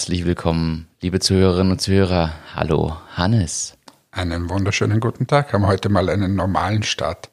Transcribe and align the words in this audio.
Herzlich 0.00 0.24
willkommen, 0.24 0.88
liebe 1.02 1.20
Zuhörerinnen 1.20 1.72
und 1.72 1.82
Zuhörer. 1.82 2.32
Hallo, 2.54 2.96
Hannes. 3.16 3.76
Einen 4.10 4.48
wunderschönen 4.48 4.98
guten 4.98 5.26
Tag. 5.26 5.52
Haben 5.52 5.66
heute 5.66 5.90
mal 5.90 6.08
einen 6.08 6.34
normalen 6.36 6.82
Start. 6.84 7.28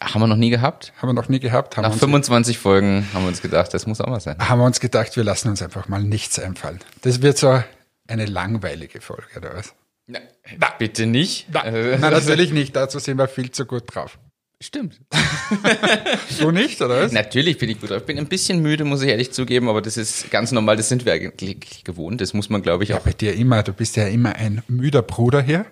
Haben 0.00 0.22
wir 0.22 0.26
noch 0.26 0.36
nie 0.36 0.48
gehabt? 0.48 0.94
Haben 0.96 1.10
wir 1.10 1.12
noch 1.12 1.28
nie 1.28 1.40
gehabt. 1.40 1.76
Haben 1.76 1.82
Nach 1.82 1.90
wir 1.90 1.96
uns, 1.96 2.00
25 2.00 2.56
Folgen 2.56 3.06
haben 3.12 3.24
wir 3.24 3.28
uns 3.28 3.42
gedacht, 3.42 3.74
das 3.74 3.86
muss 3.86 4.00
auch 4.00 4.06
mal 4.06 4.18
sein. 4.18 4.38
haben 4.38 4.58
wir 4.60 4.64
uns 4.64 4.80
gedacht, 4.80 5.14
wir 5.14 5.24
lassen 5.24 5.50
uns 5.50 5.60
einfach 5.60 5.88
mal 5.88 6.02
nichts 6.02 6.38
einfallen. 6.38 6.80
Das 7.02 7.20
wird 7.20 7.36
so 7.36 7.62
eine 8.08 8.24
langweilige 8.24 9.02
Folge, 9.02 9.26
oder 9.36 9.54
was? 9.56 9.74
Na, 10.06 10.20
bitte 10.78 11.04
nicht. 11.04 11.54
Äh, 11.54 11.98
Nein, 11.98 12.00
natürlich 12.00 12.50
nicht. 12.50 12.74
Dazu 12.74 12.98
sind 12.98 13.18
wir 13.18 13.28
viel 13.28 13.50
zu 13.50 13.66
gut 13.66 13.94
drauf. 13.94 14.18
Stimmt. 14.62 15.00
Du 16.38 16.50
nicht, 16.50 16.80
oder 16.80 17.02
was? 17.02 17.12
Natürlich 17.12 17.58
bin 17.58 17.68
ich 17.70 17.80
gut 17.80 17.90
drauf. 17.90 17.98
Ich 17.98 18.04
bin 18.06 18.18
ein 18.18 18.26
bisschen 18.26 18.60
müde, 18.62 18.84
muss 18.84 19.02
ich 19.02 19.08
ehrlich 19.08 19.32
zugeben, 19.32 19.68
aber 19.68 19.82
das 19.82 19.96
ist 19.96 20.30
ganz 20.30 20.52
normal. 20.52 20.76
Das 20.76 20.88
sind 20.88 21.04
wir 21.04 21.12
eigentlich 21.12 21.82
gewohnt. 21.84 22.20
Das 22.20 22.34
muss 22.34 22.48
man, 22.48 22.62
glaube 22.62 22.84
ich, 22.84 22.90
Ja, 22.90 22.98
auch. 22.98 23.02
bei 23.02 23.12
dir 23.12 23.34
immer. 23.34 23.62
Du 23.62 23.72
bist 23.72 23.96
ja 23.96 24.06
immer 24.06 24.36
ein 24.36 24.62
müder 24.68 25.02
Bruder 25.02 25.42
hier. 25.42 25.66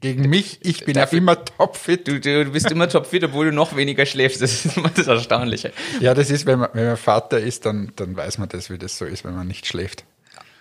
Gegen 0.00 0.28
mich, 0.28 0.58
ich 0.62 0.84
bin 0.84 0.96
ja 0.96 1.02
Dafür- 1.02 1.18
immer 1.18 1.42
topfit. 1.44 2.06
Du, 2.08 2.20
du 2.20 2.44
bist 2.50 2.70
immer 2.70 2.88
topfit, 2.88 3.24
obwohl 3.24 3.46
du 3.46 3.52
noch 3.52 3.74
weniger 3.76 4.04
schläfst. 4.06 4.42
Das 4.42 4.64
ist 4.64 4.76
immer 4.76 4.90
das 4.90 5.06
Erstaunliche. 5.06 5.72
Ja, 6.00 6.14
das 6.14 6.30
ist, 6.30 6.46
wenn 6.46 6.58
man, 6.60 6.68
wenn 6.74 6.86
man 6.86 6.96
Vater 6.96 7.38
ist, 7.40 7.64
dann, 7.64 7.92
dann 7.96 8.16
weiß 8.16 8.38
man 8.38 8.48
das, 8.48 8.70
wie 8.70 8.78
das 8.78 8.98
so 8.98 9.04
ist, 9.06 9.24
wenn 9.24 9.34
man 9.34 9.46
nicht 9.46 9.66
schläft. 9.66 10.04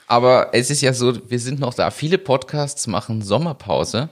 Aber 0.08 0.50
es 0.54 0.70
ist 0.70 0.82
ja 0.82 0.94
so, 0.94 1.30
wir 1.30 1.40
sind 1.40 1.60
noch 1.60 1.74
da. 1.74 1.90
Viele 1.92 2.18
Podcasts 2.18 2.88
machen 2.88 3.22
Sommerpause. 3.22 4.10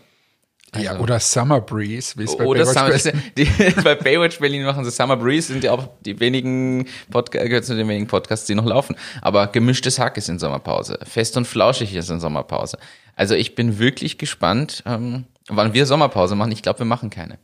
Ja, 0.78 0.98
oder 1.00 1.20
Summer 1.20 1.60
Breeze, 1.62 2.14
wie 2.18 2.24
es 2.24 2.38
bei 2.38 2.46
Oder 2.46 2.62
Baywatch 2.64 2.78
Summer, 2.78 2.94
heißt. 2.94 3.14
die, 3.38 3.46
bei 3.84 3.96
Baywatch 3.96 4.40
Berlin 4.40 4.64
machen 4.64 4.86
sie 4.86 4.92
Summer 4.92 5.18
Breeze, 5.18 5.48
sind 5.52 5.64
ja 5.64 5.72
auch 5.74 5.90
die 6.06 6.20
wenigen 6.20 6.86
Podcasts, 7.10 7.48
gehört 7.48 7.66
zu 7.66 7.76
den 7.76 7.88
wenigen 7.88 8.08
Podcasts, 8.08 8.46
die 8.46 8.56
noch 8.56 8.66
laufen. 8.66 8.96
Aber 9.22 9.48
gemischtes 9.48 10.00
Hack 10.00 10.16
ist 10.18 10.30
in 10.30 10.40
Sommerpause. 10.40 10.98
Fest 11.04 11.36
und 11.36 11.46
flauschig 11.46 11.94
ist 11.96 12.10
in 12.10 12.20
Sommerpause. 12.20 12.78
Also 13.16 13.36
ich 13.36 13.56
bin 13.56 13.80
wirklich 13.80 14.18
gespannt, 14.18 14.84
ähm, 14.86 15.26
wann 15.50 15.74
wir 15.74 15.86
Sommerpause 15.86 16.36
machen. 16.36 16.52
Ich 16.54 16.62
glaube, 16.64 16.80
wir 16.80 16.86
machen 16.86 17.10
keine. 17.10 17.38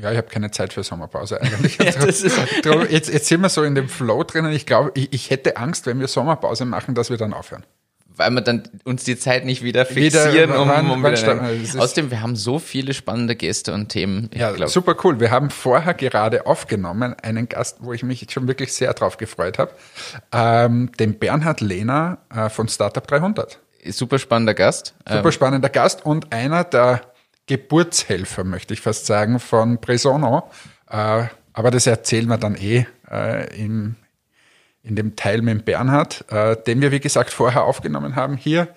Ja, 0.00 0.12
ich 0.12 0.18
habe 0.18 0.28
keine 0.28 0.52
Zeit 0.52 0.72
für 0.72 0.84
Sommerpause 0.84 1.40
eigentlich. 1.40 1.76
Ja, 1.84 1.90
das 1.90 2.22
ist- 2.22 2.38
Drum- 2.64 2.86
jetzt, 2.88 3.12
jetzt 3.12 3.26
sind 3.26 3.40
wir 3.40 3.48
so 3.48 3.64
in 3.64 3.74
dem 3.74 3.88
Flow 3.88 4.22
drinnen. 4.22 4.52
Ich 4.52 4.64
glaube, 4.66 4.92
ich, 4.94 5.12
ich 5.12 5.30
hätte 5.30 5.56
Angst, 5.56 5.86
wenn 5.86 5.98
wir 5.98 6.06
Sommerpause 6.06 6.64
machen, 6.64 6.94
dass 6.94 7.10
wir 7.10 7.16
dann 7.16 7.32
aufhören. 7.34 7.64
Weil 8.20 8.30
wir 8.32 8.40
dann 8.42 8.62
uns 8.84 9.04
die 9.04 9.18
Zeit 9.18 9.44
nicht 9.44 9.62
wieder 9.62 9.88
Wieder, 9.90 10.20
fixieren, 10.22 10.50
um, 10.52 10.68
wann- 10.68 10.90
um 10.90 11.02
wann 11.02 11.12
wieder, 11.16 11.50
ist- 11.50 11.76
Außerdem, 11.78 12.10
wir 12.10 12.20
haben 12.22 12.36
so 12.36 12.58
viele 12.58 12.94
spannende 12.94 13.34
Gäste 13.34 13.72
und 13.72 13.88
Themen. 13.88 14.28
Ja, 14.34 14.52
glaub, 14.52 14.68
super 14.68 14.94
cool. 15.04 15.18
Wir 15.20 15.30
haben 15.30 15.50
vorher 15.50 15.94
gerade 15.94 16.46
aufgenommen 16.46 17.14
einen 17.22 17.48
Gast, 17.48 17.78
wo 17.80 17.92
ich 17.92 18.02
mich 18.02 18.26
schon 18.30 18.46
wirklich 18.46 18.72
sehr 18.72 18.92
drauf 18.94 19.16
gefreut 19.16 19.58
habe, 19.58 19.72
ähm, 20.32 20.90
den 20.98 21.18
Bernhard 21.18 21.60
Lehner 21.60 22.18
äh, 22.34 22.48
von 22.50 22.68
Startup 22.68 23.06
300. 23.06 23.58
super 23.88 24.18
spannender 24.18 24.54
Gast. 24.54 24.94
Super 25.08 25.32
spannender 25.32 25.68
Gast 25.70 26.04
und 26.04 26.32
einer 26.32 26.64
der 26.64 27.00
Geburtshelfer, 27.46 28.44
möchte 28.44 28.74
ich 28.74 28.80
fast 28.80 29.06
sagen, 29.06 29.40
von 29.40 29.78
Bresono. 29.80 30.50
Äh, 30.90 31.24
aber 31.52 31.70
das 31.70 31.86
erzählen 31.86 32.26
wir 32.28 32.38
dann 32.38 32.54
eh 32.54 32.86
äh, 33.10 33.60
im, 33.60 33.96
in 34.82 34.96
dem 34.96 35.16
Teil 35.16 35.42
mit 35.42 35.64
Bernhard, 35.64 36.24
äh, 36.30 36.56
den 36.66 36.80
wir, 36.80 36.90
wie 36.90 37.00
gesagt, 37.00 37.30
vorher 37.30 37.64
aufgenommen 37.64 38.16
haben, 38.16 38.36
hier 38.36 38.68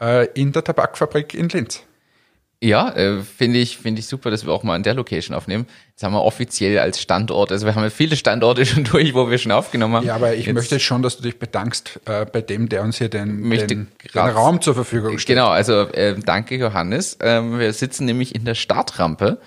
äh, 0.00 0.26
in 0.34 0.52
der 0.52 0.64
Tabakfabrik 0.64 1.34
in 1.34 1.48
Linz. 1.48 1.82
Ja, 2.64 2.90
äh, 2.94 3.22
finde 3.22 3.58
ich, 3.58 3.76
finde 3.76 3.98
ich 3.98 4.06
super, 4.06 4.30
dass 4.30 4.46
wir 4.46 4.52
auch 4.52 4.62
mal 4.62 4.76
an 4.76 4.84
der 4.84 4.94
Location 4.94 5.36
aufnehmen. 5.36 5.66
Jetzt 5.90 6.04
haben 6.04 6.12
wir 6.12 6.22
offiziell 6.22 6.78
als 6.78 7.00
Standort, 7.00 7.50
also 7.50 7.66
wir 7.66 7.74
haben 7.74 7.82
ja 7.82 7.90
viele 7.90 8.14
Standorte 8.14 8.64
schon 8.66 8.84
durch, 8.84 9.14
wo 9.14 9.28
wir 9.28 9.38
schon 9.38 9.50
aufgenommen 9.50 9.96
haben. 9.96 10.06
Ja, 10.06 10.14
aber 10.14 10.34
ich 10.34 10.46
Jetzt- 10.46 10.54
möchte 10.54 10.78
schon, 10.78 11.02
dass 11.02 11.16
du 11.16 11.24
dich 11.24 11.40
bedankst 11.40 11.98
äh, 12.04 12.24
bei 12.24 12.40
dem, 12.40 12.68
der 12.68 12.82
uns 12.82 12.98
hier 12.98 13.08
den, 13.08 13.50
den, 13.50 13.66
den 13.68 13.88
Raum 14.14 14.60
zur 14.60 14.74
Verfügung 14.76 15.18
stellt. 15.18 15.38
Genau, 15.38 15.48
also 15.48 15.88
äh, 15.88 16.14
danke 16.24 16.56
Johannes. 16.56 17.18
Ähm, 17.20 17.58
wir 17.58 17.72
sitzen 17.72 18.04
nämlich 18.04 18.32
in 18.34 18.44
der 18.44 18.54
Startrampe. 18.54 19.38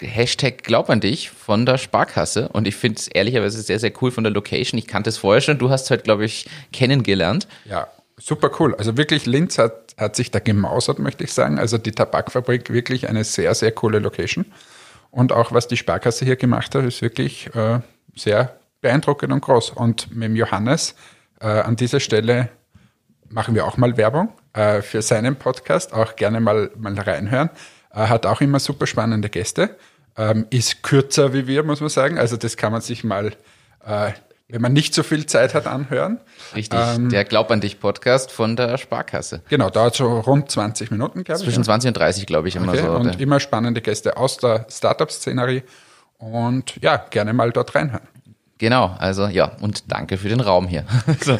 Hashtag 0.00 0.62
Glaub 0.62 0.88
an 0.90 1.00
dich 1.00 1.30
von 1.30 1.66
der 1.66 1.78
Sparkasse. 1.78 2.48
Und 2.48 2.68
ich 2.68 2.76
finde 2.76 2.98
es 2.98 3.08
ehrlicherweise 3.08 3.60
sehr, 3.62 3.78
sehr 3.78 3.92
cool 4.00 4.10
von 4.10 4.24
der 4.24 4.32
Location. 4.32 4.78
Ich 4.78 4.86
kannte 4.86 5.10
es 5.10 5.18
vorher 5.18 5.40
schon. 5.40 5.58
Du 5.58 5.70
hast 5.70 5.90
heute, 5.90 6.02
glaube 6.02 6.24
ich, 6.24 6.48
kennengelernt. 6.72 7.48
Ja, 7.64 7.88
super 8.18 8.50
cool. 8.60 8.74
Also 8.76 8.96
wirklich, 8.96 9.26
Linz 9.26 9.58
hat, 9.58 9.94
hat 9.98 10.16
sich 10.16 10.30
da 10.30 10.38
gemausert, 10.38 10.98
möchte 10.98 11.24
ich 11.24 11.32
sagen. 11.32 11.58
Also 11.58 11.78
die 11.78 11.92
Tabakfabrik 11.92 12.70
wirklich 12.70 13.08
eine 13.08 13.24
sehr, 13.24 13.54
sehr 13.54 13.72
coole 13.72 13.98
Location. 13.98 14.46
Und 15.10 15.32
auch 15.32 15.52
was 15.52 15.68
die 15.68 15.76
Sparkasse 15.76 16.24
hier 16.24 16.36
gemacht 16.36 16.74
hat, 16.74 16.84
ist 16.84 17.02
wirklich 17.02 17.54
äh, 17.54 17.80
sehr 18.14 18.56
beeindruckend 18.80 19.32
und 19.32 19.40
groß. 19.40 19.70
Und 19.70 20.14
mit 20.14 20.24
dem 20.24 20.36
Johannes 20.36 20.94
äh, 21.40 21.46
an 21.46 21.76
dieser 21.76 22.00
Stelle 22.00 22.48
machen 23.28 23.54
wir 23.54 23.66
auch 23.66 23.76
mal 23.76 23.96
Werbung 23.96 24.32
äh, 24.52 24.82
für 24.82 25.02
seinen 25.02 25.36
Podcast. 25.36 25.92
Auch 25.92 26.16
gerne 26.16 26.40
mal, 26.40 26.70
mal 26.76 26.98
reinhören. 26.98 27.50
Er 27.92 28.08
hat 28.08 28.26
auch 28.26 28.40
immer 28.40 28.58
super 28.58 28.86
spannende 28.86 29.28
Gäste. 29.28 29.76
Ähm, 30.16 30.46
ist 30.50 30.82
kürzer 30.82 31.32
wie 31.32 31.46
wir, 31.46 31.62
muss 31.62 31.80
man 31.80 31.88
sagen. 31.88 32.18
Also 32.18 32.36
das 32.36 32.56
kann 32.56 32.72
man 32.72 32.80
sich 32.80 33.04
mal, 33.04 33.32
äh, 33.84 34.12
wenn 34.48 34.60
man 34.60 34.72
nicht 34.72 34.94
so 34.94 35.02
viel 35.02 35.26
Zeit 35.26 35.54
hat, 35.54 35.66
anhören. 35.66 36.20
Richtig, 36.54 36.78
der 37.10 37.24
Glaub 37.24 37.50
an 37.50 37.60
dich 37.60 37.80
Podcast 37.80 38.30
von 38.30 38.56
der 38.56 38.76
Sparkasse. 38.76 39.42
Genau, 39.48 39.70
dauert 39.70 39.94
so 39.94 40.20
rund 40.20 40.50
20 40.50 40.90
Minuten, 40.90 41.24
glaube 41.24 41.40
ich. 41.40 41.44
Zwischen 41.44 41.64
20 41.64 41.88
und 41.88 41.96
30, 41.96 42.26
glaube 42.26 42.48
ich, 42.48 42.56
immer 42.56 42.72
Okay, 42.72 42.82
so. 42.82 42.92
und 42.92 43.20
immer 43.20 43.40
spannende 43.40 43.80
Gäste 43.80 44.16
aus 44.16 44.36
der 44.36 44.66
Startup-Szenerie. 44.70 45.62
Und 46.18 46.76
ja, 46.82 46.96
gerne 47.10 47.32
mal 47.32 47.50
dort 47.50 47.74
reinhören. 47.74 48.06
Genau, 48.58 48.94
also 48.98 49.26
ja, 49.26 49.56
und 49.60 49.90
danke 49.90 50.18
für 50.18 50.28
den 50.28 50.40
Raum 50.40 50.68
hier. 50.68 50.84
Also, 51.06 51.36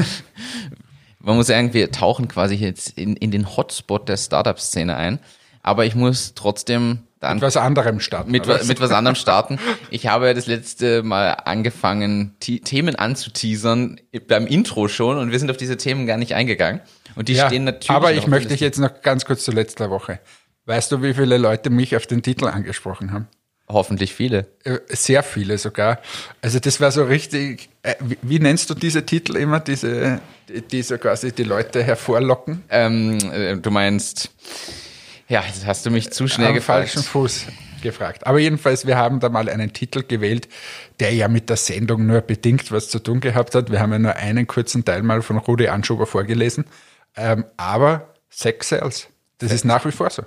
man 1.20 1.36
muss 1.36 1.46
sagen, 1.46 1.72
wir 1.72 1.92
tauchen 1.92 2.26
quasi 2.26 2.56
jetzt 2.56 2.98
in, 2.98 3.14
in 3.14 3.30
den 3.30 3.56
Hotspot 3.56 4.08
der 4.08 4.16
Startup-Szene 4.16 4.96
ein. 4.96 5.20
Aber 5.62 5.84
ich 5.86 5.94
muss 5.94 6.34
trotzdem 6.34 7.00
dann 7.20 7.36
Mit 7.36 7.42
was 7.44 7.56
anderem 7.56 8.00
starten. 8.00 8.32
mit, 8.32 8.46
oder? 8.48 8.60
wa- 8.60 8.64
mit 8.64 8.80
was 8.80 8.90
anderem 8.90 9.14
starten. 9.14 9.58
Ich 9.90 10.06
habe 10.08 10.34
das 10.34 10.46
letzte 10.46 11.02
Mal 11.04 11.30
angefangen, 11.44 12.34
Themen 12.40 12.96
anzuteasern 12.96 14.00
beim 14.26 14.46
Intro 14.46 14.88
schon 14.88 15.18
und 15.18 15.30
wir 15.30 15.38
sind 15.38 15.50
auf 15.50 15.56
diese 15.56 15.76
Themen 15.76 16.06
gar 16.06 16.16
nicht 16.16 16.34
eingegangen. 16.34 16.80
Und 17.14 17.28
die 17.28 17.34
ja, 17.34 17.46
stehen 17.46 17.64
natürlich. 17.64 17.90
aber 17.90 18.12
ich 18.12 18.26
möchte 18.26 18.48
dich 18.48 18.60
jetzt 18.60 18.78
noch 18.78 19.02
ganz 19.02 19.24
kurz 19.24 19.44
zu 19.44 19.52
letzter 19.52 19.90
Woche. 19.90 20.18
Weißt 20.66 20.90
du, 20.90 21.02
wie 21.02 21.14
viele 21.14 21.38
Leute 21.38 21.70
mich 21.70 21.94
auf 21.94 22.06
den 22.06 22.22
Titel 22.22 22.46
angesprochen 22.48 23.12
haben? 23.12 23.28
Hoffentlich 23.68 24.12
viele. 24.14 24.46
Äh, 24.64 24.78
Sehr 24.88 25.22
viele 25.22 25.58
sogar. 25.58 25.98
Also 26.40 26.58
das 26.58 26.80
war 26.80 26.90
so 26.90 27.04
richtig, 27.04 27.68
äh, 27.82 27.94
wie, 28.22 28.38
nennst 28.38 28.68
du 28.70 28.74
diese 28.74 29.04
Titel 29.06 29.36
immer, 29.36 29.60
diese, 29.60 30.20
die, 30.48 30.62
die 30.62 30.82
so 30.82 30.98
quasi 30.98 31.32
die 31.32 31.44
Leute 31.44 31.82
hervorlocken? 31.82 32.62
Ähm, 32.70 33.18
äh, 33.32 33.56
du 33.56 33.70
meinst, 33.70 34.30
ja, 35.28 35.42
jetzt 35.46 35.66
hast 35.66 35.86
du 35.86 35.90
mich 35.90 36.10
zu 36.10 36.28
schnell 36.28 36.48
am 36.48 36.54
gefragt. 36.54 36.90
falschen 36.90 37.02
Fuß 37.02 37.46
gefragt. 37.82 38.26
Aber 38.26 38.38
jedenfalls, 38.38 38.86
wir 38.86 38.96
haben 38.96 39.20
da 39.20 39.28
mal 39.28 39.48
einen 39.48 39.72
Titel 39.72 40.02
gewählt, 40.06 40.48
der 41.00 41.12
ja 41.12 41.28
mit 41.28 41.50
der 41.50 41.56
Sendung 41.56 42.06
nur 42.06 42.20
bedingt 42.20 42.72
was 42.72 42.88
zu 42.88 42.98
tun 42.98 43.20
gehabt 43.20 43.54
hat. 43.54 43.70
Wir 43.70 43.80
haben 43.80 43.92
ja 43.92 43.98
nur 43.98 44.16
einen 44.16 44.46
kurzen 44.46 44.84
Teil 44.84 45.02
mal 45.02 45.20
von 45.22 45.36
Rudi 45.38 45.68
Anschober 45.68 46.06
vorgelesen. 46.06 46.64
Ähm, 47.16 47.44
aber 47.56 48.14
Sex 48.30 48.70
Sales, 48.70 49.08
das 49.38 49.52
ist 49.52 49.64
nach 49.64 49.84
wie 49.84 49.92
vor 49.92 50.08
so. 50.10 50.22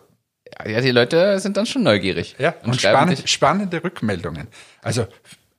Ja, 0.65 0.79
die 0.79 0.91
Leute 0.91 1.39
sind 1.39 1.57
dann 1.57 1.65
schon 1.65 1.83
neugierig. 1.83 2.35
Ja, 2.37 2.53
und, 2.63 2.79
schreiben 2.79 2.97
spannend, 2.97 3.29
spannende 3.29 3.83
Rückmeldungen. 3.83 4.47
Also 4.81 5.07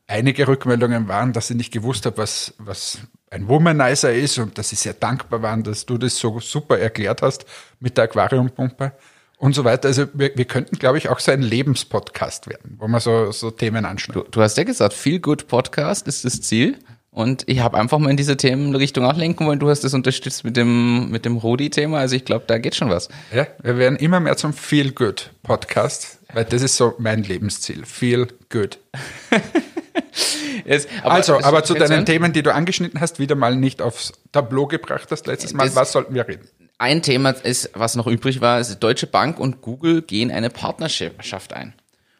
einige 0.06 0.46
Rückmeldungen 0.46 1.08
waren, 1.08 1.32
dass 1.32 1.50
ich 1.50 1.56
nicht 1.56 1.72
gewusst 1.72 2.06
habe, 2.06 2.18
was, 2.18 2.54
was 2.58 2.98
ein 3.30 3.48
Womanizer 3.48 4.14
ist 4.14 4.38
und 4.38 4.56
dass 4.56 4.68
sie 4.68 4.76
sehr 4.76 4.94
dankbar 4.94 5.42
waren, 5.42 5.64
dass 5.64 5.84
du 5.84 5.98
das 5.98 6.16
so 6.16 6.38
super 6.38 6.78
erklärt 6.78 7.22
hast 7.22 7.44
mit 7.80 7.96
der 7.96 8.04
Aquariumpumpe 8.04 8.92
und 9.38 9.54
so 9.54 9.64
weiter. 9.64 9.88
Also 9.88 10.06
wir, 10.14 10.32
wir 10.36 10.44
könnten, 10.44 10.78
glaube 10.78 10.98
ich, 10.98 11.08
auch 11.08 11.20
so 11.20 11.32
ein 11.32 11.42
Lebenspodcast 11.42 12.48
werden, 12.48 12.76
wo 12.78 12.88
man 12.88 13.00
so, 13.00 13.30
so 13.32 13.50
Themen 13.50 13.84
anschneiden. 13.84 14.22
Du, 14.24 14.30
du 14.30 14.42
hast 14.42 14.56
ja 14.56 14.64
gesagt, 14.64 14.94
Feel 14.94 15.20
Good 15.20 15.46
Podcast 15.48 16.06
ist 16.08 16.24
das 16.24 16.40
Ziel. 16.42 16.78
Und 17.10 17.44
ich 17.46 17.60
habe 17.60 17.78
einfach 17.78 17.98
mal 17.98 18.10
in 18.10 18.18
diese 18.18 18.36
Themenrichtung 18.36 19.06
auch 19.06 19.16
lenken 19.16 19.46
wollen. 19.46 19.58
Du 19.58 19.70
hast 19.70 19.82
das 19.84 19.94
unterstützt 19.94 20.44
mit 20.44 20.54
dem, 20.58 21.10
mit 21.10 21.24
dem 21.24 21.38
Rodi-Thema. 21.38 21.98
Also 21.98 22.14
ich 22.14 22.26
glaube, 22.26 22.44
da 22.46 22.58
geht 22.58 22.74
schon 22.74 22.90
was. 22.90 23.08
Ja, 23.34 23.46
wir 23.62 23.78
werden 23.78 23.96
immer 23.96 24.20
mehr 24.20 24.36
zum 24.36 24.52
Feel 24.52 24.92
Good 24.92 25.30
Podcast, 25.42 26.18
weil 26.34 26.44
das 26.44 26.60
ist 26.60 26.76
so 26.76 26.92
mein 26.98 27.22
Lebensziel. 27.22 27.86
Feel 27.86 28.28
Good. 28.50 28.78
Jetzt, 30.64 30.88
also, 31.04 31.38
es- 31.38 31.44
aber 31.44 31.64
zu 31.64 31.74
deinen 31.74 32.00
ein? 32.00 32.06
Themen, 32.06 32.32
die 32.34 32.42
du 32.42 32.52
angeschnitten 32.52 33.00
hast, 33.00 33.18
wieder 33.18 33.34
mal 33.34 33.56
nicht 33.56 33.80
aufs 33.80 34.12
Tableau 34.32 34.66
gebracht 34.66 35.08
hast 35.10 35.26
letztes 35.26 35.54
Mal. 35.54 35.74
Was 35.74 35.92
sollten 35.92 36.14
wir 36.14 36.26
reden? 36.26 36.48
Ein 36.78 37.02
Thema 37.02 37.30
ist, 37.30 37.70
was 37.72 37.96
noch 37.96 38.06
übrig 38.06 38.40
war, 38.40 38.60
ist, 38.60 38.78
Deutsche 38.80 39.06
Bank 39.06 39.40
und 39.40 39.62
Google 39.62 40.02
gehen 40.02 40.30
eine 40.30 40.50
Partnerschaft 40.50 41.54
ein. 41.54 41.72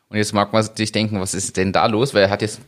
Und 0.09 0.17
jetzt 0.17 0.33
mag 0.33 0.53
man 0.53 0.67
sich 0.75 0.93
denken, 0.93 1.21
was 1.21 1.35
ist 1.35 1.57
denn 1.57 1.73
da 1.73 1.87
los? 1.87 2.15
Weil 2.15 2.23
er 2.23 2.31
hat 2.31 2.43
jetzt 2.43 2.61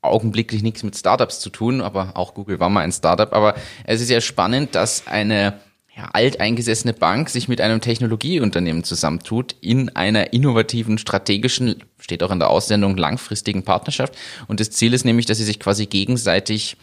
augenblicklich 0.00 0.62
nichts 0.62 0.82
mit 0.82 0.96
Startups 0.96 1.40
zu 1.40 1.50
tun, 1.50 1.80
aber 1.80 2.16
auch 2.16 2.34
Google 2.34 2.58
war 2.60 2.68
mal 2.68 2.80
ein 2.80 2.92
Startup. 2.92 3.32
Aber 3.32 3.54
es 3.84 4.00
ist 4.00 4.10
ja 4.10 4.20
spannend, 4.20 4.74
dass 4.74 5.06
eine 5.06 5.60
ja, 5.94 6.08
alteingesessene 6.12 6.92
Bank 6.92 7.28
sich 7.28 7.48
mit 7.48 7.60
einem 7.60 7.80
Technologieunternehmen 7.80 8.84
zusammentut 8.84 9.54
in 9.60 9.90
einer 9.90 10.32
innovativen, 10.32 10.98
strategischen, 10.98 11.84
steht 11.98 12.22
auch 12.22 12.30
in 12.30 12.38
der 12.38 12.50
Aussendung, 12.50 12.96
langfristigen 12.96 13.64
Partnerschaft. 13.64 14.16
Und 14.46 14.60
das 14.60 14.70
Ziel 14.70 14.94
ist 14.94 15.04
nämlich, 15.04 15.26
dass 15.26 15.38
sie 15.38 15.44
sich 15.44 15.60
quasi 15.60 15.86
gegenseitig 15.86 16.76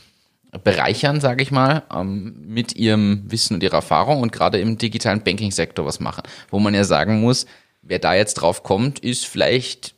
bereichern, 0.64 1.20
sage 1.22 1.44
ich 1.44 1.52
mal, 1.52 1.84
ähm, 1.94 2.36
mit 2.46 2.76
ihrem 2.76 3.24
Wissen 3.28 3.56
und 3.56 3.64
ihrer 3.64 3.78
Erfahrung 3.78 4.22
und 4.22 4.32
gerade 4.32 4.60
im 4.60 4.78
digitalen 4.78 5.24
Banking-Sektor 5.24 5.86
was 5.86 6.00
machen. 6.00 6.24
Wo 6.50 6.60
man 6.60 6.74
ja 6.74 6.84
sagen 6.84 7.22
muss, 7.22 7.46
wer 7.82 8.00
da 8.00 8.14
jetzt 8.14 8.36
drauf 8.36 8.64
kommt, 8.64 9.00
ist 9.00 9.26
vielleicht 9.26 9.95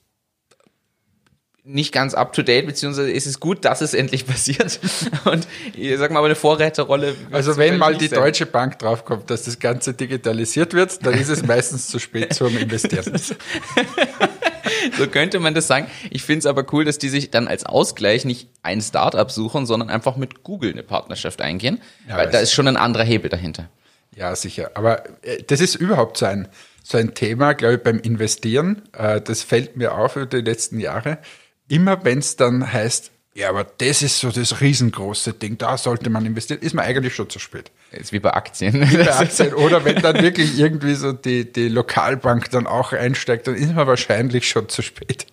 nicht 1.68 1.92
ganz 1.92 2.14
up 2.14 2.32
to 2.32 2.44
date, 2.44 2.66
beziehungsweise 2.66 3.12
ist 3.12 3.26
es 3.26 3.40
gut, 3.40 3.66
dass 3.66 3.82
es 3.82 3.94
endlich 3.94 4.26
passiert. 4.28 4.80
Und 5.26 5.48
ich 5.76 5.98
sag 5.98 6.12
mal, 6.12 6.20
aber 6.20 6.28
eine 6.28 6.36
Vorräterrolle. 6.36 7.16
Also 7.32 7.58
wenn 7.58 7.78
mal 7.78 7.96
die 7.96 8.08
sein. 8.08 8.20
Deutsche 8.20 8.46
Bank 8.46 8.80
draufkommt, 8.80 9.30
dass 9.30 9.44
das 9.44 9.60
Ganze 9.60 9.94
digitalisiert 9.94 10.74
wird, 10.74 11.06
dann 11.06 11.14
ist 11.14 11.30
es 11.30 11.46
meistens 11.46 11.88
zu 11.88 12.00
spät 12.00 12.34
zum 12.34 12.58
Investieren. 12.58 13.14
so 14.98 15.08
könnte 15.08 15.40
man 15.40 15.54
das 15.54 15.68
sagen. 15.68 15.88
Ich 16.10 16.24
finde 16.24 16.40
es 16.40 16.46
aber 16.46 16.66
cool, 16.72 16.86
dass 16.86 16.98
die 16.98 17.10
sich 17.10 17.32
dann 17.32 17.48
als 17.48 17.66
Ausgleich 17.66 18.24
nicht 18.24 18.50
ein 18.64 18.82
Startup 18.82 19.30
suchen, 19.30 19.66
sondern 19.66 19.90
einfach 19.90 20.16
mit 20.16 20.44
Google 20.44 20.72
eine 20.72 20.84
Partnerschaft 20.84 21.42
eingehen. 21.42 21.82
Ja, 22.08 22.18
weil 22.18 22.30
da 22.30 22.40
ist 22.40 22.54
schon 22.54 22.68
ein 22.68 22.78
anderer 22.78 23.04
Hebel 23.04 23.30
dahinter. 23.30 23.70
Ja, 24.16 24.36
sicher. 24.36 24.72
Aber 24.74 25.04
äh, 25.24 25.44
das 25.46 25.60
ist 25.60 25.76
überhaupt 25.76 26.18
so 26.18 26.26
ein, 26.26 26.48
so 26.82 26.98
ein 26.98 27.14
Thema, 27.14 27.54
glaube 27.54 27.76
ich, 27.76 27.84
beim 27.84 28.00
Investieren. 28.00 28.84
Äh, 28.98 29.20
das 29.20 29.44
fällt 29.44 29.76
mir 29.76 29.96
auf 29.96 30.16
über 30.16 30.26
die 30.26 30.38
letzten 30.38 30.80
Jahre 30.80 31.20
immer 31.68 32.04
wenn 32.04 32.20
es 32.20 32.36
dann 32.36 32.72
heißt, 32.72 33.12
ja, 33.34 33.50
aber 33.50 33.66
das 33.66 34.02
ist 34.02 34.20
so 34.20 34.32
das 34.32 34.62
riesengroße 34.62 35.34
Ding, 35.34 35.60
da 35.60 35.78
sollte 35.78 36.10
man 36.10 36.26
investieren, 36.26 36.60
ist 36.60 36.74
man 36.74 36.86
eigentlich 36.86 37.14
schon 37.14 37.30
zu 37.30 37.38
spät. 37.38 37.72
Ist 37.92 38.12
wie 38.12 38.20
bei 38.20 38.34
Aktien. 38.34 38.74
Wie 38.90 38.98
bei 38.98 39.16
Aktien. 39.16 39.54
Oder 39.54 39.86
wenn 39.86 40.02
dann 40.02 40.24
wirklich 40.24 40.58
irgendwie 40.58 40.96
so 40.96 41.14
die, 41.14 41.52
die 41.52 41.68
Lokalbank 41.68 42.50
dann 42.50 42.66
auch 42.66 42.94
einsteigt, 42.94 43.46
dann 43.46 43.54
ist 43.54 43.76
man 43.76 43.86
wahrscheinlich 43.86 44.50
schon 44.50 44.70
zu 44.70 44.82
spät. 44.82 45.28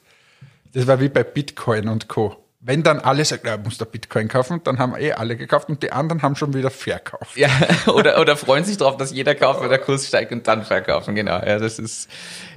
Das 0.74 0.86
war 0.86 1.00
wie 1.00 1.08
bei 1.08 1.24
Bitcoin 1.24 1.88
und 1.88 2.08
Co 2.08 2.44
wenn 2.66 2.82
dann 2.82 2.98
alle 2.98 3.24
sagen, 3.26 3.46
ja, 3.46 3.58
muss 3.58 3.76
der 3.76 3.84
Bitcoin 3.84 4.26
kaufen, 4.26 4.62
dann 4.64 4.78
haben 4.78 4.96
eh 4.96 5.12
alle 5.12 5.36
gekauft 5.36 5.68
und 5.68 5.82
die 5.82 5.92
anderen 5.92 6.22
haben 6.22 6.34
schon 6.34 6.54
wieder 6.54 6.70
verkauft. 6.70 7.36
Ja, 7.36 7.50
oder, 7.92 8.18
oder 8.18 8.38
freuen 8.38 8.64
sich 8.64 8.78
darauf, 8.78 8.96
dass 8.96 9.12
jeder 9.12 9.34
kauft, 9.34 9.60
wenn 9.62 9.68
der 9.68 9.78
Kurs 9.78 10.08
steigt 10.08 10.32
und 10.32 10.48
dann 10.48 10.64
verkaufen. 10.64 11.14
Genau, 11.14 11.38
ja, 11.44 11.58
das 11.58 11.78
ist, 11.78 12.08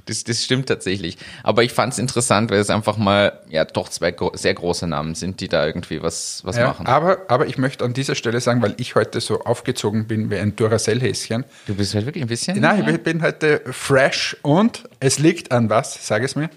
das, 0.08 0.24
das 0.24 0.44
stimmt 0.44 0.66
tatsächlich. 0.66 1.18
Aber 1.42 1.62
ich 1.62 1.72
fand 1.72 1.92
es 1.92 1.98
interessant, 1.98 2.50
weil 2.50 2.58
es 2.58 2.70
einfach 2.70 2.96
mal, 2.96 3.40
ja, 3.48 3.64
doch 3.64 3.88
zwei 3.88 4.14
sehr 4.34 4.54
große 4.54 4.86
Namen 4.86 5.14
sind, 5.14 5.40
die 5.40 5.48
da 5.48 5.66
irgendwie 5.66 6.02
was, 6.02 6.44
was 6.44 6.56
ja, 6.56 6.68
machen. 6.68 6.86
Aber, 6.86 7.26
aber 7.28 7.46
ich 7.46 7.58
möchte 7.58 7.84
an 7.84 7.92
dieser 7.92 8.14
Stelle 8.14 8.40
sagen, 8.40 8.62
weil 8.62 8.74
ich 8.78 8.94
heute 8.94 9.20
so 9.20 9.40
aufgezogen 9.40 10.06
bin 10.06 10.30
wie 10.30 10.36
ein 10.36 10.56
Duracell-Häschen. 10.56 11.44
Du 11.66 11.74
bist 11.74 11.94
halt 11.94 12.06
wirklich 12.06 12.22
ein 12.22 12.28
bisschen? 12.28 12.60
Nein, 12.60 12.84
ja. 12.84 12.90
ich 12.90 13.02
bin 13.02 13.22
heute 13.22 13.62
fresh 13.70 14.36
und 14.42 14.84
es 15.00 15.18
liegt 15.18 15.52
an 15.52 15.70
was, 15.70 16.06
sag 16.06 16.22
es 16.22 16.36
mir, 16.36 16.50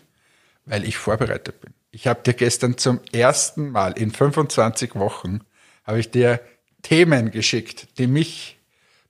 weil 0.66 0.84
ich 0.84 0.98
vorbereitet 0.98 1.60
bin. 1.62 1.74
Ich 1.92 2.08
habe 2.08 2.22
dir 2.24 2.34
gestern 2.34 2.78
zum 2.78 3.02
ersten 3.12 3.70
Mal 3.70 3.94
in 3.94 4.12
25 4.12 4.96
Wochen 4.96 5.42
habe 5.84 6.00
ich 6.00 6.10
dir 6.10 6.40
Themen 6.84 7.32
geschickt, 7.32 7.88
die 7.98 8.08
mich 8.08 8.58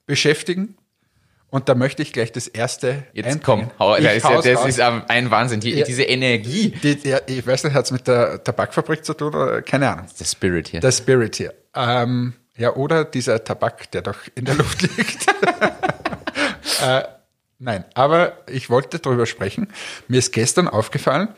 beschäftigen. 0.06 0.76
Und 1.52 1.68
da 1.68 1.74
möchte 1.74 2.00
ich 2.00 2.14
gleich 2.14 2.32
das 2.32 2.48
erste. 2.48 3.04
Jetzt 3.12 3.26
einbringen. 3.26 3.70
komm, 3.76 3.78
hau, 3.78 3.94
das, 3.98 4.16
ist, 4.16 4.46
das 4.46 4.64
ist 4.64 4.80
ein 4.80 5.30
Wahnsinn, 5.30 5.60
die, 5.60 5.74
ja, 5.74 5.84
diese 5.84 6.02
Energie. 6.02 6.70
Die, 6.70 6.96
die, 6.96 7.14
ich 7.26 7.46
weiß 7.46 7.64
nicht, 7.64 7.74
hat 7.74 7.84
es 7.84 7.90
mit 7.90 8.08
der 8.08 8.42
Tabakfabrik 8.42 9.04
zu 9.04 9.12
tun 9.12 9.34
oder 9.34 9.60
keine 9.60 9.90
Ahnung. 9.90 10.06
Der 10.18 10.24
Spirit 10.24 10.68
hier. 10.68 10.80
Der 10.80 10.92
Spirit 10.92 11.36
hier. 11.36 11.52
Ähm, 11.76 12.32
ja, 12.56 12.74
oder 12.74 13.04
dieser 13.04 13.44
Tabak, 13.44 13.90
der 13.90 14.00
doch 14.00 14.16
in 14.34 14.46
der 14.46 14.54
Luft 14.54 14.80
liegt. 14.96 15.26
äh, 16.82 17.02
nein, 17.58 17.84
aber 17.92 18.38
ich 18.48 18.70
wollte 18.70 18.98
darüber 18.98 19.26
sprechen. 19.26 19.68
Mir 20.08 20.20
ist 20.20 20.32
gestern 20.32 20.68
aufgefallen, 20.68 21.28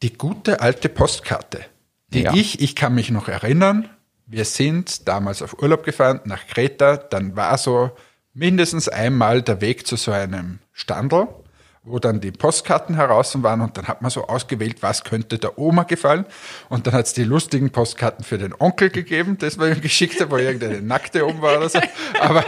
die 0.00 0.14
gute 0.14 0.62
alte 0.62 0.88
Postkarte, 0.88 1.60
die 2.08 2.22
ja. 2.22 2.32
ich, 2.32 2.62
ich 2.62 2.74
kann 2.74 2.94
mich 2.94 3.10
noch 3.10 3.28
erinnern, 3.28 3.90
wir 4.24 4.46
sind 4.46 5.06
damals 5.06 5.42
auf 5.42 5.60
Urlaub 5.60 5.84
gefahren 5.84 6.22
nach 6.24 6.46
Kreta, 6.46 6.96
dann 6.96 7.36
war 7.36 7.58
so 7.58 7.90
mindestens 8.34 8.88
einmal 8.88 9.42
der 9.42 9.60
Weg 9.60 9.86
zu 9.86 9.96
so 9.96 10.12
einem 10.12 10.60
Standel, 10.72 11.28
wo 11.84 11.98
dann 11.98 12.20
die 12.20 12.30
Postkarten 12.30 12.94
heraus 12.94 13.34
waren 13.42 13.60
und 13.60 13.76
dann 13.76 13.88
hat 13.88 14.02
man 14.02 14.10
so 14.10 14.28
ausgewählt, 14.28 14.82
was 14.82 15.04
könnte 15.04 15.38
der 15.38 15.58
Oma 15.58 15.82
gefallen 15.82 16.24
und 16.68 16.86
dann 16.86 16.94
hat 16.94 17.06
es 17.06 17.12
die 17.12 17.24
lustigen 17.24 17.70
Postkarten 17.70 18.24
für 18.24 18.38
den 18.38 18.54
Onkel 18.58 18.90
gegeben, 18.90 19.36
das 19.38 19.58
war 19.58 19.68
ihm 19.68 19.80
geschickt 19.80 20.20
hat, 20.20 20.30
wo 20.30 20.36
irgendeine 20.36 20.80
nackte 20.80 21.26
oben 21.26 21.42
war 21.42 21.58
oder 21.58 21.68
so, 21.68 21.80
aber 22.20 22.44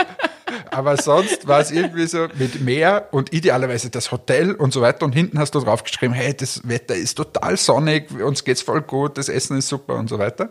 aber 0.71 0.97
sonst 0.97 1.47
war 1.47 1.61
es 1.61 1.71
irgendwie 1.71 2.07
so 2.07 2.27
mit 2.39 2.61
Meer 2.61 3.09
und 3.13 3.33
idealerweise 3.33 3.91
das 3.91 4.11
Hotel 4.11 4.55
und 4.55 4.73
so 4.73 4.81
weiter. 4.81 5.05
Und 5.05 5.13
hinten 5.13 5.39
hast 5.39 5.55
du 5.55 5.61
drauf 5.61 5.85
geschrieben, 5.85 6.15
hey, 6.15 6.35
das 6.35 6.67
Wetter 6.67 6.95
ist 6.95 7.15
total 7.15 7.57
sonnig, 7.57 8.11
uns 8.21 8.45
geht's 8.45 8.63
voll 8.63 8.83
gut, 8.83 9.19
das 9.19 9.29
Essen 9.29 9.59
ist 9.59 9.69
super 9.69 9.95
und 9.95 10.09
so 10.09 10.19
weiter. 10.19 10.51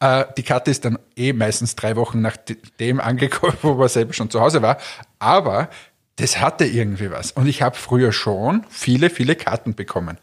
Äh, 0.00 0.24
die 0.36 0.42
Karte 0.42 0.70
ist 0.70 0.84
dann 0.84 0.98
eh 1.16 1.32
meistens 1.32 1.76
drei 1.76 1.96
Wochen 1.96 2.20
nach 2.20 2.36
dem 2.80 3.00
angekommen, 3.00 3.56
wo 3.62 3.74
man 3.74 3.88
selber 3.88 4.12
schon 4.12 4.30
zu 4.30 4.40
Hause 4.40 4.62
war. 4.62 4.78
Aber 5.18 5.70
das 6.16 6.40
hatte 6.40 6.64
irgendwie 6.64 7.10
was. 7.10 7.32
Und 7.32 7.46
ich 7.46 7.62
habe 7.62 7.76
früher 7.76 8.12
schon 8.12 8.64
viele, 8.68 9.10
viele 9.10 9.36
Karten 9.36 9.74
bekommen. 9.74 10.18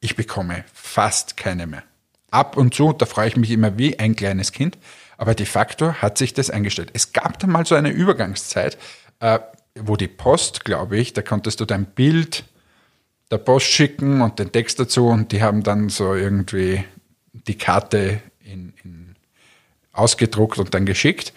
Ich 0.00 0.16
bekomme 0.16 0.64
fast 0.72 1.36
keine 1.36 1.66
mehr. 1.66 1.82
Ab 2.30 2.56
und 2.56 2.74
zu, 2.74 2.92
da 2.92 3.06
freue 3.06 3.28
ich 3.28 3.36
mich 3.36 3.50
immer 3.50 3.78
wie 3.78 3.98
ein 3.98 4.16
kleines 4.16 4.52
Kind. 4.52 4.76
Aber 5.18 5.34
de 5.34 5.46
facto 5.46 5.94
hat 5.94 6.18
sich 6.18 6.34
das 6.34 6.50
eingestellt. 6.50 6.90
Es 6.92 7.12
gab 7.12 7.38
da 7.38 7.46
mal 7.46 7.64
so 7.64 7.74
eine 7.74 7.90
Übergangszeit, 7.90 8.76
äh, 9.20 9.38
wo 9.78 9.96
die 9.96 10.08
Post, 10.08 10.64
glaube 10.64 10.98
ich, 10.98 11.12
da 11.12 11.22
konntest 11.22 11.60
du 11.60 11.64
dein 11.64 11.86
Bild 11.86 12.44
der 13.30 13.38
Post 13.38 13.66
schicken 13.66 14.20
und 14.20 14.38
den 14.38 14.52
Text 14.52 14.78
dazu 14.78 15.08
und 15.08 15.32
die 15.32 15.42
haben 15.42 15.62
dann 15.62 15.88
so 15.88 16.14
irgendwie 16.14 16.84
die 17.32 17.58
Karte 17.58 18.20
in, 18.40 18.72
in 18.84 19.05
ausgedruckt 19.96 20.58
und 20.58 20.74
dann 20.74 20.86
geschickt. 20.86 21.32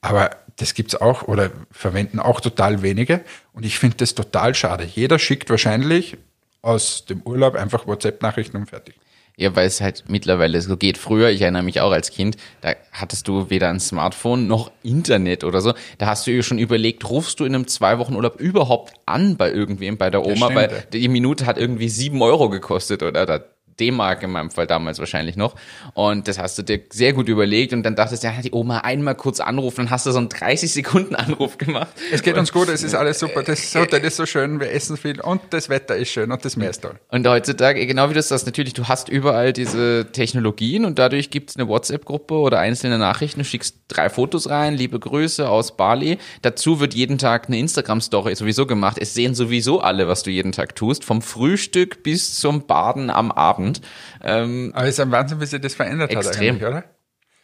Aber 0.00 0.30
das 0.56 0.74
gibt's 0.74 0.94
auch 0.94 1.22
oder 1.22 1.50
verwenden 1.70 2.20
auch 2.20 2.40
total 2.40 2.82
wenige. 2.82 3.22
Und 3.52 3.64
ich 3.64 3.78
finde 3.78 3.96
das 3.98 4.14
total 4.14 4.54
schade. 4.54 4.84
Jeder 4.84 5.18
schickt 5.18 5.50
wahrscheinlich 5.50 6.16
aus 6.62 7.04
dem 7.04 7.22
Urlaub 7.22 7.54
einfach 7.54 7.86
WhatsApp-Nachrichten 7.86 8.56
und 8.56 8.66
fertig. 8.66 8.94
Ja, 9.36 9.56
weil 9.56 9.66
es 9.66 9.80
halt 9.80 10.04
mittlerweile 10.06 10.60
so 10.60 10.76
geht. 10.76 10.96
Früher, 10.96 11.30
ich 11.30 11.42
erinnere 11.42 11.64
mich 11.64 11.80
auch 11.80 11.90
als 11.90 12.10
Kind, 12.10 12.36
da 12.60 12.74
hattest 12.92 13.26
du 13.26 13.50
weder 13.50 13.68
ein 13.68 13.80
Smartphone 13.80 14.46
noch 14.46 14.70
Internet 14.84 15.42
oder 15.42 15.60
so. 15.60 15.74
Da 15.98 16.06
hast 16.06 16.24
du 16.26 16.30
dir 16.30 16.44
schon 16.44 16.58
überlegt, 16.58 17.08
rufst 17.10 17.40
du 17.40 17.44
in 17.44 17.52
einem 17.52 17.66
zwei 17.66 17.98
Wochen 17.98 18.14
Urlaub 18.14 18.38
überhaupt 18.38 18.94
an 19.06 19.36
bei 19.36 19.50
irgendwem, 19.50 19.96
bei 19.96 20.08
der 20.08 20.24
Oma, 20.24 20.54
weil 20.54 20.86
die 20.92 21.08
Minute 21.08 21.46
hat 21.46 21.58
irgendwie 21.58 21.88
sieben 21.88 22.22
Euro 22.22 22.48
gekostet 22.48 23.02
oder 23.02 23.44
D-Mark 23.80 24.22
in 24.22 24.30
meinem 24.30 24.50
Fall 24.50 24.66
damals 24.66 24.98
wahrscheinlich 24.98 25.36
noch. 25.36 25.54
Und 25.94 26.28
das 26.28 26.38
hast 26.38 26.58
du 26.58 26.62
dir 26.62 26.80
sehr 26.90 27.12
gut 27.12 27.28
überlegt 27.28 27.72
und 27.72 27.82
dann 27.82 27.96
dachtest 27.96 28.22
du, 28.22 28.28
ja, 28.28 28.34
die 28.42 28.52
Oma 28.52 28.78
einmal 28.78 29.14
kurz 29.14 29.40
anrufen, 29.40 29.76
dann 29.76 29.90
hast 29.90 30.06
du 30.06 30.12
so 30.12 30.18
einen 30.18 30.28
30 30.28 30.72
Sekunden 30.72 31.14
Anruf 31.14 31.58
gemacht. 31.58 31.88
Es 32.12 32.22
geht 32.22 32.36
uns 32.36 32.52
gut, 32.52 32.68
es 32.68 32.82
ist 32.82 32.94
alles 32.94 33.18
super, 33.18 33.42
das 33.42 33.74
Hotel 33.74 34.04
ist 34.04 34.16
so 34.16 34.26
schön, 34.26 34.60
wir 34.60 34.70
essen 34.70 34.96
viel 34.96 35.20
und 35.20 35.40
das 35.50 35.68
Wetter 35.68 35.96
ist 35.96 36.10
schön 36.10 36.30
und 36.30 36.44
das 36.44 36.56
Meer 36.56 36.70
ist 36.70 36.82
toll. 36.82 36.98
Und 37.08 37.26
heutzutage, 37.26 37.86
genau 37.86 38.10
wie 38.10 38.14
du 38.14 38.20
das 38.20 38.46
natürlich, 38.46 38.74
du 38.74 38.88
hast 38.88 39.08
überall 39.08 39.52
diese 39.52 40.06
Technologien 40.12 40.84
und 40.84 40.98
dadurch 40.98 41.30
gibt 41.30 41.50
es 41.50 41.56
eine 41.56 41.68
WhatsApp-Gruppe 41.68 42.34
oder 42.34 42.58
einzelne 42.58 42.98
Nachrichten, 42.98 43.40
du 43.40 43.44
schickst 43.44 43.76
drei 43.88 44.08
Fotos 44.08 44.48
rein, 44.50 44.74
liebe 44.74 44.98
Grüße 44.98 45.48
aus 45.48 45.76
Bali. 45.76 46.18
Dazu 46.42 46.80
wird 46.80 46.94
jeden 46.94 47.18
Tag 47.18 47.48
eine 47.48 47.58
Instagram-Story 47.58 48.34
sowieso 48.34 48.66
gemacht. 48.66 48.98
Es 49.00 49.14
sehen 49.14 49.34
sowieso 49.34 49.80
alle, 49.80 50.08
was 50.08 50.22
du 50.22 50.30
jeden 50.30 50.52
Tag 50.52 50.74
tust, 50.74 51.04
vom 51.04 51.22
Frühstück 51.22 52.02
bis 52.02 52.38
zum 52.38 52.66
Baden 52.66 53.10
am 53.10 53.30
Abend. 53.30 53.63
Abend. 53.64 53.80
Ähm, 54.22 54.72
Aber 54.74 54.84
es 54.84 54.94
ist 54.94 55.00
ein 55.00 55.10
Wahnsinn, 55.10 55.40
wie 55.40 55.46
sich 55.46 55.60
das 55.60 55.74
verändert 55.74 56.10
extrem. 56.10 56.56
hat 56.56 56.62
eigentlich, 56.62 56.68
oder? 56.68 56.84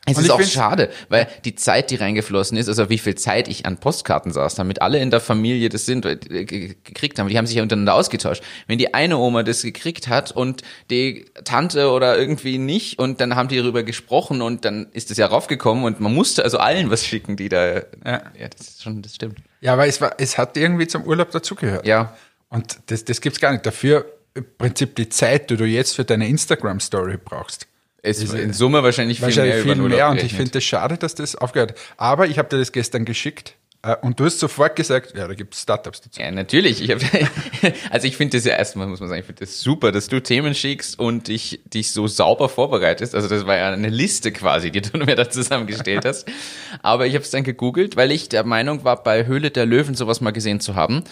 Es 0.06 0.16
und 0.16 0.24
ist 0.24 0.30
auch 0.30 0.42
schade, 0.42 0.88
weil 1.10 1.28
die 1.44 1.54
Zeit, 1.54 1.90
die 1.90 1.96
reingeflossen 1.96 2.56
ist, 2.56 2.68
also 2.68 2.88
wie 2.88 2.96
viel 2.96 3.16
Zeit 3.16 3.48
ich 3.48 3.66
an 3.66 3.76
Postkarten 3.76 4.32
saß, 4.32 4.54
damit 4.54 4.80
alle 4.80 4.98
in 4.98 5.10
der 5.10 5.20
Familie 5.20 5.68
das 5.68 5.84
sind, 5.84 6.06
äh, 6.06 6.16
gekriegt 6.16 7.18
haben, 7.18 7.28
die 7.28 7.36
haben 7.36 7.46
sich 7.46 7.56
ja 7.56 7.62
untereinander 7.62 7.94
ausgetauscht. 7.94 8.42
Wenn 8.66 8.78
die 8.78 8.94
eine 8.94 9.18
Oma 9.18 9.42
das 9.42 9.60
gekriegt 9.60 10.08
hat 10.08 10.32
und 10.32 10.62
die 10.90 11.26
Tante 11.44 11.90
oder 11.90 12.18
irgendwie 12.18 12.56
nicht 12.56 12.98
und 12.98 13.20
dann 13.20 13.36
haben 13.36 13.48
die 13.48 13.58
darüber 13.58 13.82
gesprochen 13.82 14.40
und 14.40 14.64
dann 14.64 14.88
ist 14.92 15.10
das 15.10 15.18
ja 15.18 15.26
raufgekommen 15.26 15.84
und 15.84 16.00
man 16.00 16.14
musste 16.14 16.44
also 16.44 16.56
allen 16.56 16.90
was 16.90 17.04
schicken, 17.04 17.36
die 17.36 17.50
da, 17.50 17.66
ja, 17.66 17.82
ja 18.04 18.48
das 18.56 18.68
ist 18.68 18.82
schon, 18.82 19.02
das 19.02 19.16
stimmt. 19.16 19.38
Ja, 19.60 19.74
aber 19.74 19.86
es 19.86 20.00
war, 20.00 20.14
es 20.16 20.38
hat 20.38 20.56
irgendwie 20.56 20.86
zum 20.86 21.04
Urlaub 21.04 21.30
dazugehört. 21.30 21.86
Ja. 21.86 22.16
Und 22.48 22.78
das, 22.86 23.04
das 23.04 23.20
gibt's 23.20 23.38
gar 23.38 23.52
nicht. 23.52 23.66
Dafür 23.66 24.06
im 24.34 24.46
Prinzip 24.58 24.96
die 24.96 25.08
Zeit, 25.08 25.50
die 25.50 25.56
du 25.56 25.64
jetzt 25.64 25.96
für 25.96 26.04
deine 26.04 26.28
Instagram-Story 26.28 27.18
brauchst. 27.22 27.66
Es 28.02 28.22
ist 28.22 28.32
in 28.32 28.52
Summe 28.52 28.82
wahrscheinlich 28.82 29.18
viel 29.18 29.26
wahrscheinlich 29.26 29.64
mehr. 29.64 29.74
Viel 29.74 29.88
mehr 29.88 30.08
und 30.08 30.22
ich 30.22 30.34
finde 30.34 30.56
es 30.58 30.64
schade, 30.64 30.96
dass 30.96 31.14
das 31.14 31.36
aufgehört 31.36 31.72
hat. 31.72 31.78
Aber 31.98 32.26
ich 32.26 32.38
habe 32.38 32.48
dir 32.48 32.58
das 32.58 32.72
gestern 32.72 33.04
geschickt 33.04 33.56
äh, 33.82 33.96
und 34.02 34.20
du 34.20 34.26
hast 34.26 34.38
sofort 34.38 34.76
gesagt, 34.76 35.16
ja, 35.16 35.26
da 35.26 35.34
gibt 35.34 35.54
es 35.54 35.62
Startups 35.62 36.02
dazu. 36.02 36.20
Ja, 36.20 36.30
natürlich. 36.30 36.82
Ich 36.82 36.90
hab, 36.90 37.00
also 37.90 38.06
ich 38.06 38.16
finde 38.16 38.36
das 38.36 38.44
ja 38.44 38.56
erstmal, 38.56 38.86
muss 38.86 39.00
man 39.00 39.08
sagen, 39.08 39.20
ich 39.20 39.26
finde 39.26 39.40
das 39.40 39.60
super, 39.60 39.90
dass 39.90 40.08
du 40.08 40.20
Themen 40.20 40.54
schickst 40.54 40.98
und 40.98 41.28
dich, 41.28 41.60
dich 41.64 41.90
so 41.92 42.06
sauber 42.06 42.48
vorbereitest. 42.48 43.14
Also 43.14 43.28
das 43.28 43.46
war 43.46 43.56
ja 43.56 43.70
eine 43.70 43.88
Liste 43.88 44.32
quasi, 44.32 44.70
die 44.70 44.82
du 44.82 44.98
mir 45.04 45.16
da 45.16 45.30
zusammengestellt 45.30 46.04
hast. 46.04 46.26
Aber 46.82 47.06
ich 47.06 47.14
habe 47.14 47.24
es 47.24 47.30
dann 47.30 47.44
gegoogelt, 47.44 47.96
weil 47.96 48.12
ich 48.12 48.28
der 48.28 48.44
Meinung 48.44 48.84
war, 48.84 49.02
bei 49.02 49.26
Höhle 49.26 49.50
der 49.50 49.64
Löwen 49.66 49.94
sowas 49.94 50.20
mal 50.20 50.32
gesehen 50.32 50.60
zu 50.60 50.74
haben. 50.74 51.04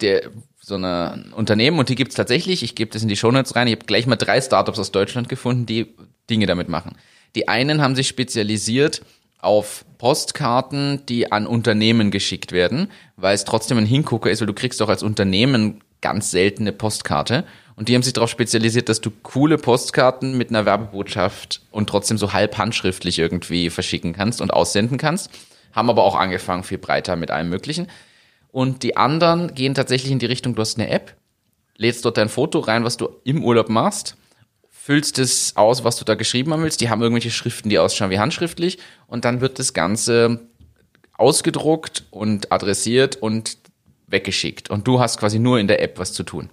Der, 0.00 0.30
so 0.66 0.74
eine 0.74 1.26
Unternehmen 1.36 1.78
und 1.78 1.88
die 1.90 1.94
gibt's 1.94 2.16
tatsächlich. 2.16 2.64
Ich 2.64 2.74
gebe 2.74 2.90
das 2.90 3.00
in 3.00 3.08
die 3.08 3.16
Shownotes 3.16 3.54
rein. 3.54 3.68
Ich 3.68 3.74
habe 3.76 3.86
gleich 3.86 4.08
mal 4.08 4.16
drei 4.16 4.40
Startups 4.40 4.80
aus 4.80 4.90
Deutschland 4.90 5.28
gefunden, 5.28 5.64
die 5.64 5.94
Dinge 6.28 6.46
damit 6.46 6.68
machen. 6.68 6.96
Die 7.36 7.46
einen 7.46 7.80
haben 7.80 7.94
sich 7.94 8.08
spezialisiert 8.08 9.02
auf 9.38 9.84
Postkarten, 9.98 11.06
die 11.06 11.30
an 11.30 11.46
Unternehmen 11.46 12.10
geschickt 12.10 12.50
werden, 12.50 12.90
weil 13.14 13.36
es 13.36 13.44
trotzdem 13.44 13.78
ein 13.78 13.86
Hingucker 13.86 14.28
ist, 14.28 14.40
weil 14.40 14.48
du 14.48 14.54
kriegst 14.54 14.80
doch 14.80 14.88
als 14.88 15.04
Unternehmen 15.04 15.84
ganz 16.00 16.32
seltene 16.32 16.72
Postkarte. 16.72 17.44
Und 17.76 17.88
die 17.88 17.94
haben 17.94 18.02
sich 18.02 18.14
darauf 18.14 18.30
spezialisiert, 18.30 18.88
dass 18.88 19.00
du 19.00 19.12
coole 19.22 19.58
Postkarten 19.58 20.36
mit 20.36 20.48
einer 20.48 20.66
Werbebotschaft 20.66 21.60
und 21.70 21.88
trotzdem 21.88 22.18
so 22.18 22.32
halb 22.32 22.58
handschriftlich 22.58 23.20
irgendwie 23.20 23.70
verschicken 23.70 24.14
kannst 24.14 24.40
und 24.40 24.52
aussenden 24.52 24.98
kannst. 24.98 25.30
Haben 25.70 25.90
aber 25.90 26.02
auch 26.02 26.16
angefangen 26.16 26.64
viel 26.64 26.78
breiter 26.78 27.14
mit 27.14 27.30
allem 27.30 27.50
Möglichen. 27.50 27.86
Und 28.56 28.82
die 28.84 28.96
anderen 28.96 29.54
gehen 29.54 29.74
tatsächlich 29.74 30.10
in 30.10 30.18
die 30.18 30.24
Richtung, 30.24 30.54
du 30.54 30.62
hast 30.62 30.78
eine 30.78 30.88
App, 30.88 31.14
lädst 31.76 32.06
dort 32.06 32.16
dein 32.16 32.30
Foto 32.30 32.60
rein, 32.60 32.84
was 32.84 32.96
du 32.96 33.10
im 33.22 33.44
Urlaub 33.44 33.68
machst, 33.68 34.16
füllst 34.70 35.18
es 35.18 35.58
aus, 35.58 35.84
was 35.84 35.96
du 35.96 36.06
da 36.06 36.14
geschrieben 36.14 36.54
haben 36.54 36.62
willst. 36.62 36.80
Die 36.80 36.88
haben 36.88 37.02
irgendwelche 37.02 37.30
Schriften, 37.30 37.68
die 37.68 37.78
ausschauen 37.78 38.08
wie 38.08 38.18
handschriftlich. 38.18 38.78
Und 39.08 39.26
dann 39.26 39.42
wird 39.42 39.58
das 39.58 39.74
Ganze 39.74 40.48
ausgedruckt 41.18 42.04
und 42.10 42.50
adressiert 42.50 43.16
und 43.16 43.58
weggeschickt. 44.06 44.70
Und 44.70 44.88
du 44.88 45.00
hast 45.00 45.18
quasi 45.18 45.38
nur 45.38 45.58
in 45.58 45.68
der 45.68 45.82
App 45.82 45.98
was 45.98 46.14
zu 46.14 46.22
tun. 46.22 46.48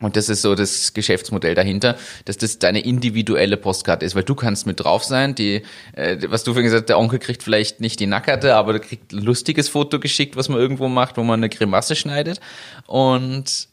Und 0.00 0.16
das 0.16 0.28
ist 0.28 0.42
so 0.42 0.54
das 0.54 0.94
Geschäftsmodell 0.94 1.56
dahinter, 1.56 1.96
dass 2.24 2.38
das 2.38 2.60
deine 2.60 2.80
individuelle 2.80 3.56
Postkarte 3.56 4.06
ist, 4.06 4.14
weil 4.14 4.22
du 4.22 4.36
kannst 4.36 4.64
mit 4.64 4.80
drauf 4.80 5.02
sein. 5.02 5.34
Die, 5.34 5.62
äh, 5.94 6.18
was 6.28 6.44
du 6.44 6.52
vorhin 6.52 6.64
gesagt 6.64 6.82
hast, 6.82 6.88
der 6.88 6.98
Onkel 6.98 7.18
kriegt 7.18 7.42
vielleicht 7.42 7.80
nicht 7.80 7.98
die 7.98 8.06
Nackerte, 8.06 8.54
aber 8.54 8.72
der 8.72 8.82
kriegt 8.82 9.12
ein 9.12 9.22
lustiges 9.22 9.68
Foto 9.68 9.98
geschickt, 9.98 10.36
was 10.36 10.48
man 10.48 10.58
irgendwo 10.58 10.88
macht, 10.88 11.16
wo 11.16 11.24
man 11.24 11.40
eine 11.40 11.48
Grimasse 11.48 11.96
schneidet. 11.96 12.40
Und 12.86 13.68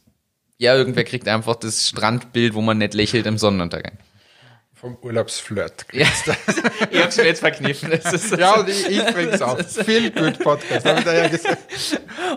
ja, 0.58 0.74
irgendwer 0.74 1.04
kriegt 1.04 1.28
einfach 1.28 1.54
das 1.56 1.88
Strandbild, 1.88 2.54
wo 2.54 2.60
man 2.60 2.78
nicht 2.78 2.94
lächelt 2.94 3.26
im 3.26 3.38
Sonnenuntergang. 3.38 3.98
Vom 4.78 4.98
Urlaubsflirt. 5.00 5.86
Ja, 5.92 6.06
ich 6.90 7.02
hab's 7.02 7.16
mir 7.16 7.24
jetzt 7.24 7.40
verkniffen. 7.40 7.90
Das 7.90 8.12
ist, 8.12 8.36
Ja, 8.36 8.60
und 8.60 8.68
ich, 8.68 8.86
ich 8.86 9.02
bring's 9.06 9.40
auch. 9.40 9.58
Viel 9.58 10.10
gut 10.10 10.38
Podcast, 10.38 10.84
habe 10.84 10.98
ich 10.98 11.04
da 11.06 11.14
ja 11.14 11.28
gesagt. 11.28 11.62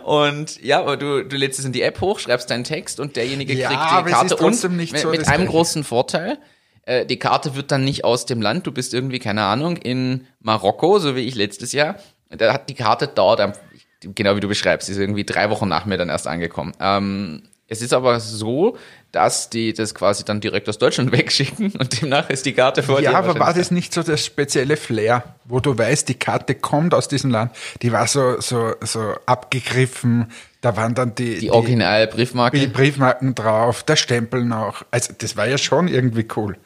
Und 0.05 0.62
ja, 0.63 0.79
aber 0.79 0.96
du, 0.96 1.25
du 1.25 1.36
lädst 1.36 1.60
es 1.60 1.65
in 1.65 1.74
die 1.74 1.81
App 1.81 2.00
hoch, 2.00 2.17
schreibst 2.19 2.50
deinen 2.50 2.63
Text 2.63 3.01
und 3.01 3.17
derjenige 3.17 3.53
Ja, 3.53 3.67
kriegt 3.67 3.81
die 3.81 4.12
es 4.12 4.15
Karte 4.15 4.38
und 4.38 4.51
mit, 4.77 4.98
so 4.98 5.10
mit 5.10 5.27
einem 5.27 5.38
Gleiche. 5.41 5.46
großen 5.48 5.84
Vorteil. 5.84 6.38
Äh, 6.86 7.05
die 7.05 7.19
Karte 7.19 7.55
wird 7.55 7.72
dann 7.72 7.84
nicht 7.84 8.05
aus 8.05 8.25
dem 8.25 8.41
Land. 8.41 8.65
Du 8.65 8.72
bist 8.72 8.93
irgendwie, 8.93 9.19
keine 9.19 9.43
Ahnung, 9.43 9.75
in 9.75 10.25
Marokko, 10.39 11.00
so 11.00 11.17
wie 11.17 11.25
ich 11.27 11.36
letztes 11.36 11.74
Jahr. 11.74 11.98
Da 12.29 12.53
hat 12.53 12.69
die 12.69 12.74
Karte 12.75 13.10
dauert, 13.10 13.60
genau 14.01 14.38
wie 14.38 14.39
du 14.39 14.48
beschreibst, 14.48 14.89
ist 14.89 14.98
irgendwie 14.98 15.25
drei 15.25 15.50
Wochen 15.50 15.67
nach 15.67 15.86
mir 15.86 15.98
dann 15.98 16.10
erst 16.10 16.27
angekommen. 16.27 16.74
Ähm, 16.79 17.43
es 17.69 17.81
ist 17.81 17.93
aber 17.93 18.19
so, 18.19 18.77
dass 19.11 19.49
die 19.49 19.73
das 19.73 19.95
quasi 19.95 20.23
dann 20.25 20.41
direkt 20.41 20.67
aus 20.69 20.77
Deutschland 20.77 21.11
wegschicken 21.17 21.71
und 21.79 22.01
demnach 22.01 22.29
ist 22.29 22.45
die 22.45 22.53
Karte 22.53 22.83
vor 22.83 22.97
dir. 22.99 23.11
Ja, 23.11 23.17
aber 23.17 23.39
war 23.39 23.53
das 23.53 23.71
nicht 23.71 23.93
so 23.93 24.03
das 24.03 24.25
spezielle 24.25 24.75
Flair, 24.77 25.23
wo 25.45 25.59
du 25.59 25.77
weißt, 25.77 26.09
die 26.09 26.15
Karte 26.15 26.55
kommt 26.55 26.93
aus 26.93 27.07
diesem 27.07 27.31
Land, 27.31 27.51
die 27.81 27.91
war 27.91 28.07
so, 28.07 28.39
so, 28.41 28.73
so 28.81 29.15
abgegriffen, 29.25 30.31
da 30.61 30.75
waren 30.75 30.93
dann 30.95 31.15
die, 31.15 31.39
die 31.39 31.51
original 31.51 32.07
Briefmarke. 32.07 32.59
die 32.59 32.67
Briefmarken 32.67 33.33
drauf, 33.35 33.83
der 33.83 33.95
Stempel 33.95 34.43
noch. 34.43 34.83
Also 34.91 35.13
das 35.17 35.38
war 35.38 35.47
ja 35.47 35.57
schon 35.57 35.88
irgendwie 35.88 36.27
cool. 36.35 36.57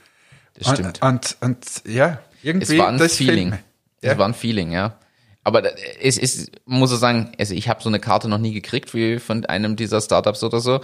Das 0.57 0.73
stimmt. 0.73 1.01
Und, 1.01 1.37
und, 1.41 1.57
und 1.85 1.93
ja, 1.93 2.19
irgendwie 2.41 2.73
Es 2.75 2.79
war 2.79 2.89
ein 2.89 2.97
das 2.97 3.15
Feeling. 3.17 3.49
mir. 3.51 3.59
Es 4.01 4.11
Ja. 4.11 4.17
war 4.17 4.27
ein 4.27 4.33
Feeling, 4.33 4.71
ja. 4.71 4.97
Aber 5.43 5.63
es 6.01 6.17
ist, 6.17 6.51
muss 6.65 6.89
so 6.89 6.95
sagen, 6.95 7.31
also 7.37 7.53
ich 7.53 7.67
habe 7.67 7.83
so 7.83 7.89
eine 7.89 7.99
Karte 7.99 8.29
noch 8.29 8.37
nie 8.37 8.53
gekriegt 8.53 8.93
wie 8.93 9.19
von 9.19 9.45
einem 9.45 9.75
dieser 9.75 10.01
Startups 10.01 10.43
oder 10.43 10.59
so. 10.59 10.79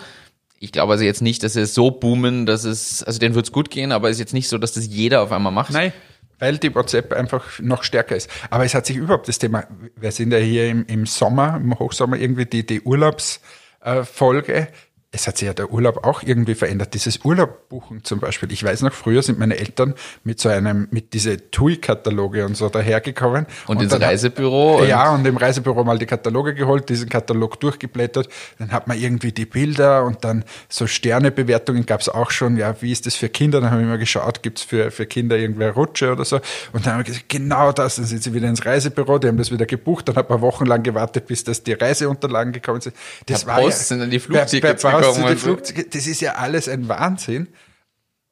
Ich 0.60 0.74
glaube 0.74 0.94
also 0.94 1.06
jetzt 1.06 1.22
nicht, 1.22 1.44
dass 1.44 1.54
sie 1.54 1.66
so 1.66 1.92
boomen, 1.92 2.46
dass 2.46 2.66
es, 2.66 3.01
also 3.04 3.20
denen 3.20 3.36
wird's 3.36 3.54
gut 3.54 3.70
gehen, 3.70 3.94
aber 3.94 4.10
es 4.10 4.18
ist 4.18 4.20
jetzt 4.20 4.34
nicht 4.34 4.50
so, 4.50 4.58
dass 4.58 4.74
das 4.74 4.88
jeder 4.88 5.22
auf 5.22 5.32
einmal 5.32 5.54
macht. 5.54 5.72
Nein, 5.72 5.94
weil 6.39 6.58
die 6.58 6.74
WhatsApp 6.75 7.13
einfach 7.13 7.60
noch 7.60 7.84
stärker 7.84 8.16
ist. 8.16 8.30
Aber 8.50 8.66
es 8.66 8.74
hat 8.74 8.86
sich 8.86 8.98
überhaupt 8.98 9.28
das 9.28 9.39
Thema, 9.39 9.66
wir 9.96 10.12
sind 10.12 10.34
ja 10.34 10.39
hier 10.39 10.70
im, 10.70 10.86
im 10.88 11.06
Sommer, 11.06 11.58
im 11.62 11.78
Hochsommer 11.78 12.18
irgendwie 12.18 12.46
die, 12.46 12.66
die 12.66 12.82
Urlaubsfolge. 12.82 14.68
Es 15.12 15.25
hat 15.25 15.38
sich 15.39 15.48
ja 15.48 15.54
der 15.56 15.72
Urlaub 15.72 16.06
auch 16.06 16.22
irgendwie 16.22 16.54
verändert. 16.54 16.94
Dieses 16.94 17.25
Urlaubbuchen 17.25 18.04
zum 18.04 18.20
Beispiel. 18.20 18.51
Ich 18.51 18.63
weiß 18.63 18.84
noch, 18.84 18.94
früher 18.94 19.24
sind 19.24 19.39
meine 19.39 19.58
Eltern 19.58 19.96
mit 20.24 20.39
so 20.39 20.50
einem, 20.50 20.88
mit 20.92 21.13
diese 21.13 21.50
TUI-Kataloge 21.50 22.46
und 22.46 22.56
so 22.56 22.70
dahergekommen. 22.70 23.48
Und, 23.66 23.82
ins 23.82 23.92
dann 23.92 24.04
hat- 24.04 24.10
Reisebüro. 24.10 24.78
und- 24.82 24.88
ja, 24.88 25.12
und 25.12 25.25
im 25.25 25.38
Reisebüro 25.38 25.84
mal 25.84 25.98
die 25.98 26.06
Kataloge 26.06 26.54
geholt, 26.54 26.89
diesen 26.89 27.10
Katalog 27.10 27.60
durchgeblättert. 27.60 28.30
Dann 28.60 28.72
hat 28.72 28.88
man 28.88 29.00
irgendwie 29.00 29.32
die 29.32 29.48
Bilder 29.48 30.04
und 30.04 30.24
dann 30.24 30.46
so 30.68 30.86
Sternebewertungen 30.86 31.88
gab 31.88 32.01
es 32.01 32.10
auch 32.10 32.30
schon. 32.30 32.56
Ja, 32.58 32.75
wie 32.82 32.92
ist 32.92 33.08
das 33.08 33.16
für 33.16 33.30
Kinder? 33.30 33.62
Dann 33.62 33.72
haben 33.72 33.80
wir 33.80 33.88
mal 33.88 33.98
geschaut, 33.98 34.44
gibt's 34.44 34.62
für, 34.62 34.92
für 34.92 35.08
Kinder 35.08 35.38
irgendwie 35.38 35.63
Rutsche 35.66 36.12
oder 36.12 36.24
so. 36.24 36.36
Und 36.72 36.86
dann 36.86 36.94
haben 36.94 37.00
wir 37.00 37.06
gesagt, 37.06 37.30
genau 37.30 37.72
das. 37.72 37.96
Dann 37.96 38.06
sind 38.06 38.22
sie 38.22 38.34
wieder 38.36 38.48
ins 38.48 38.63
Reisebüro, 38.63 39.18
die 39.18 39.28
haben 39.28 39.38
das 39.38 39.51
wieder 39.51 39.66
gebucht. 39.66 40.08
Dann 40.08 40.18
hat 40.18 40.30
man 40.30 40.42
wochenlang 40.42 40.84
gewartet, 40.84 41.25
bis 41.25 41.44
das 41.44 41.63
die 41.63 41.74
Reiseunterlagen 41.74 42.54
gekommen 42.54 42.82
sind. 42.82 42.96
Das 43.25 43.44
Per 43.46 43.56
Post 43.56 43.88
sind 43.88 44.00
dann 44.01 44.12
die 44.12 44.20
Flugtickets 44.20 44.84
per, 44.84 44.92
per 44.92 44.99
Und 45.08 45.39
so. 45.39 45.46
Flugtickets. 45.46 45.89
Das 45.96 46.08
ist 46.08 46.22
ja 46.22 46.34
alles 46.34 46.68
ein 46.68 46.88
Wahnsinn. 46.88 47.48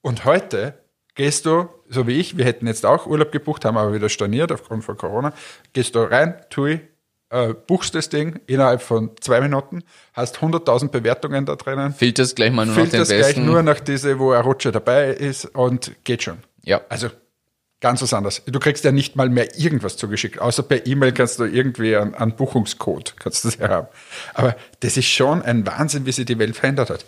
Und 0.02 0.26
heute 0.26 0.76
gehst 1.16 1.46
du, 1.46 1.68
so 1.90 2.08
wie 2.08 2.20
ich, 2.20 2.38
wir 2.38 2.46
hätten 2.46 2.68
jetzt 2.68 2.86
auch 2.86 3.08
Urlaub 3.08 3.32
gebucht, 3.32 3.66
haben 3.66 3.78
aber 3.78 3.94
wieder 3.94 4.10
storniert 4.10 4.52
aufgrund 4.52 4.86
von 4.86 4.96
Corona, 4.98 5.34
gehst 5.74 5.96
du 5.96 6.00
rein, 6.00 6.36
tui, 6.50 6.80
äh, 7.30 7.54
buchst 7.54 7.96
das 7.96 8.10
Ding 8.10 8.40
innerhalb 8.48 8.82
von 8.82 9.12
zwei 9.20 9.42
Minuten, 9.42 9.84
hast 10.14 10.38
100.000 10.38 10.90
Bewertungen 10.90 11.46
da 11.46 11.56
drinnen, 11.56 11.94
filterst 11.94 12.36
gleich 12.36 12.52
mal 12.52 12.66
nur 12.66 12.76
noch 12.76 12.84
den 12.84 12.90
filterst 12.92 13.12
gleich 13.12 13.26
besten. 13.36 13.46
nur 13.46 13.64
nach 13.64 13.80
diese, 13.80 14.20
wo 14.20 14.32
ein 14.32 14.42
Rutscher 14.42 14.72
dabei 14.72 15.10
ist 15.10 15.46
und 15.46 15.92
geht 16.04 16.24
schon. 16.24 16.38
ja. 16.64 16.82
Also 16.90 17.10
ganz 17.80 18.02
was 18.02 18.14
anderes. 18.14 18.42
Du 18.46 18.60
kriegst 18.60 18.84
ja 18.84 18.92
nicht 18.92 19.16
mal 19.16 19.30
mehr 19.30 19.58
irgendwas 19.58 19.98
zugeschickt, 19.98 20.40
außer 20.40 20.64
per 20.64 20.86
E-Mail 20.88 21.12
kannst 21.12 21.40
du 21.40 21.46
irgendwie 21.46 21.96
einen, 21.96 22.16
einen 22.16 22.36
Buchungscode, 22.36 23.16
kannst 23.20 23.44
du 23.44 23.50
das 23.50 23.60
ja 23.60 23.70
haben. 23.70 23.88
Aber 24.34 24.56
das 24.80 24.98
ist 24.98 25.08
schon 25.08 25.42
ein 25.42 25.66
Wahnsinn, 25.66 26.06
wie 26.06 26.12
sich 26.12 26.26
die 26.26 26.40
Welt 26.40 26.56
verändert 26.56 26.90
hat. 26.90 27.06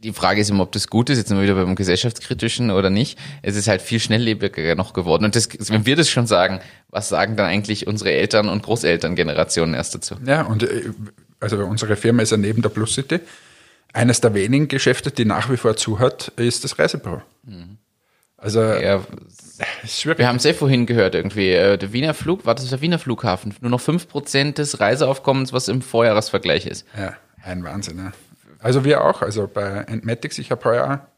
die 0.00 0.12
Frage 0.12 0.40
ist 0.40 0.50
immer, 0.50 0.62
ob 0.62 0.72
das 0.72 0.88
gut 0.88 1.10
ist, 1.10 1.18
jetzt 1.18 1.28
sind 1.28 1.36
wir 1.38 1.44
wieder 1.44 1.54
beim 1.54 1.74
gesellschaftskritischen 1.74 2.70
oder 2.70 2.90
nicht. 2.90 3.18
Es 3.42 3.56
ist 3.56 3.68
halt 3.68 3.82
viel 3.82 4.00
schnelllebiger 4.00 4.74
noch 4.74 4.92
geworden. 4.92 5.24
Und 5.24 5.34
das, 5.34 5.48
wenn 5.70 5.86
wir 5.86 5.96
das 5.96 6.08
schon 6.08 6.26
sagen, 6.26 6.60
was 6.88 7.08
sagen 7.08 7.36
dann 7.36 7.46
eigentlich 7.46 7.86
unsere 7.86 8.12
Eltern- 8.12 8.48
und 8.48 8.62
Großelterngenerationen 8.62 9.74
erst 9.74 9.94
dazu? 9.94 10.16
Ja, 10.24 10.42
und 10.42 10.62
äh, 10.62 10.90
also 11.40 11.58
unsere 11.64 11.96
Firma 11.96 12.22
ist 12.22 12.30
ja 12.30 12.36
neben 12.36 12.62
der 12.62 12.68
Plus 12.68 12.94
City. 12.94 13.20
Eines 13.92 14.20
der 14.20 14.34
wenigen 14.34 14.68
Geschäfte, 14.68 15.10
die 15.10 15.24
nach 15.24 15.50
wie 15.50 15.56
vor 15.56 15.76
zu 15.76 15.98
hat, 15.98 16.32
ist 16.36 16.62
das 16.62 16.78
Reisebüro. 16.78 17.22
Also 18.40 18.62
Ja, 18.62 19.02
ist 19.82 20.00
schwierig. 20.00 20.18
wir 20.20 20.28
haben 20.28 20.36
es 20.36 20.44
ja 20.44 20.52
vorhin 20.54 20.86
gehört 20.86 21.14
irgendwie. 21.16 21.50
äh, 21.50 21.76
Der 21.76 21.92
Wiener 21.92 22.14
Flug, 22.14 22.46
war 22.46 22.54
das 22.54 22.68
der 22.70 22.80
Wiener 22.80 22.98
Flughafen? 23.00 23.54
Nur 23.60 23.70
noch 23.70 23.80
5% 23.80 24.54
des 24.58 24.78
Reiseaufkommens, 24.80 25.52
was 25.52 25.66
im 25.68 25.82
Vorjahresvergleich 25.82 26.66
ist. 26.66 26.86
Ja, 26.96 27.14
ein 27.42 27.64
Wahnsinn. 27.64 27.98
Ja. 27.98 28.12
Also 28.60 28.84
wir 28.84 29.04
auch. 29.04 29.22
Also 29.22 29.48
bei 29.52 29.84
Entmatics, 29.88 30.38
ich 30.38 30.50
habe 30.52 30.64
heuer, 30.64 31.08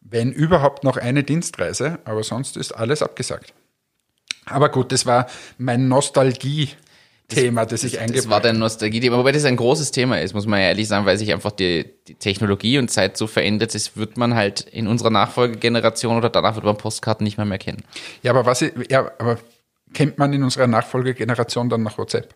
wenn 0.00 0.32
überhaupt 0.32 0.82
noch 0.84 0.96
eine 0.96 1.22
Dienstreise, 1.22 1.98
aber 2.04 2.22
sonst 2.24 2.56
ist 2.56 2.72
alles 2.72 3.02
abgesagt. 3.02 3.54
Aber 4.46 4.68
gut, 4.70 4.90
das 4.92 5.06
war 5.06 5.26
mein 5.58 5.86
Nostalgie-Thema, 7.30 7.66
das, 7.66 7.84
ich 7.84 7.92
Das 7.92 8.00
eingebracht 8.00 8.30
war 8.30 8.40
dein 8.40 8.58
Nostalgie-Thema, 8.58 9.18
wobei 9.18 9.32
das 9.32 9.44
ein 9.44 9.56
großes 9.56 9.90
Thema 9.90 10.20
ist, 10.20 10.32
muss 10.34 10.46
man 10.46 10.60
ja 10.60 10.68
ehrlich 10.68 10.88
sagen, 10.88 11.04
weil 11.06 11.18
sich 11.18 11.32
einfach 11.32 11.52
die, 11.52 11.84
die 12.06 12.14
Technologie 12.14 12.78
und 12.78 12.90
Zeit 12.90 13.16
so 13.16 13.26
verändert 13.26 13.74
ist, 13.74 13.96
wird 13.96 14.16
man 14.16 14.34
halt 14.34 14.60
in 14.62 14.86
unserer 14.86 15.10
Nachfolgegeneration 15.10 16.16
oder 16.16 16.30
danach 16.30 16.54
wird 16.54 16.64
man 16.64 16.76
Postkarten 16.78 17.24
nicht 17.24 17.36
mehr 17.36 17.46
mehr 17.46 17.58
kennen. 17.58 17.82
Ja, 18.22 18.30
aber 18.32 18.46
was, 18.46 18.62
ich- 18.62 18.72
ja, 18.90 19.10
aber 19.18 19.38
kennt 19.92 20.18
man 20.18 20.32
in 20.32 20.42
unserer 20.42 20.66
Nachfolgegeneration 20.66 21.68
dann 21.68 21.82
noch 21.82 21.98
WhatsApp? 21.98 22.34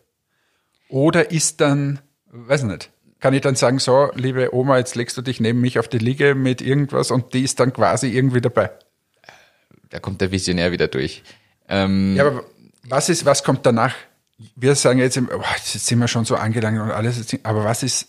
Oder 0.89 1.31
ist 1.31 1.59
dann, 1.61 1.99
weiß 2.31 2.63
nicht, 2.63 2.91
kann 3.19 3.33
ich 3.33 3.41
dann 3.41 3.55
sagen, 3.55 3.79
so, 3.79 4.11
liebe 4.15 4.53
Oma, 4.53 4.77
jetzt 4.77 4.95
legst 4.95 5.17
du 5.17 5.21
dich 5.23 5.39
neben 5.39 5.59
mich 5.61 5.79
auf 5.79 5.87
die 5.87 5.97
Liege 5.97 6.35
mit 6.35 6.61
irgendwas 6.61 7.09
und 7.09 7.33
die 7.33 7.41
ist 7.43 7.59
dann 7.59 7.73
quasi 7.73 8.09
irgendwie 8.09 8.41
dabei. 8.41 8.69
Da 9.89 9.99
kommt 9.99 10.21
der 10.21 10.31
Visionär 10.31 10.71
wieder 10.71 10.87
durch. 10.87 11.23
Ähm, 11.69 12.15
Ja, 12.15 12.27
aber 12.27 12.43
was 12.87 13.09
ist, 13.09 13.25
was 13.25 13.43
kommt 13.43 13.65
danach? 13.65 13.95
Wir 14.55 14.75
sagen 14.75 14.99
jetzt, 14.99 15.17
oh, 15.17 15.41
jetzt 15.55 15.85
sind 15.85 15.99
wir 15.99 16.07
schon 16.07 16.25
so 16.25 16.35
angelangt 16.35 16.79
und 16.79 16.91
alles, 16.91 17.37
aber 17.43 17.63
was 17.63 17.83
ist, 17.83 18.07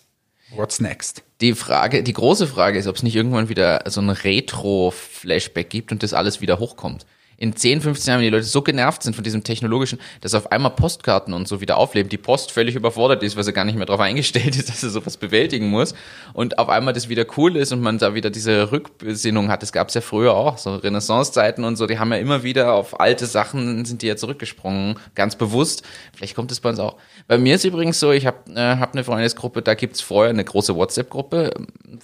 what's 0.54 0.80
next? 0.80 1.22
Die 1.40 1.54
Frage, 1.54 2.02
die 2.02 2.12
große 2.12 2.46
Frage 2.46 2.78
ist, 2.78 2.86
ob 2.86 2.96
es 2.96 3.02
nicht 3.02 3.16
irgendwann 3.16 3.48
wieder 3.48 3.82
so 3.86 4.00
ein 4.00 4.10
Retro-Flashback 4.10 5.68
gibt 5.70 5.92
und 5.92 6.02
das 6.02 6.14
alles 6.14 6.40
wieder 6.40 6.58
hochkommt. 6.58 7.06
In 7.36 7.56
10, 7.56 7.80
15 7.80 8.10
Jahren, 8.10 8.20
wenn 8.20 8.26
die 8.26 8.30
Leute 8.30 8.44
so 8.44 8.62
genervt 8.62 9.02
sind 9.02 9.14
von 9.14 9.24
diesem 9.24 9.44
technologischen, 9.44 9.98
dass 10.20 10.34
auf 10.34 10.52
einmal 10.52 10.72
Postkarten 10.72 11.34
und 11.34 11.48
so 11.48 11.60
wieder 11.60 11.76
aufleben, 11.76 12.08
die 12.08 12.18
Post 12.18 12.52
völlig 12.52 12.74
überfordert 12.74 13.22
ist, 13.22 13.36
weil 13.36 13.44
sie 13.44 13.52
gar 13.52 13.64
nicht 13.64 13.76
mehr 13.76 13.86
darauf 13.86 14.00
eingestellt 14.00 14.56
ist, 14.56 14.68
dass 14.68 14.80
sie 14.80 14.90
sowas 14.90 15.16
bewältigen 15.16 15.68
muss 15.68 15.94
und 16.32 16.58
auf 16.58 16.68
einmal 16.68 16.94
das 16.94 17.08
wieder 17.08 17.26
cool 17.36 17.56
ist 17.56 17.72
und 17.72 17.80
man 17.80 17.98
da 17.98 18.14
wieder 18.14 18.30
diese 18.30 18.72
Rückbesinnung 18.72 19.48
hat. 19.48 19.62
Das 19.62 19.72
gab 19.72 19.88
es 19.88 19.94
ja 19.94 20.00
früher 20.00 20.34
auch, 20.34 20.58
so 20.58 20.76
Renaissance-Zeiten 20.76 21.64
und 21.64 21.76
so, 21.76 21.86
die 21.86 21.98
haben 21.98 22.12
ja 22.12 22.18
immer 22.18 22.42
wieder 22.42 22.74
auf 22.74 23.00
alte 23.00 23.26
Sachen, 23.26 23.84
sind 23.84 24.02
die 24.02 24.06
ja 24.06 24.16
zurückgesprungen, 24.16 24.98
ganz 25.14 25.36
bewusst. 25.36 25.82
Vielleicht 26.14 26.34
kommt 26.34 26.52
es 26.52 26.60
bei 26.60 26.70
uns 26.70 26.78
auch. 26.78 26.96
Bei 27.26 27.38
mir 27.38 27.54
ist 27.54 27.64
übrigens 27.64 28.00
so, 28.00 28.12
ich 28.12 28.26
habe 28.26 28.38
äh, 28.54 28.76
hab 28.76 28.94
eine 28.94 29.04
Freundesgruppe, 29.04 29.62
da 29.62 29.74
gibt's 29.74 30.00
vorher 30.00 30.30
eine 30.30 30.44
große 30.44 30.74
WhatsApp-Gruppe, 30.74 31.52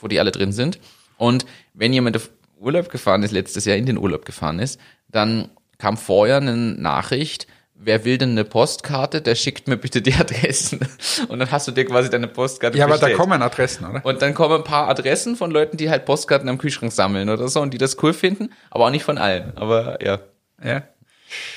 wo 0.00 0.08
die 0.08 0.18
alle 0.20 0.30
drin 0.30 0.52
sind 0.52 0.78
und 1.20 1.44
wenn 1.74 1.92
jemand 1.92 2.16
auf 2.16 2.30
Urlaub 2.58 2.88
gefahren 2.88 3.22
ist, 3.22 3.30
letztes 3.30 3.66
Jahr 3.66 3.76
in 3.76 3.84
den 3.84 3.98
Urlaub 3.98 4.24
gefahren 4.24 4.58
ist, 4.58 4.80
dann 5.12 5.50
kam 5.78 5.96
vorher 5.96 6.36
eine 6.38 6.54
Nachricht, 6.56 7.46
wer 7.74 8.04
will 8.04 8.18
denn 8.18 8.30
eine 8.32 8.44
Postkarte, 8.44 9.22
der 9.22 9.34
schickt 9.34 9.66
mir 9.68 9.76
bitte 9.76 10.02
die 10.02 10.12
Adressen. 10.18 10.80
Und 11.28 11.38
dann 11.38 11.50
hast 11.50 11.66
du 11.66 11.72
dir 11.72 11.86
quasi 11.86 12.10
deine 12.10 12.28
Postkarte 12.28 12.76
Ja, 12.76 12.84
aber 12.84 12.94
da 12.94 13.06
bestellt. 13.06 13.18
kommen 13.18 13.42
Adressen, 13.42 13.86
oder? 13.86 14.04
Und 14.04 14.20
dann 14.20 14.34
kommen 14.34 14.56
ein 14.56 14.64
paar 14.64 14.88
Adressen 14.88 15.36
von 15.36 15.50
Leuten, 15.50 15.76
die 15.76 15.88
halt 15.88 16.04
Postkarten 16.04 16.48
am 16.48 16.58
Kühlschrank 16.58 16.92
sammeln 16.92 17.30
oder 17.30 17.48
so 17.48 17.60
und 17.60 17.72
die 17.72 17.78
das 17.78 17.96
cool 18.02 18.12
finden, 18.12 18.50
aber 18.70 18.86
auch 18.86 18.90
nicht 18.90 19.04
von 19.04 19.16
allen. 19.18 19.56
Aber 19.56 20.02
ja. 20.04 20.18
Ja. 20.62 20.82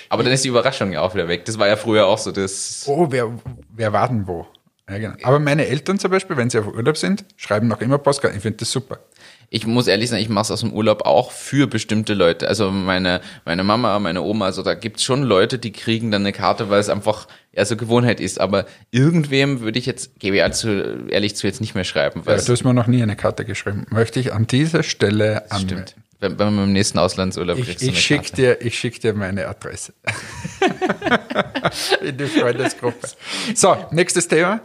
Aber 0.07 0.23
dann 0.23 0.31
ist 0.31 0.43
die 0.45 0.49
Überraschung 0.49 0.91
ja 0.93 1.01
auch 1.01 1.13
wieder 1.15 1.27
weg. 1.27 1.45
Das 1.45 1.57
war 1.57 1.67
ja 1.67 1.75
früher 1.75 2.05
auch 2.05 2.19
so 2.19 2.31
das. 2.31 2.83
Oh, 2.87 3.07
wer, 3.09 3.31
wer 3.75 3.91
war 3.91 4.07
denn 4.07 4.27
wo? 4.27 4.47
Ja, 4.89 4.97
genau. 4.97 5.15
Aber 5.23 5.39
meine 5.39 5.65
Eltern 5.67 5.97
zum 5.97 6.11
Beispiel, 6.11 6.35
wenn 6.35 6.49
sie 6.49 6.59
auf 6.59 6.67
Urlaub 6.67 6.97
sind, 6.97 7.23
schreiben 7.37 7.67
noch 7.69 7.79
immer 7.79 7.97
Postkarten. 7.97 8.37
Ich 8.37 8.41
finde 8.43 8.57
das 8.57 8.71
super. 8.71 8.99
Ich 9.49 9.65
muss 9.65 9.87
ehrlich 9.87 10.09
sagen, 10.09 10.21
ich 10.21 10.29
mache 10.29 10.43
es 10.43 10.51
aus 10.51 10.59
dem 10.59 10.73
Urlaub 10.73 11.05
auch 11.05 11.31
für 11.31 11.67
bestimmte 11.67 12.13
Leute. 12.15 12.47
Also 12.47 12.69
meine, 12.71 13.21
meine 13.45 13.63
Mama, 13.63 13.97
meine 13.99 14.21
Oma, 14.21 14.45
also 14.45 14.61
da 14.61 14.73
gibt's 14.73 15.03
schon 15.03 15.23
Leute, 15.23 15.57
die 15.59 15.71
kriegen 15.71 16.11
dann 16.11 16.23
eine 16.23 16.33
Karte, 16.33 16.69
weil 16.69 16.79
es 16.79 16.89
einfach 16.89 17.27
eher 17.53 17.65
so 17.65 17.77
Gewohnheit 17.77 18.19
ist. 18.19 18.41
Aber 18.41 18.65
irgendwem 18.91 19.61
würde 19.61 19.79
ich 19.79 19.85
jetzt, 19.85 20.19
gebe 20.19 20.37
ich 20.37 20.51
zu, 20.53 21.05
ehrlich 21.07 21.35
zu, 21.35 21.47
jetzt 21.47 21.61
nicht 21.61 21.75
mehr 21.75 21.83
schreiben. 21.85 22.25
Weil 22.25 22.37
Ja, 22.39 22.43
du 22.43 22.51
hast 22.51 22.63
mir 22.65 22.73
noch 22.73 22.87
nie 22.87 23.01
eine 23.03 23.15
Karte 23.15 23.45
geschrieben. 23.45 23.85
Möchte 23.89 24.19
ich 24.19 24.33
an 24.33 24.47
dieser 24.47 24.83
Stelle 24.83 25.49
anmelden. 25.51 25.87
stimmt. 25.87 25.95
Wenn, 26.19 26.39
wenn 26.39 26.55
man 26.55 26.63
im 26.65 26.73
nächsten 26.73 26.99
Auslandsurlaub 26.99 27.57
Ich, 27.57 27.65
kriegst 27.65 27.83
ich 27.83 27.99
schicke 28.01 28.35
dir, 28.35 28.61
ich 28.61 28.77
schick 28.77 28.99
dir 29.01 29.13
meine 29.13 29.47
Adresse. 29.47 29.93
In 32.01 32.17
die 32.17 32.25
Freundesgruppe. 32.25 33.07
So, 33.53 33.75
nächstes 33.91 34.27
Thema. 34.27 34.61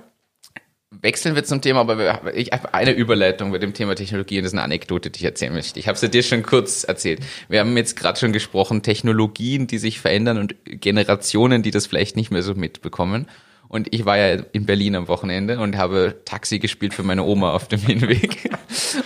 Wechseln 0.90 1.34
wir 1.34 1.44
zum 1.44 1.60
Thema, 1.60 1.80
aber 1.80 2.34
ich 2.34 2.50
habe 2.50 2.72
eine 2.72 2.92
Überleitung 2.92 3.52
bei 3.52 3.58
dem 3.58 3.74
Thema 3.74 3.94
Technologie 3.94 4.38
und 4.38 4.44
das 4.44 4.52
ist 4.52 4.58
eine 4.58 4.62
Anekdote, 4.64 5.10
die 5.10 5.18
ich 5.18 5.24
erzählen 5.24 5.52
möchte. 5.52 5.78
Ich 5.78 5.86
habe 5.86 5.98
sie 5.98 6.08
dir 6.08 6.22
schon 6.22 6.42
kurz 6.42 6.82
erzählt. 6.84 7.20
Wir 7.48 7.60
haben 7.60 7.76
jetzt 7.76 7.94
gerade 7.94 8.18
schon 8.18 8.32
gesprochen, 8.32 8.82
Technologien, 8.82 9.66
die 9.66 9.76
sich 9.76 10.00
verändern 10.00 10.38
und 10.38 10.54
Generationen, 10.64 11.62
die 11.62 11.70
das 11.72 11.86
vielleicht 11.86 12.16
nicht 12.16 12.30
mehr 12.30 12.42
so 12.42 12.54
mitbekommen. 12.54 13.26
Und 13.68 13.92
ich 13.92 14.06
war 14.06 14.16
ja 14.16 14.42
in 14.52 14.64
Berlin 14.64 14.96
am 14.96 15.08
Wochenende 15.08 15.58
und 15.58 15.76
habe 15.76 16.22
Taxi 16.24 16.58
gespielt 16.58 16.94
für 16.94 17.02
meine 17.02 17.22
Oma 17.22 17.52
auf 17.52 17.68
dem 17.68 17.80
Hinweg 17.86 18.50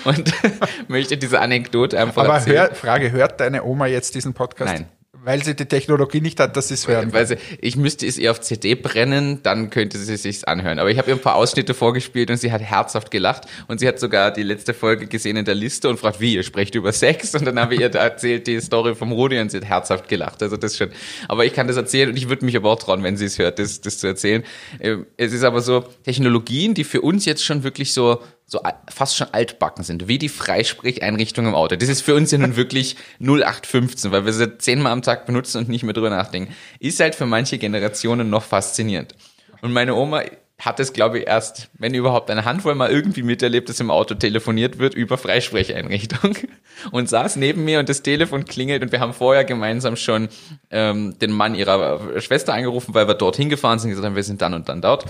und 0.04 0.32
möchte 0.88 1.16
diese 1.16 1.40
Anekdote 1.40 1.98
einfach 1.98 2.24
Aber 2.24 2.34
erzählen. 2.34 2.58
hör, 2.58 2.74
Frage, 2.76 3.10
hört 3.10 3.40
deine 3.40 3.64
Oma 3.64 3.86
jetzt 3.86 4.14
diesen 4.14 4.34
Podcast? 4.34 4.74
Nein. 4.74 4.88
Weil 5.24 5.44
sie 5.44 5.54
die 5.54 5.66
Technologie 5.66 6.20
nicht 6.20 6.40
hat, 6.40 6.56
dass 6.56 6.68
sie 6.68 6.74
es 6.74 6.88
hören 6.88 7.12
Weil 7.12 7.26
sie, 7.26 7.36
ich 7.60 7.76
müsste 7.76 8.06
es 8.06 8.18
ihr 8.18 8.32
auf 8.32 8.40
CD 8.40 8.74
brennen, 8.74 9.40
dann 9.44 9.70
könnte 9.70 9.96
sie 9.98 10.16
sich's 10.16 10.42
anhören. 10.42 10.80
Aber 10.80 10.90
ich 10.90 10.98
habe 10.98 11.10
ihr 11.10 11.14
ein 11.14 11.20
paar 11.20 11.36
Ausschnitte 11.36 11.74
vorgespielt 11.74 12.28
und 12.30 12.38
sie 12.38 12.50
hat 12.50 12.60
herzhaft 12.60 13.12
gelacht 13.12 13.44
und 13.68 13.78
sie 13.78 13.86
hat 13.86 14.00
sogar 14.00 14.32
die 14.32 14.42
letzte 14.42 14.74
Folge 14.74 15.06
gesehen 15.06 15.36
in 15.36 15.44
der 15.44 15.54
Liste 15.54 15.88
und 15.88 16.00
fragt, 16.00 16.20
wie, 16.20 16.34
ihr 16.34 16.42
sprecht 16.42 16.74
über 16.74 16.92
Sex? 16.92 17.34
Und 17.36 17.44
dann 17.44 17.60
habe 17.60 17.74
ich 17.74 17.80
ihr 17.80 17.88
da 17.88 18.00
erzählt 18.00 18.48
die 18.48 18.60
Story 18.60 18.96
vom 18.96 19.12
Rudi 19.12 19.38
und 19.38 19.50
sie 19.50 19.58
hat 19.58 19.64
herzhaft 19.64 20.08
gelacht. 20.08 20.42
Also 20.42 20.56
das 20.56 20.76
schon. 20.76 20.90
Aber 21.28 21.44
ich 21.44 21.52
kann 21.52 21.68
das 21.68 21.76
erzählen 21.76 22.10
und 22.10 22.16
ich 22.16 22.28
würde 22.28 22.44
mich 22.44 22.56
aber 22.56 22.70
auch 22.70 22.78
trauen, 22.78 23.04
wenn 23.04 23.16
sie 23.16 23.26
es 23.26 23.38
hört, 23.38 23.60
das, 23.60 23.80
das 23.80 23.98
zu 23.98 24.08
erzählen. 24.08 24.42
Ähm, 24.80 25.06
Es 25.16 25.32
ist 25.32 25.44
aber 25.44 25.60
so, 25.60 25.84
Technologien, 26.04 26.74
die 26.74 26.84
für 26.84 27.00
uns 27.00 27.26
jetzt 27.26 27.44
schon 27.44 27.62
wirklich 27.62 27.92
so 27.92 28.20
so 28.46 28.60
fast 28.90 29.16
schon 29.16 29.28
altbacken 29.32 29.84
sind, 29.84 30.08
wie 30.08 30.18
die 30.18 30.28
Freisprecheinrichtung 30.28 31.46
im 31.46 31.54
Auto. 31.54 31.76
Das 31.76 31.88
ist 31.88 32.02
für 32.02 32.14
uns 32.14 32.30
ja 32.30 32.38
nun 32.38 32.56
wirklich 32.56 32.96
0815, 33.20 34.12
weil 34.12 34.26
wir 34.26 34.32
sie 34.32 34.58
zehnmal 34.58 34.92
am 34.92 35.02
Tag 35.02 35.26
benutzen 35.26 35.58
und 35.58 35.68
nicht 35.68 35.84
mehr 35.84 35.94
drüber 35.94 36.10
nachdenken. 36.10 36.54
Ist 36.78 37.00
halt 37.00 37.14
für 37.14 37.26
manche 37.26 37.58
Generationen 37.58 38.30
noch 38.30 38.42
faszinierend. 38.42 39.14
Und 39.62 39.72
meine 39.72 39.94
Oma 39.94 40.22
hat 40.64 40.78
es, 40.78 40.92
glaube 40.92 41.18
ich, 41.18 41.26
erst, 41.26 41.70
wenn 41.78 41.92
überhaupt, 41.92 42.30
eine 42.30 42.44
Handvoll 42.44 42.74
mal 42.74 42.90
irgendwie 42.90 43.22
miterlebt, 43.22 43.68
dass 43.68 43.80
im 43.80 43.90
Auto 43.90 44.14
telefoniert 44.14 44.78
wird 44.78 44.94
über 44.94 45.18
Freisprecheinrichtung 45.18 46.36
und 46.92 47.08
saß 47.08 47.36
neben 47.36 47.64
mir 47.64 47.80
und 47.80 47.88
das 47.88 48.02
Telefon 48.02 48.44
klingelt 48.44 48.82
und 48.82 48.92
wir 48.92 49.00
haben 49.00 49.12
vorher 49.12 49.44
gemeinsam 49.44 49.96
schon 49.96 50.28
ähm, 50.70 51.18
den 51.18 51.32
Mann 51.32 51.54
ihrer 51.54 52.20
Schwester 52.20 52.54
angerufen, 52.54 52.94
weil 52.94 53.08
wir 53.08 53.14
dorthin 53.14 53.48
gefahren 53.48 53.78
sind, 53.78 53.90
gesagt 53.90 54.06
haben, 54.06 54.16
wir 54.16 54.22
sind 54.22 54.40
dann 54.40 54.54
und 54.54 54.68
dann 54.68 54.82
dort. 54.82 55.06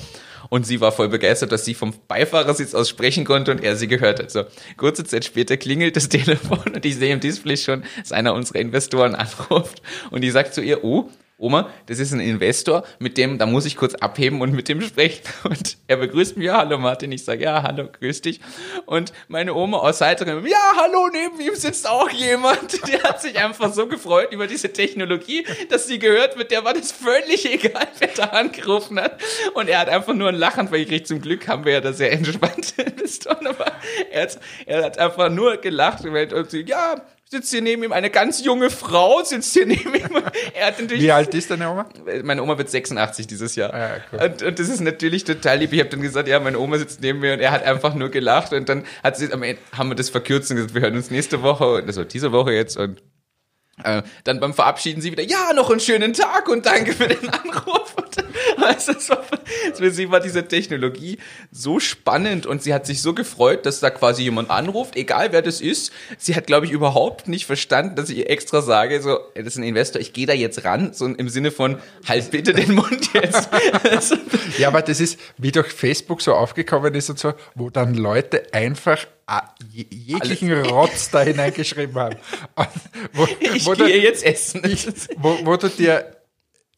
Und 0.52 0.66
sie 0.66 0.82
war 0.82 0.92
voll 0.92 1.08
begeistert, 1.08 1.50
dass 1.50 1.64
sie 1.64 1.72
vom 1.72 1.94
Beifahrersitz 2.08 2.74
aus 2.74 2.90
sprechen 2.90 3.24
konnte 3.24 3.52
und 3.52 3.64
er 3.64 3.74
sie 3.74 3.88
gehört 3.88 4.18
hat. 4.18 4.30
So, 4.30 4.44
kurze 4.76 5.02
Zeit 5.02 5.24
später 5.24 5.56
klingelt 5.56 5.96
das 5.96 6.08
Telefon 6.10 6.74
und 6.74 6.84
ich 6.84 6.96
sehe 6.96 7.10
im 7.10 7.20
Display 7.20 7.56
schon, 7.56 7.84
dass 7.98 8.12
einer 8.12 8.34
unserer 8.34 8.58
Investoren 8.58 9.14
anruft 9.14 9.80
und 10.10 10.20
die 10.20 10.30
sagt 10.30 10.52
zu 10.52 10.60
ihr, 10.60 10.84
oh, 10.84 11.08
Oma, 11.42 11.70
das 11.86 11.98
ist 11.98 12.12
ein 12.12 12.20
Investor, 12.20 12.84
mit 13.00 13.18
dem, 13.18 13.36
da 13.36 13.46
muss 13.46 13.66
ich 13.66 13.76
kurz 13.76 13.94
abheben 13.96 14.40
und 14.42 14.52
mit 14.52 14.68
dem 14.68 14.80
sprechen. 14.80 15.22
Und 15.42 15.76
er 15.88 15.96
begrüßt 15.96 16.36
mich, 16.36 16.46
ja, 16.46 16.58
hallo 16.58 16.78
Martin. 16.78 17.10
Ich 17.10 17.24
sage, 17.24 17.42
ja, 17.42 17.64
hallo, 17.64 17.88
grüß 17.90 18.20
dich. 18.20 18.40
Und 18.86 19.12
meine 19.26 19.52
Oma 19.54 19.78
aus 19.78 19.98
Seiterin, 19.98 20.46
ja, 20.46 20.72
hallo, 20.76 21.08
neben 21.12 21.40
ihm 21.40 21.56
sitzt 21.56 21.88
auch 21.88 22.08
jemand. 22.10 22.86
Der 22.88 23.02
hat 23.02 23.20
sich 23.20 23.36
einfach 23.38 23.72
so 23.72 23.88
gefreut 23.88 24.32
über 24.32 24.46
diese 24.46 24.72
Technologie, 24.72 25.44
dass 25.68 25.88
sie 25.88 25.98
gehört 25.98 26.38
wird. 26.38 26.52
Der 26.52 26.64
war 26.64 26.74
das 26.74 26.92
völlig 26.92 27.52
egal, 27.52 27.88
wer 27.98 28.08
da 28.14 28.24
angerufen 28.26 29.00
hat. 29.00 29.20
Und 29.54 29.68
er 29.68 29.80
hat 29.80 29.88
einfach 29.88 30.14
nur 30.14 30.28
ein 30.28 30.36
Lachen, 30.36 30.70
krieg 30.86 31.08
zum 31.08 31.20
Glück 31.20 31.48
haben 31.48 31.64
wir 31.64 31.72
ja 31.72 31.80
da 31.80 31.92
sehr 31.92 32.12
er 34.10 34.22
hat, 34.22 34.38
er 34.66 34.84
hat 34.84 34.98
einfach 34.98 35.28
nur 35.28 35.56
gelacht 35.56 36.04
und 36.32 36.50
sie, 36.52 36.62
ja, 36.62 37.02
sitzt 37.32 37.50
hier 37.50 37.62
neben 37.62 37.82
ihm 37.82 37.92
eine 37.92 38.10
ganz 38.10 38.44
junge 38.44 38.68
Frau, 38.68 39.24
sitzt 39.24 39.54
hier 39.54 39.66
neben 39.66 39.94
ihm. 39.94 40.02
Er 40.54 40.66
hat 40.66 40.80
natürlich 40.80 41.02
Wie 41.02 41.10
alt 41.10 41.34
ist 41.34 41.50
deine 41.50 41.70
Oma? 41.70 41.88
meine 42.22 42.42
Oma 42.42 42.58
wird 42.58 42.68
86 42.68 43.26
dieses 43.26 43.56
Jahr. 43.56 43.72
Ah, 43.72 43.90
cool. 44.12 44.20
und, 44.20 44.42
und 44.42 44.58
das 44.58 44.68
ist 44.68 44.80
natürlich 44.80 45.24
total 45.24 45.58
lieb. 45.58 45.72
Ich 45.72 45.80
habe 45.80 45.88
dann 45.88 46.02
gesagt, 46.02 46.28
ja, 46.28 46.38
meine 46.40 46.58
Oma 46.58 46.76
sitzt 46.78 47.00
neben 47.00 47.20
mir 47.20 47.32
und 47.32 47.40
er 47.40 47.50
hat 47.50 47.64
einfach 47.64 47.94
nur 47.94 48.10
gelacht 48.10 48.52
und 48.52 48.68
dann 48.68 48.84
hat 49.02 49.16
sie 49.16 49.32
am 49.32 49.42
Ende, 49.42 49.60
haben 49.72 49.88
wir 49.88 49.94
das 49.94 50.10
verkürzt 50.10 50.50
und 50.50 50.56
gesagt, 50.56 50.74
wir 50.74 50.82
hören 50.82 50.94
uns 50.94 51.10
nächste 51.10 51.42
Woche 51.42 51.82
also 51.86 52.04
diese 52.04 52.32
Woche 52.32 52.52
jetzt 52.52 52.76
und 52.76 53.02
äh, 53.82 54.02
dann 54.24 54.38
beim 54.38 54.52
Verabschieden 54.52 55.00
sie 55.00 55.10
wieder, 55.10 55.22
ja, 55.22 55.54
noch 55.54 55.70
einen 55.70 55.80
schönen 55.80 56.12
Tag 56.12 56.48
und 56.48 56.66
danke 56.66 56.92
für 56.92 57.08
den 57.08 57.28
Anruf. 57.30 57.94
Und, 57.96 58.18
also, 58.18 58.31
es 58.78 59.08
war, 59.10 59.22
für 59.74 59.90
sie 59.90 60.10
war 60.10 60.20
diese 60.20 60.46
Technologie 60.46 61.18
so 61.50 61.80
spannend 61.80 62.46
und 62.46 62.62
sie 62.62 62.72
hat 62.74 62.86
sich 62.86 63.02
so 63.02 63.14
gefreut, 63.14 63.66
dass 63.66 63.80
da 63.80 63.90
quasi 63.90 64.22
jemand 64.22 64.50
anruft, 64.50 64.96
egal 64.96 65.32
wer 65.32 65.42
das 65.42 65.60
ist. 65.60 65.92
Sie 66.18 66.34
hat, 66.34 66.46
glaube 66.46 66.66
ich, 66.66 66.72
überhaupt 66.72 67.28
nicht 67.28 67.46
verstanden, 67.46 67.96
dass 67.96 68.08
ich 68.10 68.18
ihr 68.18 68.30
extra 68.30 68.62
sage, 68.62 69.00
so, 69.02 69.18
das 69.34 69.46
ist 69.46 69.56
ein 69.56 69.62
Investor, 69.64 70.00
ich 70.00 70.12
gehe 70.12 70.26
da 70.26 70.32
jetzt 70.32 70.64
ran, 70.64 70.92
so 70.92 71.06
im 71.06 71.28
Sinne 71.28 71.50
von, 71.50 71.78
halt 72.08 72.30
bitte 72.30 72.52
den 72.52 72.74
Mund 72.74 73.10
jetzt. 73.14 73.48
Also, 73.90 74.16
Ja, 74.58 74.68
aber 74.68 74.82
das 74.82 75.00
ist, 75.00 75.18
wie 75.38 75.52
durch 75.52 75.68
Facebook 75.72 76.22
so 76.22 76.34
aufgekommen 76.34 76.94
ist 76.94 77.10
und 77.10 77.18
so, 77.18 77.34
wo 77.54 77.70
dann 77.70 77.94
Leute 77.94 78.52
einfach 78.52 79.06
ah, 79.26 79.42
je- 79.70 79.86
jeglichen 79.90 80.52
Rotz 80.64 81.10
da 81.10 81.20
hineingeschrieben 81.22 81.94
haben. 81.96 82.16
Und 82.54 82.68
Wo, 83.12 83.28
ich 83.40 83.66
wo, 83.66 83.74
du, 83.74 83.84
gehe 83.86 84.00
jetzt 84.00 84.24
essen. 84.24 84.62
ich, 84.64 84.86
wo, 85.16 85.38
wo 85.44 85.56
du 85.56 85.68
dir 85.68 86.16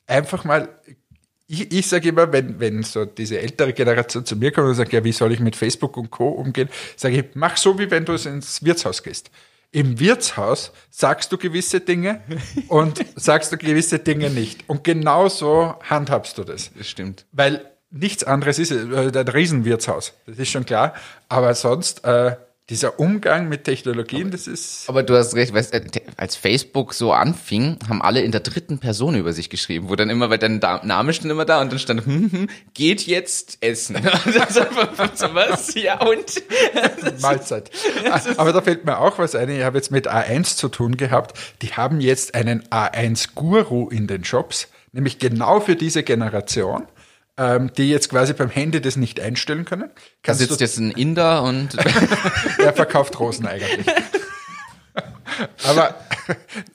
einfach 0.07 0.45
mal, 0.45 0.69
ich, 1.63 1.73
ich 1.73 1.87
sage 1.87 2.09
immer, 2.09 2.33
wenn, 2.33 2.59
wenn 2.61 2.83
so 2.83 3.05
diese 3.05 3.39
ältere 3.39 3.73
Generation 3.73 4.25
zu 4.25 4.37
mir 4.37 4.53
kommt 4.53 4.69
und 4.69 4.75
sagt, 4.75 4.93
ja, 4.93 5.05
wie 5.05 5.13
soll 5.13 5.33
ich 5.33 5.41
mit 5.41 5.57
Facebook 5.57 5.97
und 5.97 6.11
Co. 6.11 6.29
umgehen, 6.29 6.69
sage 6.97 7.19
ich, 7.19 7.25
mach 7.35 7.57
so, 7.57 7.79
wie 7.79 7.91
wenn 7.91 8.05
du 8.05 8.13
ins 8.13 8.65
Wirtshaus 8.65 9.03
gehst. 9.03 9.31
Im 9.73 9.99
Wirtshaus 9.99 10.73
sagst 10.91 11.33
du 11.33 11.39
gewisse 11.39 11.81
Dinge 11.81 12.21
und 12.69 13.05
sagst 13.17 13.53
du 13.53 13.57
gewisse 13.57 13.99
Dinge 13.99 14.31
nicht. 14.31 14.69
Und 14.69 14.85
genau 14.85 15.29
so 15.29 15.75
handhabst 15.83 16.39
du 16.39 16.45
das. 16.45 16.71
das 16.77 16.89
stimmt. 16.89 17.27
Weil 17.33 17.65
nichts 17.91 18.25
anderes 18.25 18.59
ist 18.59 18.71
es, 18.71 18.89
äh, 18.89 19.19
ein 19.19 19.29
Riesenwirtshaus, 19.29 20.13
das 20.27 20.39
ist 20.39 20.51
schon 20.51 20.67
klar. 20.67 20.95
Aber 21.29 21.55
sonst, 21.55 22.05
äh, 22.05 22.37
dieser 22.71 22.99
Umgang 22.99 23.51
mit 23.51 23.65
Technologien, 23.65 24.31
das 24.31 24.47
ist. 24.47 24.89
Aber 24.89 25.03
du 25.03 25.15
hast 25.15 25.35
recht, 25.35 25.53
weißt, 25.53 25.75
als 26.17 26.35
Facebook 26.35 26.95
so 26.95 27.13
anfing, 27.13 27.79
haben 27.89 28.01
alle 28.01 28.23
in 28.23 28.33
der 28.33 28.41
dritten 28.41 28.79
Person 28.79 29.17
über 29.17 29.35
sich 29.35 29.51
geschrieben, 29.51 29.91
wo 29.91 29.97
dann 29.97 30.09
immer, 30.09 30.31
weil 30.31 30.39
dein 30.39 30.61
Name 30.83 31.13
stand 31.13 31.31
immer 31.31 31.45
da 31.45 31.61
und 31.61 31.71
dann 31.71 31.79
stand, 31.79 32.07
hm, 32.07 32.33
hm, 32.33 32.49
geht 32.73 33.07
jetzt 33.07 33.59
essen. 33.61 33.97
Was? 34.05 35.75
Ja, 35.75 36.01
und? 36.07 36.43
Mahlzeit. 37.21 37.71
Ah, 38.11 38.21
Aber 38.39 38.55
da 38.55 38.63
fällt 38.63 38.87
mir 38.87 38.99
auch 38.99 39.19
was 39.19 39.35
ein. 39.35 39.51
Ich 39.51 39.63
habe 39.63 39.77
jetzt 39.77 39.91
mit 39.91 40.09
A1 40.11 40.57
zu 40.57 40.69
tun 40.69 40.97
gehabt. 40.97 41.39
Die 41.61 41.73
haben 41.75 42.01
jetzt 42.01 42.35
einen 42.35 42.63
A1-Guru 42.69 43.89
in 43.91 44.07
den 44.07 44.25
Shops, 44.25 44.69
nämlich 44.93 45.19
genau 45.19 45.61
für 45.61 45.77
diese 45.77 46.03
Generation, 46.03 46.87
ähm, 47.37 47.73
die 47.77 47.91
jetzt 47.91 48.11
quasi 48.11 48.33
beim 48.33 48.51
Handy 48.51 48.81
das 48.81 48.97
nicht 48.97 49.21
einstellen 49.21 49.65
können. 49.65 49.91
Da 50.23 50.35
sitzt 50.35 50.61
jetzt 50.61 50.79
ein 50.79 50.91
Inder 50.93 51.43
und 51.43 51.77
Er 52.59 52.73
verkauft 52.73 53.19
Rosen 53.19 53.47
eigentlich. 53.47 53.87
Aber 55.65 55.95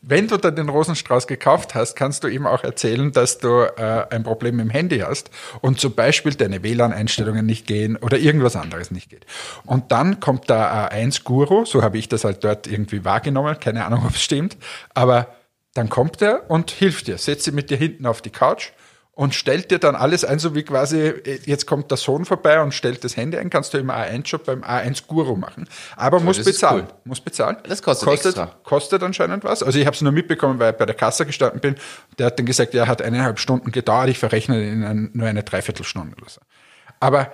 wenn 0.01 0.27
du 0.27 0.37
dann 0.37 0.55
den 0.55 0.69
Rosenstrauß 0.69 1.27
gekauft 1.27 1.75
hast, 1.75 1.95
kannst 1.95 2.23
du 2.23 2.27
ihm 2.27 2.45
auch 2.45 2.63
erzählen, 2.63 3.11
dass 3.11 3.37
du 3.37 3.61
äh, 3.77 4.05
ein 4.09 4.23
Problem 4.23 4.57
mit 4.57 4.65
dem 4.65 4.69
Handy 4.69 4.99
hast 4.99 5.29
und 5.61 5.79
zum 5.79 5.93
Beispiel 5.93 6.33
deine 6.33 6.61
WLAN-Einstellungen 6.61 7.45
nicht 7.45 7.65
gehen 7.67 7.95
oder 7.95 8.17
irgendwas 8.17 8.55
anderes 8.55 8.91
nicht 8.91 9.09
geht. 9.09 9.25
Und 9.65 9.91
dann 9.91 10.19
kommt 10.19 10.49
der 10.49 10.91
A1-Guru, 10.91 11.65
so 11.65 11.81
habe 11.81 11.97
ich 11.97 12.09
das 12.09 12.23
halt 12.23 12.43
dort 12.43 12.67
irgendwie 12.67 13.05
wahrgenommen, 13.05 13.59
keine 13.59 13.85
Ahnung, 13.85 14.03
ob 14.05 14.15
es 14.15 14.21
stimmt, 14.21 14.57
aber 14.93 15.27
dann 15.73 15.89
kommt 15.89 16.21
er 16.21 16.49
und 16.49 16.71
hilft 16.71 17.07
dir, 17.07 17.17
setzt 17.17 17.45
sie 17.45 17.51
mit 17.51 17.69
dir 17.69 17.77
hinten 17.77 18.05
auf 18.05 18.21
die 18.21 18.31
Couch 18.31 18.71
und 19.19 19.35
stellt 19.35 19.69
dir 19.69 19.79
dann 19.79 19.97
alles 19.97 20.23
ein, 20.23 20.39
so 20.39 20.55
wie 20.55 20.63
quasi, 20.63 21.13
jetzt 21.43 21.67
kommt 21.67 21.91
der 21.91 21.97
Sohn 21.97 22.23
vorbei 22.23 22.61
und 22.61 22.73
stellt 22.73 23.03
das 23.03 23.17
Handy 23.17 23.37
ein, 23.37 23.49
kannst 23.49 23.73
du 23.73 23.77
im 23.77 23.91
A1-Shop 23.91 24.45
beim 24.45 24.63
A1 24.63 25.07
Guru 25.07 25.35
machen. 25.35 25.67
Aber 25.97 26.21
muss 26.21 26.41
bezahlen. 26.41 26.85
Cool. 26.87 26.95
Muss 27.03 27.19
bezahlen. 27.19 27.57
Das 27.63 27.83
kostet, 27.83 28.07
kostet 28.07 28.37
extra. 28.37 28.45
Kostet 28.63 29.03
anscheinend 29.03 29.43
was. 29.43 29.61
Also 29.61 29.77
ich 29.77 29.85
habe 29.85 29.93
es 29.93 30.01
nur 30.01 30.13
mitbekommen, 30.13 30.57
weil 30.57 30.71
ich 30.71 30.77
bei 30.77 30.85
der 30.85 30.95
Kasse 30.95 31.25
gestanden 31.25 31.59
bin. 31.59 31.75
Der 32.17 32.27
hat 32.27 32.39
dann 32.39 32.45
gesagt, 32.45 32.73
ja, 32.73 32.87
hat 32.87 33.01
eineinhalb 33.01 33.39
Stunden 33.39 33.73
gedauert, 33.73 34.07
ich 34.07 34.19
verrechne 34.19 34.63
in 34.63 35.09
nur 35.11 35.27
eine 35.27 35.43
Dreiviertelstunde 35.43 36.15
oder 36.15 36.29
so. 36.29 36.39
Aber 37.01 37.33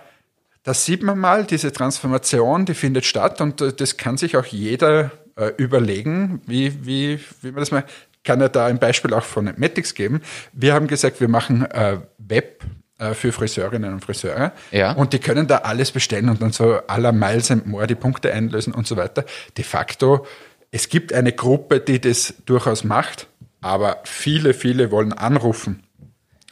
da 0.64 0.74
sieht 0.74 1.04
man 1.04 1.20
mal, 1.20 1.46
diese 1.46 1.72
Transformation, 1.72 2.66
die 2.66 2.74
findet 2.74 3.06
statt 3.06 3.42
und 3.42 3.62
äh, 3.62 3.72
das 3.72 3.98
kann 3.98 4.18
sich 4.18 4.38
auch 4.38 4.46
jeder 4.46 5.12
äh, 5.36 5.52
überlegen, 5.58 6.42
wie, 6.48 6.84
wie, 6.84 7.20
wie 7.44 7.52
man 7.52 7.60
das 7.60 7.70
mal 7.70 7.84
kann 8.26 8.42
ja 8.42 8.50
da 8.50 8.66
ein 8.66 8.80
Beispiel 8.80 9.14
auch 9.14 9.24
von 9.24 9.54
Matics 9.58 9.94
geben. 9.94 10.22
Wir 10.52 10.74
haben 10.74 10.88
gesagt, 10.88 11.22
wir 11.22 11.30
machen 11.30 11.64
äh, 11.72 12.00
Web 12.18 12.66
äh, 12.98 13.14
für 13.14 13.32
Friseurinnen 13.32 13.94
und 13.94 14.04
Friseure. 14.04 14.54
Ja. 14.72 14.94
Und 14.94 15.14
die 15.14 15.20
können 15.20 15.48
da 15.48 15.60
alles 15.60 15.92
bestellen 15.92 16.30
und 16.30 16.42
dann 16.42 16.52
so 16.52 16.80
aller 16.88 17.12
Miles 17.12 17.52
and 17.52 17.68
more 17.68 17.88
die 17.88 17.96
Punkte 17.96 18.34
einlösen 18.34 18.74
und 18.74 18.88
so 18.88 18.98
weiter. 18.98 19.26
De 19.58 19.64
facto, 19.64 20.26
es 20.72 20.90
gibt 20.90 21.14
eine 21.14 21.32
Gruppe, 21.32 21.80
die 21.80 22.00
das 22.02 22.36
durchaus 22.46 22.84
macht, 22.84 23.28
aber 23.62 23.98
viele, 24.04 24.54
viele 24.54 24.92
wollen 24.92 25.14
anrufen. 25.14 25.84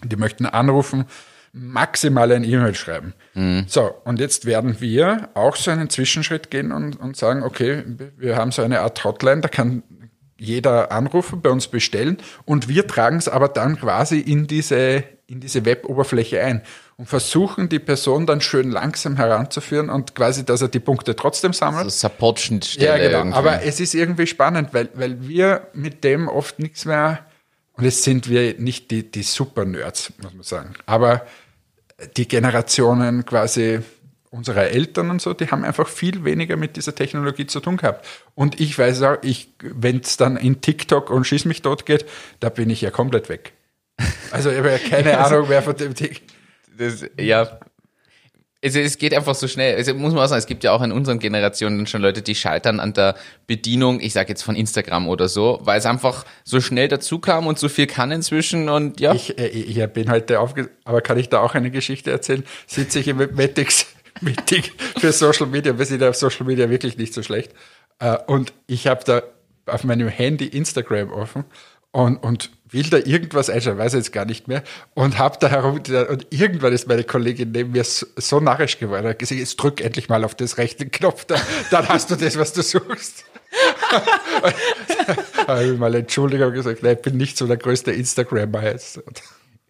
Die 0.03 0.15
möchten 0.17 0.45
anrufen, 0.45 1.05
maximal 1.53 2.31
ein 2.31 2.43
E-Mail 2.43 2.75
schreiben. 2.75 3.13
Mhm. 3.35 3.65
So, 3.67 3.93
und 4.03 4.19
jetzt 4.19 4.45
werden 4.45 4.81
wir 4.81 5.29
auch 5.35 5.55
so 5.55 5.71
einen 5.71 5.89
Zwischenschritt 5.89 6.51
gehen 6.51 6.71
und, 6.71 6.99
und 6.99 7.15
sagen, 7.15 7.43
okay, 7.43 7.83
wir 8.17 8.35
haben 8.35 8.51
so 8.51 8.63
eine 8.63 8.81
Art 8.81 9.03
Hotline, 9.03 9.41
da 9.41 9.47
kann 9.47 9.83
jeder 10.43 10.91
anrufen, 10.91 11.41
bei 11.41 11.49
uns 11.49 11.67
bestellen 11.67 12.17
und 12.45 12.67
wir 12.67 12.87
tragen 12.87 13.17
es 13.17 13.27
aber 13.27 13.47
dann 13.47 13.79
quasi 13.79 14.19
in 14.19 14.47
diese, 14.47 15.03
in 15.27 15.39
diese 15.39 15.65
Web-Oberfläche 15.65 16.41
ein 16.41 16.61
und 16.97 17.07
versuchen 17.07 17.69
die 17.69 17.79
Person 17.79 18.25
dann 18.25 18.41
schön 18.41 18.69
langsam 18.69 19.15
heranzuführen 19.17 19.89
und 19.89 20.15
quasi, 20.15 20.45
dass 20.45 20.61
er 20.61 20.67
die 20.67 20.79
Punkte 20.79 21.15
trotzdem 21.15 21.53
sammelt. 21.53 21.85
Also 21.85 22.07
Support-Schnittstelle. 22.07 22.87
Ja, 22.87 22.97
genau. 22.97 23.17
Irgendwie. 23.19 23.37
Aber 23.37 23.63
es 23.63 23.79
ist 23.79 23.95
irgendwie 23.95 24.27
spannend, 24.27 24.73
weil, 24.73 24.89
weil 24.93 25.27
wir 25.27 25.67
mit 25.73 26.03
dem 26.03 26.27
oft 26.27 26.59
nichts 26.59 26.85
mehr, 26.85 27.25
und 27.73 27.83
jetzt 27.83 28.03
sind 28.03 28.29
wir 28.29 28.59
nicht 28.59 28.91
die, 28.91 29.09
die 29.09 29.23
Super-Nerds, 29.23 30.13
muss 30.21 30.33
man 30.33 30.43
sagen, 30.43 30.73
aber 30.85 31.25
die 32.17 32.27
Generationen 32.27 33.25
quasi 33.25 33.79
unserer 34.33 34.63
Eltern 34.63 35.11
und 35.11 35.21
so, 35.21 35.33
die 35.33 35.47
haben 35.47 35.63
einfach 35.63 35.87
viel 35.87 36.25
weniger 36.25 36.57
mit 36.57 36.75
dieser 36.75 36.95
Technologie 36.95 37.45
zu 37.45 37.59
tun 37.59 37.77
gehabt. 37.77 38.05
Und 38.33 38.59
ich 38.59 38.77
weiß 38.77 39.03
auch, 39.03 39.17
ich, 39.21 39.49
wenn 39.61 39.99
es 39.99 40.17
dann 40.17 40.37
in 40.37 40.59
TikTok 40.59 41.11
und 41.11 41.25
Schieß 41.25 41.45
mich 41.45 41.61
tot 41.61 41.85
geht, 41.85 42.05
da 42.39 42.49
bin 42.49 42.71
ich 42.71 42.81
ja 42.81 42.89
komplett 42.89 43.29
weg. 43.29 43.53
Also 44.31 44.49
ich 44.49 44.57
habe 44.57 44.71
ja 44.71 44.77
keine 44.79 45.17
Ahnung 45.23 45.47
mehr 45.47 45.61
von 45.61 45.77
dem 45.77 45.93
TikTok. 45.93 46.27
ja, 47.19 47.59
es, 48.59 48.75
es 48.75 48.97
geht 48.97 49.13
einfach 49.13 49.35
so 49.35 49.47
schnell. 49.47 49.75
Also 49.75 49.93
muss 49.93 50.13
man 50.13 50.23
auch 50.23 50.27
sagen, 50.27 50.39
es 50.39 50.47
gibt 50.47 50.63
ja 50.63 50.71
auch 50.71 50.81
in 50.81 50.91
unseren 50.91 51.19
Generationen 51.19 51.85
schon 51.85 52.01
Leute, 52.01 52.23
die 52.23 52.33
scheitern 52.33 52.79
an 52.79 52.93
der 52.93 53.15
Bedienung, 53.45 53.99
ich 53.99 54.13
sage 54.13 54.29
jetzt 54.29 54.41
von 54.41 54.55
Instagram 54.55 55.09
oder 55.09 55.27
so, 55.27 55.59
weil 55.61 55.77
es 55.77 55.85
einfach 55.85 56.25
so 56.43 56.59
schnell 56.59 56.87
dazu 56.87 57.19
kam 57.19 57.45
und 57.45 57.59
so 57.59 57.69
viel 57.69 57.85
kann 57.85 58.09
inzwischen 58.09 58.67
und 58.67 58.99
ja. 58.99 59.13
Ich, 59.13 59.37
äh, 59.37 59.47
ich 59.47 59.85
bin 59.89 60.09
heute 60.09 60.39
aufge... 60.39 60.71
Aber 60.85 61.01
kann 61.01 61.19
ich 61.19 61.29
da 61.29 61.41
auch 61.41 61.53
eine 61.53 61.69
Geschichte 61.69 62.09
erzählen? 62.09 62.43
Sitze 62.65 62.99
ich 62.99 63.07
im 63.07 63.17
Metix 63.17 63.85
Meeting 64.23 64.63
für 64.97 65.11
Social 65.11 65.47
Media. 65.47 65.77
Wir 65.77 65.85
sind 65.85 66.03
auf 66.03 66.15
Social 66.15 66.45
Media 66.45 66.69
wirklich 66.69 66.97
nicht 66.97 67.13
so 67.13 67.23
schlecht. 67.23 67.51
Äh, 67.99 68.17
und 68.27 68.53
ich 68.67 68.87
habe 68.87 69.03
da 69.05 69.23
auf 69.65 69.83
meinem 69.83 70.07
Handy 70.07 70.47
Instagram 70.47 71.11
offen 71.11 71.45
und, 71.91 72.17
und 72.17 72.51
will 72.69 72.89
da 72.89 72.97
irgendwas 72.97 73.49
einschauen, 73.49 73.77
weiß 73.77 73.93
jetzt 73.93 74.11
gar 74.11 74.25
nicht 74.25 74.47
mehr. 74.47 74.63
Und 74.95 75.19
habe 75.19 75.37
da 75.39 75.47
herum, 75.47 75.75
und 76.09 76.27
irgendwann 76.31 76.73
ist 76.73 76.87
meine 76.87 77.03
Kollegin 77.03 77.51
neben 77.51 77.71
mir 77.71 77.83
so, 77.83 78.39
narrisch 78.39 78.79
geworden, 78.79 79.07
hat 79.07 79.19
gesagt, 79.19 79.39
jetzt 79.39 79.57
drück 79.57 79.79
endlich 79.79 80.09
mal 80.09 80.23
auf 80.23 80.33
das 80.35 80.57
rechte 80.57 80.87
Knopf, 80.89 81.25
da, 81.25 81.35
dann 81.69 81.87
hast 81.87 82.09
du 82.09 82.15
das, 82.15 82.37
was 82.37 82.51
du 82.53 82.63
suchst. 82.63 83.25
habe 85.47 85.65
ich 85.65 85.77
mal 85.77 85.93
Entschuldigung 85.93 86.51
gesagt, 86.51 86.81
nein, 86.81 86.95
ich 86.95 87.01
bin 87.03 87.17
nicht 87.17 87.37
so 87.37 87.45
der 87.45 87.57
größte 87.57 87.91
Instagrammer 87.91 88.63
jetzt. 88.63 88.99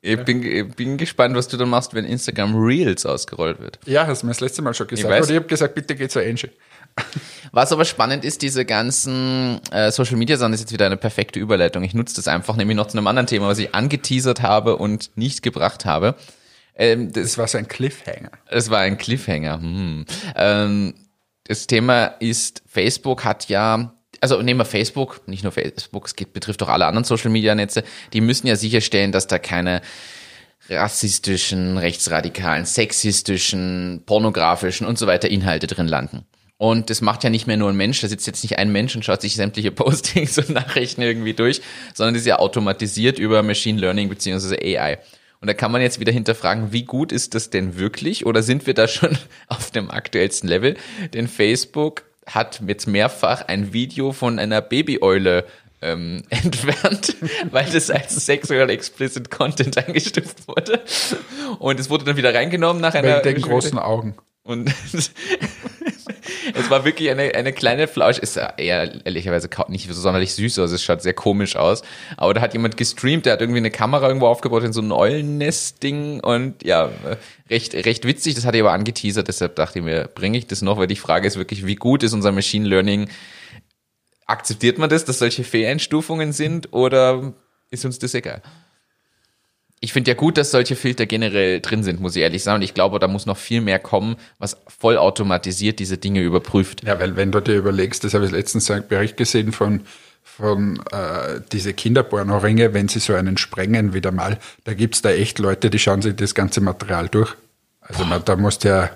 Ich 0.06 0.22
bin, 0.26 0.44
ich 0.44 0.68
bin 0.76 0.98
gespannt, 0.98 1.34
was 1.34 1.48
du 1.48 1.56
dann 1.56 1.70
machst, 1.70 1.94
wenn 1.94 2.04
Instagram 2.04 2.56
Reels 2.58 3.06
ausgerollt 3.06 3.62
wird. 3.62 3.80
Ja, 3.86 4.06
hast 4.06 4.22
du 4.22 4.26
mir 4.26 4.32
das 4.32 4.42
letzte 4.42 4.62
Mal 4.62 4.74
schon 4.74 4.88
gesagt. 4.88 5.16
Ich 5.16 5.22
Und 5.22 5.30
ich 5.30 5.36
habe 5.38 5.48
gesagt, 5.48 5.76
bitte 5.76 5.96
geh 5.96 6.10
zur 6.10 6.24
Angie. 6.24 6.50
Was 7.54 7.72
aber 7.72 7.86
spannend 7.86 8.26
ist, 8.26 8.42
diese 8.42 8.66
ganzen 8.66 9.62
äh, 9.72 9.92
Social 9.92 10.18
Media 10.18 10.36
Sachen 10.36 10.52
ist 10.52 10.60
jetzt 10.60 10.74
wieder 10.74 10.88
eine 10.88 10.98
perfekte 10.98 11.40
Überleitung. 11.40 11.84
Ich 11.84 11.94
nutze 11.94 12.18
das 12.18 12.28
einfach 12.28 12.58
nämlich 12.58 12.76
noch 12.76 12.88
zu 12.88 12.98
einem 12.98 13.08
anderen 13.08 13.28
Thema, 13.28 13.48
was 13.48 13.60
ich 13.60 13.74
angeteasert 13.74 14.42
habe 14.42 14.76
und 14.76 15.12
nicht 15.16 15.42
gebracht 15.42 15.86
habe. 15.86 16.16
Ähm, 16.76 17.14
das, 17.14 17.24
das 17.24 17.38
war 17.38 17.48
so 17.48 17.58
ein 17.58 17.70
Cliffhanger. 17.70 18.32
Es 18.48 18.70
war 18.70 18.80
ein 18.80 18.98
Cliffhanger. 18.98 19.62
Hm. 19.62 20.06
Ähm, 20.36 20.96
das 21.46 21.66
Thema 21.68 22.08
ist, 22.20 22.62
Facebook 22.68 23.24
hat 23.24 23.48
ja 23.48 23.94
also 24.24 24.42
nehmen 24.42 24.62
wir 24.62 24.66
Facebook, 24.66 25.28
nicht 25.28 25.44
nur 25.44 25.52
Facebook, 25.52 26.08
es 26.08 26.14
betrifft 26.14 26.64
auch 26.64 26.70
alle 26.70 26.86
anderen 26.86 27.04
Social 27.04 27.30
Media 27.30 27.54
Netze, 27.56 27.84
die 28.14 28.22
müssen 28.22 28.48
ja 28.48 28.56
sicherstellen, 28.56 29.12
dass 29.12 29.28
da 29.28 29.38
keine 29.38 29.82
rassistischen, 30.70 31.78
rechtsradikalen, 31.78 32.64
sexistischen, 32.64 34.04
pornografischen 34.06 34.88
und 34.88 34.98
so 34.98 35.08
weiter 35.08 35.30
Inhalte 35.30 35.68
drin 35.68 35.90
landen. 35.90 36.24
Und 36.56 36.90
das 36.90 37.02
macht 37.02 37.26
ja 37.26 37.30
nicht 37.30 37.48
mehr 37.48 37.58
nur 37.58 37.68
ein 37.68 37.76
Mensch, 37.76 38.00
da 38.00 38.08
sitzt 38.08 38.26
jetzt 38.26 38.44
nicht 38.44 38.58
ein 38.58 38.72
Mensch 38.72 38.96
und 38.96 39.04
schaut 39.04 39.20
sich 39.20 39.36
sämtliche 39.36 39.72
Postings 39.74 40.38
und 40.38 40.52
Nachrichten 40.52 41.02
irgendwie 41.02 41.34
durch, 41.34 41.62
sondern 41.94 42.14
das 42.14 42.22
ist 42.22 42.28
ja 42.28 42.40
automatisiert 42.40 43.20
über 43.20 43.44
Machine 43.44 43.78
Learning 43.78 44.08
beziehungsweise 44.08 44.58
AI. 44.58 45.00
Und 45.42 45.48
da 45.48 45.54
kann 45.54 45.74
man 45.74 45.82
jetzt 45.82 46.00
wieder 46.00 46.14
hinterfragen, 46.14 46.72
wie 46.72 46.84
gut 46.84 47.12
ist 47.12 47.36
das 47.36 47.50
denn 47.50 47.78
wirklich? 47.78 48.26
Oder 48.26 48.42
sind 48.42 48.68
wir 48.68 48.74
da 48.74 48.88
schon 48.88 49.18
auf 49.50 49.70
dem 49.72 49.92
aktuellsten 49.92 50.48
Level? 50.48 50.78
Denn 51.14 51.28
Facebook 51.28 52.04
hat 52.26 52.62
jetzt 52.66 52.88
mehrfach 52.88 53.48
ein 53.48 53.74
Video 53.74 54.12
von 54.12 54.40
einer 54.40 54.62
Babyeule 54.62 55.46
ähm, 55.82 56.24
entfernt, 56.30 57.16
weil 57.52 57.66
das 57.66 57.90
als 57.90 58.26
sexual 58.26 58.70
explicit 58.70 59.30
Content 59.30 59.78
eingestuft 59.78 60.48
wurde. 60.48 60.82
Und 61.60 61.80
es 61.80 61.90
wurde 61.90 62.06
dann 62.06 62.18
wieder 62.18 62.34
reingenommen 62.34 62.82
nach 62.82 62.94
einer. 62.94 63.18
Mit 63.18 63.26
den 63.26 63.42
großen 63.42 63.78
Augen. 63.78 64.16
Und 64.44 64.74
es 66.54 66.70
war 66.70 66.86
wirklich 66.86 67.10
eine, 67.10 67.34
eine 67.36 67.54
kleine 67.54 67.88
Flausch. 67.88 68.20
Ist 68.20 68.38
eher 68.38 69.06
ehrlicherweise 69.06 69.50
nicht 69.68 69.88
so 69.88 69.94
sonderlich 69.94 70.34
süß, 70.34 70.60
also 70.60 70.76
es 70.76 70.84
schaut 70.84 71.02
sehr 71.02 71.14
komisch 71.14 71.56
aus. 71.56 71.82
Aber 72.18 72.34
da 72.34 72.42
hat 72.42 72.54
jemand 72.54 72.78
gestreamt, 72.78 73.26
der 73.26 73.34
hat 73.34 73.42
irgendwie 73.42 73.60
eine 73.60 73.72
Kamera 73.72 74.08
irgendwo 74.08 74.28
aufgebaut 74.28 74.64
in 74.64 74.74
so 74.74 74.82
ein 74.82 74.92
Eulennest-Ding 74.92 76.20
und 76.20 76.64
ja, 76.64 76.90
recht, 77.50 77.74
recht 77.74 78.06
witzig. 78.06 78.36
Das 78.36 78.46
hatte 78.46 78.58
ich 78.58 78.64
aber 78.64 78.74
angeteasert, 78.74 79.28
deshalb 79.28 79.56
dachte 79.56 79.80
ich 79.80 79.86
mir, 79.86 80.10
bringe 80.14 80.38
ich 80.38 80.48
das 80.48 80.62
noch, 80.62 80.78
weil 80.78 80.88
die 80.88 80.96
Frage 80.96 81.28
ist 81.28 81.38
wirklich, 81.38 81.66
wie 81.66 81.76
gut 81.76 82.04
ist 82.04 82.14
unser 82.14 82.32
Machine 82.32 82.68
Learning? 82.68 83.10
Akzeptiert 84.26 84.78
man 84.78 84.90
das, 84.90 85.06
dass 85.06 85.20
solche 85.20 85.44
Fehleinstufungen 85.44 86.32
sind 86.32 86.72
oder 86.72 87.34
ist 87.70 87.86
uns 87.86 88.00
das 88.00 88.14
egal? 88.14 88.42
Ich 89.84 89.92
finde 89.92 90.12
ja 90.12 90.16
gut, 90.16 90.38
dass 90.38 90.52
solche 90.52 90.78
Filter 90.78 91.06
generell 91.06 91.60
drin 91.60 91.84
sind, 91.84 92.00
muss 92.00 92.16
ich 92.16 92.22
ehrlich 92.22 92.42
sagen. 92.42 92.56
Und 92.56 92.62
ich 92.62 92.74
glaube, 92.74 93.00
da 93.00 93.10
muss 93.10 93.26
noch 93.26 93.36
viel 93.36 93.60
mehr 93.60 93.80
kommen, 93.80 94.16
was 94.40 94.56
vollautomatisiert 94.80 95.78
diese 95.78 95.98
Dinge 95.98 96.22
überprüft. 96.22 96.86
Ja, 96.86 97.02
weil 97.02 97.18
wenn 97.18 97.34
du 97.34 97.42
dir 97.42 97.58
überlegst, 97.58 98.02
das 98.06 98.14
habe 98.14 98.24
ich 98.24 98.32
letztens 98.32 98.72
einen 98.72 98.88
Bericht 98.88 99.18
gesehen 99.18 99.52
von 99.52 99.82
von 100.24 100.82
äh, 100.92 101.42
diese 101.52 101.74
Kinderpornoringe, 101.74 102.74
wenn 102.74 102.88
sie 102.88 103.00
so 103.00 103.14
einen 103.14 103.38
sprengen 103.38 103.94
wieder 103.94 104.14
mal, 104.14 104.40
da 104.64 104.74
gibt 104.74 104.96
es 104.96 105.02
da 105.02 105.12
echt 105.12 105.38
Leute, 105.38 105.70
die 105.70 105.78
schauen 105.78 106.02
sich 106.02 106.16
das 106.16 106.34
ganze 106.34 106.62
Material 106.62 107.10
durch. 107.10 107.36
Also 107.82 108.06
man, 108.06 108.24
da 108.24 108.38
musst 108.38 108.64
ja, 108.64 108.90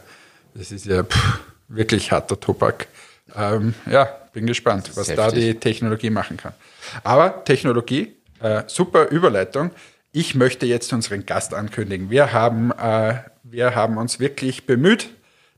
das 0.55 0.71
ist 0.71 0.85
ja 0.85 1.03
pff, 1.03 1.39
wirklich 1.67 2.13
harter 2.13 2.39
Tobak. 2.39 2.87
Ähm, 3.35 3.73
ja, 3.91 4.05
bin 4.31 4.47
gespannt, 4.47 4.89
was 4.95 5.09
heftig. 5.09 5.15
da 5.17 5.31
die 5.31 5.53
Technologie 5.55 6.09
machen 6.09 6.37
kann. 6.37 6.53
Aber 7.03 7.43
Technologie, 7.43 8.15
äh, 8.39 8.63
super 8.67 9.09
Überleitung 9.09 9.71
ich 10.17 10.33
möchte 10.33 10.65
jetzt 10.65 10.91
unseren 10.93 11.27
Gast 11.27 11.53
ankündigen. 11.53 12.09
Wir 12.09 12.33
haben, 12.33 12.71
äh, 12.71 13.19
wir 13.43 13.75
haben 13.75 13.97
uns 13.97 14.19
wirklich 14.19 14.65
bemüht, 14.65 15.09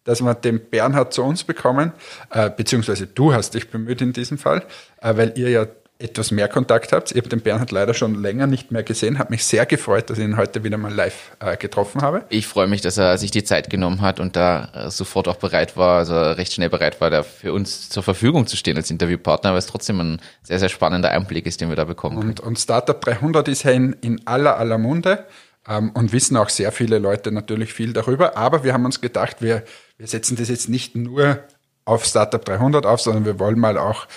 dass 0.04 0.22
wir 0.22 0.34
den 0.34 0.60
Bernhard 0.60 1.14
zu 1.14 1.24
uns 1.24 1.46
bekommen, 1.46 1.94
äh, 2.30 2.50
beziehungsweise 2.50 3.08
du 3.08 3.34
hast 3.34 3.54
dich 3.54 3.70
bemüht 3.70 4.02
in 4.02 4.12
diesem 4.12 4.38
Fall, 4.38 4.66
äh, 5.02 5.16
weil 5.16 5.32
ihr 5.38 5.50
ja 5.50 5.66
etwas 6.02 6.32
mehr 6.32 6.48
Kontakt 6.48 6.94
habt. 6.94 7.12
Ich 7.12 7.18
habe 7.18 7.28
den 7.28 7.42
Bernhard 7.42 7.72
leider 7.72 7.94
schon 7.94 8.16
länger 8.16 8.48
nicht 8.48 8.72
mehr 8.72 8.84
gesehen, 8.84 9.20
habe 9.20 9.32
mich 9.32 9.44
sehr 9.44 9.66
gefreut, 9.66 10.10
dass 10.10 10.18
ich 10.18 10.24
ihn 10.24 10.38
heute 10.38 10.64
wieder 10.64 10.78
mal 10.78 10.94
live 10.94 11.36
äh, 11.42 11.58
getroffen 11.58 12.02
habe. 12.02 12.24
Ich 12.30 12.48
freue 12.48 12.68
mich, 12.68 12.80
dass 12.80 12.98
er 12.98 13.18
sich 13.18 13.32
die 13.32 13.44
Zeit 13.44 13.70
genommen 13.70 14.00
hat 14.00 14.22
und 14.22 14.38
da 14.38 14.70
äh, 14.74 14.90
sofort 14.92 15.28
auch 15.28 15.36
bereit 15.36 15.76
war, 15.76 15.98
also 15.98 16.16
recht 16.18 16.54
schnell 16.54 16.70
bereit 16.70 17.02
war, 17.02 17.10
da 17.10 17.24
für 17.24 17.52
uns 17.52 17.90
zur 17.90 18.02
Verfügung 18.02 18.48
zu 18.48 18.56
stehen 18.56 18.78
als 18.78 18.90
Interviewpartner, 18.90 19.52
weil 19.52 19.60
es 19.60 19.66
trotzdem 19.66 20.00
ein 20.00 20.22
sehr, 20.42 20.60
sehr 20.60 20.70
spannender 20.70 21.12
Einblick 21.12 21.46
ist, 21.46 21.60
den 21.60 21.68
wir 21.68 21.76
da 21.76 21.84
bekommen. 21.84 22.18
Und, 22.18 22.40
und 22.40 22.58
Startup 22.58 23.00
300 23.00 23.50
ist 23.50 23.64
ja 23.64 23.72
in, 23.72 23.92
in 24.00 24.26
aller, 24.26 24.56
aller 24.56 24.78
Munde 24.78 25.26
ähm, 25.68 25.92
und 25.92 26.14
wissen 26.14 26.38
auch 26.38 26.48
sehr 26.48 26.72
viele 26.72 27.00
Leute 27.00 27.34
natürlich 27.34 27.74
viel 27.74 27.92
darüber, 27.92 28.38
aber 28.38 28.64
wir 28.64 28.72
haben 28.72 28.86
uns 28.86 29.02
gedacht, 29.02 29.42
wir, 29.42 29.64
wir 29.98 30.08
setzen 30.08 30.38
das 30.38 30.48
jetzt 30.48 30.70
nicht 30.70 30.96
nur 30.96 31.40
auf 31.84 32.06
Startup 32.06 32.44
300 32.44 32.86
auf, 32.86 33.02
sondern 33.02 33.26
wir 33.26 33.40
wollen 33.40 33.60
mal 33.60 33.78
auch 33.78 34.08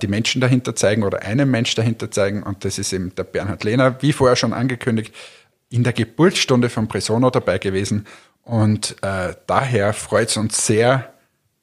die 0.00 0.06
Menschen 0.06 0.40
dahinter 0.40 0.76
zeigen 0.76 1.02
oder 1.02 1.22
einen 1.22 1.50
Mensch 1.50 1.74
dahinter 1.74 2.10
zeigen. 2.10 2.42
Und 2.42 2.64
das 2.64 2.78
ist 2.78 2.92
eben 2.92 3.14
der 3.14 3.24
Bernhard 3.24 3.64
Lehner, 3.64 4.00
wie 4.02 4.12
vorher 4.12 4.36
schon 4.36 4.52
angekündigt. 4.52 5.14
in 5.68 5.84
der 5.84 5.94
Geburtsstunde 5.94 6.68
von 6.68 6.86
Presono 6.86 7.30
dabei 7.30 7.58
gewesen. 7.58 8.06
Und 8.42 8.96
äh, 9.02 9.34
daher 9.46 9.94
freut 9.94 10.28
es 10.28 10.36
uns 10.36 10.66
sehr, 10.66 11.14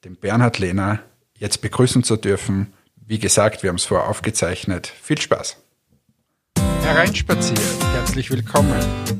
den 0.04 0.16
Bernhard 0.16 0.58
Lehner 0.58 1.00
jetzt 1.34 1.62
begrüßen 1.62 2.02
zu 2.02 2.16
dürfen. 2.16 2.72
Wie 2.96 3.18
gesagt, 3.18 3.62
wir 3.62 3.68
haben 3.68 3.76
es 3.76 3.84
vorher 3.84 4.08
aufgezeichnet. 4.08 4.86
Viel 4.86 5.20
Spaß. 5.20 5.56
Hereinspaziert, 6.82 7.60
herzlich 7.94 8.30
willkommen. 8.30 8.74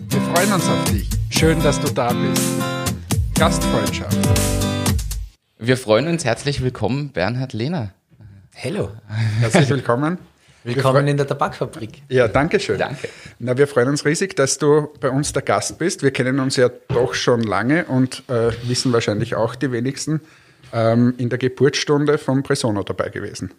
Wir 0.08 0.20
freuen 0.22 0.52
uns 0.52 0.66
auf 0.68 0.84
dich. 0.84 1.08
Schön, 1.30 1.62
dass 1.62 1.80
du 1.80 1.92
da 1.92 2.12
bist. 2.12 2.42
Gastfreundschaft. 3.38 4.18
Wir 5.58 5.76
freuen 5.76 6.08
uns 6.08 6.24
herzlich 6.24 6.62
willkommen, 6.62 7.12
Bernhard 7.12 7.52
Lehner. 7.52 7.94
Hello. 8.54 8.90
Herzlich 9.40 9.70
willkommen. 9.70 10.18
Willkommen 10.64 11.08
in 11.08 11.16
der 11.16 11.26
Tabakfabrik. 11.26 12.02
Ja, 12.08 12.28
danke 12.28 12.60
schön. 12.60 12.78
Danke. 12.78 13.08
Na, 13.38 13.56
wir 13.56 13.66
freuen 13.66 13.88
uns 13.88 14.04
riesig, 14.04 14.36
dass 14.36 14.58
du 14.58 14.88
bei 15.00 15.08
uns 15.08 15.32
der 15.32 15.42
Gast 15.42 15.78
bist. 15.78 16.02
Wir 16.02 16.10
kennen 16.10 16.38
uns 16.38 16.56
ja 16.56 16.68
doch 16.88 17.14
schon 17.14 17.42
lange 17.42 17.86
und 17.86 18.24
äh, 18.28 18.50
wissen 18.64 18.92
wahrscheinlich 18.92 19.34
auch 19.36 19.54
die 19.54 19.72
wenigsten 19.72 20.20
ähm, 20.72 21.14
in 21.16 21.30
der 21.30 21.38
Geburtsstunde 21.38 22.18
von 22.18 22.42
Presono 22.42 22.82
dabei 22.82 23.08
gewesen. 23.08 23.54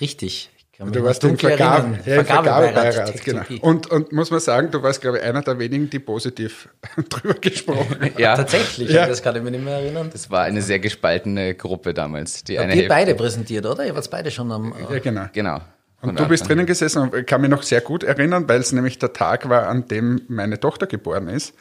Richtig. 0.00 0.50
Du 0.92 1.04
warst 1.04 1.22
im 1.24 1.30
dunkel 1.30 1.50
Vergabe, 1.50 1.82
erinnern. 1.82 2.00
ja, 2.06 2.16
im 2.20 2.24
Vergabebeirat, 2.24 3.24
genau. 3.24 3.42
Und, 3.60 3.90
und 3.90 4.12
muss 4.12 4.30
man 4.30 4.40
sagen, 4.40 4.70
du 4.70 4.82
warst, 4.82 5.02
glaube 5.02 5.18
ich, 5.18 5.24
einer 5.24 5.42
der 5.42 5.58
wenigen, 5.58 5.90
die 5.90 5.98
positiv 5.98 6.68
drüber 7.10 7.34
gesprochen 7.34 7.96
haben. 8.00 8.12
Ja, 8.16 8.34
Tatsächlich, 8.36 8.90
Ja. 8.90 9.06
das 9.06 9.22
kann 9.22 9.36
ich 9.36 9.42
mir 9.42 9.50
nicht 9.50 9.62
mehr 9.64 9.74
erinnern. 9.74 10.08
das 10.10 10.30
war 10.30 10.44
eine 10.44 10.62
sehr 10.62 10.78
gespaltene 10.78 11.54
Gruppe 11.54 11.92
damals. 11.92 12.44
Die 12.44 12.58
eine 12.58 12.72
Habt 12.72 12.82
ihr 12.82 12.88
beide 12.88 13.14
präsentiert, 13.14 13.66
oder? 13.66 13.84
Ihr 13.86 13.94
wart 13.94 14.10
beide 14.10 14.30
schon 14.30 14.50
am. 14.50 14.74
Ja, 14.90 14.98
genau. 15.00 15.26
Genau. 15.32 15.60
Und 16.02 16.18
du 16.18 16.26
bist 16.26 16.48
drinnen 16.48 16.64
gesessen 16.64 17.02
und 17.02 17.14
ich 17.14 17.26
kann 17.26 17.42
mich 17.42 17.50
noch 17.50 17.62
sehr 17.62 17.82
gut 17.82 18.02
erinnern, 18.02 18.48
weil 18.48 18.60
es 18.60 18.72
nämlich 18.72 18.98
der 18.98 19.12
Tag 19.12 19.50
war, 19.50 19.66
an 19.68 19.86
dem 19.86 20.22
meine 20.28 20.58
Tochter 20.58 20.86
geboren 20.86 21.28
ist. 21.28 21.52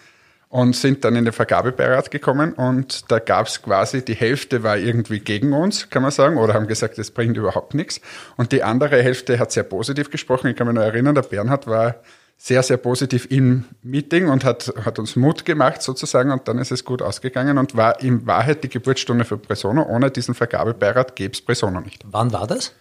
Und 0.51 0.75
sind 0.75 1.05
dann 1.05 1.15
in 1.15 1.25
den 1.25 1.33
Vergabebeirat 1.33 2.09
gekommen 2.09 2.53
und 2.53 3.11
da 3.11 3.19
gab 3.19 3.45
es 3.45 3.61
quasi, 3.61 4.03
die 4.03 4.15
Hälfte 4.15 4.63
war 4.63 4.77
irgendwie 4.77 5.19
gegen 5.19 5.53
uns, 5.53 5.91
kann 5.91 6.01
man 6.01 6.09
sagen, 6.09 6.37
oder 6.37 6.55
haben 6.55 6.65
gesagt, 6.65 6.97
das 6.97 7.11
bringt 7.11 7.37
überhaupt 7.37 7.75
nichts. 7.75 8.01
Und 8.35 8.51
die 8.51 8.63
andere 8.63 8.99
Hälfte 9.03 9.37
hat 9.37 9.51
sehr 9.51 9.61
positiv 9.61 10.09
gesprochen. 10.09 10.47
Ich 10.47 10.55
kann 10.55 10.65
mich 10.65 10.75
noch 10.75 10.81
erinnern, 10.81 11.13
der 11.13 11.21
Bernhard 11.21 11.67
war 11.67 11.97
sehr, 12.41 12.63
sehr 12.63 12.77
positiv 12.77 13.27
im 13.29 13.65
Meeting 13.83 14.29
und 14.29 14.45
hat, 14.45 14.73
hat 14.85 14.97
uns 14.97 15.17
Mut 15.17 15.43
gemacht 15.43 15.81
sozusagen 15.81 16.31
und 16.31 16.47
dann 16.47 16.57
ist 16.57 16.71
es 16.71 16.85
gut 16.85 17.01
ausgegangen 17.01 17.57
und 17.57 17.75
war 17.75 18.01
in 18.01 18.25
Wahrheit 18.25 18.63
die 18.63 18.69
Geburtsstunde 18.69 19.25
für 19.25 19.37
Presono. 19.37 19.83
Ohne 19.83 20.09
diesen 20.09 20.33
Vergabebeirat 20.33 21.17
gäbe 21.17 21.33
es 21.33 21.41
Presono 21.41 21.81
nicht. 21.81 22.01
Wann 22.05 22.31
war 22.31 22.47
das? 22.47 22.73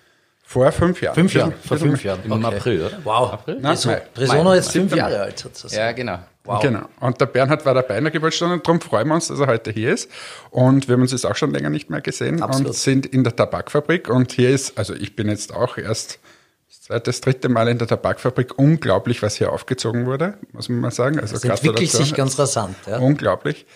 Vor 0.50 0.72
fünf 0.72 1.02
Jahren. 1.02 1.14
Fünf 1.14 1.34
Jahre. 1.34 1.50
Bisschen- 1.50 1.68
Vor 1.68 1.76
fünf. 1.76 2.02
Jahren. 2.04 2.20
Im 2.24 2.42
April, 2.42 2.86
oder? 2.86 2.98
Wow. 3.04 3.32
April? 3.34 3.58
Nein. 3.60 3.76
Presono 4.14 4.44
Mai. 4.44 4.56
jetzt 4.56 4.72
fünf 4.72 4.96
Jahre 4.96 5.12
Mai. 5.12 5.20
alt 5.24 5.38
sozusagen. 5.38 5.78
Ja, 5.78 5.92
genau. 5.92 6.18
Wow. 6.44 6.62
Genau. 6.62 6.88
Und 7.00 7.20
der 7.20 7.26
Bernhard 7.26 7.66
war 7.66 7.74
dabei 7.74 7.98
in 7.98 8.04
der 8.04 8.10
Geburtsstunde 8.10 8.54
und 8.54 8.66
darum 8.66 8.80
freuen 8.80 9.08
wir 9.08 9.14
uns, 9.16 9.28
dass 9.28 9.38
er 9.40 9.46
heute 9.46 9.70
hier 9.70 9.92
ist. 9.92 10.10
Und 10.48 10.88
wir 10.88 10.94
haben 10.94 11.02
uns 11.02 11.12
jetzt 11.12 11.26
auch 11.26 11.36
schon 11.36 11.50
länger 11.50 11.68
nicht 11.68 11.90
mehr 11.90 12.00
gesehen 12.00 12.42
Absolut. 12.42 12.68
und 12.68 12.74
sind 12.76 13.04
in 13.04 13.24
der 13.24 13.36
Tabakfabrik. 13.36 14.08
Und 14.08 14.32
hier 14.32 14.48
ist, 14.48 14.78
also 14.78 14.94
ich 14.94 15.14
bin 15.14 15.28
jetzt 15.28 15.52
auch 15.52 15.76
erst 15.76 16.18
das 16.66 16.80
zweite, 16.80 17.02
das 17.10 17.20
dritte 17.20 17.50
Mal 17.50 17.68
in 17.68 17.76
der 17.76 17.86
Tabakfabrik. 17.86 18.58
Unglaublich, 18.58 19.22
was 19.22 19.36
hier 19.36 19.52
aufgezogen 19.52 20.06
wurde, 20.06 20.38
muss 20.52 20.70
man 20.70 20.80
mal 20.80 20.90
sagen. 20.90 21.20
Also 21.20 21.34
Das 21.34 21.44
entwickelt 21.44 21.90
sich 21.90 22.14
ganz 22.14 22.38
rasant. 22.38 22.74
Ja. 22.86 22.96
Unglaublich. 23.00 23.66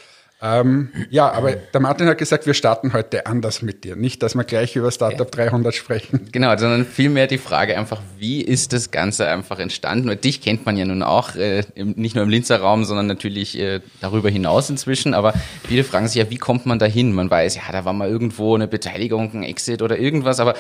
Ähm, 0.44 0.88
ja, 1.08 1.30
aber 1.30 1.52
der 1.52 1.80
Martin 1.80 2.08
hat 2.08 2.18
gesagt, 2.18 2.46
wir 2.46 2.54
starten 2.54 2.92
heute 2.92 3.26
anders 3.26 3.62
mit 3.62 3.84
dir. 3.84 3.94
Nicht, 3.94 4.24
dass 4.24 4.34
wir 4.34 4.42
gleich 4.42 4.74
über 4.74 4.90
Startup 4.90 5.30
300 5.30 5.72
sprechen. 5.72 6.28
Genau, 6.32 6.56
sondern 6.56 6.84
vielmehr 6.84 7.28
die 7.28 7.38
Frage 7.38 7.78
einfach, 7.78 8.00
wie 8.18 8.40
ist 8.40 8.72
das 8.72 8.90
Ganze 8.90 9.28
einfach 9.28 9.60
entstanden? 9.60 10.08
Weil 10.08 10.16
dich 10.16 10.40
kennt 10.40 10.66
man 10.66 10.76
ja 10.76 10.84
nun 10.84 11.04
auch, 11.04 11.36
äh, 11.36 11.62
nicht 11.76 12.16
nur 12.16 12.24
im 12.24 12.30
Linzer 12.30 12.58
Raum, 12.58 12.84
sondern 12.84 13.06
natürlich 13.06 13.56
äh, 13.56 13.82
darüber 14.00 14.30
hinaus 14.30 14.68
inzwischen. 14.68 15.14
Aber 15.14 15.32
viele 15.68 15.84
fragen 15.84 16.08
sich 16.08 16.16
ja, 16.16 16.28
wie 16.28 16.38
kommt 16.38 16.66
man 16.66 16.80
da 16.80 16.86
hin? 16.86 17.12
Man 17.12 17.30
weiß, 17.30 17.54
ja, 17.54 17.62
da 17.70 17.84
war 17.84 17.92
mal 17.92 18.08
irgendwo 18.08 18.56
eine 18.56 18.66
Beteiligung, 18.66 19.30
ein 19.34 19.42
Exit 19.44 19.80
oder 19.80 19.96
irgendwas. 19.96 20.40
Aber 20.40 20.54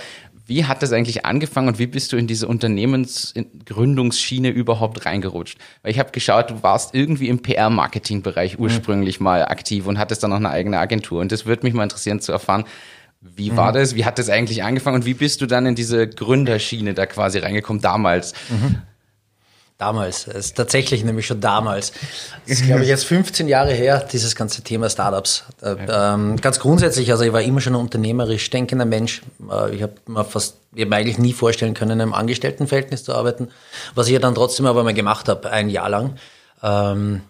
wie 0.46 0.64
hat 0.64 0.82
das 0.82 0.92
eigentlich 0.92 1.24
angefangen 1.24 1.68
und 1.68 1.78
wie 1.78 1.86
bist 1.86 2.12
du 2.12 2.16
in 2.16 2.26
diese 2.26 2.46
Unternehmensgründungsschiene 2.46 4.50
überhaupt 4.50 5.06
reingerutscht? 5.06 5.58
Weil 5.82 5.92
ich 5.92 5.98
habe 5.98 6.12
geschaut, 6.12 6.50
du 6.50 6.62
warst 6.62 6.94
irgendwie 6.94 7.28
im 7.28 7.42
PR-Marketing-Bereich 7.42 8.58
ursprünglich 8.58 9.18
mal 9.18 9.44
aktiv 9.44 9.71
und 9.80 9.98
hattest 9.98 10.22
dann 10.22 10.30
noch 10.30 10.36
eine 10.36 10.50
eigene 10.50 10.78
Agentur. 10.78 11.20
Und 11.20 11.32
das 11.32 11.46
würde 11.46 11.64
mich 11.64 11.74
mal 11.74 11.84
interessieren 11.84 12.20
zu 12.20 12.32
erfahren, 12.32 12.64
wie 13.20 13.56
war 13.56 13.72
das? 13.72 13.94
Wie 13.94 14.04
hat 14.04 14.18
das 14.18 14.28
eigentlich 14.28 14.64
angefangen 14.64 14.96
und 14.96 15.06
wie 15.06 15.14
bist 15.14 15.40
du 15.40 15.46
dann 15.46 15.64
in 15.64 15.76
diese 15.76 16.08
Gründerschiene 16.08 16.92
da 16.92 17.06
quasi 17.06 17.38
reingekommen 17.38 17.80
damals? 17.80 18.34
Damals, 19.78 20.28
es 20.28 20.46
ist 20.46 20.56
tatsächlich 20.56 21.04
nämlich 21.04 21.26
schon 21.26 21.40
damals. 21.40 21.92
Das 22.46 22.60
ist, 22.60 22.66
glaube 22.66 22.82
ich, 22.82 22.88
jetzt 22.88 23.04
15 23.04 23.48
Jahre 23.48 23.72
her, 23.72 24.06
dieses 24.12 24.36
ganze 24.36 24.62
Thema 24.62 24.88
Startups. 24.88 25.44
Äh, 25.60 25.74
ähm, 25.88 26.36
ganz 26.36 26.60
grundsätzlich, 26.60 27.10
also 27.10 27.24
ich 27.24 27.32
war 27.32 27.42
immer 27.42 27.60
schon 27.60 27.74
ein 27.74 27.80
unternehmerisch 27.80 28.48
denkender 28.50 28.84
Mensch. 28.84 29.22
Äh, 29.50 29.74
ich 29.74 29.82
habe 29.82 29.94
mir 30.06 30.24
fast, 30.24 30.56
ich 30.74 30.82
hab 30.82 30.88
mir 30.88 30.96
eigentlich 30.96 31.18
nie 31.18 31.32
vorstellen 31.32 31.74
können, 31.74 31.92
in 31.92 32.00
einem 32.00 32.12
Angestelltenverhältnis 32.12 33.02
zu 33.02 33.12
arbeiten, 33.12 33.48
was 33.96 34.06
ich 34.06 34.12
ja 34.12 34.20
dann 34.20 34.36
trotzdem 34.36 34.66
aber 34.66 34.84
mal 34.84 34.94
gemacht 34.94 35.28
habe, 35.28 35.50
ein 35.50 35.68
Jahr 35.68 35.88
lang. 35.88 36.16
Ähm, 36.62 37.22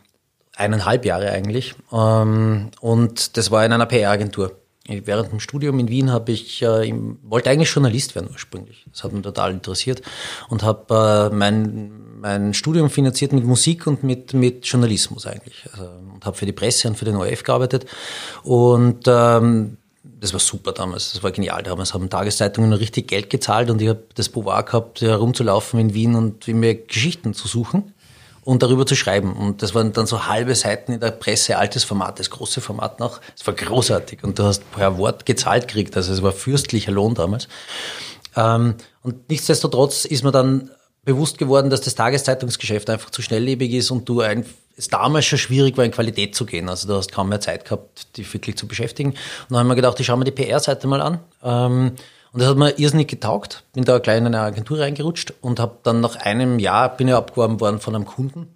eineinhalb 0.57 1.05
Jahre 1.05 1.31
eigentlich. 1.31 1.75
Ähm, 1.93 2.71
und 2.81 3.37
das 3.37 3.51
war 3.51 3.65
in 3.65 3.73
einer 3.73 3.87
PR-Agentur. 3.87 4.57
Während 4.89 5.31
dem 5.31 5.41
Studium 5.41 5.79
in 5.79 5.89
Wien 5.89 6.11
habe 6.11 6.33
ich, 6.33 6.61
äh, 6.63 6.93
wollte 7.23 7.51
eigentlich 7.51 7.73
Journalist 7.73 8.17
werden 8.17 8.31
ursprünglich. 8.33 8.85
Das 8.91 9.05
hat 9.05 9.13
mich 9.13 9.23
total 9.23 9.53
interessiert 9.53 10.03
und 10.49 10.65
habe 10.65 11.31
äh, 11.31 11.35
mein, 11.35 11.93
mein 12.21 12.53
Studium 12.53 12.91
finanziert 12.91 13.33
mit 13.33 13.45
Musik 13.45 13.87
und 13.87 14.03
mit, 14.03 14.35
mit 14.35 14.67
Journalismus 14.67 15.27
eigentlich. 15.27 15.69
Also, 15.71 15.85
und 16.13 16.27
habe 16.27 16.37
für 16.37 16.47
die 16.47 16.53
Presse 16.53 16.89
und 16.89 16.97
für 16.97 17.05
den 17.05 17.15
ORF 17.15 17.45
gearbeitet. 17.45 17.87
Und 18.43 19.05
ähm, 19.07 19.77
das 20.03 20.33
war 20.33 20.41
super 20.41 20.73
damals, 20.73 21.13
das 21.13 21.23
war 21.23 21.31
genial. 21.31 21.63
Damals 21.63 21.95
haben 21.95 22.11
Tageszeitungen 22.11 22.73
richtig 22.73 23.07
Geld 23.07 23.31
gezahlt 23.31 23.71
und 23.71 23.81
ich 23.81 23.89
habe 23.89 24.03
das 24.17 24.29
Pouvoir 24.29 24.65
gehabt, 24.65 25.01
herumzulaufen 25.01 25.79
in 25.79 25.95
Wien 25.95 26.17
und 26.17 26.49
mir 26.49 26.75
Geschichten 26.75 27.35
zu 27.35 27.47
suchen 27.47 27.93
und 28.45 28.63
darüber 28.63 28.87
zu 28.87 28.97
schreiben. 28.97 29.35
Und 29.35 29.63
das 29.63 29.75
waren 29.75 29.93
dann 29.93 30.07
so 30.07 30.27
halbe 30.27 30.55
Seiten 30.55 30.93
in 30.93 31.01
der 31.01 31.13
Presse, 31.13 31.59
altes 31.59 31.85
Format, 31.85 32.19
das 32.19 32.31
große 32.31 32.61
Format 32.61 33.01
noch. 33.01 33.21
Es 33.37 33.47
war 33.47 33.55
großartig 33.55 34.25
und 34.25 34.39
du 34.39 34.45
hast 34.45 34.71
per 34.73 34.99
Wort 34.99 35.27
gezahlt 35.27 35.69
gekriegt, 35.69 35.97
also 35.97 36.13
es 36.13 36.23
war 36.23 36.33
fürstlicher 36.33 36.93
Lohn 36.93 37.15
damals. 37.15 37.49
Ähm, 38.37 38.75
und 39.03 39.29
nichtsdestotrotz 39.29 40.05
ist 40.05 40.25
mir 40.25 40.33
dann 40.33 40.71
bewusst 41.05 41.39
geworden, 41.39 41.71
dass 41.71 41.81
das 41.81 41.95
Tageszeitungsgeschäft 41.95 42.89
einfach 42.89 43.11
zu 43.11 43.23
schnelllebig 43.23 43.73
ist 43.73 43.91
und 43.91 44.09
du 44.09 44.21
ein, 44.21 44.45
es 44.77 44.89
damals 44.89 45.27
schon 45.27 45.39
schwierig 45.39 45.77
war, 45.77 45.85
in 45.85 45.91
Qualität 45.91 46.35
zu 46.35 46.47
gehen. 46.47 46.69
Also 46.69 46.89
du 46.89 46.95
hast 46.95 47.13
kaum 47.13 47.29
mehr 47.29 47.41
Zeit 47.41 47.65
gehabt, 47.65 48.17
dich 48.17 48.33
wirklich 48.33 48.57
zu 48.57 48.67
beschäftigen. 48.67 49.11
Und 49.11 49.19
dann 49.51 49.61
haben 49.61 49.69
wir 49.69 49.75
gedacht, 49.75 49.99
ich 49.99 50.07
schaue 50.07 50.17
mir 50.17 50.25
die 50.25 50.31
PR-Seite 50.31 50.87
mal 50.87 51.21
an. 51.43 51.93
Und 52.33 52.41
das 52.41 52.49
hat 52.49 52.57
mir 52.57 52.79
irrsinnig 52.79 53.09
getaugt. 53.09 53.65
Bin 53.73 53.85
da 53.85 53.99
gleich 53.99 54.19
in 54.19 54.27
eine 54.27 54.41
Agentur 54.41 54.81
reingerutscht 54.81 55.35
und 55.41 55.61
habe 55.61 55.79
dann 55.83 56.01
nach 56.01 56.17
einem 56.17 56.59
Jahr, 56.59 56.97
bin 56.97 57.09
ich 57.09 57.15
abgeworben 57.15 57.61
worden 57.61 57.79
von 57.79 57.95
einem 57.95 58.07
Kunden. 58.07 58.49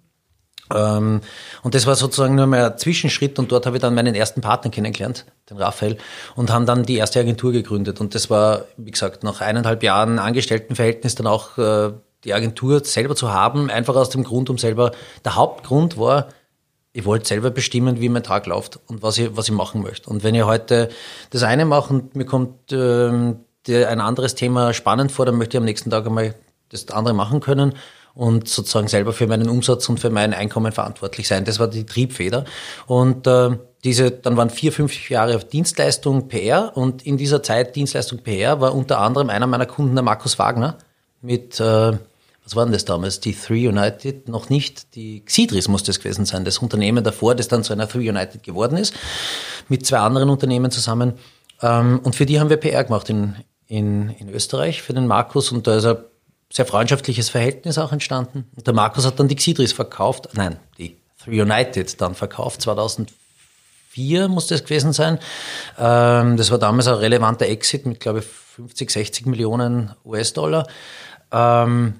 Ähm, 0.73 1.21
und 1.63 1.75
das 1.75 1.85
war 1.85 1.95
sozusagen 1.95 2.35
nur 2.35 2.47
mal 2.47 2.71
ein 2.71 2.77
Zwischenschritt 2.77 3.39
und 3.39 3.51
dort 3.51 3.65
habe 3.65 3.77
ich 3.77 3.81
dann 3.81 3.95
meinen 3.95 4.15
ersten 4.15 4.41
Partner 4.41 4.71
kennengelernt, 4.71 5.25
den 5.49 5.57
Raphael, 5.57 5.97
und 6.35 6.51
haben 6.51 6.65
dann 6.65 6.83
die 6.83 6.97
erste 6.97 7.19
Agentur 7.19 7.51
gegründet. 7.51 8.01
Und 8.01 8.15
das 8.15 8.29
war, 8.29 8.65
wie 8.75 8.91
gesagt, 8.91 9.23
nach 9.23 9.41
eineinhalb 9.41 9.83
Jahren 9.83 10.19
Angestelltenverhältnis 10.19 11.15
dann 11.15 11.27
auch 11.27 11.57
äh, 11.57 11.93
die 12.23 12.33
Agentur 12.33 12.83
selber 12.83 13.15
zu 13.15 13.31
haben, 13.31 13.69
einfach 13.69 13.95
aus 13.95 14.09
dem 14.09 14.23
Grund, 14.23 14.49
um 14.49 14.57
selber, 14.57 14.91
der 15.23 15.35
Hauptgrund 15.35 15.97
war, 15.97 16.29
ich 16.93 17.05
wollte 17.05 17.27
selber 17.27 17.51
bestimmen, 17.51 18.01
wie 18.01 18.09
mein 18.09 18.23
Tag 18.23 18.47
läuft 18.47 18.79
und 18.87 19.03
was 19.03 19.19
ich, 19.19 19.37
was 19.37 19.47
ich 19.47 19.53
machen 19.53 19.83
möchte. 19.83 20.09
Und 20.09 20.23
wenn 20.23 20.33
ich 20.33 20.43
heute 20.43 20.89
das 21.29 21.43
eine 21.43 21.63
mache 21.63 21.93
und 21.93 22.15
mir 22.15 22.25
kommt 22.25 22.71
ähm, 22.71 23.41
der, 23.67 23.89
ein 23.89 24.01
anderes 24.01 24.35
Thema 24.35 24.73
spannend 24.73 25.11
vor, 25.11 25.25
dann 25.25 25.35
möchte 25.35 25.57
ich 25.57 25.59
am 25.59 25.65
nächsten 25.65 25.89
Tag 25.89 26.05
einmal 26.05 26.33
das 26.69 26.89
andere 26.89 27.13
machen 27.13 27.39
können 27.39 27.73
und 28.13 28.49
sozusagen 28.49 28.87
selber 28.87 29.13
für 29.13 29.27
meinen 29.27 29.49
Umsatz 29.49 29.87
und 29.89 29.99
für 29.99 30.09
mein 30.09 30.33
Einkommen 30.33 30.71
verantwortlich 30.71 31.27
sein. 31.27 31.45
Das 31.45 31.59
war 31.59 31.67
die 31.67 31.85
Triebfeder. 31.85 32.45
Und 32.87 33.27
äh, 33.27 33.57
diese, 33.83 34.11
dann 34.11 34.37
waren 34.37 34.49
vier, 34.49 34.71
fünf 34.71 35.09
Jahre 35.09 35.37
Dienstleistung 35.37 36.27
PR 36.27 36.75
und 36.75 37.05
in 37.05 37.17
dieser 37.17 37.43
Zeit 37.43 37.75
Dienstleistung 37.75 38.19
PR 38.19 38.59
war 38.59 38.73
unter 38.73 38.99
anderem 38.99 39.29
einer 39.29 39.47
meiner 39.47 39.67
Kunden 39.67 39.95
der 39.95 40.03
Markus 40.03 40.39
Wagner 40.39 40.77
mit 41.21 41.59
äh, 41.59 41.93
was 42.47 42.55
war 42.55 42.63
denn 42.63 42.71
das 42.71 42.85
damals? 42.85 43.19
Die 43.19 43.33
Three 43.33 43.67
United 43.67 44.29
noch 44.29 44.49
nicht. 44.49 44.95
Die 44.95 45.19
Xidris 45.25 45.67
muss 45.67 45.83
das 45.83 45.99
gewesen 45.99 46.23
sein, 46.23 46.45
das 46.45 46.59
Unternehmen 46.59 47.03
davor, 47.03 47.35
das 47.35 47.49
dann 47.49 47.61
zu 47.61 47.73
einer 47.73 47.89
Three 47.89 48.07
United 48.07 48.41
geworden 48.41 48.77
ist, 48.77 48.93
mit 49.67 49.85
zwei 49.85 49.97
anderen 49.97 50.29
Unternehmen 50.29 50.71
zusammen. 50.71 51.15
Ähm, 51.61 51.99
und 52.03 52.15
für 52.15 52.25
die 52.25 52.39
haben 52.39 52.49
wir 52.49 52.55
PR 52.55 52.85
gemacht 52.85 53.09
in, 53.09 53.35
in, 53.67 54.09
in 54.09 54.29
Österreich, 54.29 54.81
für 54.81 54.93
den 54.93 55.07
Markus. 55.07 55.51
Und 55.51 55.67
da 55.67 55.77
ist 55.77 55.85
ein 55.85 55.97
sehr 56.51 56.65
freundschaftliches 56.65 57.29
Verhältnis 57.29 57.77
auch 57.77 57.91
entstanden. 57.91 58.45
Und 58.55 58.65
der 58.65 58.73
Markus 58.73 59.05
hat 59.05 59.19
dann 59.19 59.27
die 59.27 59.35
Xidris 59.35 59.73
verkauft, 59.73 60.29
nein, 60.33 60.57
die 60.77 60.97
Three 61.23 61.41
United 61.41 61.99
dann 62.01 62.15
verkauft, 62.15 62.61
2004 62.61 64.27
muss 64.29 64.47
das 64.47 64.63
gewesen 64.63 64.93
sein. 64.93 65.19
Ähm, 65.77 66.37
das 66.37 66.51
war 66.51 66.57
damals 66.57 66.87
ein 66.87 66.95
relevanter 66.95 67.47
Exit 67.47 67.85
mit, 67.85 67.99
glaube 67.99 68.19
ich, 68.19 68.25
50, 68.25 68.89
60 68.89 69.25
Millionen 69.25 69.93
US-Dollar. 70.05 70.67
Ähm, 71.31 71.99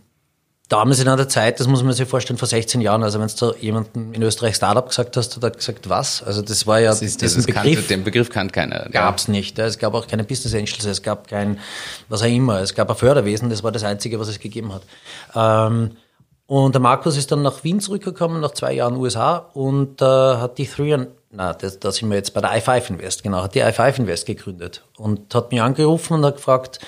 damals 0.70 1.00
in 1.00 1.08
einer 1.08 1.30
Zeit, 1.30 1.60
das 1.60 1.68
muss 1.68 1.84
man 1.84 1.94
sich 1.94 2.08
vorstellen, 2.08 2.38
vor 2.38 2.48
16 2.48 2.82
Jahren, 2.82 3.04
also 3.04 3.20
wenn 3.20 3.28
du 3.28 3.56
jemanden 3.60 4.14
in 4.14 4.22
Österreich 4.22 4.56
Startup 4.56 4.88
gesagt 4.88 5.16
hast, 5.16 5.36
hat 5.36 5.44
er 5.44 5.52
gesagt, 5.52 5.90
was? 5.90 6.24
Also 6.24 6.42
das 6.42 6.68
war 6.68 6.80
ja 6.80 6.90
das 6.90 7.02
ist, 7.02 7.22
das 7.22 7.36
ist 7.36 7.48
Begriff, 7.48 7.64
kannte, 7.64 7.82
den 7.84 8.04
Begriff 8.04 8.30
kannt 8.30 8.54
keiner. 8.54 8.88
Gab 8.92 9.18
es 9.18 9.28
nicht. 9.28 9.58
Es 9.60 9.78
gab 9.78 9.94
auch 9.94 10.08
keine 10.08 10.24
Business 10.24 10.54
Angels, 10.54 10.86
es 10.86 11.02
gab 11.02 11.28
kein, 11.28 11.60
was 12.10 12.22
auch 12.22 12.28
immer, 12.28 12.60
es 12.62 12.74
gab 12.74 12.90
ein 12.90 12.96
Förderwesen, 12.96 13.50
das 13.50 13.64
war 13.64 13.72
das 13.72 13.84
Einzige, 13.84 14.20
was 14.20 14.28
es 14.28 14.40
gegeben 14.40 14.74
hat. 14.74 14.82
Ähm, 15.36 15.92
und 16.48 16.76
der 16.76 16.82
Markus 16.82 17.18
ist 17.18 17.32
dann 17.32 17.42
nach 17.42 17.64
Wien 17.64 17.80
zurückgekommen, 17.80 18.40
nach 18.40 18.52
zwei 18.52 18.74
Jahren 18.74 18.96
USA 18.96 19.38
und 19.54 20.02
äh, 20.02 20.06
hat 20.06 20.58
die 20.58 20.68
Three 20.68 21.08
na, 21.30 21.54
das, 21.54 21.80
da 21.80 21.92
sind 21.92 22.10
wir 22.10 22.16
jetzt 22.16 22.34
bei 22.34 22.40
der 22.40 22.52
i5 22.52 22.90
Invest, 22.90 23.22
genau, 23.22 23.44
hat 23.44 23.54
die 23.54 23.62
i5 23.62 24.00
Invest 24.00 24.26
gegründet 24.26 24.84
und 24.98 25.36
hat 25.36 25.52
mich 25.52 25.62
angerufen 25.62 26.14
und 26.14 26.26
hat 26.26 26.38
gefragt, 26.38 26.80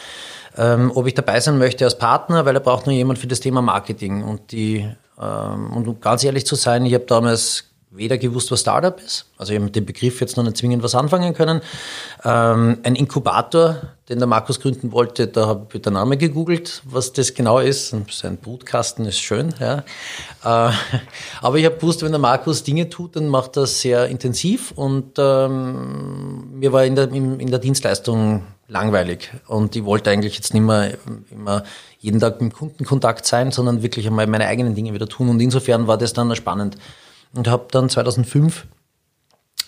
ähm, 0.58 0.92
ob 0.96 1.08
ich 1.08 1.14
dabei 1.14 1.40
sein 1.40 1.58
möchte 1.58 1.86
als 1.86 1.98
Partner, 1.98 2.46
weil 2.46 2.56
er 2.56 2.62
braucht 2.62 2.86
nur 2.86 2.96
jemand 2.96 3.20
für 3.20 3.28
das 3.28 3.40
Thema 3.40 3.62
Marketing. 3.62 4.24
Und 4.24 4.52
die, 4.52 4.88
ähm, 5.22 5.72
und 5.74 5.88
um 5.88 6.00
ganz 6.00 6.24
ehrlich 6.24 6.46
zu 6.46 6.56
sein, 6.56 6.86
ich 6.86 6.94
habe 6.94 7.06
damals 7.06 7.69
weder 7.92 8.20
gewusst, 8.20 8.52
was 8.52 8.62
Startup 8.62 9.00
ist, 9.00 9.26
also 9.38 9.52
ich 9.52 9.58
habe 9.58 9.66
mit 9.66 9.76
dem 9.76 9.86
Begriff 9.86 10.22
jetzt 10.22 10.38
noch 10.38 10.44
nicht 10.44 10.58
zwingend 10.58 10.84
was 10.84 10.94
anfangen 10.94 11.34
können. 11.34 11.62
Ähm, 12.24 12.78
ein 12.84 12.96
Inkubator, 12.96 13.78
den 14.10 14.20
der 14.20 14.28
Markus 14.28 14.60
gründen 14.60 14.92
wollte, 14.92 15.28
da 15.28 15.48
habe 15.48 15.68
ich 15.74 15.82
den 15.82 15.94
Namen 15.94 16.20
gegoogelt, 16.20 16.84
was 16.86 17.14
das 17.14 17.34
genau 17.34 17.58
ist. 17.58 17.96
Sein 18.12 18.38
Brutkasten 18.38 19.06
ist 19.06 19.20
schön, 19.20 19.56
ja. 19.60 19.80
Äh, 20.44 20.72
aber 21.42 21.58
ich 21.58 21.66
habe 21.66 21.78
gewusst, 21.78 22.04
wenn 22.04 22.12
der 22.12 22.20
Markus 22.20 22.64
Dinge 22.64 22.90
tut, 22.90 23.16
dann 23.16 23.28
macht 23.28 23.58
er 23.58 23.66
sehr 23.66 24.08
intensiv 24.08 24.72
und 24.76 25.14
ähm, 25.18 26.60
mir 26.60 26.72
war 26.72 26.86
in 26.86 26.96
der, 26.96 27.12
in, 27.12 27.40
in 27.40 27.50
der 27.50 27.60
Dienstleistung 27.60 28.44
langweilig 28.68 29.32
und 29.48 29.76
ich 29.76 29.84
wollte 29.84 30.12
eigentlich 30.12 30.36
jetzt 30.36 30.54
nicht 30.54 30.62
mehr 30.62 30.94
immer 31.32 31.64
jeden 31.98 32.20
Tag 32.20 32.40
mit 32.40 32.52
dem 32.52 32.56
Kundenkontakt 32.56 33.26
sein, 33.26 33.52
sondern 33.52 33.82
wirklich 33.82 34.06
einmal 34.06 34.28
meine 34.28 34.46
eigenen 34.46 34.76
Dinge 34.76 34.94
wieder 34.94 35.08
tun 35.08 35.28
und 35.30 35.40
insofern 35.40 35.88
war 35.88 35.98
das 35.98 36.14
dann 36.14 36.36
spannend 36.36 36.78
und 37.34 37.48
habe 37.48 37.68
dann 37.72 37.90
2005 37.90 38.66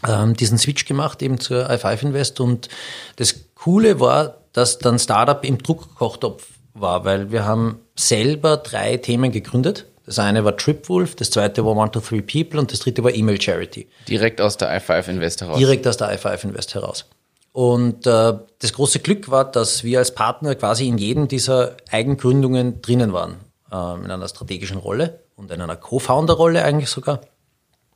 ähm, 0.08 0.36
diesen 0.36 0.58
Switch 0.58 0.86
gemacht 0.86 1.22
eben 1.22 1.40
zur 1.40 1.70
i5 1.70 2.04
Invest 2.04 2.40
und 2.40 2.70
das 3.18 3.36
Coole 3.56 4.00
war, 4.00 4.38
dass 4.54 4.80
dann 4.80 5.00
Startup 5.00 5.44
im 5.46 5.60
Druckkochtopf 5.60 6.48
war, 6.74 7.06
weil 7.06 7.32
wir 7.32 7.46
haben 7.46 7.80
selber 7.96 8.58
drei 8.58 8.98
Themen 8.98 9.32
gegründet. 9.32 9.86
Das 10.06 10.18
eine 10.20 10.44
war 10.44 10.58
Tripwolf, 10.58 11.16
das 11.16 11.30
zweite 11.30 11.64
war 11.64 11.76
One 11.76 11.92
to 11.92 12.00
Three 12.00 12.22
People 12.22 12.60
und 12.60 12.72
das 12.72 12.80
dritte 12.80 13.04
war 13.04 13.14
Email 13.14 13.40
Charity. 13.40 13.88
Direkt 14.08 14.42
aus 14.42 14.58
der 14.58 14.82
i5 14.82 15.08
Invest 15.10 15.42
heraus. 15.42 15.58
Direkt 15.58 15.88
aus 15.88 15.98
der 15.98 16.18
i5 16.18 16.44
Invest 16.44 16.74
heraus. 16.74 17.06
Und 17.54 18.08
äh, 18.08 18.34
das 18.60 18.74
große 18.74 19.00
Glück 19.00 19.30
war, 19.30 19.50
dass 19.50 19.84
wir 19.84 20.00
als 20.00 20.16
Partner 20.16 20.56
quasi 20.56 20.88
in 20.88 20.98
jedem 20.98 21.28
dieser 21.28 21.76
Eigengründungen 21.92 22.82
drinnen 22.82 23.14
waren, 23.14 23.36
äh, 23.72 24.04
in 24.04 24.10
einer 24.10 24.28
strategischen 24.28 24.78
Rolle 24.78 25.20
und 25.36 25.52
in 25.52 25.62
einer 25.62 25.76
Co-Founder-Rolle 25.76 26.64
eigentlich 26.64 26.90
sogar. 26.90 27.22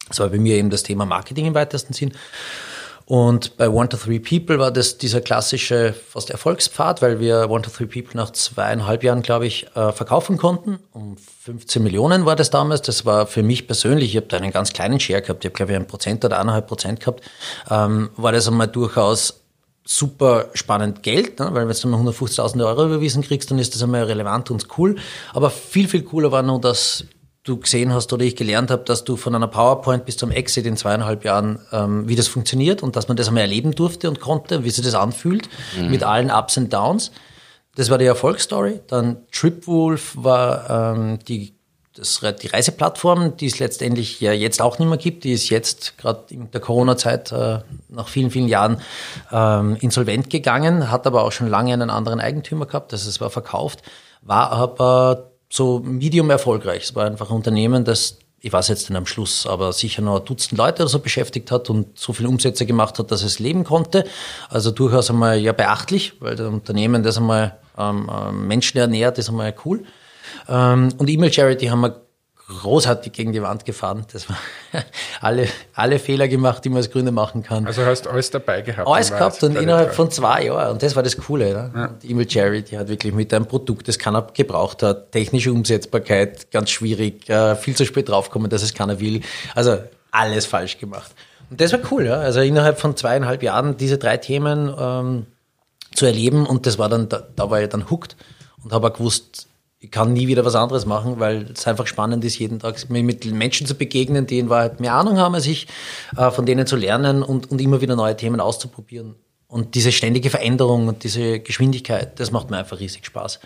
Das 0.08 0.20
war 0.20 0.30
bei 0.30 0.38
mir 0.38 0.56
eben 0.56 0.70
das 0.70 0.84
Thema 0.84 1.06
Marketing 1.06 1.46
im 1.46 1.56
weitesten 1.56 1.94
Sinn. 1.94 2.14
Und 3.08 3.56
bei 3.58 3.70
One 3.70 3.88
to 3.88 3.98
Three 3.98 4.20
People 4.20 4.58
war 4.58 4.72
das 4.72 4.98
dieser 4.98 5.22
klassische 5.22 5.94
fast 5.94 6.32
Erfolgspfad, 6.32 7.04
weil 7.04 7.20
wir 7.20 7.52
One 7.52 7.62
to 7.62 7.70
Three 7.70 7.86
People 7.86 8.16
nach 8.16 8.32
zweieinhalb 8.32 9.04
Jahren, 9.04 9.22
glaube 9.22 9.46
ich, 9.46 9.68
äh, 9.76 9.92
verkaufen 9.92 10.38
konnten. 10.38 10.80
Um 10.92 11.16
15 11.18 11.84
Millionen 11.84 12.26
war 12.26 12.36
das 12.36 12.50
damals. 12.50 12.82
Das 12.82 13.06
war 13.06 13.28
für 13.28 13.44
mich 13.44 13.68
persönlich, 13.68 14.12
ich 14.12 14.18
habe 14.18 14.28
da 14.28 14.38
einen 14.38 14.52
ganz 14.52 14.74
kleinen 14.74 15.00
Share 15.00 15.22
gehabt, 15.22 15.46
ich 15.46 15.50
habe, 15.50 15.56
glaube 15.56 15.74
ich, 15.74 15.78
ein 15.78 15.88
Prozent 15.88 16.26
oder 16.26 16.40
eineinhalb 16.40 16.66
Prozent 16.66 17.00
gehabt, 17.00 17.22
ähm, 17.70 18.10
war 18.18 18.32
das 18.32 18.48
einmal 18.48 18.68
durchaus 18.70 19.42
super 19.88 20.48
spannend 20.56 21.04
Geld, 21.04 21.40
ne? 21.40 21.50
weil 21.52 21.68
wenn 21.68 21.76
du 21.80 21.88
mal 21.88 22.02
150.000 22.02 22.66
Euro 22.66 22.86
überwiesen 22.86 23.22
kriegst, 23.22 23.52
dann 23.52 23.60
ist 23.60 23.76
das 23.76 23.84
einmal 23.84 24.04
relevant 24.06 24.50
und 24.50 24.68
cool. 24.80 24.96
Aber 25.32 25.52
viel, 25.52 25.88
viel 25.88 26.02
cooler 26.02 26.32
war 26.32 26.42
nur, 26.42 26.60
dass 26.60 27.06
du 27.46 27.58
gesehen 27.58 27.94
hast 27.94 28.12
oder 28.12 28.26
ich 28.26 28.36
gelernt 28.36 28.72
habe, 28.72 28.84
dass 28.84 29.04
du 29.04 29.16
von 29.16 29.36
einer 29.36 29.48
PowerPoint 29.48 30.04
bis 30.04 30.18
zum 30.18 30.32
Exit 30.32 30.66
in 30.66 30.76
zweieinhalb 30.76 31.24
Jahren, 31.24 31.60
ähm, 31.72 32.10
wie 32.10 32.16
das 32.16 32.28
funktioniert 32.28 32.84
und 32.84 32.96
dass 32.96 33.08
man 33.08 33.16
das 33.16 33.28
einmal 33.28 33.44
erleben 33.44 33.74
durfte 33.74 34.10
und 34.10 34.20
konnte, 34.20 34.64
wie 34.64 34.72
sich 34.72 34.84
das 34.84 34.96
anfühlt, 34.96 35.48
mhm. 35.80 35.92
mit 35.92 36.04
allen 36.04 36.32
Ups 36.32 36.58
und 36.58 36.74
Downs. 36.74 37.12
Das 37.76 37.90
war 37.90 38.00
die 38.00 38.06
Erfolgsstory. 38.06 38.80
Dann 38.88 39.18
Tripwolf 39.32 40.14
war 40.16 40.96
ähm, 40.96 41.20
die, 41.28 41.54
das, 41.94 42.22
die 42.42 42.48
Reiseplattform, 42.48 43.38
die 43.38 43.46
es 43.46 43.60
letztendlich 43.60 44.20
ja 44.22 44.34
jetzt 44.34 44.60
auch 44.60 44.80
nicht 44.80 44.88
mehr 44.88 44.98
gibt. 44.98 45.24
Die 45.24 45.34
ist 45.34 45.50
jetzt 45.50 46.00
gerade 46.00 46.24
in 46.32 46.50
der 46.50 46.62
Corona-Zeit 46.62 47.32
äh, 47.32 47.60
nach 47.90 48.08
vielen, 48.08 48.32
vielen 48.32 48.48
Jahren 48.48 48.82
ähm, 49.32 49.78
insolvent 49.82 50.32
gegangen, 50.32 50.90
hat 50.90 51.06
aber 51.06 51.24
auch 51.24 51.32
schon 51.32 51.48
lange 51.48 51.74
einen 51.74 51.92
anderen 51.92 52.20
Eigentümer 52.20 52.66
gehabt, 52.66 52.92
das 52.92 53.06
es 53.06 53.22
war 53.22 53.30
verkauft, 53.30 53.84
war 54.24 54.52
aber 54.52 55.35
so 55.50 55.80
medium 55.80 56.30
erfolgreich. 56.30 56.84
Es 56.84 56.96
war 56.96 57.06
einfach 57.06 57.30
ein 57.30 57.36
Unternehmen, 57.36 57.86
das, 57.86 58.20
ich 58.42 58.52
weiß 58.52 58.68
jetzt 58.68 58.90
nicht 58.90 58.98
am 58.98 59.06
Schluss, 59.06 59.46
aber 59.48 59.74
sicher 59.74 60.02
noch 60.02 60.20
ein 60.20 60.26
Dutzend 60.26 60.58
Leute 60.58 60.84
oder 60.84 60.90
so 60.90 61.00
beschäftigt 61.00 61.52
hat 61.52 61.70
und 61.70 61.98
so 61.98 62.14
viele 62.14 62.30
Umsätze 62.30 62.66
gemacht 62.66 63.00
hat, 63.00 63.12
dass 63.12 63.24
es 63.24 63.40
leben 63.40 63.64
konnte. 63.64 64.06
Also 64.50 64.72
durchaus 64.72 65.10
einmal 65.10 65.38
ja 65.40 65.52
beachtlich, 65.52 66.14
weil 66.20 66.36
das 66.36 66.48
Unternehmen, 66.48 67.04
das 67.04 67.18
einmal 67.18 67.58
ähm, 67.78 68.10
ähm 68.12 68.48
Menschen 68.48 68.78
ernährt, 68.78 69.18
ist 69.18 69.30
einmal 69.30 69.54
cool. 69.66 69.84
Ähm, 70.48 70.90
und 70.98 71.10
E-Mail 71.10 71.34
Charity 71.34 71.68
haben 71.68 71.82
wir 71.82 72.05
großartig 72.48 73.12
gegen 73.12 73.34
die 73.34 73.42
Wand 73.42 73.66
gefahren. 73.66 74.06
Das 74.14 74.30
war 74.30 74.38
alle, 75.22 75.48
alle 75.74 75.98
Fehler 75.98 76.28
gemacht, 76.28 76.64
die 76.64 76.70
man 76.70 76.78
als 76.78 76.92
Gründer 76.92 77.12
machen 77.12 77.42
kann. 77.42 77.66
Also 77.66 77.84
hast 77.86 78.06
du 78.06 78.12
alles 78.12 78.30
dabei 78.30 78.62
gehabt? 78.62 78.88
Alles 78.88 79.10
gehabt 79.10 79.42
und 79.44 79.56
innerhalb 79.56 79.96
von 79.96 80.12
zwei 80.12 80.46
Jahren. 80.46 80.74
Und 80.74 80.84
das 80.84 80.96
war 80.96 81.02
das 81.02 81.18
Coole. 81.18 81.54
Ne? 81.54 81.72
Ja. 81.76 81.88
Die 82.02 82.12
E-Mail 82.12 82.30
Charity 82.30 82.76
hat 82.76 82.88
wirklich 82.88 83.14
mit 83.14 83.34
einem 83.34 83.48
Produkt, 83.48 83.88
das 83.88 83.98
keiner 83.98 84.28
gebraucht 84.34 84.84
hat, 84.84 85.12
technische 85.12 85.52
Umsetzbarkeit, 85.52 86.52
ganz 86.52 86.70
schwierig, 86.70 87.28
äh, 87.30 87.56
viel 87.56 87.76
zu 87.76 87.86
spät 87.86 88.10
draufkommen, 88.10 88.50
dass 88.50 88.62
es 88.62 88.74
keiner 88.74 89.00
will. 89.00 89.22
Also 89.56 89.80
alles 90.12 90.46
falsch 90.46 90.78
gemacht. 90.78 91.12
Und 91.50 91.62
das 91.62 91.72
war 91.74 91.80
cool, 91.92 92.06
ja. 92.06 92.16
Also 92.16 92.42
innerhalb 92.42 92.80
von 92.80 92.96
zweieinhalb 92.96 93.42
Jahren 93.42 93.78
diese 93.78 93.98
drei 93.98 94.18
Themen 94.18 94.74
ähm, 94.78 95.26
zu 95.96 96.06
erleben 96.06 96.46
und 96.46 96.66
das 96.66 96.78
war 96.78 96.90
dann, 96.90 97.10
da, 97.10 97.24
da 97.36 97.50
war 97.50 97.62
ich 97.62 97.70
dann 97.70 97.90
hooked 97.90 98.16
und 98.64 98.72
habe 98.74 98.92
gewusst, 98.92 99.48
ich 99.86 99.92
kann 99.92 100.14
nie 100.14 100.28
wieder 100.28 100.44
was 100.44 100.56
anderes 100.56 100.86
machen, 100.88 101.20
weil 101.20 101.52
es 101.54 101.68
einfach 101.68 101.86
spannend 101.86 102.26
ist, 102.26 102.40
jeden 102.40 102.60
Tag 102.60 102.90
mit 102.90 103.24
Menschen 103.26 103.68
zu 103.68 103.76
begegnen, 103.76 104.26
die 104.26 104.40
in 104.40 104.50
Wahrheit 104.50 104.80
mehr 104.80 104.94
Ahnung 104.94 105.20
haben 105.20 105.36
als 105.36 105.46
ich, 105.46 105.68
äh, 106.18 106.32
von 106.32 106.46
denen 106.46 106.66
zu 106.66 106.76
lernen 106.76 107.22
und, 107.22 107.52
und 107.52 107.62
immer 107.62 107.82
wieder 107.82 107.96
neue 107.96 108.18
Themen 108.18 108.40
auszuprobieren. 108.40 109.16
Und 109.48 109.76
diese 109.76 109.92
ständige 109.92 110.32
Veränderung 110.32 110.88
und 110.88 111.04
diese 111.04 111.40
Geschwindigkeit, 111.40 112.20
das 112.20 112.32
macht 112.32 112.50
mir 112.50 112.58
einfach 112.58 112.80
riesig 112.80 113.06
Spaß. 113.06 113.40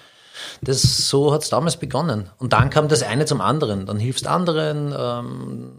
Das, 0.61 0.81
so 0.81 1.33
hat 1.33 1.43
es 1.43 1.49
damals 1.49 1.75
begonnen. 1.75 2.29
Und 2.37 2.53
dann 2.53 2.69
kam 2.69 2.87
das 2.87 3.03
eine 3.03 3.25
zum 3.25 3.41
anderen. 3.41 3.85
Dann 3.85 3.99
hilfst 3.99 4.25
anderen, 4.25 4.95
ähm, 4.97 5.71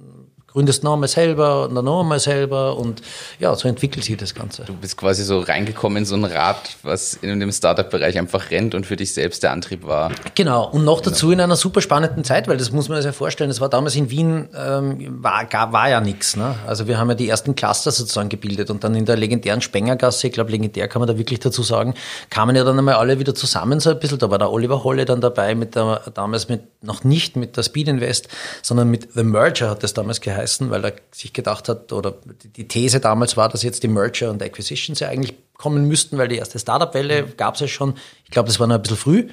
gründest 0.52 0.82
noch 0.82 0.94
einmal 0.94 1.08
selber 1.08 1.68
und 1.68 1.74
dann 1.74 1.84
noch 1.84 2.00
einmal 2.00 2.18
selber 2.18 2.76
und 2.76 3.02
ja, 3.38 3.54
so 3.54 3.68
entwickelt 3.68 4.04
sich 4.04 4.16
das 4.16 4.34
Ganze. 4.34 4.64
Du 4.64 4.74
bist 4.74 4.96
quasi 4.96 5.22
so 5.22 5.40
reingekommen 5.40 5.98
in 5.98 6.04
so 6.04 6.16
ein 6.16 6.24
Rad, 6.24 6.76
was 6.82 7.14
in 7.14 7.38
dem 7.38 7.52
Startup-Bereich 7.52 8.18
einfach 8.18 8.50
rennt 8.50 8.74
und 8.74 8.84
für 8.84 8.96
dich 8.96 9.14
selbst 9.14 9.42
der 9.42 9.52
Antrieb 9.52 9.86
war. 9.86 10.10
Genau, 10.34 10.68
und 10.68 10.84
noch 10.84 11.00
dazu 11.00 11.30
in 11.30 11.40
einer 11.40 11.56
super 11.56 11.80
spannenden 11.80 12.24
Zeit, 12.24 12.48
weil 12.48 12.56
das 12.56 12.72
muss 12.72 12.88
man 12.88 12.98
sich 12.98 13.06
ja 13.06 13.12
vorstellen, 13.12 13.48
das 13.48 13.60
war 13.60 13.68
damals 13.68 13.94
in 13.94 14.10
Wien, 14.10 14.48
ähm, 14.56 15.22
war, 15.22 15.44
gar, 15.44 15.72
war 15.72 15.88
ja 15.88 16.00
nichts. 16.00 16.36
Ne? 16.36 16.56
Also 16.66 16.88
wir 16.88 16.98
haben 16.98 17.08
ja 17.08 17.14
die 17.14 17.28
ersten 17.28 17.54
Cluster 17.54 17.92
sozusagen 17.92 18.28
gebildet 18.28 18.70
und 18.70 18.82
dann 18.82 18.94
in 18.94 19.04
der 19.04 19.16
legendären 19.16 19.60
Spengergasse, 19.60 20.26
ich 20.26 20.32
glaube 20.32 20.50
legendär 20.50 20.88
kann 20.88 21.00
man 21.00 21.08
da 21.08 21.16
wirklich 21.16 21.38
dazu 21.38 21.62
sagen, 21.62 21.94
kamen 22.28 22.56
ja 22.56 22.64
dann 22.64 22.78
einmal 22.78 22.94
alle 22.94 23.18
wieder 23.18 23.34
zusammen 23.34 23.78
so 23.78 23.90
ein 23.90 24.00
bisschen, 24.00 24.18
da 24.18 24.30
war 24.30 24.38
der 24.38 24.50
Oliver 24.50 24.82
Holle 24.82 25.04
dann 25.04 25.20
dabei, 25.20 25.54
mit 25.54 25.76
der, 25.76 26.02
damals 26.12 26.48
mit, 26.48 26.62
noch 26.82 27.04
nicht 27.04 27.36
mit 27.36 27.56
der 27.56 27.62
Speed 27.62 27.86
Invest, 27.86 28.28
sondern 28.62 28.90
mit 28.90 29.12
The 29.14 29.22
Merger 29.22 29.70
hat 29.70 29.84
das 29.84 29.94
damals 29.94 30.20
geheißen 30.20 30.39
heißen, 30.40 30.70
weil 30.70 30.84
er 30.84 30.92
sich 31.12 31.32
gedacht 31.32 31.68
hat, 31.68 31.92
oder 31.92 32.14
die 32.56 32.68
These 32.68 33.00
damals 33.00 33.36
war, 33.36 33.48
dass 33.48 33.62
jetzt 33.62 33.82
die 33.82 33.88
Merger 33.88 34.30
und 34.30 34.42
Acquisitions 34.42 35.00
ja 35.00 35.08
eigentlich 35.08 35.34
kommen 35.54 35.86
müssten, 35.86 36.18
weil 36.18 36.28
die 36.28 36.36
erste 36.36 36.58
Startup-Welle 36.58 37.28
gab 37.36 37.54
es 37.54 37.60
ja 37.60 37.68
schon. 37.68 37.94
Ich 38.24 38.30
glaube, 38.30 38.48
das 38.48 38.58
war 38.58 38.66
noch 38.66 38.76
ein 38.76 38.82
bisschen 38.82 38.96
früh. 38.96 39.28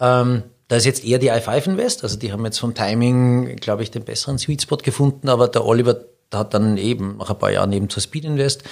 Ähm, 0.00 0.42
da 0.68 0.76
ist 0.76 0.86
jetzt 0.86 1.04
eher 1.04 1.18
die 1.18 1.30
i5 1.30 1.66
Invest, 1.66 2.02
also 2.02 2.18
die 2.18 2.32
haben 2.32 2.44
jetzt 2.44 2.58
vom 2.58 2.74
Timing, 2.74 3.56
glaube 3.56 3.82
ich, 3.82 3.90
den 3.90 4.04
besseren 4.04 4.38
Sweet 4.38 4.62
Spot 4.62 4.78
gefunden, 4.78 5.28
aber 5.28 5.48
der 5.48 5.64
Oliver 5.64 6.00
hat 6.32 6.54
dann 6.54 6.78
eben 6.78 7.18
nach 7.18 7.30
ein 7.30 7.38
paar 7.38 7.52
Jahren 7.52 7.72
eben 7.72 7.88
zur 7.88 8.02
Speed 8.02 8.24
Invest 8.24 8.64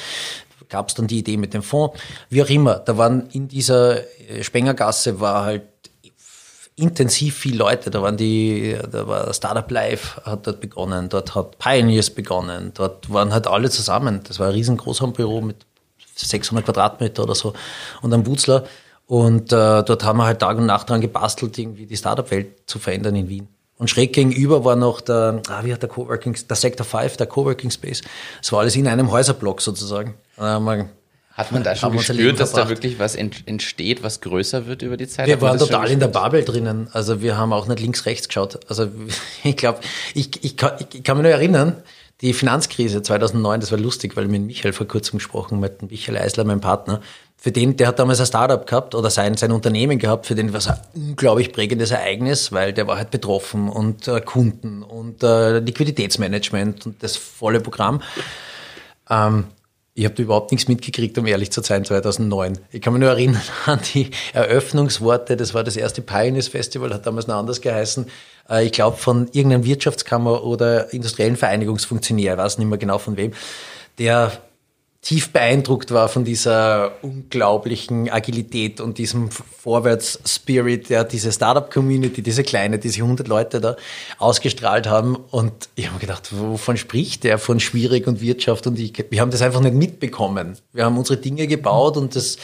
gab 0.73 0.89
es 0.89 0.95
dann 0.95 1.07
die 1.07 1.19
Idee 1.19 1.37
mit 1.37 1.53
dem 1.55 1.63
Fonds, 1.63 2.01
wie 2.31 2.43
auch 2.43 2.49
immer. 2.49 2.77
Da 2.77 2.97
waren 2.97 3.29
in 3.33 3.47
dieser 3.47 4.01
Spengergasse 4.41 5.21
war 5.21 5.45
halt 5.45 5.63
intensiv 6.77 7.37
viele 7.37 7.59
Leute. 7.59 7.91
Da 7.91 8.03
waren 8.03 8.17
die, 8.17 8.77
da 8.91 9.07
war 9.07 9.33
Startup 9.35 9.71
Live 9.71 10.21
hat 10.25 10.47
dort 10.47 10.61
begonnen, 10.61 11.09
dort 11.09 11.35
hat 11.35 11.59
Pioneers 11.59 12.11
begonnen, 12.11 12.73
dort 12.75 13.13
waren 13.13 13.33
halt 13.33 13.47
alle 13.47 13.71
zusammen. 13.71 14.21
Das 14.27 14.39
war 14.39 14.49
ein 14.49 14.55
riesen 14.55 14.77
Großraumbüro 14.77 15.41
mit 15.41 15.67
600 16.15 16.65
Quadratmeter 16.65 17.23
oder 17.23 17.35
so 17.35 17.53
und 18.03 18.13
am 18.13 18.23
Butzler. 18.23 18.65
Und 19.07 19.53
äh, 19.53 19.83
dort 19.83 20.05
haben 20.05 20.19
wir 20.19 20.25
halt 20.25 20.41
Tag 20.41 20.57
und 20.57 20.67
Nacht 20.67 20.89
dran 20.89 21.01
gebastelt, 21.01 21.59
irgendwie 21.59 21.87
die 21.87 21.97
Startup-Welt 21.97 22.63
zu 22.67 22.79
verändern 22.79 23.17
in 23.17 23.29
Wien. 23.29 23.49
Und 23.77 23.91
schräg 23.91 24.13
gegenüber 24.13 24.65
war 24.65 24.77
noch 24.77 25.01
der, 25.01 25.43
ah, 25.49 25.65
wie 25.65 25.73
hat 25.73 25.83
der 25.83 25.89
Coworking, 25.89 26.37
der 26.49 26.57
Sector 26.57 26.87
5, 26.87 27.17
der 27.17 27.27
Coworking 27.27 27.71
Space. 27.71 28.03
Das 28.41 28.53
war 28.53 28.61
alles 28.61 28.77
in 28.77 28.87
einem 28.87 29.11
Häuserblock 29.11 29.61
sozusagen. 29.61 30.15
Da 30.37 30.45
haben 30.45 30.65
wir 30.65 30.89
Hat 31.43 31.53
man 31.53 31.65
da 31.65 31.75
schon 31.75 31.97
gespürt, 31.97 32.39
dass 32.39 32.53
da 32.53 32.69
wirklich 32.69 32.99
was 32.99 33.17
entsteht, 33.17 34.03
was 34.05 34.21
größer 34.21 34.67
wird 34.67 34.83
über 34.83 34.97
die 34.97 35.09
Zeit? 35.09 35.27
Wir 35.27 35.41
waren 35.41 35.59
total 35.59 35.91
in 35.91 35.99
der 35.99 36.07
Bubble 36.07 36.45
drinnen. 36.45 36.89
Also 36.93 37.21
wir 37.21 37.37
haben 37.37 37.53
auch 37.53 37.67
nicht 37.67 37.81
links, 37.81 38.07
rechts 38.07 38.29
geschaut. 38.29 38.61
Also 38.69 38.87
ich 39.45 39.57
glaube, 39.57 39.81
ich, 40.15 40.45
ich, 40.45 40.57
kann, 40.57 40.73
ich 40.79 41.03
kann 41.03 41.17
mich 41.17 41.25
nur 41.25 41.33
erinnern, 41.33 41.83
die 42.21 42.33
Finanzkrise 42.33 43.03
2009, 43.03 43.61
das 43.61 43.73
war 43.73 43.79
lustig, 43.81 44.17
weil 44.17 44.25
ich 44.27 44.31
mit 44.31 44.43
Michael 44.43 44.73
vor 44.73 44.87
kurzem 44.87 45.19
gesprochen 45.19 45.59
mit 45.59 45.83
Michael 45.91 46.17
Eisler, 46.17 46.45
mein 46.45 46.61
Partner. 46.61 47.01
Für 47.37 47.51
den, 47.51 47.77
der 47.77 47.89
hat 47.89 47.99
damals 47.99 48.21
ein 48.21 48.27
Startup 48.27 48.65
gehabt 48.65 48.95
oder 48.95 49.11
sein, 49.11 49.37
sein 49.37 49.51
Unternehmen 49.51 49.99
gehabt, 49.99 50.27
für 50.27 50.37
den 50.37 50.53
war 50.53 50.59
es 50.59 50.69
ein 50.69 50.79
unglaublich 50.95 51.53
prägendes 51.53 51.91
Ereignis, 51.91 52.53
weil 52.53 52.73
der 52.73 52.87
war 52.87 52.97
halt 52.97 53.11
betroffen 53.11 53.69
und 53.69 54.07
äh, 54.07 54.21
Kunden 54.21 54.85
und 54.85 55.25
äh, 55.25 55.59
Liquiditätsmanagement 55.59 56.87
und 56.87 57.03
das 57.03 57.17
volle 57.17 57.59
Programm. 57.59 58.01
Ähm, 59.11 59.47
ich 59.95 60.07
habe 60.07 60.23
überhaupt 60.23 60.53
nichts 60.53 60.69
mitgekriegt, 60.69 61.19
um 61.19 61.27
ehrlich 61.27 61.53
zu 61.53 61.61
sein, 61.61 61.85
2009. 61.85 62.59
Ich 62.71 62.81
kann 62.81 62.95
mich 62.95 63.01
nur 63.01 63.11
erinnern 63.11 63.43
an 63.67 63.81
die 63.95 64.11
Eröffnungsworte. 64.33 65.37
Das 65.37 65.53
war 65.53 65.65
das 65.65 65.77
erste 65.77 66.01
Pioneers 66.01 66.49
Festival, 66.49 66.95
hat 66.95 67.07
damals 67.07 67.27
noch 67.27 67.37
anders 67.37 67.61
geheißen. 67.61 68.07
Äh, 68.49 68.67
ich 68.67 68.73
glaube 68.73 68.97
von 68.97 69.29
irgendeinem 69.33 69.65
Wirtschaftskammer 69.65 70.45
oder 70.45 70.93
industriellen 70.93 71.37
Vereinigungsfunktionär, 71.37 72.35
ich 72.35 72.39
weiß 72.39 72.59
nicht 72.59 72.69
mehr 72.69 72.79
genau 72.79 72.99
von 72.99 73.17
wem, 73.17 73.33
der 73.99 74.33
tief 75.03 75.33
beeindruckt 75.33 75.91
war 75.91 76.09
von 76.09 76.25
dieser 76.25 76.93
unglaublichen 77.03 78.09
Agilität 78.09 78.81
und 78.81 78.99
diesem 78.99 79.31
Vorwärts-Spirit, 79.31 80.91
der 80.91 81.03
diese 81.03 81.33
Startup-Community, 81.33 82.23
diese 82.23 82.45
kleine, 82.45 82.79
diese 82.79 83.03
100 83.03 83.27
Leute 83.27 83.61
da 83.61 83.77
ausgestrahlt 84.19 84.87
haben. 84.87 85.17
Und 85.17 85.69
ich 85.75 85.89
habe 85.89 85.99
gedacht, 85.99 86.29
wovon 86.31 86.77
spricht 86.77 87.25
der? 87.25 87.39
Von 87.39 87.59
schwierig 87.59 88.07
und 88.07 88.21
Wirtschaft. 88.21 88.69
Und 88.69 88.79
ich, 88.79 88.93
wir 89.11 89.21
haben 89.21 89.33
das 89.33 89.43
einfach 89.43 89.61
nicht 89.61 89.75
mitbekommen. 89.75 90.57
Wir 90.73 90.85
haben 90.85 90.97
unsere 90.97 91.19
Dinge 91.19 91.49
gebaut 91.49 91.97
und 91.97 92.15
das, 92.15 92.37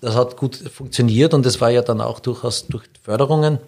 das 0.00 0.14
hat 0.14 0.38
gut 0.38 0.56
funktioniert. 0.56 1.34
Und 1.34 1.44
das 1.44 1.60
war 1.60 1.68
ja 1.68 1.82
dann 1.82 2.00
auch 2.00 2.20
durchaus 2.20 2.66
durch 2.66 2.84
Förderungen. 3.02 3.58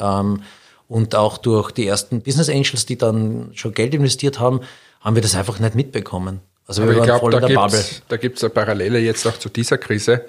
Ähm, 0.00 0.42
und 0.86 1.16
auch 1.16 1.38
durch 1.38 1.72
die 1.72 1.88
ersten 1.88 2.20
Business 2.22 2.48
Angels, 2.48 2.86
die 2.86 2.96
dann 2.96 3.50
schon 3.54 3.74
Geld 3.74 3.94
investiert 3.94 4.38
haben, 4.38 4.60
haben 5.00 5.16
wir 5.16 5.22
das 5.22 5.34
einfach 5.34 5.58
nicht 5.58 5.74
mitbekommen. 5.74 6.40
Also 6.70 6.84
wir 6.84 6.90
Aber 6.90 6.98
ich 6.98 7.04
glaube, 7.04 7.30
da 7.32 7.40
gibt 7.48 8.02
da 8.08 8.16
gibt's 8.16 8.44
eine 8.44 8.50
Parallele 8.50 9.00
jetzt 9.00 9.26
auch 9.26 9.36
zu 9.36 9.48
dieser 9.48 9.76
Krise. 9.76 10.24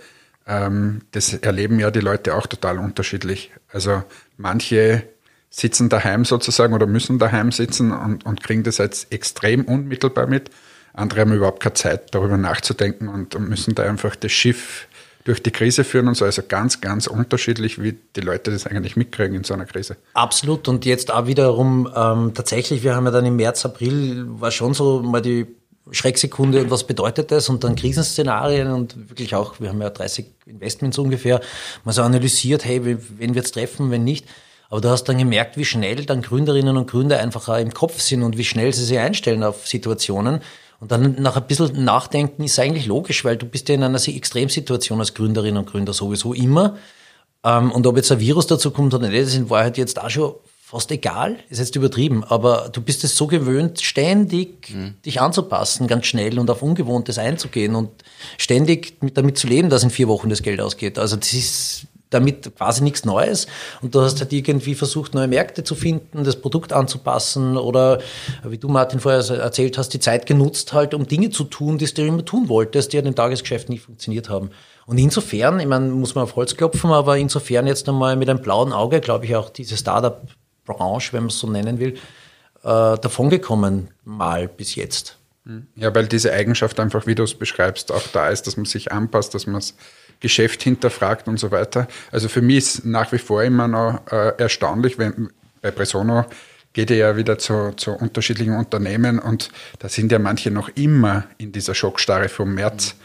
Ähm, 0.47 1.03
das 1.11 1.35
erleben 1.35 1.79
ja 1.79 1.91
die 1.91 1.99
Leute 1.99 2.33
auch 2.33 2.47
total 2.47 2.79
unterschiedlich. 2.79 3.51
Also 3.71 4.01
manche 4.37 5.03
sitzen 5.51 5.87
daheim 5.87 6.25
sozusagen 6.25 6.73
oder 6.73 6.87
müssen 6.87 7.19
daheim 7.19 7.51
sitzen 7.51 7.91
und, 7.91 8.25
und 8.25 8.41
kriegen 8.41 8.63
das 8.63 8.79
jetzt 8.79 9.13
extrem 9.13 9.65
unmittelbar 9.65 10.25
mit. 10.25 10.49
Andere 10.93 11.21
haben 11.21 11.31
überhaupt 11.31 11.61
keine 11.61 11.75
Zeit, 11.75 12.15
darüber 12.15 12.37
nachzudenken 12.37 13.07
und, 13.07 13.35
und 13.35 13.47
müssen 13.47 13.75
da 13.75 13.83
einfach 13.83 14.15
das 14.15 14.31
Schiff 14.31 14.87
durch 15.25 15.43
die 15.43 15.51
Krise 15.51 15.83
führen 15.83 16.07
und 16.07 16.15
so. 16.15 16.25
Also 16.25 16.41
ganz, 16.47 16.81
ganz 16.81 17.05
unterschiedlich, 17.05 17.79
wie 17.83 17.99
die 18.15 18.21
Leute 18.21 18.49
das 18.49 18.65
eigentlich 18.65 18.95
mitkriegen 18.95 19.35
in 19.35 19.43
so 19.43 19.53
einer 19.53 19.67
Krise. 19.67 19.95
Absolut. 20.15 20.67
Und 20.67 20.85
jetzt 20.85 21.13
auch 21.13 21.27
wiederum 21.27 21.87
ähm, 21.95 22.33
tatsächlich, 22.33 22.81
wir 22.81 22.95
haben 22.95 23.05
ja 23.05 23.11
dann 23.11 23.27
im 23.27 23.35
März, 23.35 23.63
April, 23.63 24.25
war 24.27 24.49
schon 24.49 24.73
so 24.73 25.03
mal 25.03 25.21
die 25.21 25.45
Schrecksekunde 25.89 26.61
und 26.61 26.71
was 26.71 26.85
bedeutet 26.85 27.31
das 27.31 27.49
und 27.49 27.63
dann 27.63 27.75
Krisenszenarien 27.75 28.71
und 28.71 29.09
wirklich 29.09 29.33
auch, 29.35 29.59
wir 29.59 29.69
haben 29.69 29.81
ja 29.81 29.89
30 29.89 30.25
Investments 30.45 30.97
ungefähr, 30.97 31.41
mal 31.83 31.91
so 31.91 32.03
analysiert, 32.03 32.65
hey, 32.65 32.81
wen 32.83 33.35
wird's 33.35 33.51
treffen, 33.51 33.89
wenn 33.89 34.03
nicht. 34.03 34.25
Aber 34.69 34.79
du 34.79 34.89
hast 34.89 35.03
dann 35.05 35.17
gemerkt, 35.17 35.57
wie 35.57 35.65
schnell 35.65 36.05
dann 36.05 36.21
Gründerinnen 36.21 36.77
und 36.77 36.89
Gründer 36.89 37.19
einfach 37.19 37.57
im 37.57 37.73
Kopf 37.73 37.99
sind 37.99 38.23
und 38.23 38.37
wie 38.37 38.45
schnell 38.45 38.71
sie 38.73 38.85
sich 38.85 38.99
einstellen 38.99 39.43
auf 39.43 39.67
Situationen. 39.67 40.41
Und 40.79 40.91
dann 40.91 41.21
nach 41.21 41.35
ein 41.35 41.45
bisschen 41.45 41.83
Nachdenken 41.83 42.43
ist 42.43 42.57
eigentlich 42.57 42.85
logisch, 42.85 43.25
weil 43.25 43.35
du 43.35 43.45
bist 43.45 43.67
ja 43.67 43.75
in 43.75 43.83
einer 43.83 43.99
Extremsituation 44.07 44.99
als 44.99 45.13
Gründerin 45.13 45.57
und 45.57 45.69
Gründer 45.69 45.93
sowieso 45.93 46.33
immer. 46.33 46.77
Ähm, 47.43 47.71
und 47.71 47.85
ob 47.85 47.97
jetzt 47.97 48.11
ein 48.11 48.19
Virus 48.19 48.47
dazu 48.47 48.71
kommt 48.71 48.93
oder 48.93 49.09
nicht, 49.09 49.21
das 49.21 49.29
ist 49.29 49.35
in 49.35 49.49
Wahrheit 49.49 49.77
jetzt 49.77 50.01
auch 50.01 50.09
schon 50.09 50.35
fast 50.71 50.89
egal, 50.89 51.35
ist 51.49 51.59
jetzt 51.59 51.75
übertrieben, 51.75 52.23
aber 52.23 52.69
du 52.71 52.79
bist 52.79 53.03
es 53.03 53.17
so 53.17 53.27
gewöhnt, 53.27 53.81
ständig 53.81 54.73
mhm. 54.73 54.93
dich 55.05 55.19
anzupassen, 55.19 55.85
ganz 55.85 56.05
schnell 56.05 56.39
und 56.39 56.49
auf 56.49 56.61
Ungewohntes 56.61 57.17
einzugehen 57.17 57.75
und 57.75 57.89
ständig 58.37 58.93
damit 59.13 59.37
zu 59.37 59.47
leben, 59.47 59.69
dass 59.69 59.83
in 59.83 59.89
vier 59.89 60.07
Wochen 60.07 60.29
das 60.29 60.43
Geld 60.43 60.61
ausgeht. 60.61 60.97
Also 60.97 61.17
das 61.17 61.33
ist 61.33 61.87
damit 62.09 62.55
quasi 62.55 62.83
nichts 62.83 63.03
Neues. 63.03 63.47
Und 63.81 63.95
du 63.95 63.99
hast 63.99 64.21
halt 64.21 64.31
irgendwie 64.31 64.73
versucht, 64.73 65.13
neue 65.13 65.27
Märkte 65.27 65.65
zu 65.65 65.75
finden, 65.75 66.23
das 66.23 66.37
Produkt 66.37 66.71
anzupassen 66.71 67.57
oder, 67.57 67.99
wie 68.45 68.57
du, 68.57 68.69
Martin, 68.69 69.01
vorher 69.01 69.29
erzählt 69.41 69.77
hast, 69.77 69.89
die 69.89 69.99
Zeit 69.99 70.25
genutzt 70.25 70.71
halt, 70.71 70.93
um 70.93 71.05
Dinge 71.05 71.31
zu 71.31 71.43
tun, 71.43 71.79
die 71.79 71.93
du 71.93 72.05
immer 72.05 72.23
tun 72.23 72.47
wolltest, 72.47 72.93
die 72.93 72.97
ja 72.97 73.03
im 73.03 73.13
Tagesgeschäft 73.13 73.67
nicht 73.67 73.83
funktioniert 73.83 74.29
haben. 74.29 74.51
Und 74.85 74.97
insofern, 74.99 75.59
ich 75.59 75.67
meine, 75.67 75.89
muss 75.89 76.15
man 76.15 76.23
auf 76.23 76.37
Holz 76.37 76.55
klopfen, 76.55 76.91
aber 76.91 77.17
insofern 77.17 77.67
jetzt 77.67 77.89
einmal 77.89 78.15
mit 78.15 78.29
einem 78.29 78.41
blauen 78.41 78.71
Auge, 78.71 79.01
glaube 79.01 79.25
ich, 79.25 79.35
auch 79.35 79.49
diese 79.49 79.75
Startup 79.75 80.21
Branche, 80.73 81.13
wenn 81.13 81.23
man 81.23 81.29
es 81.29 81.39
so 81.39 81.49
nennen 81.49 81.79
will, 81.79 81.93
äh, 81.93 81.97
davongekommen 82.63 83.89
mal 84.03 84.47
bis 84.47 84.75
jetzt. 84.75 85.17
Ja, 85.75 85.93
weil 85.95 86.07
diese 86.07 86.31
Eigenschaft 86.31 86.79
einfach, 86.79 87.07
wie 87.07 87.15
du 87.15 87.23
es 87.23 87.33
beschreibst, 87.33 87.91
auch 87.91 88.07
da 88.13 88.29
ist, 88.29 88.45
dass 88.45 88.57
man 88.57 88.65
sich 88.65 88.91
anpasst, 88.91 89.33
dass 89.33 89.47
man 89.47 89.55
das 89.55 89.73
Geschäft 90.19 90.61
hinterfragt 90.61 91.27
und 91.27 91.39
so 91.39 91.49
weiter. 91.49 91.87
Also 92.11 92.29
für 92.29 92.41
mich 92.41 92.57
ist 92.57 92.85
nach 92.85 93.11
wie 93.11 93.17
vor 93.17 93.43
immer 93.43 93.67
noch 93.67 94.01
äh, 94.11 94.33
erstaunlich, 94.37 94.99
wenn 94.99 95.31
bei 95.61 95.71
Presono 95.71 96.25
geht 96.73 96.89
ihr 96.89 96.97
ja 96.97 97.17
wieder 97.17 97.37
zu, 97.37 97.73
zu 97.75 97.91
unterschiedlichen 97.91 98.55
Unternehmen 98.55 99.19
und 99.19 99.49
da 99.79 99.89
sind 99.89 100.11
ja 100.11 100.19
manche 100.19 100.51
noch 100.51 100.69
immer 100.75 101.25
in 101.37 101.51
dieser 101.51 101.75
Schockstarre 101.75 102.29
vom 102.29 102.53
März, 102.53 102.95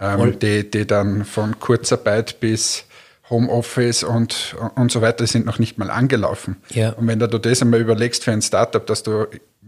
ähm, 0.00 0.38
die, 0.38 0.68
die 0.68 0.86
dann 0.86 1.24
von 1.24 1.58
Kurzarbeit 1.58 2.40
bis 2.40 2.84
Homeoffice 3.30 4.04
und, 4.04 4.56
und 4.74 4.92
so 4.92 5.00
weiter 5.00 5.26
sind 5.26 5.46
noch 5.46 5.58
nicht 5.58 5.78
mal 5.78 5.90
angelaufen. 5.90 6.56
Ja. 6.70 6.90
Und 6.90 7.06
wenn 7.06 7.18
du 7.18 7.26
das 7.26 7.62
einmal 7.62 7.80
überlegst 7.80 8.24
für 8.24 8.32
ein 8.32 8.42
Startup, 8.42 8.84
dass 8.84 9.02
du, 9.02 9.26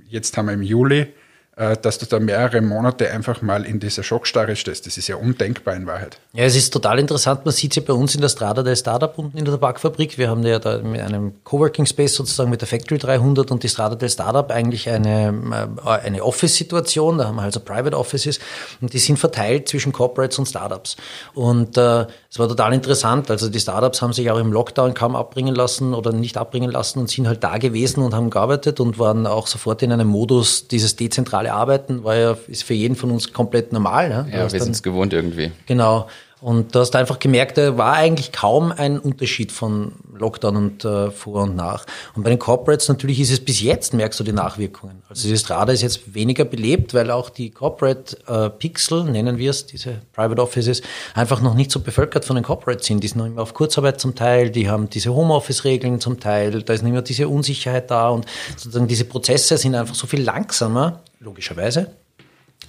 jetzt 0.08 0.36
haben 0.36 0.46
wir 0.46 0.54
im 0.54 0.62
Juli, 0.62 1.08
dass 1.56 1.96
du 1.96 2.04
da 2.04 2.20
mehrere 2.20 2.60
Monate 2.60 3.10
einfach 3.10 3.40
mal 3.40 3.64
in 3.64 3.80
dieser 3.80 4.02
Schockstarre 4.02 4.56
stehst. 4.56 4.86
Das 4.86 4.98
ist 4.98 5.08
ja 5.08 5.16
undenkbar 5.16 5.74
in 5.74 5.86
Wahrheit. 5.86 6.18
Ja, 6.34 6.44
es 6.44 6.54
ist 6.54 6.70
total 6.70 6.98
interessant. 6.98 7.46
Man 7.46 7.54
sieht 7.54 7.72
es 7.72 7.76
ja 7.76 7.82
bei 7.86 7.94
uns 7.94 8.14
in 8.14 8.20
der 8.20 8.28
Strada 8.28 8.62
der 8.62 8.76
Startup 8.76 9.16
unten 9.18 9.38
in 9.38 9.46
der 9.46 9.54
Tabakfabrik. 9.54 10.18
Wir 10.18 10.28
haben 10.28 10.42
ja 10.42 10.58
da 10.58 10.76
mit 10.78 11.00
einem 11.00 11.42
Coworking 11.44 11.86
Space 11.86 12.14
sozusagen 12.14 12.50
mit 12.50 12.60
der 12.60 12.68
Factory 12.68 12.98
300 12.98 13.50
und 13.50 13.62
die 13.62 13.70
Strada 13.70 13.94
del 13.94 14.10
Startup 14.10 14.50
eigentlich 14.50 14.90
eine, 14.90 15.68
äh, 15.82 15.88
eine 15.88 16.22
Office-Situation. 16.22 17.16
Da 17.16 17.28
haben 17.28 17.36
wir 17.36 17.42
also 17.42 17.60
Private 17.60 17.96
Offices 17.96 18.38
und 18.82 18.92
die 18.92 18.98
sind 18.98 19.18
verteilt 19.18 19.66
zwischen 19.66 19.92
Corporates 19.92 20.38
und 20.38 20.44
Startups. 20.44 20.96
Und 21.32 21.78
äh, 21.78 22.04
es 22.30 22.38
war 22.38 22.48
total 22.48 22.74
interessant. 22.74 23.30
Also 23.30 23.48
die 23.48 23.60
Startups 23.60 24.02
haben 24.02 24.12
sich 24.12 24.30
auch 24.30 24.38
im 24.38 24.52
Lockdown 24.52 24.92
kaum 24.92 25.16
abbringen 25.16 25.54
lassen 25.54 25.94
oder 25.94 26.12
nicht 26.12 26.36
abbringen 26.36 26.70
lassen 26.70 26.98
und 26.98 27.08
sind 27.08 27.26
halt 27.26 27.42
da 27.42 27.56
gewesen 27.56 28.02
und 28.02 28.12
haben 28.12 28.28
gearbeitet 28.28 28.78
und 28.78 28.98
waren 28.98 29.26
auch 29.26 29.46
sofort 29.46 29.82
in 29.82 29.90
einem 29.90 30.08
Modus 30.08 30.68
dieses 30.68 30.96
dezentrale 30.96 31.45
digitale 31.46 31.52
Arbeiten 31.52 32.04
war 32.04 32.16
ja, 32.16 32.36
ist 32.48 32.64
für 32.64 32.74
jeden 32.74 32.96
von 32.96 33.10
uns 33.10 33.32
komplett 33.32 33.72
normal. 33.72 34.08
Ne? 34.08 34.26
Ja, 34.32 34.52
wir 34.52 34.60
sind 34.60 34.72
es 34.72 34.82
gewohnt 34.82 35.12
irgendwie. 35.12 35.52
Genau. 35.66 36.08
Und 36.42 36.74
du 36.74 36.80
hast 36.80 36.94
einfach 36.94 37.18
gemerkt, 37.18 37.56
da 37.56 37.78
war 37.78 37.94
eigentlich 37.94 38.30
kaum 38.30 38.70
ein 38.70 38.98
Unterschied 38.98 39.52
von 39.52 39.92
Lockdown 40.18 40.56
und 40.56 40.84
äh, 40.84 41.10
vor 41.10 41.44
und 41.44 41.56
nach. 41.56 41.86
Und 42.14 42.24
bei 42.24 42.30
den 42.30 42.38
Corporates 42.38 42.88
natürlich 42.88 43.20
ist 43.20 43.32
es 43.32 43.42
bis 43.42 43.62
jetzt, 43.62 43.94
merkst 43.94 44.20
du 44.20 44.24
die 44.24 44.32
Nachwirkungen. 44.32 45.02
Also 45.08 45.28
dieses 45.28 45.48
Radar 45.48 45.72
ist 45.72 45.80
jetzt 45.80 46.14
weniger 46.14 46.44
belebt, 46.44 46.92
weil 46.92 47.10
auch 47.10 47.30
die 47.30 47.50
Corporate 47.50 48.18
äh, 48.26 48.50
Pixel, 48.50 49.04
nennen 49.04 49.38
wir 49.38 49.48
es, 49.48 49.64
diese 49.64 50.02
Private 50.12 50.42
Offices, 50.42 50.82
einfach 51.14 51.40
noch 51.40 51.54
nicht 51.54 51.70
so 51.70 51.80
bevölkert 51.80 52.26
von 52.26 52.36
den 52.36 52.44
Corporates 52.44 52.86
sind. 52.86 53.02
Die 53.02 53.08
sind 53.08 53.18
noch 53.18 53.26
immer 53.26 53.40
auf 53.40 53.54
Kurzarbeit 53.54 53.98
zum 53.98 54.14
Teil, 54.14 54.50
die 54.50 54.68
haben 54.68 54.90
diese 54.90 55.14
Homeoffice-Regeln 55.14 56.00
zum 56.00 56.20
Teil, 56.20 56.62
da 56.62 56.74
ist 56.74 56.82
nicht 56.82 56.92
mehr 56.92 57.00
diese 57.00 57.28
Unsicherheit 57.28 57.90
da 57.90 58.10
und 58.10 58.26
sozusagen 58.56 58.88
diese 58.88 59.06
Prozesse 59.06 59.56
sind 59.56 59.74
einfach 59.74 59.94
so 59.94 60.06
viel 60.06 60.22
langsamer, 60.22 61.00
logischerweise, 61.18 61.90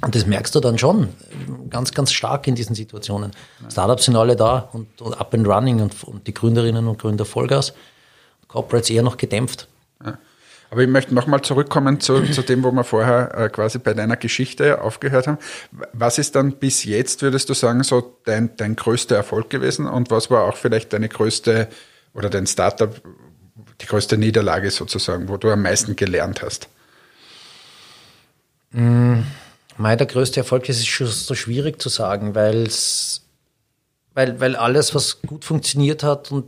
und 0.01 0.13
das 0.13 0.27
merkst 0.27 0.53
du 0.53 0.59
dann 0.59 0.77
schon 0.77 1.09
ganz, 1.69 1.91
ganz 1.91 2.11
stark 2.11 2.47
in 2.47 2.55
diesen 2.55 2.75
Situationen. 2.75 3.31
Startups 3.69 4.05
sind 4.05 4.15
alle 4.15 4.35
da 4.35 4.69
und, 4.71 5.01
und 5.01 5.19
up 5.19 5.33
and 5.33 5.47
running 5.47 5.81
und, 5.81 6.03
und, 6.03 6.27
die 6.27 6.33
Gründerinnen 6.33 6.87
und 6.87 6.99
Gründer 6.99 7.25
Vollgas. 7.25 7.73
Corporates 8.47 8.89
eher 8.89 9.01
noch 9.01 9.17
gedämpft. 9.17 9.67
Ja. 10.05 10.17
Aber 10.69 10.81
ich 10.81 10.87
möchte 10.87 11.15
nochmal 11.15 11.41
zurückkommen 11.41 11.99
zu, 11.99 12.21
zu 12.31 12.41
dem, 12.43 12.63
wo 12.63 12.71
wir 12.71 12.83
vorher 12.83 13.33
äh, 13.35 13.49
quasi 13.49 13.79
bei 13.79 13.93
deiner 13.93 14.17
Geschichte 14.17 14.81
aufgehört 14.81 15.27
haben. 15.27 15.39
Was 15.93 16.19
ist 16.19 16.35
dann 16.35 16.53
bis 16.53 16.83
jetzt, 16.83 17.23
würdest 17.23 17.49
du 17.49 17.53
sagen, 17.53 17.83
so 17.83 18.17
dein, 18.25 18.55
dein 18.55 18.75
größter 18.75 19.15
Erfolg 19.15 19.49
gewesen 19.49 19.87
und 19.87 20.11
was 20.11 20.29
war 20.29 20.43
auch 20.43 20.57
vielleicht 20.57 20.93
deine 20.93 21.09
größte 21.09 21.67
oder 22.13 22.29
dein 22.29 22.45
Startup, 22.45 22.93
die 23.81 23.85
größte 23.85 24.17
Niederlage 24.17 24.69
sozusagen, 24.69 25.27
wo 25.27 25.37
du 25.37 25.49
am 25.49 25.63
meisten 25.63 25.95
gelernt 25.95 26.43
hast? 26.43 26.69
Mmh 28.71 29.23
Mei, 29.77 29.95
der 29.95 30.07
größte 30.07 30.39
Erfolg 30.39 30.67
ist 30.69 30.85
schon 30.87 31.07
so 31.07 31.35
schwierig 31.35 31.81
zu 31.81 31.89
sagen, 31.89 32.35
weil's, 32.35 33.25
weil, 34.13 34.39
weil 34.39 34.55
alles, 34.55 34.95
was 34.95 35.21
gut 35.21 35.45
funktioniert 35.45 36.03
hat 36.03 36.31
und 36.31 36.45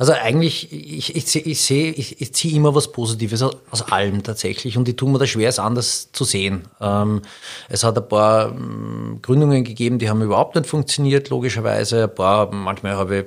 Also 0.00 0.12
eigentlich, 0.12 0.72
ich, 0.72 1.16
ich, 1.16 1.34
ich 1.46 1.60
sehe, 1.60 1.90
ich, 1.90 2.20
ich 2.20 2.32
ziehe 2.32 2.54
immer 2.54 2.72
was 2.72 2.92
Positives 2.92 3.42
aus 3.42 3.82
allem 3.90 4.22
tatsächlich 4.22 4.76
und 4.78 4.88
ich 4.88 4.94
tue 4.94 5.10
mir 5.10 5.18
da 5.18 5.26
schwer, 5.26 5.48
es 5.48 5.58
anders 5.58 6.12
zu 6.12 6.22
sehen. 6.22 6.68
Ähm, 6.80 7.22
es 7.68 7.82
hat 7.82 7.98
ein 7.98 8.08
paar 8.08 8.52
ähm, 8.52 9.18
Gründungen 9.22 9.64
gegeben, 9.64 9.98
die 9.98 10.08
haben 10.08 10.22
überhaupt 10.22 10.54
nicht 10.54 10.68
funktioniert, 10.68 11.30
logischerweise. 11.30 12.04
Ein 12.04 12.14
paar, 12.14 12.52
manchmal 12.52 12.96
habe 12.96 13.16
ich, 13.18 13.24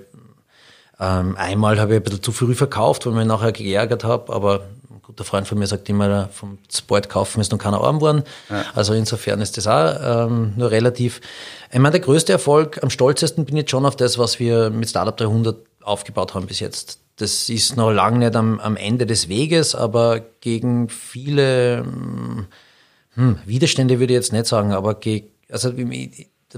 ähm, 1.02 1.36
einmal 1.36 1.80
habe 1.80 1.94
ich 1.94 2.00
ein 2.00 2.04
bisschen 2.04 2.22
zu 2.22 2.32
früh 2.32 2.54
verkauft, 2.54 3.06
weil 3.06 3.14
ich 3.14 3.18
mich 3.18 3.28
nachher 3.28 3.52
geärgert 3.52 4.04
habe, 4.04 4.32
aber 4.32 4.62
ein 4.90 5.02
guter 5.02 5.24
Freund 5.24 5.48
von 5.48 5.58
mir 5.58 5.66
sagt 5.66 5.90
immer, 5.90 6.30
vom 6.30 6.60
Sport 6.72 7.10
kaufen 7.10 7.42
ist 7.42 7.52
noch 7.52 7.58
keiner 7.58 7.82
arm 7.82 7.98
geworden. 7.98 8.24
Ja. 8.50 8.66
Also 8.76 8.94
insofern 8.94 9.42
ist 9.42 9.58
das 9.58 9.66
auch 9.66 10.28
ähm, 10.28 10.54
nur 10.56 10.70
relativ. 10.70 11.20
Ich 11.72 11.80
meine, 11.80 11.94
der 11.94 12.02
größte 12.02 12.32
Erfolg, 12.32 12.84
am 12.84 12.92
stolzesten 12.92 13.46
bin 13.46 13.58
ich 13.58 13.68
schon 13.68 13.88
auf 13.88 13.96
das, 13.96 14.20
was 14.20 14.40
wir 14.40 14.70
mit 14.70 14.90
Startup 14.90 15.18
300 15.18 15.58
aufgebaut 15.82 16.36
haben 16.36 16.46
bis 16.46 16.60
jetzt. 16.60 17.00
Das 17.16 17.50
ist 17.50 17.78
noch 17.78 17.92
lange 17.92 18.20
nicht 18.20 18.36
am, 18.36 18.60
am 18.60 18.78
Ende 18.78 19.08
des 19.08 19.28
Weges, 19.28 19.74
aber 19.74 20.22
gegen 20.40 20.88
viele 20.88 21.80
hm, 21.84 22.46
hm 23.16 23.40
Widerstände 23.46 24.00
würde 24.00 24.14
ich 24.14 24.18
jetzt 24.18 24.34
nicht 24.34 24.46
sagen, 24.46 24.72
aber 24.72 24.94
gegen, 24.96 25.30
also 25.50 25.72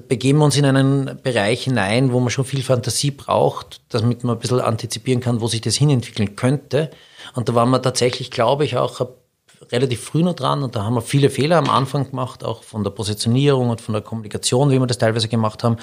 begeben 0.01 0.39
wir 0.39 0.45
uns 0.45 0.57
in 0.57 0.65
einen 0.65 1.19
Bereich 1.21 1.63
hinein, 1.63 2.11
wo 2.11 2.19
man 2.19 2.29
schon 2.29 2.45
viel 2.45 2.63
Fantasie 2.63 3.11
braucht, 3.11 3.81
damit 3.89 4.23
man 4.23 4.35
ein 4.35 4.39
bisschen 4.39 4.59
antizipieren 4.59 5.21
kann, 5.21 5.41
wo 5.41 5.47
sich 5.47 5.61
das 5.61 5.75
hinentwickeln 5.75 6.35
könnte. 6.35 6.89
Und 7.35 7.49
da 7.49 7.55
waren 7.55 7.69
wir 7.69 7.81
tatsächlich, 7.81 8.31
glaube 8.31 8.65
ich, 8.65 8.77
auch 8.77 9.01
relativ 9.71 10.01
früh 10.03 10.23
noch 10.23 10.33
dran 10.33 10.63
und 10.63 10.75
da 10.75 10.83
haben 10.83 10.95
wir 10.95 11.01
viele 11.01 11.29
Fehler 11.29 11.57
am 11.57 11.69
Anfang 11.69 12.09
gemacht, 12.09 12.43
auch 12.43 12.63
von 12.63 12.83
der 12.83 12.91
Positionierung 12.91 13.69
und 13.69 13.81
von 13.81 13.93
der 13.93 14.01
Kommunikation, 14.01 14.71
wie 14.71 14.79
wir 14.79 14.87
das 14.87 14.97
teilweise 14.97 15.27
gemacht 15.27 15.63
haben. 15.63 15.77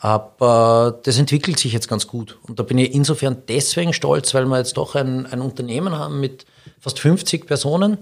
Aber 0.00 0.98
das 1.02 1.18
entwickelt 1.18 1.58
sich 1.58 1.72
jetzt 1.72 1.88
ganz 1.88 2.06
gut. 2.06 2.38
Und 2.48 2.58
da 2.58 2.62
bin 2.62 2.78
ich 2.78 2.94
insofern 2.94 3.42
deswegen 3.48 3.92
stolz, 3.92 4.34
weil 4.34 4.46
wir 4.46 4.58
jetzt 4.58 4.76
doch 4.76 4.94
ein, 4.94 5.26
ein 5.26 5.40
Unternehmen 5.40 5.96
haben 5.98 6.20
mit 6.20 6.46
fast 6.80 7.00
50 7.00 7.46
Personen 7.46 7.98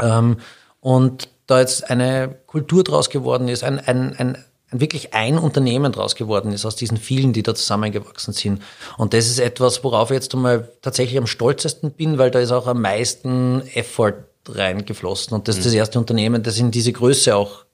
ähm, 0.00 0.38
und 0.80 1.28
da 1.46 1.60
jetzt 1.60 1.88
eine 1.90 2.36
Kultur 2.46 2.84
draus 2.84 3.10
geworden 3.10 3.48
ist, 3.48 3.64
ein, 3.64 3.78
ein, 3.78 4.16
ein 4.16 4.44
wirklich 4.72 5.14
ein 5.14 5.38
Unternehmen 5.38 5.92
draus 5.92 6.14
geworden 6.16 6.52
ist 6.52 6.64
aus 6.64 6.76
diesen 6.76 6.96
vielen, 6.96 7.32
die 7.32 7.42
da 7.42 7.54
zusammengewachsen 7.54 8.32
sind. 8.32 8.62
Und 8.96 9.14
das 9.14 9.26
ist 9.26 9.38
etwas, 9.38 9.84
worauf 9.84 10.10
ich 10.10 10.14
jetzt 10.14 10.34
einmal 10.34 10.70
tatsächlich 10.80 11.18
am 11.18 11.26
stolzesten 11.26 11.92
bin, 11.92 12.18
weil 12.18 12.30
da 12.30 12.40
ist 12.40 12.52
auch 12.52 12.66
am 12.66 12.80
meisten 12.80 13.62
Effort 13.74 14.24
reingeflossen. 14.48 15.34
Und 15.34 15.48
das 15.48 15.58
ist 15.58 15.66
das 15.66 15.72
mhm. 15.72 15.78
erste 15.78 15.98
Unternehmen, 15.98 16.42
das 16.42 16.58
in 16.58 16.70
diese 16.70 16.92
Größe 16.92 17.36
auch 17.36 17.64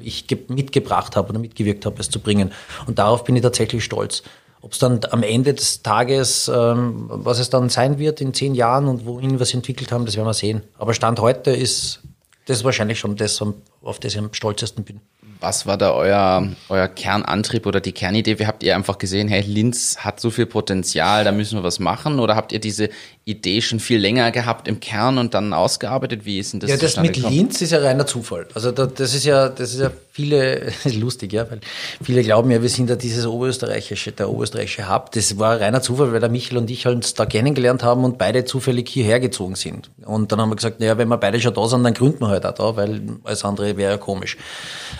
ich 0.00 0.26
mitgebracht 0.48 1.16
habe 1.16 1.30
oder 1.30 1.38
mitgewirkt 1.38 1.84
habe, 1.84 2.00
es 2.00 2.08
zu 2.08 2.20
bringen. 2.20 2.52
Und 2.86 2.98
darauf 2.98 3.24
bin 3.24 3.36
ich 3.36 3.42
tatsächlich 3.42 3.84
stolz. 3.84 4.22
Ob 4.62 4.72
es 4.72 4.78
dann 4.78 5.00
am 5.10 5.22
Ende 5.22 5.54
des 5.54 5.82
Tages, 5.82 6.50
ähm, 6.52 7.06
was 7.08 7.38
es 7.38 7.50
dann 7.50 7.68
sein 7.68 7.98
wird 7.98 8.20
in 8.20 8.32
zehn 8.32 8.54
Jahren 8.54 8.88
und 8.88 9.04
wohin 9.04 9.32
wir 9.32 9.42
es 9.42 9.52
entwickelt 9.52 9.92
haben, 9.92 10.06
das 10.06 10.16
werden 10.16 10.26
wir 10.26 10.34
sehen. 10.34 10.62
Aber 10.78 10.94
Stand 10.94 11.20
heute 11.20 11.50
ist 11.50 12.00
das 12.46 12.64
wahrscheinlich 12.64 12.98
schon 12.98 13.16
das, 13.16 13.40
auf 13.82 14.00
das 14.00 14.14
ich 14.14 14.18
am 14.18 14.32
stolzesten 14.32 14.84
bin 14.84 15.00
was 15.40 15.66
war 15.66 15.76
da 15.76 15.92
euer, 15.92 16.48
euer 16.68 16.88
Kernantrieb 16.88 17.66
oder 17.66 17.80
die 17.80 17.92
Kernidee? 17.92 18.38
Wie 18.38 18.46
habt 18.46 18.62
ihr 18.62 18.74
einfach 18.74 18.98
gesehen, 18.98 19.28
hey, 19.28 19.42
Linz 19.42 19.98
hat 19.98 20.20
so 20.20 20.30
viel 20.30 20.46
Potenzial, 20.46 21.24
da 21.24 21.32
müssen 21.32 21.58
wir 21.58 21.62
was 21.62 21.78
machen? 21.78 22.18
Oder 22.20 22.36
habt 22.36 22.52
ihr 22.52 22.60
diese 22.60 22.88
Idee 23.28 23.60
schon 23.60 23.80
viel 23.80 23.98
länger 23.98 24.30
gehabt 24.30 24.68
im 24.68 24.78
Kern 24.78 25.18
und 25.18 25.34
dann 25.34 25.52
ausgearbeitet? 25.52 26.24
Wie 26.24 26.38
ist 26.38 26.52
denn 26.52 26.60
das? 26.60 26.70
Ja, 26.70 26.76
das 26.76 26.96
mit 26.96 27.14
gekommen? 27.14 27.34
Linz 27.34 27.60
ist 27.60 27.72
ja 27.72 27.80
reiner 27.80 28.06
Zufall. 28.06 28.46
Also 28.54 28.70
das 28.70 29.14
ist 29.14 29.24
ja, 29.24 29.48
das 29.48 29.74
ist 29.74 29.80
ja 29.80 29.90
viele, 30.12 30.72
lustig, 30.84 31.32
ja, 31.32 31.50
weil 31.50 31.58
viele 32.00 32.22
glauben 32.22 32.52
ja, 32.52 32.62
wir 32.62 32.68
sind 32.68 32.88
ja 32.88 32.94
dieses 32.94 33.26
oberösterreichische, 33.26 34.12
der 34.12 34.30
oberösterreichische 34.30 34.88
Hub. 34.88 35.10
Das 35.10 35.40
war 35.40 35.60
reiner 35.60 35.82
Zufall, 35.82 36.12
weil 36.12 36.20
der 36.20 36.28
Michael 36.28 36.58
und 36.58 36.70
ich 36.70 36.86
uns 36.86 37.14
da 37.14 37.26
kennengelernt 37.26 37.82
haben 37.82 38.04
und 38.04 38.16
beide 38.16 38.44
zufällig 38.44 38.88
hierher 38.88 39.18
gezogen 39.18 39.56
sind. 39.56 39.90
Und 40.04 40.30
dann 40.30 40.40
haben 40.40 40.50
wir 40.50 40.56
gesagt, 40.56 40.78
naja, 40.78 40.96
wenn 40.96 41.08
wir 41.08 41.18
beide 41.18 41.40
schon 41.40 41.52
da 41.52 41.66
sind, 41.66 41.82
dann 41.82 41.94
gründen 41.94 42.20
wir 42.20 42.28
halt 42.28 42.46
auch 42.46 42.54
da, 42.54 42.76
weil 42.76 43.02
alles 43.24 43.44
andere 43.44 43.76
wäre 43.76 43.90
ja 43.90 43.98
komisch. 43.98 44.36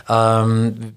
Ähm, 0.08 0.96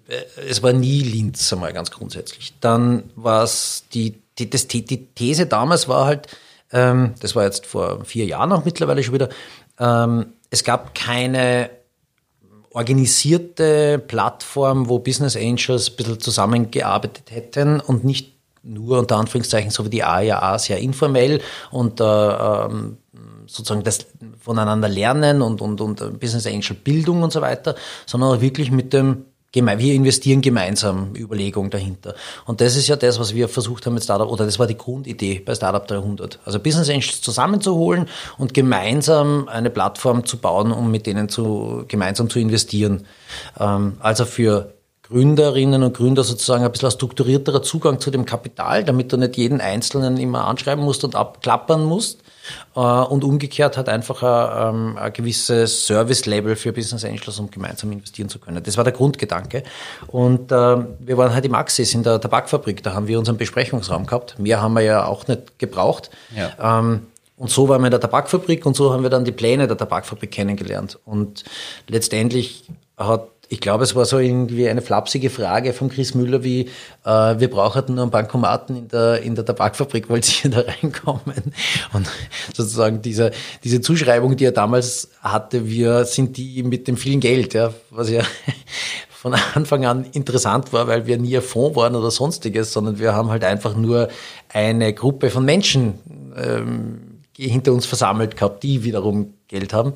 es 0.49 0.63
war 0.63 0.73
nie 0.73 1.01
Linz 1.01 1.53
einmal 1.53 1.73
ganz 1.73 1.91
grundsätzlich. 1.91 2.55
Dann 2.59 3.03
war 3.15 3.43
es 3.43 3.83
die, 3.93 4.15
die, 4.39 4.49
das, 4.49 4.67
die 4.67 4.81
These 4.83 5.45
damals 5.45 5.87
war 5.87 6.05
halt, 6.07 6.27
ähm, 6.71 7.13
das 7.21 7.35
war 7.35 7.43
jetzt 7.43 7.65
vor 7.65 8.03
vier 8.05 8.25
Jahren 8.25 8.51
auch 8.51 8.65
mittlerweile 8.65 9.03
schon 9.03 9.13
wieder, 9.13 9.29
ähm, 9.79 10.33
es 10.49 10.63
gab 10.63 10.95
keine 10.95 11.69
organisierte 12.71 13.99
Plattform, 13.99 14.89
wo 14.89 14.99
Business 14.99 15.35
Angels 15.35 15.89
ein 15.89 15.95
bisschen 15.95 16.19
zusammengearbeitet 16.19 17.31
hätten 17.31 17.79
und 17.79 18.03
nicht 18.03 18.35
nur 18.61 18.99
unter 18.99 19.17
Anführungszeichen 19.17 19.71
so 19.71 19.85
wie 19.85 19.89
die 19.89 20.03
AIA 20.03 20.59
sehr 20.59 20.79
informell 20.79 21.41
und 21.71 21.99
äh, 21.99 22.03
ähm, 22.03 22.97
sozusagen 23.47 23.83
das 23.83 24.05
voneinander 24.39 24.87
lernen 24.87 25.41
und, 25.41 25.61
und, 25.61 25.81
und 25.81 26.19
Business 26.19 26.45
Angel 26.45 26.75
Bildung 26.75 27.23
und 27.23 27.31
so 27.31 27.41
weiter, 27.41 27.75
sondern 28.05 28.37
auch 28.37 28.41
wirklich 28.41 28.69
mit 28.69 28.93
dem 28.93 29.25
wir 29.53 29.93
investieren 29.93 30.41
gemeinsam 30.41 31.15
Überlegung 31.15 31.69
dahinter. 31.69 32.15
Und 32.45 32.61
das 32.61 32.75
ist 32.75 32.87
ja 32.87 32.95
das, 32.95 33.19
was 33.19 33.33
wir 33.33 33.49
versucht 33.49 33.85
haben 33.85 33.95
mit 33.95 34.03
Startup, 34.03 34.29
oder 34.29 34.45
das 34.45 34.59
war 34.59 34.67
die 34.67 34.77
Grundidee 34.77 35.39
bei 35.39 35.55
Startup 35.55 35.85
300. 35.87 36.39
Also 36.45 36.59
Business 36.59 36.89
Angels 36.89 37.21
zusammenzuholen 37.21 38.07
und 38.37 38.53
gemeinsam 38.53 39.47
eine 39.47 39.69
Plattform 39.69 40.25
zu 40.25 40.37
bauen, 40.37 40.71
um 40.71 40.91
mit 40.91 41.07
denen 41.07 41.29
zu, 41.29 41.85
gemeinsam 41.87 42.29
zu 42.29 42.39
investieren. 42.39 43.05
Ähm, 43.59 43.97
also 43.99 44.25
für 44.25 44.73
Gründerinnen 45.09 45.81
und 45.81 45.97
Gründer 45.97 46.23
sozusagen 46.23 46.63
ein 46.63 46.71
bisschen 46.71 46.91
strukturierterer 46.91 47.63
Zugang 47.63 47.99
zu 47.99 48.11
dem 48.11 48.25
Kapital, 48.25 48.83
damit 48.83 49.11
du 49.11 49.17
nicht 49.17 49.37
jeden 49.37 49.59
Einzelnen 49.59 50.17
immer 50.17 50.45
anschreiben 50.45 50.83
musst 50.83 51.03
und 51.03 51.15
abklappern 51.15 51.83
musst, 51.83 52.19
und 52.73 53.23
umgekehrt 53.23 53.77
hat 53.77 53.89
einfach 53.89 54.23
ein, 54.23 54.75
ähm, 54.75 54.97
ein 54.97 55.13
gewisses 55.13 55.85
Service-Level 55.87 56.55
für 56.55 56.71
Business 56.71 57.03
Angels, 57.03 57.39
um 57.39 57.51
gemeinsam 57.51 57.91
investieren 57.91 58.29
zu 58.29 58.39
können. 58.39 58.63
Das 58.63 58.77
war 58.77 58.83
der 58.83 58.93
Grundgedanke. 58.93 59.63
Und 60.07 60.51
äh, 60.51 60.55
wir 60.55 61.17
waren 61.17 61.33
halt 61.33 61.45
im 61.45 61.55
Axis 61.55 61.93
in 61.93 62.03
der 62.03 62.21
Tabakfabrik, 62.21 62.83
da 62.83 62.93
haben 62.93 63.07
wir 63.07 63.19
unseren 63.19 63.37
Besprechungsraum 63.37 64.05
gehabt. 64.05 64.39
Mehr 64.39 64.61
haben 64.61 64.73
wir 64.73 64.81
ja 64.81 65.05
auch 65.05 65.27
nicht 65.27 65.59
gebraucht. 65.59 66.09
Ja. 66.35 66.79
Ähm, 66.79 67.07
und 67.37 67.49
so 67.49 67.69
waren 67.69 67.81
wir 67.81 67.87
in 67.87 67.91
der 67.91 68.01
Tabakfabrik 68.01 68.65
und 68.65 68.75
so 68.75 68.91
haben 68.91 69.03
wir 69.03 69.09
dann 69.09 69.23
die 69.23 69.31
Pläne 69.31 69.65
der 69.65 69.77
Tabakfabrik 69.77 70.29
kennengelernt. 70.29 70.99
Und 71.05 71.45
letztendlich 71.87 72.65
hat 72.97 73.29
ich 73.51 73.59
glaube, 73.59 73.83
es 73.83 73.95
war 73.95 74.05
so 74.05 74.19
irgendwie 74.19 74.69
eine 74.69 74.83
flapsige 74.83 75.31
Frage 75.31 75.73
von 75.73 75.89
Chris 75.89 76.13
Müller 76.13 76.43
wie, 76.43 76.69
äh, 77.03 77.39
wir 77.39 77.49
brauchen 77.49 77.95
nur 77.95 78.03
einen 78.03 78.11
Bankomaten 78.11 78.75
in 78.75 78.87
der, 78.87 79.23
in 79.23 79.33
der 79.33 79.43
Tabakfabrik, 79.43 80.07
wollt 80.07 80.45
ihr 80.45 80.51
da 80.51 80.61
reinkommen? 80.61 81.51
Und 81.93 82.07
sozusagen 82.55 83.01
diese, 83.01 83.31
diese 83.63 83.81
Zuschreibung, 83.81 84.37
die 84.37 84.45
er 84.45 84.51
damals 84.51 85.09
hatte, 85.21 85.67
wir 85.67 86.05
sind 86.05 86.37
die 86.37 86.61
mit 86.61 86.87
dem 86.87 86.95
vielen 86.95 87.19
Geld, 87.19 87.55
ja, 87.55 87.73
was 87.89 88.11
ja 88.11 88.21
von 89.09 89.33
Anfang 89.55 89.83
an 89.83 90.05
interessant 90.11 90.71
war, 90.71 90.87
weil 90.87 91.07
wir 91.07 91.17
nie 91.17 91.35
ein 91.35 91.41
Fonds 91.41 91.75
waren 91.75 91.95
oder 91.95 92.11
sonstiges, 92.11 92.71
sondern 92.71 92.99
wir 92.99 93.15
haben 93.15 93.31
halt 93.31 93.43
einfach 93.43 93.75
nur 93.75 94.09
eine 94.49 94.93
Gruppe 94.93 95.31
von 95.31 95.43
Menschen 95.43 95.95
ähm, 96.37 97.21
hinter 97.35 97.73
uns 97.73 97.87
versammelt 97.87 98.37
gehabt, 98.37 98.61
die 98.61 98.83
wiederum 98.83 99.33
Geld 99.47 99.73
haben 99.73 99.93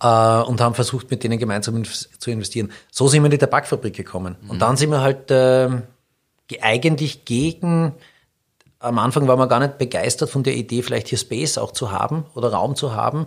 äh, 0.00 0.06
und 0.06 0.60
haben 0.60 0.74
versucht, 0.74 1.10
mit 1.10 1.24
denen 1.24 1.38
gemeinsam 1.38 1.82
zu 1.84 2.30
investieren. 2.30 2.70
So 2.90 3.08
sind 3.08 3.22
wir 3.22 3.26
in 3.26 3.32
die 3.32 3.38
Tabakfabrik 3.38 3.94
gekommen. 3.94 4.36
Mhm. 4.40 4.50
Und 4.50 4.58
dann 4.60 4.76
sind 4.76 4.90
wir 4.90 5.00
halt 5.00 5.30
äh, 5.30 5.68
eigentlich 6.60 7.24
gegen, 7.24 7.94
am 8.78 8.98
Anfang 8.98 9.28
waren 9.28 9.38
wir 9.38 9.46
gar 9.46 9.60
nicht 9.60 9.78
begeistert 9.78 10.30
von 10.30 10.42
der 10.42 10.54
Idee, 10.54 10.82
vielleicht 10.82 11.08
hier 11.08 11.18
Space 11.18 11.58
auch 11.58 11.72
zu 11.72 11.92
haben 11.92 12.26
oder 12.34 12.52
Raum 12.52 12.76
zu 12.76 12.94
haben. 12.94 13.26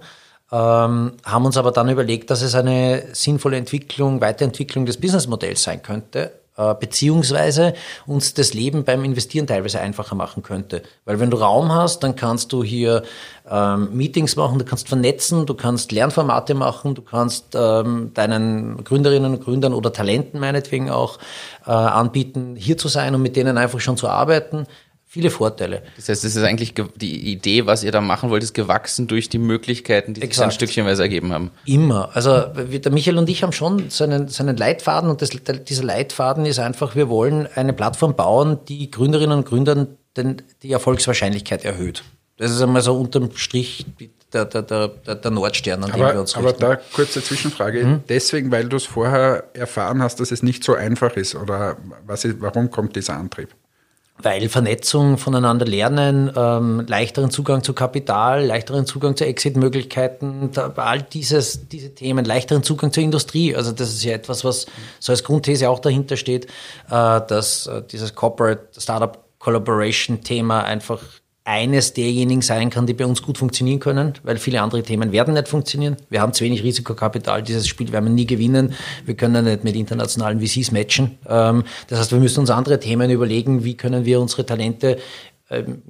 Ähm, 0.52 1.14
haben 1.24 1.46
uns 1.46 1.56
aber 1.56 1.72
dann 1.72 1.90
überlegt, 1.90 2.30
dass 2.30 2.42
es 2.42 2.56
eine 2.56 3.04
sinnvolle 3.14 3.58
Entwicklung, 3.58 4.20
Weiterentwicklung 4.20 4.86
des 4.86 5.00
Businessmodells 5.00 5.64
sein 5.64 5.82
könnte 5.82 6.41
beziehungsweise 6.80 7.74
uns 8.06 8.34
das 8.34 8.54
Leben 8.54 8.84
beim 8.84 9.04
Investieren 9.04 9.48
teilweise 9.48 9.80
einfacher 9.80 10.16
machen 10.16 10.44
könnte. 10.44 10.84
Weil 11.06 11.20
wenn 11.20 11.30
du 11.30 11.38
Raum 11.38 11.74
hast, 11.74 12.04
dann 12.04 12.16
kannst 12.16 12.52
du 12.52 12.64
hier 12.64 13.04
ähm, 13.50 13.96
Meetings 13.96 14.36
machen, 14.36 14.60
du 14.60 14.66
kannst 14.66 14.88
vernetzen, 14.88 15.46
du 15.46 15.54
kannst 15.54 15.92
Lernformate 15.92 16.54
machen, 16.54 16.94
du 16.94 17.02
kannst 17.02 17.56
ähm, 17.56 18.12
deinen 18.14 18.84
Gründerinnen 18.84 19.34
und 19.34 19.44
Gründern 19.44 19.74
oder 19.74 19.94
Talenten 19.94 20.40
meinetwegen 20.40 20.90
auch 20.90 21.20
äh, 21.66 21.72
anbieten, 21.72 22.56
hier 22.56 22.78
zu 22.78 22.88
sein 22.88 23.16
und 23.16 23.22
mit 23.22 23.36
denen 23.36 23.58
einfach 23.58 23.80
schon 23.80 23.98
zu 23.98 24.10
arbeiten 24.10 24.68
viele 25.12 25.30
Vorteile. 25.30 25.84
Das 25.98 26.08
heißt, 26.08 26.24
es 26.24 26.38
ist 26.38 26.44
eigentlich 26.44 26.74
die 26.96 27.34
Idee, 27.34 27.66
was 27.66 27.84
ihr 27.84 27.92
da 27.92 28.00
machen 28.00 28.30
wollt, 28.30 28.44
ist 28.44 28.54
gewachsen 28.54 29.08
durch 29.08 29.28
die 29.28 29.40
Möglichkeiten, 29.40 30.14
die 30.14 30.22
sich 30.22 30.38
dann 30.38 30.52
stückchenweise 30.52 31.02
ergeben 31.02 31.34
haben. 31.34 31.52
Immer. 31.66 32.12
Also 32.14 32.46
der 32.46 32.92
Michael 32.94 33.18
und 33.18 33.28
ich 33.28 33.44
haben 33.44 33.52
schon 33.52 33.90
so 33.90 34.06
einen, 34.06 34.30
so 34.30 34.42
einen 34.42 34.56
Leitfaden 34.56 35.10
und 35.10 35.22
das, 35.22 35.32
dieser 35.68 35.84
Leitfaden 35.84 36.46
ist 36.46 36.60
einfach, 36.60 36.96
wir 36.96 37.10
wollen 37.10 37.46
eine 37.56 37.74
Plattform 37.74 38.16
bauen, 38.16 38.60
die 38.70 38.90
Gründerinnen 38.90 39.40
und 39.40 39.46
Gründern 39.46 39.98
den, 40.16 40.44
die 40.64 40.72
Erfolgswahrscheinlichkeit 40.72 41.66
erhöht. 41.66 42.04
Das 42.38 42.50
ist 42.50 42.62
einmal 42.62 42.82
so 42.82 42.98
unterm 42.98 43.32
Strich 43.36 43.86
der, 44.32 44.46
der, 44.46 44.62
der, 44.62 44.88
der 44.88 45.32
Nordstern, 45.32 45.84
an 45.84 45.92
dem 45.92 46.00
wir 46.00 46.22
uns 46.22 46.38
richten. 46.38 46.48
Aber 46.48 46.58
da 46.58 46.76
kurze 46.94 47.22
Zwischenfrage. 47.22 47.84
Mhm. 47.84 48.04
Deswegen, 48.08 48.50
weil 48.50 48.70
du 48.70 48.78
es 48.78 48.86
vorher 48.86 49.44
erfahren 49.54 50.02
hast, 50.02 50.22
dass 50.22 50.32
es 50.32 50.42
nicht 50.42 50.64
so 50.64 50.74
einfach 50.74 51.18
ist 51.18 51.36
oder 51.36 51.76
was 52.06 52.24
ist, 52.24 52.38
warum 52.40 52.72
kommt 52.72 52.96
dieser 52.96 53.18
Antrieb? 53.18 53.50
Weil 54.24 54.50
Vernetzung, 54.50 55.18
voneinander 55.18 55.66
lernen, 55.66 56.32
ähm, 56.36 56.86
leichteren 56.88 57.32
Zugang 57.32 57.64
zu 57.64 57.74
Kapital, 57.74 58.46
leichteren 58.46 58.86
Zugang 58.86 59.16
zu 59.16 59.26
Exit-Möglichkeiten, 59.26 60.52
all 60.76 61.02
dieses, 61.02 61.68
diese 61.68 61.94
Themen, 61.94 62.26
leichteren 62.26 62.64
Zugang 62.64 62.92
zur 62.92 63.04
Industrie. 63.04 63.56
Also 63.56 63.72
das 63.72 63.90
ist 63.90 64.04
ja 64.04 64.14
etwas, 64.14 64.44
was 64.44 64.66
so 65.00 65.12
als 65.12 65.24
Grundthese 65.24 65.70
auch 65.70 65.80
dahinter 65.80 66.18
steht, 66.18 66.46
äh, 66.46 66.50
dass 66.90 67.68
äh, 67.68 67.82
dieses 67.92 68.16
Corporate 68.16 68.68
Startup 68.80 69.18
Collaboration 69.40 70.22
Thema 70.22 70.64
einfach 70.64 71.02
eines 71.44 71.94
derjenigen 71.94 72.42
sein 72.42 72.70
kann, 72.70 72.86
die 72.86 72.94
bei 72.94 73.06
uns 73.06 73.24
gut 73.24 73.38
funktionieren 73.38 73.80
können, 73.80 74.14
weil 74.24 74.38
viele 74.38 74.62
andere 74.62 74.84
Themen 74.84 75.12
werden 75.12 75.34
nicht 75.34 75.48
funktionieren. 75.48 75.98
Wir 76.10 76.22
haben 76.22 76.34
zu 76.34 76.44
wenig 76.44 76.64
Risikokapital, 76.64 77.42
dieses 77.42 77.68
Spiel 77.68 77.92
werden 77.92 78.06
wir 78.06 78.12
nie 78.12 78.28
gewinnen. 78.28 78.74
Wir 79.06 79.16
können 79.16 79.46
nicht 79.46 79.64
mit 79.64 79.76
internationalen 79.76 80.40
VCs 80.40 80.72
matchen. 80.72 81.18
Ähm, 81.28 81.64
das 81.88 82.00
heißt, 82.00 82.12
wir 82.12 82.20
müssen 82.20 82.42
uns 82.42 82.52
andere 82.52 82.80
Themen 82.80 83.10
überlegen, 83.10 83.64
wie 83.64 83.76
können 83.76 84.06
wir 84.06 84.22
unsere 84.22 84.46
Talente 84.46 84.98
ähm, 85.50 85.82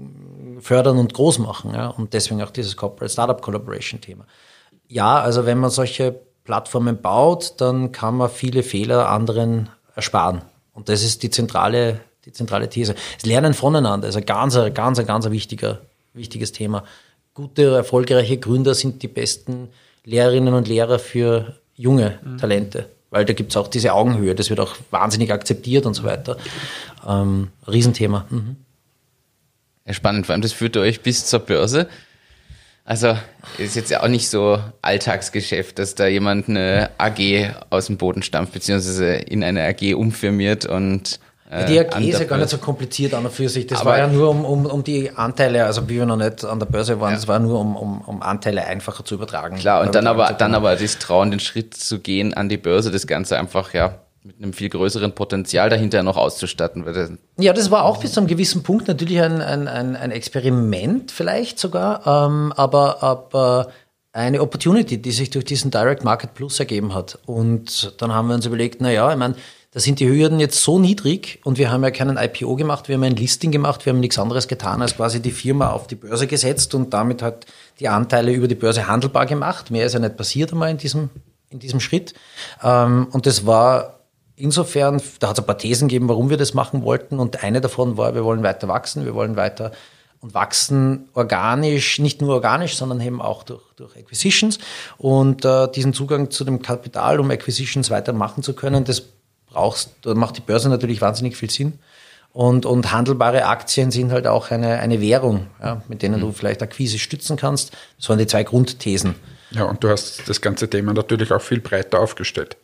fördern 0.62 0.98
und 0.98 1.14
groß 1.14 1.40
machen. 1.40 1.76
Und 1.98 2.14
deswegen 2.14 2.42
auch 2.42 2.52
dieses 2.52 2.78
Corporate 2.78 3.12
Startup 3.12 3.42
Collaboration 3.42 4.00
Thema. 4.00 4.26
Ja, 4.88 5.20
also 5.20 5.46
wenn 5.46 5.58
man 5.58 5.70
solche 5.70 6.22
Plattformen 6.44 7.02
baut, 7.02 7.56
dann 7.58 7.92
kann 7.92 8.16
man 8.16 8.30
viele 8.30 8.64
Fehler 8.64 9.10
anderen 9.10 9.70
ersparen. 9.96 10.44
Und 10.74 10.88
das 10.88 11.04
ist 11.04 11.24
die 11.24 11.30
zentrale 11.30 12.00
die 12.32 12.38
zentrale 12.38 12.70
These. 12.70 12.96
Das 13.16 13.26
Lernen 13.26 13.54
voneinander 13.54 14.08
ist 14.08 14.16
ein 14.16 14.26
ganz, 14.26 14.58
ganz, 14.74 15.06
ganz 15.06 15.30
wichtiger, 15.30 15.82
wichtiges 16.14 16.52
Thema. 16.52 16.84
Gute, 17.34 17.76
erfolgreiche 17.76 18.38
Gründer 18.38 18.74
sind 18.74 19.04
die 19.04 19.08
besten 19.08 19.70
Lehrerinnen 20.04 20.54
und 20.54 20.68
Lehrer 20.68 21.00
für 21.00 21.56
junge 21.76 22.20
mhm. 22.24 22.38
Talente, 22.38 22.88
weil 23.10 23.26
da 23.26 23.34
gibt 23.34 23.52
es 23.52 23.58
auch 23.58 23.68
diese 23.68 23.94
Augenhöhe, 23.94 24.36
das 24.36 24.50
wird 24.50 24.60
auch 24.60 24.76
wahnsinnig 24.90 25.32
akzeptiert 25.32 25.86
und 25.86 25.94
so 25.94 26.04
weiter. 26.04 26.38
Ähm, 27.08 27.50
Riesenthema. 27.68 28.26
Mhm. 28.30 28.58
Ja, 29.86 29.94
spannend, 29.94 30.26
vor 30.26 30.34
allem 30.34 30.42
das 30.42 30.54
führt 30.54 30.78
euch 30.78 31.02
bis 31.02 31.26
zur 31.26 31.40
Börse. 31.40 31.88
Also 32.84 33.16
ist 33.58 33.76
jetzt 33.76 33.92
ja 33.92 34.04
auch 34.04 34.08
nicht 34.08 34.30
so 34.30 34.60
Alltagsgeschäft, 34.82 35.80
dass 35.80 35.96
da 35.96 36.08
jemand 36.08 36.50
eine 36.50 36.90
AG 36.98 37.54
aus 37.70 37.86
dem 37.86 37.98
Boden 37.98 38.24
stampft, 38.24 38.54
beziehungsweise 38.54 39.14
in 39.14 39.44
eine 39.44 39.64
AG 39.64 39.94
umfirmiert 39.94 40.66
und 40.66 41.20
die 41.52 41.80
AG 41.80 42.00
ist 42.00 42.20
ja 42.20 42.26
gar 42.26 42.38
nicht 42.38 42.50
so 42.50 42.58
kompliziert 42.58 43.14
an 43.14 43.26
und 43.26 43.34
für 43.34 43.50
sich. 43.50 43.68
Das 43.68 43.84
war 43.84 43.98
ja 43.98 44.08
nur 44.08 44.30
um, 44.30 44.46
um, 44.46 44.66
um 44.66 44.84
die 44.84 45.12
Anteile, 45.12 45.66
also 45.66 45.90
wie 45.90 45.98
wir 45.98 46.06
noch 46.06 46.16
nicht 46.16 46.46
an 46.46 46.60
der 46.60 46.66
Börse 46.66 47.00
waren, 47.02 47.10
ja. 47.10 47.16
das 47.16 47.28
war 47.28 47.40
nur 47.40 47.60
um, 47.60 47.76
um, 47.76 48.02
um 48.02 48.22
Anteile 48.22 48.66
einfacher 48.66 49.04
zu 49.04 49.16
übertragen. 49.16 49.58
Klar, 49.58 49.82
und 49.82 49.94
dann 49.94 50.08
aber, 50.08 50.32
dann 50.32 50.56
aber 50.56 50.76
das 50.78 50.98
Trauen, 50.98 51.32
den 51.32 51.42
Schritt 51.42 51.74
zu 51.74 52.00
gehen 52.00 52.34
an 52.34 52.48
die 52.48 52.58
Börse, 52.58 52.90
das 52.90 53.06
Ganze 53.06 53.38
einfach, 53.38 53.74
ja, 53.74 53.96
mit 54.24 54.38
einem 54.38 54.54
viel 54.54 54.70
größeren 54.70 55.14
Potenzial 55.14 55.70
dahinter 55.70 56.04
noch 56.04 56.16
auszustatten. 56.16 56.86
Ja, 57.38 57.54
das 57.54 57.72
war 57.72 57.84
auch 57.84 57.98
bis 57.98 58.14
zu 58.14 58.20
einem 58.20 58.28
gewissen 58.28 58.64
Punkt 58.64 58.88
natürlich 58.88 59.20
ein, 59.22 59.42
ein, 59.42 59.68
ein, 59.68 59.96
ein 59.96 60.12
Experiment 60.12 61.12
vielleicht 61.12 61.60
sogar, 61.60 62.28
ähm, 62.28 62.54
aber, 62.56 63.04
aber 63.04 63.70
eine 64.14 64.42
Opportunity, 64.42 65.02
die 65.02 65.12
sich 65.12 65.32
durch 65.32 65.46
diesen 65.46 65.72
Direct 65.72 66.04
Market 66.04 66.34
Plus 66.34 66.60
ergeben 66.60 66.94
hat. 66.94 67.18
Und 67.26 68.00
dann 68.02 68.14
haben 68.14 68.28
wir 68.28 68.36
uns 68.36 68.46
überlegt, 68.46 68.80
na 68.80 68.92
ja, 68.92 69.12
ich 69.12 69.18
meine, 69.18 69.36
da 69.74 69.80
sind 69.80 70.02
die 70.02 70.10
Hürden 70.10 70.42
jetzt 70.42 70.62
so 70.62 70.80
niedrig 70.80 71.40
und 71.46 71.58
wir 71.58 71.72
haben 71.72 71.82
ja 71.84 71.92
keinen 71.92 72.18
IPO 72.18 72.58
gemacht, 72.58 72.90
wir 72.90 72.96
haben 72.96 73.04
ein 73.04 73.16
Listing 73.16 73.52
gemacht, 73.52 73.86
wir 73.86 73.94
haben 73.94 74.02
nichts 74.02 74.20
anderes 74.20 74.50
getan, 74.50 74.82
als 74.82 74.98
quasi 74.98 75.22
die 75.22 75.32
Firma 75.32 75.72
auf 75.72 75.88
die 75.88 75.96
Börse 75.96 76.28
gesetzt 76.28 76.76
und 76.76 76.94
damit 76.94 77.22
hat 77.22 77.46
die 77.80 77.88
Anteile 77.88 78.34
über 78.34 78.50
die 78.50 78.56
Börse 78.56 78.88
handelbar 78.88 79.26
gemacht. 79.26 79.72
Mehr 79.72 79.86
ist 79.86 79.94
ja 79.94 80.00
nicht 80.00 80.18
passiert 80.18 80.52
einmal 80.52 80.72
in 80.72 80.78
diesem, 80.78 81.10
in 81.50 81.60
diesem 81.60 81.80
Schritt. 81.80 82.14
Ähm, 82.62 83.08
und 83.12 83.26
das 83.26 83.46
war 83.46 84.02
insofern, 84.36 85.02
da 85.20 85.30
hat 85.30 85.38
es 85.38 85.44
ein 85.44 85.46
paar 85.46 85.58
Thesen 85.58 85.88
gegeben, 85.88 86.10
warum 86.10 86.30
wir 86.30 86.38
das 86.38 86.54
machen 86.54 86.84
wollten 86.84 87.18
und 87.18 87.42
eine 87.42 87.62
davon 87.62 87.96
war, 87.96 88.14
wir 88.14 88.26
wollen 88.26 88.44
weiter 88.44 88.68
wachsen, 88.68 89.06
wir 89.06 89.14
wollen 89.14 89.38
weiter 89.38 89.72
und 90.20 90.34
wachsen 90.34 91.08
organisch, 91.14 91.98
nicht 92.00 92.22
nur 92.22 92.34
organisch, 92.34 92.76
sondern 92.76 93.00
eben 93.00 93.22
auch 93.22 93.44
durch, 93.44 93.64
durch 93.78 93.96
Acquisitions. 93.96 94.60
Und 94.98 95.46
äh, 95.46 95.72
diesen 95.72 95.94
Zugang 95.94 96.30
zu 96.30 96.44
dem 96.44 96.62
Kapital, 96.62 97.22
um 97.22 97.32
Acquisitions 97.32 97.90
weitermachen 97.90 98.44
zu 98.44 98.54
können, 98.54 98.84
das 98.84 99.04
brauchst, 99.52 99.92
da 100.02 100.14
macht 100.14 100.38
die 100.38 100.42
Börse 100.42 100.70
natürlich 100.70 101.02
wahnsinnig 101.02 101.38
viel 101.38 101.50
Sinn. 101.50 101.80
Und, 102.34 102.66
und 102.66 102.94
handelbare 102.94 103.46
Aktien 103.46 103.92
sind 103.92 104.12
halt 104.12 104.26
auch 104.26 104.52
eine, 104.52 104.80
eine 104.80 105.02
Währung, 105.02 105.48
ja, 105.62 105.82
mit 105.90 106.02
denen 106.02 106.16
mhm. 106.16 106.22
du 106.22 106.32
vielleicht 106.32 106.62
Akquise 106.62 106.98
stützen 106.98 107.36
kannst. 107.36 107.72
Das 107.98 108.08
waren 108.08 108.20
die 108.20 108.28
zwei 108.28 108.44
Grundthesen. 108.44 109.16
Ja, 109.52 109.66
und 109.66 109.84
du 109.84 109.90
hast 109.90 110.30
das 110.30 110.40
ganze 110.40 110.70
Thema 110.70 110.94
natürlich 110.94 111.32
auch 111.34 111.42
viel 111.42 111.60
breiter 111.60 112.00
aufgestellt. 112.00 112.56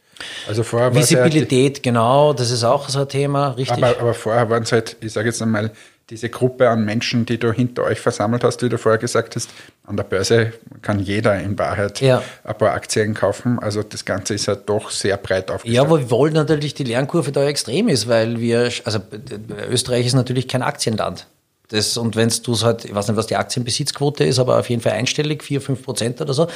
Also 0.47 0.63
vorher 0.63 0.95
Visibilität, 0.95 1.77
ja, 1.77 1.81
genau, 1.83 2.33
das 2.33 2.49
ist 2.49 2.63
auch 2.63 2.89
so 2.89 3.01
ein 3.01 3.09
Thema, 3.09 3.49
richtig. 3.49 3.83
Aber, 3.83 3.99
aber 3.99 4.13
vorher 4.13 4.49
waren 4.49 4.63
es 4.63 4.71
halt, 4.71 4.95
ich 5.01 5.11
sage 5.13 5.27
jetzt 5.27 5.41
einmal, 5.41 5.71
diese 6.09 6.29
Gruppe 6.29 6.69
an 6.69 6.85
Menschen, 6.85 7.25
die 7.25 7.37
du 7.37 7.51
hinter 7.51 7.83
euch 7.83 7.99
versammelt 7.99 8.43
hast, 8.43 8.61
wie 8.61 8.69
du 8.69 8.77
vorher 8.77 8.97
gesagt 8.97 9.35
hast, 9.35 9.49
an 9.85 9.97
der 9.97 10.03
Börse 10.03 10.53
kann 10.81 10.99
jeder 10.99 11.37
in 11.39 11.59
Wahrheit 11.59 11.99
ja. 11.99 12.23
ein 12.45 12.57
paar 12.57 12.73
Aktien 12.73 13.13
kaufen. 13.13 13.59
Also 13.59 13.83
das 13.83 14.05
Ganze 14.05 14.33
ist 14.33 14.45
ja 14.45 14.55
doch 14.55 14.89
sehr 14.89 15.17
breit 15.17 15.51
aufgestellt. 15.51 15.75
Ja, 15.75 15.81
aber 15.81 15.99
wir 15.99 16.09
wollen 16.09 16.33
natürlich 16.33 16.73
die 16.73 16.85
Lernkurve 16.85 17.31
da 17.33 17.45
extrem 17.45 17.89
ist, 17.89 18.07
weil 18.07 18.39
wir, 18.39 18.71
also 18.85 18.99
Österreich 19.69 20.05
ist 20.05 20.13
natürlich 20.13 20.47
kein 20.47 20.61
Aktienland. 20.61 21.27
Das, 21.69 21.97
und 21.97 22.15
wenn 22.15 22.31
du 22.43 22.53
es 22.53 22.63
halt, 22.63 22.85
ich 22.85 22.95
weiß 22.95 23.09
nicht, 23.09 23.17
was 23.17 23.27
die 23.27 23.35
Aktienbesitzquote 23.35 24.23
ist, 24.23 24.39
aber 24.39 24.57
auf 24.57 24.69
jeden 24.69 24.81
Fall 24.81 24.93
einstellig, 24.93 25.43
4, 25.43 25.59
5 25.59 25.83
Prozent 25.83 26.21
oder 26.21 26.33
so, 26.33 26.47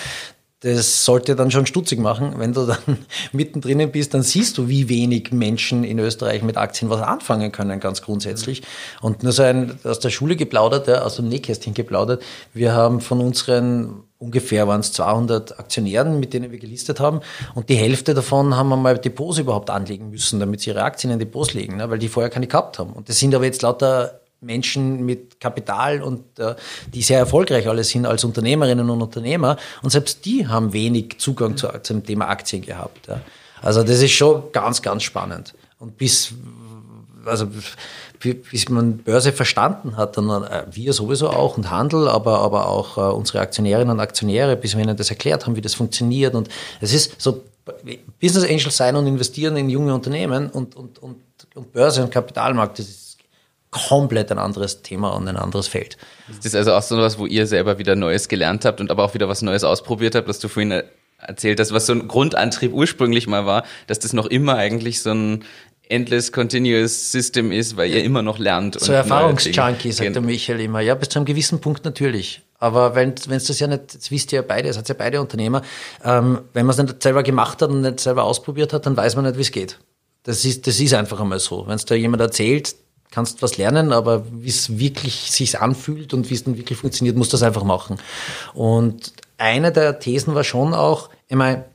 das 0.62 1.06
sollte 1.06 1.36
dann 1.36 1.50
schon 1.50 1.66
stutzig 1.66 2.00
machen. 2.00 2.36
Wenn 2.38 2.54
du 2.54 2.68
dann 2.68 2.78
mittendrin 3.32 3.92
bist, 3.92 4.14
dann 4.14 4.22
siehst 4.22 4.58
du, 4.58 4.68
wie 4.68 4.90
wenig 4.90 5.32
Menschen 5.32 5.84
in 5.84 5.98
Österreich 6.00 6.44
mit 6.44 6.56
Aktien 6.56 6.90
was 6.90 7.02
anfangen 7.02 7.52
können, 7.52 7.80
ganz 7.80 8.02
grundsätzlich. 8.04 8.62
Und 9.02 9.24
nur 9.24 9.32
so 9.32 9.42
ein 9.42 9.80
aus 9.84 10.00
der 10.00 10.12
Schule 10.12 10.36
geplaudert, 10.36 10.88
ja, 10.88 11.02
aus 11.02 11.16
dem 11.16 11.30
Nähkästchen 11.30 11.74
geplaudert. 11.74 12.22
Wir 12.54 12.74
haben 12.74 13.02
von 13.02 13.22
unseren 13.22 14.04
ungefähr 14.20 14.68
waren 14.68 14.82
es 14.82 14.94
200 14.94 15.60
Aktionären, 15.60 16.20
mit 16.20 16.34
denen 16.34 16.52
wir 16.52 16.60
gelistet 16.60 17.00
haben. 17.00 17.22
Und 17.56 17.70
die 17.70 17.76
Hälfte 17.76 18.14
davon 18.14 18.56
haben 18.56 18.72
einmal 18.72 19.00
Depots 19.00 19.40
überhaupt 19.40 19.72
anlegen 19.72 20.12
müssen, 20.12 20.40
damit 20.40 20.62
sie 20.62 20.70
ihre 20.70 20.84
Aktien 20.84 21.12
in 21.12 21.18
Depots 21.18 21.56
legen, 21.56 21.78
ne, 21.78 21.90
weil 21.90 21.98
die 21.98 22.08
vorher 22.08 22.30
keine 22.30 22.46
gehabt 22.46 22.78
haben. 22.78 22.94
Und 22.94 23.10
das 23.10 23.18
sind 23.18 23.34
aber 23.34 23.46
jetzt 23.46 23.64
lauter 23.64 24.21
Menschen 24.42 25.06
mit 25.06 25.40
Kapital 25.40 26.02
und 26.02 26.40
äh, 26.40 26.56
die 26.94 27.02
sehr 27.02 27.20
erfolgreich 27.20 27.68
alle 27.68 27.84
sind 27.84 28.06
als 28.06 28.24
Unternehmerinnen 28.24 28.90
und 28.90 29.02
Unternehmer. 29.02 29.58
Und 29.82 29.92
selbst 29.92 30.26
die 30.26 30.48
haben 30.48 30.74
wenig 30.74 31.20
Zugang 31.20 31.56
zu, 31.58 31.68
zum 31.84 32.04
Thema 32.04 32.28
Aktien 32.28 32.64
gehabt. 32.64 33.08
Ja. 33.08 33.22
Also 33.62 33.84
das 33.84 34.02
ist 34.02 34.12
schon 34.12 34.52
ganz, 34.52 34.82
ganz 34.82 35.04
spannend. 35.04 35.54
Und 35.78 35.98
bis, 35.98 36.34
also 37.26 37.48
bis 38.20 38.70
man 38.70 38.98
Börse 38.98 39.32
verstanden 39.32 39.96
hat, 39.96 40.18
dann 40.18 40.30
äh, 40.30 40.66
wir 40.72 40.94
sowieso 40.94 41.30
auch 41.30 41.58
und 41.58 41.70
Handel, 41.70 42.08
aber, 42.08 42.40
aber 42.40 42.68
auch 42.68 42.98
äh, 42.98 43.02
unsere 43.02 43.40
Aktionärinnen 43.40 43.92
und 43.92 44.00
Aktionäre, 44.00 44.56
bis 44.56 44.76
wir 44.76 44.84
ihnen 44.84 44.98
das 44.98 45.12
erklärt 45.12 45.46
haben, 45.46 45.56
wie 45.56 45.62
das 45.62 45.76
funktioniert. 45.76 46.34
Und 46.34 46.50
es 46.82 46.94
ist 46.94 47.22
so 47.22 47.44
Business 48.20 48.44
Angel 48.44 48.72
sein 48.72 48.96
und 48.96 49.06
investieren 49.06 49.56
in 49.56 49.70
junge 49.70 49.94
Unternehmen 49.94 50.50
und, 50.50 50.76
und, 50.76 50.98
und, 51.00 51.18
und 51.54 51.72
Börse 51.72 52.04
und 52.04 52.12
Kapitalmarkt, 52.12 52.80
das 52.80 52.90
ist 52.90 53.11
komplett 53.72 54.32
ein 54.32 54.38
anderes 54.38 54.82
Thema 54.82 55.10
und 55.10 55.28
ein 55.28 55.38
anderes 55.38 55.68
Feld. 55.68 55.98
Ist 56.30 56.46
das 56.46 56.56
also 56.56 56.74
auch 56.74 56.82
so 56.82 56.98
was, 56.98 57.18
wo 57.18 57.26
ihr 57.26 57.48
selber 57.48 57.78
wieder 57.78 57.96
Neues 57.96 58.28
gelernt 58.28 58.66
habt 58.66 58.82
und 58.82 58.92
aber 58.92 59.04
auch 59.04 59.14
wieder 59.14 59.30
was 59.30 59.42
Neues 59.42 59.64
ausprobiert 59.64 60.14
habt, 60.14 60.28
dass 60.28 60.40
du 60.40 60.50
vorhin 60.50 60.84
erzählt 61.18 61.60
hast, 61.60 61.72
was 61.74 61.86
so 61.86 61.94
ein 61.94 62.08
Grundantrieb 62.08 62.74
ursprünglich 62.74 63.28
mal 63.28 63.46
war, 63.46 63.64
dass 63.88 64.00
das 64.00 64.14
noch 64.14 64.26
immer 64.26 64.56
eigentlich 64.56 65.02
so 65.02 65.12
ein 65.12 65.46
endless 65.88 66.32
continuous 66.32 67.12
System 67.12 67.52
ist, 67.52 67.76
weil 67.76 67.92
ihr 67.92 68.04
immer 68.04 68.22
noch 68.22 68.40
lernt. 68.40 68.80
So 68.80 68.94
Erfahrungsjunkie, 68.94 69.92
sagt 69.92 70.16
der 70.16 70.22
Michael 70.22 70.62
immer. 70.62 70.80
Ja, 70.80 70.96
bis 70.96 71.10
zu 71.10 71.20
einem 71.20 71.26
gewissen 71.26 71.60
Punkt 71.60 71.86
natürlich. 71.86 72.42
Aber 72.60 72.96
wenn 72.96 73.14
es 73.14 73.46
das 73.46 73.60
ja 73.60 73.68
nicht, 73.68 73.96
das 73.96 74.12
wisst 74.12 74.32
ihr 74.32 74.38
ja 74.38 74.46
beide, 74.48 74.70
es 74.70 74.78
hat 74.78 74.88
ja 74.88 74.96
beide 74.98 75.20
Unternehmer, 75.20 75.64
ähm, 76.04 76.42
wenn 76.54 76.66
man 76.66 76.76
es 76.76 76.82
nicht 76.82 77.04
selber 77.04 77.24
gemacht 77.24 77.62
hat 77.62 77.70
und 77.70 77.82
nicht 77.82 78.00
selber 78.00 78.24
ausprobiert 78.24 78.72
hat, 78.72 78.86
dann 78.86 78.96
weiß 78.96 79.16
man 79.16 79.26
nicht, 79.26 79.38
wie 79.38 79.42
es 79.42 79.52
geht. 79.52 79.80
Das 80.24 80.46
ist, 80.46 80.68
das 80.68 80.80
ist 80.80 80.94
einfach 80.94 81.20
einmal 81.20 81.40
so. 81.40 81.68
Wenn 81.68 81.76
es 81.76 81.86
da 81.86 81.96
jemand 81.96 82.22
erzählt, 82.22 82.76
kannst 83.12 83.42
was 83.42 83.58
lernen, 83.58 83.92
aber 83.92 84.26
wie 84.32 84.50
es 84.50 84.80
wirklich 84.80 85.32
sich 85.32 85.60
anfühlt 85.60 86.14
und 86.14 86.30
wie 86.30 86.34
es 86.34 86.46
dann 86.46 86.58
wirklich 86.58 86.80
funktioniert, 86.80 87.18
musst 87.18 87.34
du 87.34 87.36
das 87.36 87.44
einfach 87.44 87.64
machen. 87.64 87.98
Und 88.54 89.14
eine 89.38 89.72
der 89.72 90.00
Thesen 90.00 90.34
war 90.34 90.44
schon 90.44 90.74
auch, 90.74 91.10
ich 91.28 91.36
meine, 91.36 91.66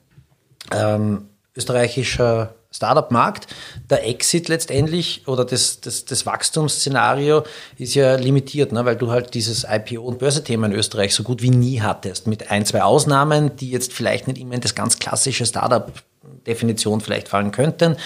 ähm, 0.73 1.29
österreichischer 1.55 2.55
Startup-Markt, 2.77 3.47
der 3.89 4.07
Exit 4.07 4.49
letztendlich 4.49 5.27
oder 5.27 5.45
das, 5.45 5.81
das, 5.81 6.05
das 6.05 6.27
Wachstumsszenario 6.27 7.45
ist 7.79 7.95
ja 7.95 8.17
limitiert, 8.17 8.73
ne, 8.73 8.85
weil 8.85 8.97
du 8.97 9.11
halt 9.11 9.35
dieses 9.35 9.67
IPO- 9.67 9.99
und 9.99 10.19
Börsethema 10.19 10.67
in 10.67 10.73
Österreich 10.73 11.15
so 11.15 11.23
gut 11.23 11.43
wie 11.43 11.51
nie 11.51 11.81
hattest, 11.81 12.27
mit 12.27 12.51
ein, 12.51 12.67
zwei 12.67 12.83
Ausnahmen, 12.83 13.57
die 13.57 13.71
jetzt 13.71 13.93
vielleicht 13.93 14.27
nicht 14.29 14.39
immer 14.39 14.55
in 14.55 14.61
das 14.61 14.75
ganz 14.75 14.99
klassische 14.99 15.47
Startup-Definition 15.47 17.01
vielleicht 17.01 17.29
fallen 17.29 17.51
könnten, 17.51 17.97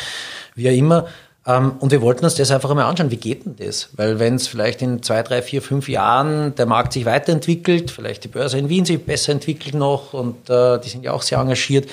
wie 0.55 0.69
auch 0.69 0.75
immer. 0.75 1.07
Ähm, 1.51 1.73
und 1.81 1.91
wir 1.91 2.03
wollten 2.03 2.25
uns 2.25 2.35
das 2.35 2.51
einfach 2.51 2.71
einmal 2.71 2.87
anschauen, 2.87 3.11
wie 3.11 3.17
geht 3.17 3.45
denn 3.45 3.57
das? 3.57 3.89
Weil 3.95 4.19
wenn 4.19 4.35
es 4.37 4.47
vielleicht 4.47 4.83
in 4.83 5.03
zwei, 5.03 5.23
drei, 5.23 5.43
vier, 5.43 5.63
fünf 5.63 5.89
Jahren 5.89 6.55
der 6.55 6.67
Markt 6.67 6.93
sich 6.93 7.05
weiterentwickelt, 7.05 7.91
vielleicht 7.91 8.25
die 8.25 8.29
Börse 8.29 8.59
in 8.59 8.69
Wien 8.69 8.85
sich 8.85 9.05
besser 9.05 9.33
entwickelt 9.33 9.75
noch 9.75 10.13
und 10.13 10.49
äh, 10.49 10.79
die 10.81 10.89
sind 10.89 11.05
ja 11.05 11.13
auch 11.13 11.23
sehr 11.23 11.39
engagiert, 11.39 11.89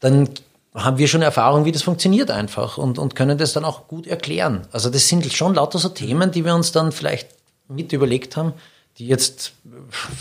dann 0.00 0.28
haben 0.74 0.98
wir 0.98 1.08
schon 1.08 1.22
Erfahrung, 1.22 1.64
wie 1.64 1.72
das 1.72 1.82
funktioniert 1.82 2.30
einfach 2.30 2.76
und, 2.76 2.98
und 2.98 3.14
können 3.14 3.38
das 3.38 3.54
dann 3.54 3.64
auch 3.64 3.88
gut 3.88 4.06
erklären. 4.06 4.66
Also 4.72 4.90
das 4.90 5.08
sind 5.08 5.24
schon 5.32 5.54
lauter 5.54 5.78
so 5.78 5.88
Themen, 5.88 6.30
die 6.32 6.44
wir 6.44 6.54
uns 6.54 6.72
dann 6.72 6.92
vielleicht 6.92 7.28
mit 7.68 7.92
überlegt 7.92 8.36
haben, 8.36 8.52
die 8.98 9.06
jetzt 9.06 9.52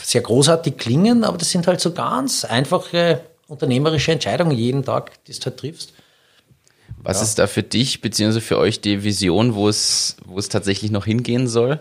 sehr 0.04 0.22
großartig 0.22 0.78
klingen, 0.78 1.24
aber 1.24 1.38
das 1.38 1.52
sind 1.52 1.68
halt 1.68 1.82
so 1.82 1.92
ganz 1.92 2.46
einfache 2.46 3.22
unternehmerische 3.48 4.12
Entscheidungen 4.12 4.52
jeden 4.52 4.84
Tag, 4.84 5.24
die 5.26 5.34
du 5.34 5.46
halt 5.46 5.58
triffst. 5.58 5.94
Was 7.06 7.18
ja. 7.18 7.24
ist 7.24 7.40
da 7.40 7.48
für 7.48 7.64
dich 7.64 8.02
beziehungsweise 8.02 8.42
für 8.42 8.58
euch 8.58 8.82
die 8.82 9.04
Vision, 9.04 9.54
wo 9.54 9.70
es, 9.70 10.18
wo 10.26 10.40
es 10.40 10.50
tatsächlich 10.50 10.90
noch 10.90 11.06
hingehen 11.06 11.48
soll? 11.48 11.80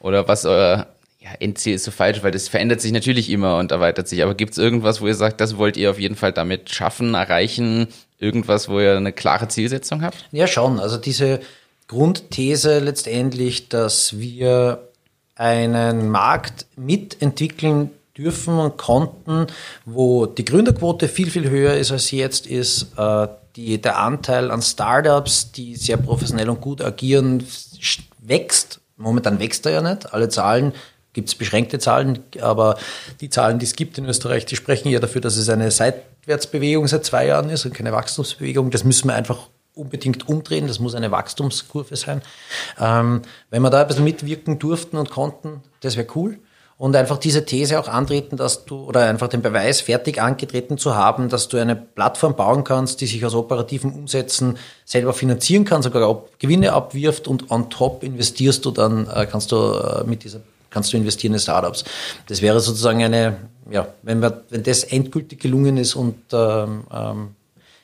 Oder 0.00 0.26
was 0.26 0.44
euer 0.44 0.88
ja, 1.20 1.30
Endziel 1.38 1.74
ist 1.74 1.84
so 1.84 1.92
falsch, 1.92 2.22
weil 2.22 2.32
das 2.32 2.48
verändert 2.48 2.80
sich 2.80 2.90
natürlich 2.90 3.30
immer 3.30 3.58
und 3.58 3.70
erweitert 3.70 4.08
sich. 4.08 4.22
Aber 4.24 4.34
gibt 4.34 4.52
es 4.52 4.58
irgendwas, 4.58 5.00
wo 5.00 5.06
ihr 5.06 5.14
sagt, 5.14 5.40
das 5.40 5.56
wollt 5.56 5.76
ihr 5.76 5.90
auf 5.90 6.00
jeden 6.00 6.16
Fall 6.16 6.32
damit 6.32 6.70
schaffen, 6.70 7.14
erreichen? 7.14 7.86
Irgendwas, 8.18 8.68
wo 8.68 8.80
ihr 8.80 8.96
eine 8.96 9.12
klare 9.12 9.46
Zielsetzung 9.46 10.02
habt? 10.02 10.26
Ja, 10.32 10.48
schon. 10.48 10.80
Also 10.80 10.96
diese 10.96 11.40
Grundthese 11.86 12.80
letztendlich, 12.80 13.68
dass 13.68 14.18
wir 14.18 14.88
einen 15.36 16.08
Markt 16.08 16.66
mitentwickeln 16.76 17.90
dürfen 18.16 18.58
und 18.58 18.76
konnten, 18.76 19.46
wo 19.84 20.26
die 20.26 20.44
Gründerquote 20.44 21.08
viel, 21.08 21.30
viel 21.30 21.48
höher 21.48 21.74
ist 21.74 21.92
als 21.92 22.10
jetzt 22.10 22.46
ist, 22.46 22.88
äh, 22.96 23.28
die, 23.56 23.80
der 23.80 23.98
Anteil 23.98 24.50
an 24.50 24.62
Startups, 24.62 25.52
die 25.52 25.76
sehr 25.76 25.96
professionell 25.96 26.48
und 26.48 26.60
gut 26.60 26.82
agieren, 26.82 27.44
wächst. 28.18 28.80
Momentan 28.96 29.38
wächst 29.38 29.66
er 29.66 29.72
ja 29.72 29.82
nicht. 29.82 30.12
Alle 30.12 30.28
Zahlen 30.28 30.72
gibt 31.12 31.28
es 31.28 31.34
beschränkte 31.34 31.78
Zahlen, 31.78 32.20
aber 32.40 32.76
die 33.20 33.30
Zahlen, 33.30 33.58
die 33.58 33.64
es 33.64 33.74
gibt 33.74 33.98
in 33.98 34.04
Österreich, 34.04 34.46
die 34.46 34.56
sprechen 34.56 34.90
ja 34.90 35.00
dafür, 35.00 35.20
dass 35.20 35.36
es 35.36 35.48
eine 35.48 35.70
Seitwärtsbewegung 35.70 36.86
seit 36.86 37.04
zwei 37.04 37.26
Jahren 37.26 37.50
ist 37.50 37.64
und 37.64 37.74
keine 37.74 37.92
Wachstumsbewegung. 37.92 38.70
Das 38.70 38.84
müssen 38.84 39.08
wir 39.08 39.14
einfach 39.14 39.48
unbedingt 39.74 40.28
umdrehen. 40.28 40.68
Das 40.68 40.78
muss 40.78 40.94
eine 40.94 41.10
Wachstumskurve 41.10 41.96
sein. 41.96 42.22
Ähm, 42.78 43.22
wenn 43.50 43.62
wir 43.62 43.70
da 43.70 43.82
ein 43.82 43.88
bisschen 43.88 44.04
mitwirken 44.04 44.58
durften 44.58 44.96
und 44.96 45.10
konnten, 45.10 45.62
das 45.80 45.96
wäre 45.96 46.06
cool. 46.14 46.38
Und 46.80 46.96
einfach 46.96 47.18
diese 47.18 47.44
These 47.44 47.78
auch 47.78 47.88
antreten, 47.88 48.38
dass 48.38 48.64
du, 48.64 48.84
oder 48.84 49.04
einfach 49.04 49.28
den 49.28 49.42
Beweis 49.42 49.82
fertig 49.82 50.22
angetreten 50.22 50.78
zu 50.78 50.94
haben, 50.94 51.28
dass 51.28 51.48
du 51.48 51.58
eine 51.58 51.76
Plattform 51.76 52.36
bauen 52.36 52.64
kannst, 52.64 53.02
die 53.02 53.06
sich 53.06 53.22
aus 53.26 53.34
operativen 53.34 53.92
Umsätzen 53.92 54.56
selber 54.86 55.12
finanzieren 55.12 55.66
kann, 55.66 55.82
sogar 55.82 56.22
Gewinne 56.38 56.72
abwirft 56.72 57.28
und 57.28 57.50
on 57.50 57.68
top 57.68 58.02
investierst 58.02 58.64
du 58.64 58.70
dann, 58.70 59.06
äh, 59.14 59.26
kannst 59.30 59.52
du 59.52 59.74
äh, 59.74 60.04
mit 60.04 60.24
dieser 60.24 60.40
kannst 60.70 60.90
du 60.94 60.96
investieren 60.96 61.34
in 61.34 61.40
Startups. 61.40 61.84
Das 62.28 62.40
wäre 62.40 62.60
sozusagen 62.60 63.04
eine, 63.04 63.36
ja, 63.70 63.88
wenn, 64.00 64.20
wir, 64.20 64.44
wenn 64.48 64.62
das 64.62 64.84
endgültig 64.84 65.38
gelungen 65.38 65.76
ist 65.76 65.94
und 65.94 66.16
ähm, 66.32 66.84
ähm, 66.90 67.34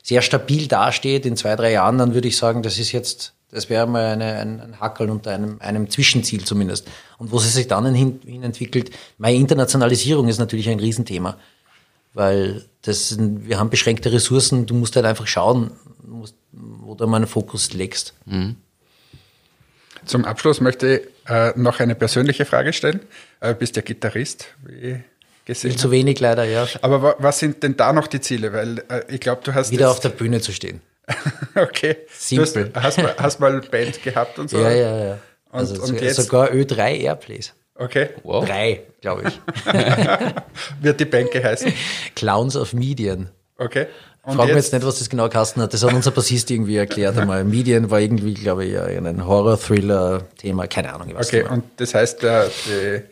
sehr 0.03 0.23
stabil 0.23 0.69
dasteht 0.69 1.27
in 1.27 1.37
zwei, 1.37 1.55
drei 1.55 1.73
Jahren, 1.73 1.99
dann 1.99 2.15
würde 2.15 2.29
ich 2.29 2.39
sagen, 2.39 2.63
das 2.63 2.79
ist 2.79 2.93
jetzt, 2.93 3.35
das 3.51 3.71
wäre 3.71 3.87
mal 3.87 4.07
eine, 4.07 4.39
ein, 4.39 4.61
ein 4.61 4.81
Hackel 4.81 5.09
unter 5.11 5.33
einem, 5.33 5.61
einem 5.61 5.89
Zwischenziel 5.89 6.45
zumindest. 6.45 6.89
Und 7.19 7.31
wo 7.31 7.39
es 7.39 7.53
sich 7.53 7.69
dann 7.69 7.95
hin, 7.95 8.21
hin 8.25 8.43
entwickelt, 8.43 8.91
meine 9.19 9.37
Internationalisierung 9.37 10.29
ist 10.29 10.39
natürlich 10.39 10.69
ein 10.69 10.81
Riesenthema, 10.81 11.39
weil 12.13 12.65
das, 12.83 13.17
wir 13.19 13.59
haben 13.59 13.71
beschränkte 13.71 14.13
Ressourcen, 14.13 14.67
du 14.67 14.75
musst 14.75 14.97
halt 14.97 15.07
einfach 15.07 15.27
schauen, 15.27 15.71
wo 16.53 16.95
du 16.95 17.07
meinen 17.07 17.27
Fokus 17.27 17.73
legst. 17.73 18.15
Mhm. 18.27 18.57
Zum 20.05 20.25
Abschluss 20.25 20.61
möchte 20.61 20.99
ich 20.99 21.31
äh, 21.31 21.53
noch 21.57 21.81
eine 21.81 21.95
persönliche 21.95 22.45
Frage 22.45 22.73
stellen. 22.73 23.01
Äh, 23.41 23.55
bist 23.55 23.77
ja 23.77 23.83
Gitarrist, 23.83 24.47
wie 24.65 25.03
gesehen. 25.45 25.73
Viel 25.73 25.81
zu 25.81 25.91
wenig 25.91 26.21
leider, 26.21 26.45
ja. 26.45 26.67
Aber 26.83 27.17
was 27.19 27.39
sind 27.41 27.63
denn 27.63 27.77
da 27.77 27.93
noch 27.93 28.07
die 28.07 28.21
Ziele? 28.21 28.53
Weil 28.53 28.85
äh, 28.89 29.03
ich 29.09 29.21
glaube, 29.21 29.43
du 29.45 29.55
hast. 29.55 29.73
Wieder 29.73 29.91
auf 29.91 30.01
der 30.01 30.11
Bühne 30.11 30.41
zu 30.41 30.53
stehen. 30.53 30.81
okay. 31.55 31.97
Simpel. 32.13 32.71
Du 32.71 32.83
hast, 32.83 32.99
hast, 32.99 33.03
mal, 33.03 33.15
hast 33.19 33.41
mal 33.41 33.61
Band 33.71 34.03
gehabt 34.03 34.39
und 34.39 34.51
so? 34.51 34.61
Ja, 34.61 34.71
ja, 34.71 35.05
ja. 35.05 35.19
Und, 35.51 35.61
also 35.61 35.83
und 35.83 36.01
jetzt? 36.01 36.17
sogar 36.17 36.51
Ö3 36.51 37.01
Airplays. 37.01 37.55
Okay. 37.75 38.11
Wow. 38.23 38.45
Drei, 38.45 38.83
glaube 39.01 39.25
ich. 39.29 39.41
Wird 40.81 40.99
die 40.99 41.05
Band 41.05 41.31
geheißen? 41.31 41.73
Clowns 42.15 42.57
of 42.57 42.73
Median. 42.73 43.29
Okay. 43.59 43.87
Und 44.23 44.37
Frag 44.37 44.47
mich 44.47 44.57
jetzt 44.57 44.73
nicht, 44.73 44.85
was 44.85 44.99
das 44.99 45.09
genau 45.09 45.29
geheißen 45.29 45.63
hat. 45.63 45.73
Das 45.73 45.85
hat 45.85 45.93
unser 45.93 46.11
Bassist 46.11 46.51
irgendwie 46.51 46.77
erklärt 46.77 47.17
einmal. 47.17 47.45
Medien 47.45 47.91
war 47.91 48.01
irgendwie, 48.01 48.35
glaube 48.35 48.65
ich, 48.65 48.77
ein 48.77 49.25
Horror-Thriller-Thema. 49.25 50.67
Keine 50.67 50.93
Ahnung. 50.93 51.15
okay, 51.17 51.45
und 51.45 51.65
das 51.77 51.95
heißt, 51.95 52.23
der, 52.23 52.51
die, 52.67 53.03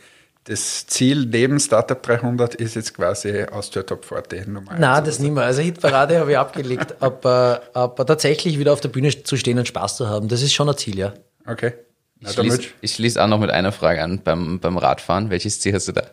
das 0.45 0.87
Ziel 0.87 1.25
neben 1.25 1.59
Startup 1.59 2.01
300 2.01 2.55
ist 2.55 2.77
jetzt 2.77 2.95
quasi 2.95 3.45
aus 3.45 3.71
der 3.71 3.87
Top 3.87 4.05
40 4.05 4.47
Nummer 4.47 4.75
Nein, 4.79 5.05
das 5.05 5.19
nicht 5.19 5.33
mehr. 5.33 5.45
Also 5.45 5.63
Hitparade 5.63 6.21
habe 6.21 6.33
ich 6.33 6.39
abgelegt. 6.39 6.97
Aber, 7.01 7.63
aber 7.73 8.07
tatsächlich 8.07 8.59
wieder 8.59 8.73
auf 8.73 8.81
der 8.81 8.91
Bühne 8.91 9.11
zu 9.23 9.37
stehen 9.37 9.59
und 9.59 9.67
Spaß 9.67 9.97
zu 9.97 10.09
haben, 10.09 10.29
das 10.29 10.43
ist 10.43 10.53
schon 10.53 10.69
ein 10.69 10.77
Ziel, 10.77 10.99
ja. 10.99 11.15
Okay. 11.47 11.73
Ich, 12.21 12.33
schließe, 12.33 12.63
ich 12.81 12.95
schließe 12.95 13.23
auch 13.23 13.27
noch 13.27 13.39
mit 13.39 13.51
einer 13.51 13.73
Frage 13.73 14.03
an 14.03 14.21
beim, 14.23 14.61
beim 14.61 14.79
Radfahren. 14.79 15.31
Welches 15.31 15.61
Ziel 15.61 15.75
hast 15.75 15.89
du 15.89 15.93
da? 15.93 16.05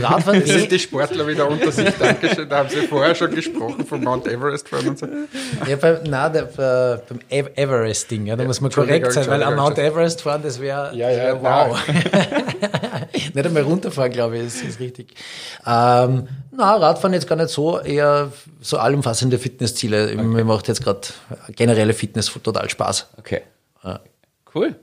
Radfahren 0.00 0.40
das 0.40 0.50
sind 0.50 0.72
die 0.72 0.78
Sportler 0.78 1.26
wieder 1.26 1.48
unter 1.48 1.70
sich. 1.72 1.88
Dankeschön. 1.98 2.48
Da 2.48 2.58
haben 2.58 2.68
Sie 2.68 2.86
vorher 2.86 3.14
schon 3.14 3.34
gesprochen 3.34 3.86
vom 3.86 4.02
Mount 4.02 4.26
Everest 4.26 4.68
fahren 4.68 4.88
und 4.88 4.98
so. 4.98 5.06
Ja, 5.66 5.76
beim, 5.76 6.02
nein, 6.04 6.32
der, 6.32 6.42
äh, 6.44 7.00
beim 7.08 7.20
Everest-Ding, 7.56 8.26
ja, 8.26 8.36
da 8.36 8.44
muss 8.44 8.60
man 8.60 8.70
korrekt 8.70 9.12
sein, 9.12 9.26
weil 9.28 9.42
am 9.42 9.56
Mount 9.56 9.78
Everest 9.78 10.22
fahren, 10.22 10.42
das 10.42 10.60
wäre 10.60 10.94
ja, 10.94 11.10
ja, 11.10 11.42
wow. 11.42 11.78
nicht 13.12 13.46
einmal 13.46 13.62
runterfahren, 13.62 14.12
glaube 14.12 14.38
ich, 14.38 14.46
ist, 14.46 14.62
ist 14.62 14.80
richtig. 14.80 15.14
Ähm, 15.66 16.28
na, 16.52 16.76
Radfahren 16.76 17.12
jetzt 17.12 17.28
gar 17.28 17.36
nicht 17.36 17.50
so, 17.50 17.80
eher 17.80 18.32
so 18.60 18.78
allumfassende 18.78 19.38
Fitnessziele. 19.38 20.10
Okay. 20.12 20.22
Mir 20.22 20.44
macht 20.44 20.68
jetzt 20.68 20.82
gerade 20.82 21.00
generelle 21.54 21.94
Fitness 21.94 22.32
total 22.42 22.68
Spaß. 22.68 23.08
Okay. 23.18 23.42
Ja. 23.84 24.00
Cool. 24.54 24.74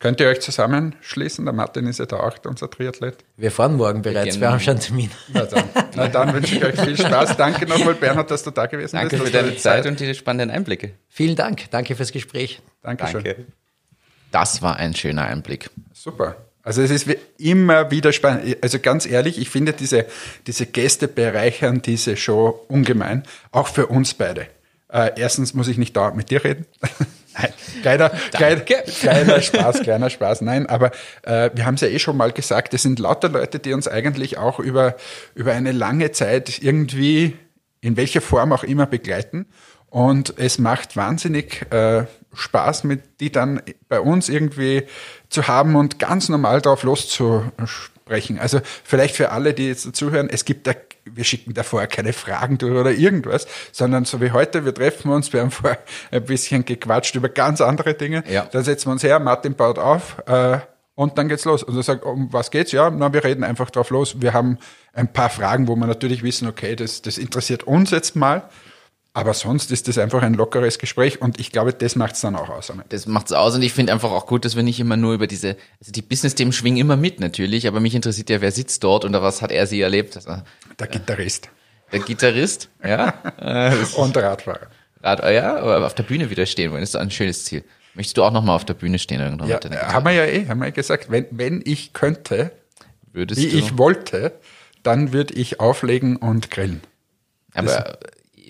Könnt 0.00 0.18
ihr 0.18 0.28
euch 0.28 0.40
zusammenschließen? 0.40 1.44
Der 1.44 1.52
Martin 1.52 1.86
ist 1.86 1.98
ja 1.98 2.06
da 2.06 2.20
auch 2.20 2.34
unser 2.46 2.70
Triathlet. 2.70 3.18
Wir 3.36 3.50
fahren 3.50 3.76
morgen 3.76 4.00
bereits, 4.00 4.36
wir, 4.36 4.40
wir 4.40 4.50
haben 4.50 4.60
schon 4.60 4.72
einen 4.72 4.80
Termin. 4.80 5.10
Na 5.34 5.44
dann, 5.44 5.64
na 5.94 6.08
dann 6.08 6.32
wünsche 6.32 6.56
ich 6.56 6.64
euch 6.64 6.80
viel 6.80 6.96
Spaß. 6.96 7.36
Danke 7.36 7.66
nochmal, 7.66 7.94
Bernhard, 7.94 8.30
dass 8.30 8.42
du 8.42 8.50
da 8.50 8.64
gewesen 8.64 8.96
Danke 8.96 9.18
bist. 9.18 9.34
Danke 9.34 9.38
für 9.38 9.44
deine 9.44 9.58
Zeit 9.58 9.84
und 9.84 10.00
die 10.00 10.14
spannenden 10.14 10.50
Einblicke. 10.50 10.92
Vielen 11.10 11.36
Dank, 11.36 11.70
danke 11.70 11.96
fürs 11.96 12.12
Gespräch. 12.12 12.62
Dankeschön. 12.82 13.22
Danke. 13.22 13.44
Das 14.30 14.62
war 14.62 14.76
ein 14.76 14.94
schöner 14.94 15.24
Einblick. 15.24 15.68
Super. 15.92 16.36
Also 16.62 16.80
es 16.80 16.90
ist 16.90 17.06
immer 17.36 17.90
wieder 17.90 18.14
spannend. 18.14 18.56
Also 18.62 18.78
ganz 18.78 19.04
ehrlich, 19.04 19.38
ich 19.38 19.50
finde 19.50 19.74
diese, 19.74 20.06
diese 20.46 20.64
Gäste 20.64 21.08
bereichern 21.08 21.82
diese 21.82 22.16
Show 22.16 22.64
ungemein, 22.68 23.24
auch 23.50 23.68
für 23.68 23.88
uns 23.88 24.14
beide. 24.14 24.46
Äh, 24.88 25.10
erstens 25.16 25.52
muss 25.52 25.68
ich 25.68 25.76
nicht 25.76 25.94
dauernd 25.94 26.16
mit 26.16 26.30
dir 26.30 26.42
reden. 26.42 26.64
Nein, 27.34 27.52
kleiner, 27.82 28.10
kleiner 28.10 29.40
Spaß, 29.40 29.82
kleiner 29.82 30.10
Spaß. 30.10 30.40
Nein, 30.40 30.66
aber 30.66 30.90
äh, 31.22 31.50
wir 31.54 31.66
haben 31.66 31.74
es 31.74 31.80
ja 31.80 31.88
eh 31.88 31.98
schon 31.98 32.16
mal 32.16 32.32
gesagt, 32.32 32.74
es 32.74 32.82
sind 32.82 32.98
lauter 32.98 33.28
Leute, 33.28 33.58
die 33.58 33.72
uns 33.72 33.88
eigentlich 33.88 34.38
auch 34.38 34.58
über, 34.58 34.96
über 35.34 35.52
eine 35.52 35.72
lange 35.72 36.10
Zeit 36.12 36.62
irgendwie, 36.62 37.36
in 37.80 37.96
welcher 37.96 38.20
Form 38.20 38.52
auch 38.52 38.64
immer, 38.64 38.86
begleiten. 38.86 39.46
Und 39.90 40.34
es 40.38 40.58
macht 40.58 40.96
wahnsinnig 40.96 41.66
äh, 41.72 42.04
Spaß, 42.32 42.84
mit 42.84 43.20
die 43.20 43.32
dann 43.32 43.60
bei 43.88 44.00
uns 44.00 44.28
irgendwie 44.28 44.84
zu 45.28 45.48
haben 45.48 45.74
und 45.76 45.98
ganz 45.98 46.28
normal 46.28 46.60
drauf 46.60 46.84
loszusprechen. 46.84 48.38
Also 48.38 48.60
vielleicht 48.84 49.16
für 49.16 49.32
alle, 49.32 49.52
die 49.52 49.66
jetzt 49.66 49.94
zuhören, 49.96 50.28
es 50.30 50.44
gibt 50.44 50.66
da 50.68 50.74
wir 51.04 51.24
schicken 51.24 51.54
da 51.54 51.62
vorher 51.62 51.88
keine 51.88 52.12
Fragen 52.12 52.58
durch 52.58 52.72
oder 52.72 52.92
irgendwas, 52.92 53.46
sondern 53.72 54.04
so 54.04 54.20
wie 54.20 54.32
heute, 54.32 54.64
wir 54.64 54.74
treffen 54.74 55.10
uns, 55.10 55.32
wir 55.32 55.40
haben 55.40 55.50
vorher 55.50 55.78
ein 56.10 56.24
bisschen 56.24 56.64
gequatscht 56.64 57.14
über 57.14 57.28
ganz 57.28 57.60
andere 57.60 57.94
Dinge. 57.94 58.24
Ja. 58.30 58.46
Dann 58.50 58.64
setzen 58.64 58.88
wir 58.88 58.92
uns 58.92 59.02
her, 59.02 59.18
Martin 59.20 59.54
baut 59.54 59.78
auf 59.78 60.22
äh, 60.26 60.58
und 60.94 61.16
dann 61.16 61.28
geht's 61.28 61.44
los. 61.44 61.62
Und 61.62 61.76
er 61.76 61.82
sagt, 61.82 62.04
um 62.04 62.32
was 62.32 62.50
geht's? 62.50 62.72
Ja, 62.72 62.90
na, 62.90 63.12
wir 63.12 63.24
reden 63.24 63.44
einfach 63.44 63.70
drauf 63.70 63.90
los. 63.90 64.20
Wir 64.20 64.34
haben 64.34 64.58
ein 64.92 65.12
paar 65.12 65.30
Fragen, 65.30 65.66
wo 65.66 65.76
wir 65.76 65.86
natürlich 65.86 66.22
wissen, 66.22 66.46
okay, 66.46 66.76
das, 66.76 67.02
das 67.02 67.16
interessiert 67.16 67.64
uns 67.64 67.90
jetzt 67.90 68.16
mal. 68.16 68.48
Aber 69.12 69.34
sonst 69.34 69.72
ist 69.72 69.88
das 69.88 69.98
einfach 69.98 70.22
ein 70.22 70.34
lockeres 70.34 70.78
Gespräch 70.78 71.20
und 71.20 71.40
ich 71.40 71.50
glaube, 71.50 71.72
das 71.72 71.96
macht 71.96 72.14
es 72.14 72.20
dann 72.20 72.36
auch 72.36 72.48
aus. 72.48 72.72
Das 72.90 73.06
macht 73.06 73.26
es 73.26 73.32
aus 73.32 73.56
und 73.56 73.62
ich 73.62 73.72
finde 73.72 73.92
einfach 73.92 74.12
auch 74.12 74.26
gut, 74.26 74.44
dass 74.44 74.54
wir 74.54 74.62
nicht 74.62 74.78
immer 74.78 74.96
nur 74.96 75.14
über 75.14 75.26
diese, 75.26 75.56
also 75.80 75.90
die 75.90 76.02
Business-Themen 76.02 76.52
schwingen 76.52 76.78
immer 76.78 76.96
mit 76.96 77.18
natürlich, 77.18 77.66
aber 77.66 77.80
mich 77.80 77.96
interessiert 77.96 78.30
ja, 78.30 78.40
wer 78.40 78.52
sitzt 78.52 78.84
dort 78.84 79.04
und 79.04 79.12
was 79.12 79.42
hat 79.42 79.50
er 79.50 79.66
sie 79.66 79.80
erlebt. 79.80 80.14
Also, 80.14 80.42
der 80.80 80.88
Gitarrist. 80.88 81.48
Der 81.92 82.00
Gitarrist, 82.00 82.68
ja. 82.84 83.14
und 83.96 84.16
Radfahrer. 84.16 84.68
Rad, 85.02 85.32
ja, 85.32 85.56
aber 85.56 85.86
auf 85.86 85.94
der 85.94 86.02
Bühne 86.02 86.30
wieder 86.30 86.46
stehen 86.46 86.72
wollen, 86.72 86.82
ist 86.82 86.96
ein 86.96 87.10
schönes 87.10 87.44
Ziel. 87.44 87.64
Möchtest 87.94 88.16
du 88.16 88.22
auch 88.22 88.30
nochmal 88.30 88.56
auf 88.56 88.64
der 88.64 88.74
Bühne 88.74 88.98
stehen? 88.98 89.20
Irgendwann 89.20 89.48
ja, 89.48 89.58
haben 89.92 90.04
wir 90.04 90.12
ja 90.12 90.24
eh, 90.24 90.46
haben 90.46 90.60
wir 90.60 90.66
ja 90.66 90.72
gesagt, 90.72 91.10
wenn, 91.10 91.26
wenn 91.30 91.62
ich 91.64 91.92
könnte, 91.92 92.52
Würdest 93.12 93.40
wie 93.40 93.48
du? 93.48 93.56
ich 93.56 93.78
wollte, 93.78 94.32
dann 94.82 95.12
würde 95.12 95.34
ich 95.34 95.58
auflegen 95.58 96.16
und 96.16 96.50
grillen. 96.50 96.82
Aber 97.54 97.98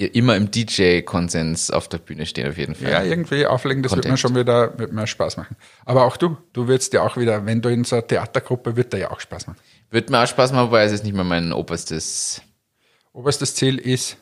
immer 0.06 0.36
im 0.36 0.50
DJ-Konsens 0.50 1.70
auf 1.70 1.88
der 1.88 1.98
Bühne 1.98 2.26
stehen, 2.26 2.48
auf 2.48 2.56
jeden 2.56 2.74
Fall. 2.74 2.90
Ja, 2.90 3.02
irgendwie 3.02 3.46
auflegen, 3.46 3.82
das 3.82 3.90
Content. 3.90 4.04
wird 4.04 4.12
mir 4.12 4.18
schon 4.18 4.34
wieder 4.34 4.78
wird 4.78 4.92
mir 4.92 5.06
Spaß 5.06 5.36
machen. 5.36 5.56
Aber 5.84 6.04
auch 6.04 6.16
du, 6.16 6.36
du 6.52 6.68
würdest 6.68 6.92
ja 6.92 7.02
auch 7.02 7.16
wieder, 7.16 7.44
wenn 7.46 7.60
du 7.60 7.68
in 7.68 7.84
so 7.84 7.96
einer 7.96 8.06
Theatergruppe, 8.06 8.76
wird 8.76 8.92
dir 8.92 8.98
ja 8.98 9.10
auch 9.10 9.20
Spaß 9.20 9.46
machen. 9.46 9.58
Wird 9.90 10.10
mir 10.10 10.22
auch 10.22 10.26
Spaß 10.26 10.52
machen, 10.52 10.68
wobei 10.68 10.84
es 10.84 10.92
ist 10.92 11.04
nicht 11.04 11.14
mehr 11.14 11.24
mein 11.24 11.52
oberstes. 11.52 12.42
Oberstes 13.12 13.54
Ziel 13.54 13.78
ist 13.78 14.16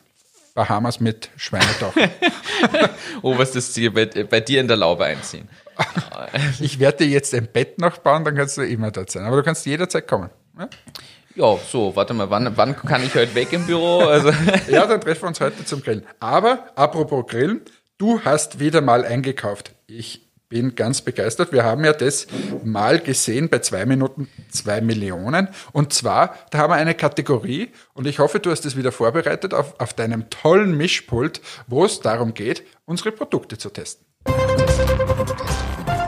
Bahamas 0.53 0.99
mit 0.99 1.29
Schweinetauch. 1.37 1.93
Oberstes 3.21 3.73
Ziel, 3.73 3.91
bei, 3.91 4.05
bei 4.05 4.41
dir 4.41 4.59
in 4.61 4.67
der 4.67 4.77
Laube 4.77 5.05
einziehen. 5.05 5.47
ich 6.59 6.79
werde 6.79 7.05
dir 7.05 7.07
jetzt 7.11 7.33
ein 7.33 7.47
Bett 7.51 7.79
noch 7.79 7.99
bauen, 7.99 8.25
dann 8.25 8.35
kannst 8.35 8.57
du 8.57 8.63
immer 8.63 8.91
dort 8.91 9.11
sein. 9.11 9.23
Aber 9.23 9.37
du 9.37 9.43
kannst 9.43 9.65
jederzeit 9.65 10.07
kommen. 10.07 10.29
Ja, 10.57 10.67
Ja, 11.39 11.57
so, 11.71 11.95
warte 11.95 12.13
mal, 12.13 12.29
wann, 12.29 12.57
wann 12.57 12.75
kann 12.75 13.01
ich 13.01 13.15
heute 13.15 13.33
weg 13.33 13.53
im 13.53 13.65
Büro? 13.65 13.99
Also, 13.99 14.29
ja 14.69 14.85
dann 14.85 14.99
treffen 14.99 15.21
wir 15.21 15.27
uns 15.29 15.39
heute 15.39 15.63
zum 15.63 15.81
Grillen. 15.81 16.05
Aber 16.19 16.65
apropos 16.75 17.27
Grillen, 17.27 17.61
du 17.97 18.19
hast 18.25 18.59
wieder 18.59 18.81
mal 18.81 19.05
eingekauft. 19.05 19.71
Ich 19.87 20.27
bin 20.49 20.75
ganz 20.75 20.99
begeistert. 20.99 21.53
Wir 21.53 21.63
haben 21.63 21.85
ja 21.85 21.93
das 21.93 22.27
mal 22.65 22.99
gesehen 22.99 23.47
bei 23.47 23.59
zwei 23.59 23.85
Minuten 23.85 24.27
zwei 24.51 24.81
Millionen. 24.81 25.47
Und 25.71 25.93
zwar, 25.93 26.35
da 26.51 26.57
haben 26.57 26.71
wir 26.71 26.75
eine 26.75 26.93
Kategorie 26.93 27.71
und 27.93 28.05
ich 28.05 28.19
hoffe, 28.19 28.41
du 28.41 28.51
hast 28.51 28.65
es 28.65 28.75
wieder 28.75 28.91
vorbereitet 28.91 29.53
auf, 29.53 29.79
auf 29.79 29.93
deinem 29.93 30.29
tollen 30.29 30.75
Mischpult, 30.75 31.39
wo 31.67 31.85
es 31.85 32.01
darum 32.01 32.33
geht, 32.33 32.63
unsere 32.83 33.13
Produkte 33.13 33.57
zu 33.57 33.69
testen. 33.69 34.05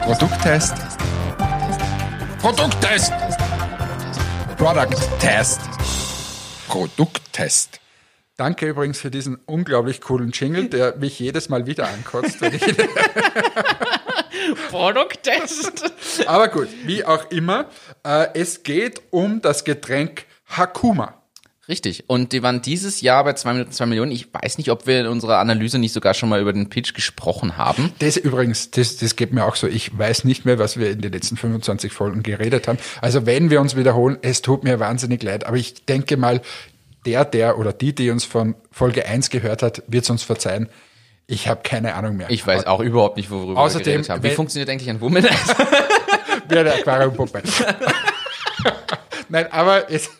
Produkttest. 0.03 0.73
Produkttest. 2.41 3.13
Product 4.61 4.93
Test. 5.19 5.59
Produkttest. 6.67 7.79
Danke 8.37 8.67
übrigens 8.67 8.99
für 8.99 9.09
diesen 9.09 9.37
unglaublich 9.47 10.01
coolen 10.01 10.29
Jingle, 10.33 10.69
der 10.69 10.97
mich 10.97 11.17
jedes 11.19 11.49
Mal 11.49 11.65
wieder 11.65 11.87
ankotzt. 11.87 12.41
wenn 12.41 12.53
ich- 12.53 12.61
Produkttest. 14.69 15.83
Aber 16.27 16.47
gut, 16.49 16.67
wie 16.85 17.03
auch 17.03 17.31
immer, 17.31 17.71
äh, 18.05 18.27
es 18.35 18.61
geht 18.61 19.01
um 19.09 19.41
das 19.41 19.63
Getränk 19.63 20.25
Hakuma. 20.45 21.20
Richtig. 21.67 22.05
Und 22.07 22.33
die 22.33 22.41
waren 22.41 22.61
dieses 22.61 23.01
Jahr 23.01 23.23
bei 23.23 23.33
2 23.33 23.53
Minuten 23.53 23.71
2 23.71 23.85
Millionen. 23.85 24.11
Ich 24.11 24.33
weiß 24.33 24.57
nicht, 24.57 24.71
ob 24.71 24.87
wir 24.87 25.01
in 25.01 25.05
unserer 25.05 25.37
Analyse 25.37 25.77
nicht 25.77 25.93
sogar 25.93 26.15
schon 26.15 26.27
mal 26.29 26.41
über 26.41 26.53
den 26.53 26.69
Pitch 26.69 26.93
gesprochen 26.93 27.55
haben. 27.55 27.91
Das 27.99 28.17
übrigens, 28.17 28.71
das, 28.71 28.97
das 28.97 29.15
geht 29.15 29.31
mir 29.31 29.45
auch 29.45 29.55
so. 29.55 29.67
Ich 29.67 29.95
weiß 29.95 30.23
nicht 30.23 30.43
mehr, 30.43 30.57
was 30.57 30.77
wir 30.77 30.89
in 30.89 31.01
den 31.01 31.11
letzten 31.11 31.37
25 31.37 31.93
Folgen 31.93 32.23
geredet 32.23 32.67
haben. 32.67 32.79
Also 32.99 33.27
wenn 33.27 33.51
wir 33.51 33.61
uns 33.61 33.75
wiederholen, 33.75 34.17
es 34.23 34.41
tut 34.41 34.63
mir 34.63 34.79
wahnsinnig 34.79 35.21
leid. 35.21 35.45
Aber 35.45 35.57
ich 35.57 35.85
denke 35.85 36.17
mal, 36.17 36.41
der, 37.05 37.25
der 37.25 37.59
oder 37.59 37.73
die, 37.73 37.93
die 37.93 38.09
uns 38.09 38.25
von 38.25 38.55
Folge 38.71 39.05
1 39.05 39.29
gehört 39.29 39.61
hat, 39.61 39.83
wird 39.87 40.03
es 40.03 40.09
uns 40.09 40.23
verzeihen. 40.23 40.67
Ich 41.27 41.47
habe 41.47 41.61
keine 41.63 41.93
Ahnung 41.93 42.17
mehr. 42.17 42.29
Ich 42.29 42.45
weiß 42.45 42.65
auch 42.65 42.79
überhaupt 42.79 43.17
nicht, 43.17 43.29
worüber 43.29 43.59
Außerdem, 43.61 43.85
wir 43.85 43.93
geredet 43.93 44.09
haben. 44.09 44.23
Wie 44.23 44.31
funktioniert 44.31 44.69
eigentlich 44.69 44.89
ein 44.89 44.99
Womanizer? 44.99 45.31
wie 46.49 46.57
eine 46.57 46.73
Aquariumpuppe. 46.73 47.41
Nein, 49.29 49.47
aber 49.51 49.89
jetzt, 49.91 50.11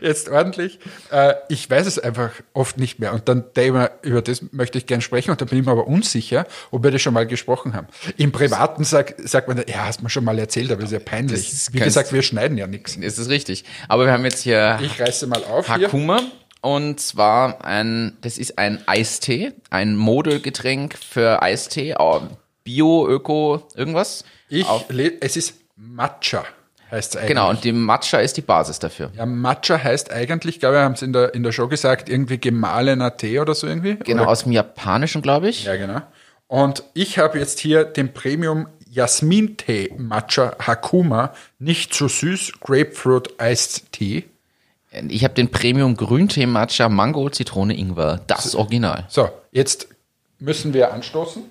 jetzt 0.00 0.28
ordentlich. 0.28 0.78
Äh, 1.10 1.34
ich 1.48 1.68
weiß 1.68 1.86
es 1.86 1.98
einfach 1.98 2.30
oft 2.52 2.78
nicht 2.78 2.98
mehr. 2.98 3.12
Und 3.12 3.28
dann 3.28 3.44
mir, 3.54 3.90
über 4.02 4.22
das 4.22 4.42
möchte 4.52 4.78
ich 4.78 4.86
gern 4.86 5.00
sprechen. 5.00 5.30
Und 5.30 5.40
dann 5.40 5.48
bin 5.48 5.58
ich 5.58 5.64
mir 5.66 5.72
aber 5.72 5.86
unsicher, 5.86 6.46
ob 6.70 6.84
wir 6.84 6.90
das 6.90 7.02
schon 7.02 7.14
mal 7.14 7.26
gesprochen 7.26 7.74
haben. 7.74 7.88
Im 8.16 8.32
Privaten 8.32 8.84
sag, 8.84 9.14
sagt 9.18 9.48
man, 9.48 9.62
ja, 9.68 9.86
hast 9.86 10.00
du 10.00 10.08
schon 10.08 10.24
mal 10.24 10.38
erzählt, 10.38 10.70
aber 10.70 10.82
das 10.82 10.90
ist 10.92 10.98
ja 10.98 11.04
peinlich. 11.04 11.50
Das 11.50 11.72
Wie 11.72 11.78
gesagt, 11.78 12.12
wir 12.12 12.22
schneiden 12.22 12.58
ja 12.58 12.66
nichts. 12.66 12.96
ist 12.96 13.18
es 13.18 13.28
richtig. 13.28 13.64
Aber 13.88 14.06
wir 14.06 14.12
haben 14.12 14.24
jetzt 14.24 14.42
hier 14.42 14.78
Ich 14.82 15.00
reiße 15.00 15.26
mal 15.26 15.44
auf 15.44 15.74
hier. 15.74 15.86
Hakuma. 15.86 16.20
Und 16.60 17.00
zwar 17.00 17.64
ein, 17.64 18.16
das 18.20 18.36
ist 18.36 18.58
ein 18.58 18.82
Eistee, 18.86 19.52
ein 19.70 19.96
Modegetränk 19.96 20.98
für 20.98 21.40
Eistee, 21.40 21.94
oh, 21.98 22.22
Bio, 22.64 23.08
Öko, 23.08 23.62
irgendwas. 23.76 24.24
Ich, 24.48 24.66
es 25.20 25.36
ist 25.36 25.54
Matcha, 25.76 26.44
heißt 26.90 27.10
es 27.10 27.16
eigentlich. 27.16 27.28
genau, 27.28 27.50
und 27.50 27.64
die 27.64 27.72
Matcha 27.72 28.18
ist 28.18 28.36
die 28.36 28.42
Basis 28.42 28.78
dafür. 28.78 29.10
Ja, 29.14 29.26
Matcha 29.26 29.82
heißt 29.82 30.12
eigentlich, 30.12 30.56
ich 30.56 30.60
glaube, 30.60 30.76
wir 30.76 30.82
haben 30.82 30.94
es 30.94 31.02
in 31.02 31.12
der, 31.12 31.34
in 31.34 31.42
der 31.42 31.52
Show 31.52 31.68
gesagt, 31.68 32.08
irgendwie 32.08 32.38
gemahlener 32.38 33.16
Tee 33.16 33.40
oder 33.40 33.54
so 33.54 33.66
irgendwie. 33.66 33.96
Genau, 33.96 34.22
Oder? 34.22 34.30
aus 34.30 34.44
dem 34.44 34.52
Japanischen, 34.52 35.22
glaube 35.22 35.48
ich. 35.48 35.64
Ja, 35.64 35.76
genau. 35.76 36.00
Und 36.46 36.82
ich 36.94 37.18
habe 37.18 37.38
jetzt 37.38 37.58
hier 37.58 37.84
den 37.84 38.14
Premium 38.14 38.68
Jasmin-Tee 38.90 39.94
Matcha 39.98 40.56
Hakuma, 40.58 41.34
nicht 41.58 41.92
zu 41.92 42.08
süß, 42.08 42.54
Grapefruit 42.60 43.34
Iced 43.40 43.92
Tea. 43.92 44.24
Ich 45.08 45.24
habe 45.24 45.34
den 45.34 45.50
Premium 45.50 45.96
Grüntee 45.96 46.46
Matcha 46.46 46.88
Mango 46.88 47.28
Zitrone 47.28 47.76
Ingwer, 47.76 48.20
das 48.26 48.54
Original. 48.54 49.04
So, 49.08 49.28
jetzt 49.52 49.88
müssen 50.38 50.72
wir 50.72 50.92
anstoßen. 50.92 51.42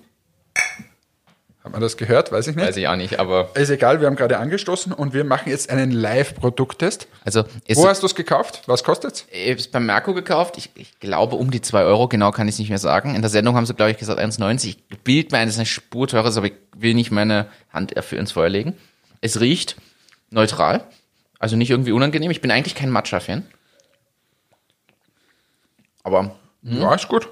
Hat 1.68 1.72
man 1.72 1.82
das 1.82 1.98
gehört? 1.98 2.32
Weiß 2.32 2.46
ich 2.46 2.56
nicht. 2.56 2.66
Weiß 2.66 2.78
ich 2.78 2.88
auch 2.88 2.96
nicht, 2.96 3.20
aber 3.20 3.50
Ist 3.54 3.68
egal, 3.68 4.00
wir 4.00 4.06
haben 4.06 4.16
gerade 4.16 4.38
angestoßen 4.38 4.90
und 4.90 5.12
wir 5.12 5.22
machen 5.24 5.50
jetzt 5.50 5.68
einen 5.68 5.90
Live-Produkttest. 5.90 7.08
also 7.26 7.44
Wo 7.74 7.86
hast 7.86 8.02
du 8.02 8.06
es 8.06 8.14
gekauft? 8.14 8.62
Was 8.64 8.82
kostet's? 8.82 9.26
ich 9.30 9.50
habe 9.50 9.60
es 9.60 9.68
beim 9.68 9.84
Merco 9.84 10.14
gekauft. 10.14 10.56
Ich, 10.56 10.70
ich 10.76 10.98
glaube 10.98 11.36
um 11.36 11.50
die 11.50 11.60
2 11.60 11.82
Euro, 11.82 12.08
genau 12.08 12.30
kann 12.30 12.48
ich 12.48 12.54
es 12.54 12.58
nicht 12.58 12.70
mehr 12.70 12.78
sagen. 12.78 13.14
In 13.14 13.20
der 13.20 13.28
Sendung 13.28 13.54
haben 13.54 13.66
sie, 13.66 13.74
glaube 13.74 13.90
ich, 13.90 13.98
gesagt 13.98 14.18
1,90. 14.18 14.66
Ich 14.66 14.78
bild 15.04 15.30
mir 15.30 15.36
ein, 15.36 15.46
das 15.46 15.56
ist 15.56 15.58
eine 15.58 15.66
Spur 15.66 16.08
teurer, 16.08 16.34
aber 16.34 16.46
ich 16.46 16.54
will 16.74 16.94
nicht 16.94 17.10
meine 17.10 17.48
Hand 17.70 17.94
dafür 17.94 18.18
ins 18.18 18.32
Feuer 18.32 18.48
legen. 18.48 18.74
Es 19.20 19.38
riecht 19.38 19.76
neutral, 20.30 20.84
also 21.38 21.54
nicht 21.54 21.68
irgendwie 21.68 21.92
unangenehm. 21.92 22.30
Ich 22.30 22.40
bin 22.40 22.50
eigentlich 22.50 22.76
kein 22.76 22.88
Matcha-Fan. 22.88 23.44
Aber 26.02 26.34
Ja, 26.62 26.94
ist 26.94 27.08
gut. 27.08 27.28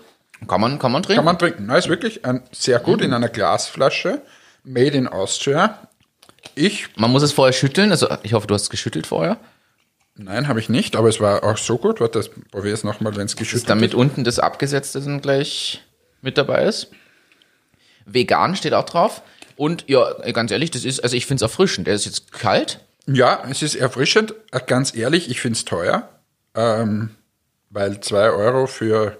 Kann 0.47 0.61
man, 0.61 0.78
kann 0.78 0.93
man 0.93 1.03
trinken. 1.03 1.18
Kann 1.18 1.24
man 1.24 1.39
trinken. 1.39 1.66
Na, 1.66 1.76
ist 1.76 1.89
wirklich 1.89 2.24
ein, 2.24 2.43
sehr 2.53 2.78
gut 2.78 3.01
in 3.01 3.12
einer 3.12 3.28
Glasflasche. 3.28 4.22
Made 4.64 4.97
in 4.97 5.07
Austria. 5.09 5.89
Ich, 6.55 6.89
Man 6.97 7.11
muss 7.11 7.22
es 7.22 7.32
vorher 7.32 7.53
schütteln. 7.53 7.91
Also 7.91 8.09
ich 8.22 8.32
hoffe, 8.32 8.47
du 8.47 8.55
hast 8.55 8.62
es 8.62 8.70
geschüttelt 8.70 9.07
vorher. 9.07 9.39
nein, 10.14 10.49
habe 10.49 10.61
ich 10.61 10.68
nicht, 10.68 10.97
aber 10.97 11.09
es 11.09 11.20
war 11.20 11.43
auch 11.45 11.57
so 11.59 11.78
gut. 11.78 12.01
Warte, 12.01 12.18
das 12.18 12.30
probier 12.51 12.72
es 12.74 12.84
nochmal, 12.84 13.16
wenn 13.16 13.26
es 13.26 13.37
geschüttelt 13.37 13.68
damit 13.70 13.91
ist. 13.91 13.97
unten 13.97 14.24
das 14.24 14.39
Abgesetzte 14.39 15.01
dann 15.01 15.20
gleich 15.20 15.82
mit 16.22 16.39
dabei 16.39 16.64
ist. 16.64 16.89
Vegan 18.05 18.57
steht 18.57 18.74
auch 18.74 18.84
drauf. 18.87 19.22
Und 19.57 19.84
ja, 19.89 20.12
ganz 20.32 20.51
ehrlich, 20.51 20.70
das 20.70 20.84
ist, 20.84 21.01
also 21.03 21.16
ich 21.16 21.26
finde 21.26 21.45
es 21.45 21.51
erfrischend. 21.51 21.87
Der 21.87 21.95
ist 21.95 22.05
jetzt 22.05 22.30
kalt. 22.32 22.80
Ja, 23.07 23.43
es 23.51 23.62
ist 23.62 23.74
erfrischend. 23.74 24.34
Äh, 24.53 24.61
Ganz 24.66 24.95
ehrlich, 24.95 25.30
ich 25.30 25.41
finde 25.41 25.57
es 25.57 25.64
teuer. 25.64 26.09
Ähm, 26.55 27.11
weil 27.70 28.01
2 28.01 28.30
Euro 28.30 28.66
für, 28.66 29.16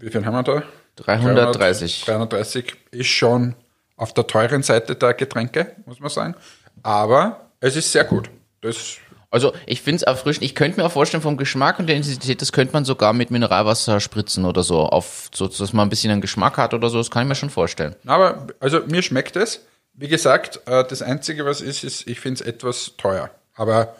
wie 0.00 0.10
viel 0.10 0.24
haben 0.24 0.34
wir 0.34 0.42
da? 0.42 0.62
330. 0.96 2.04
330 2.04 2.76
ist 2.90 3.06
schon 3.08 3.54
auf 3.96 4.14
der 4.14 4.26
teuren 4.26 4.62
Seite 4.62 4.94
der 4.94 5.14
Getränke, 5.14 5.74
muss 5.86 6.00
man 6.00 6.10
sagen. 6.10 6.34
Aber 6.82 7.48
es 7.60 7.76
ist 7.76 7.90
sehr 7.92 8.04
gut. 8.04 8.30
Das, 8.60 8.96
Also 9.30 9.52
ich 9.66 9.82
finde 9.82 9.96
es 9.96 10.02
erfrischend. 10.02 10.44
Ich 10.44 10.54
könnte 10.54 10.80
mir 10.80 10.86
auch 10.86 10.92
vorstellen, 10.92 11.22
vom 11.22 11.36
Geschmack 11.36 11.78
und 11.78 11.86
der 11.86 11.96
Intensität, 11.96 12.40
das 12.40 12.52
könnte 12.52 12.72
man 12.72 12.84
sogar 12.84 13.12
mit 13.12 13.30
Mineralwasser 13.30 14.00
spritzen 14.00 14.44
oder 14.44 14.62
so, 14.62 14.80
auf, 14.86 15.30
so 15.34 15.46
dass 15.48 15.72
man 15.72 15.86
ein 15.86 15.90
bisschen 15.90 16.10
einen 16.10 16.20
Geschmack 16.20 16.56
hat 16.56 16.74
oder 16.74 16.88
so. 16.90 16.98
Das 16.98 17.10
kann 17.10 17.22
ich 17.22 17.28
mir 17.28 17.34
schon 17.34 17.50
vorstellen. 17.50 17.94
aber, 18.06 18.46
also 18.60 18.80
mir 18.86 19.02
schmeckt 19.02 19.36
es. 19.36 19.64
Wie 19.94 20.08
gesagt, 20.08 20.60
äh, 20.66 20.84
das 20.84 21.02
Einzige, 21.02 21.44
was 21.44 21.60
ist, 21.60 21.82
ist, 21.82 22.06
ich 22.06 22.20
finde 22.20 22.40
es 22.40 22.46
etwas 22.46 22.92
teuer. 22.96 23.30
Aber 23.56 23.96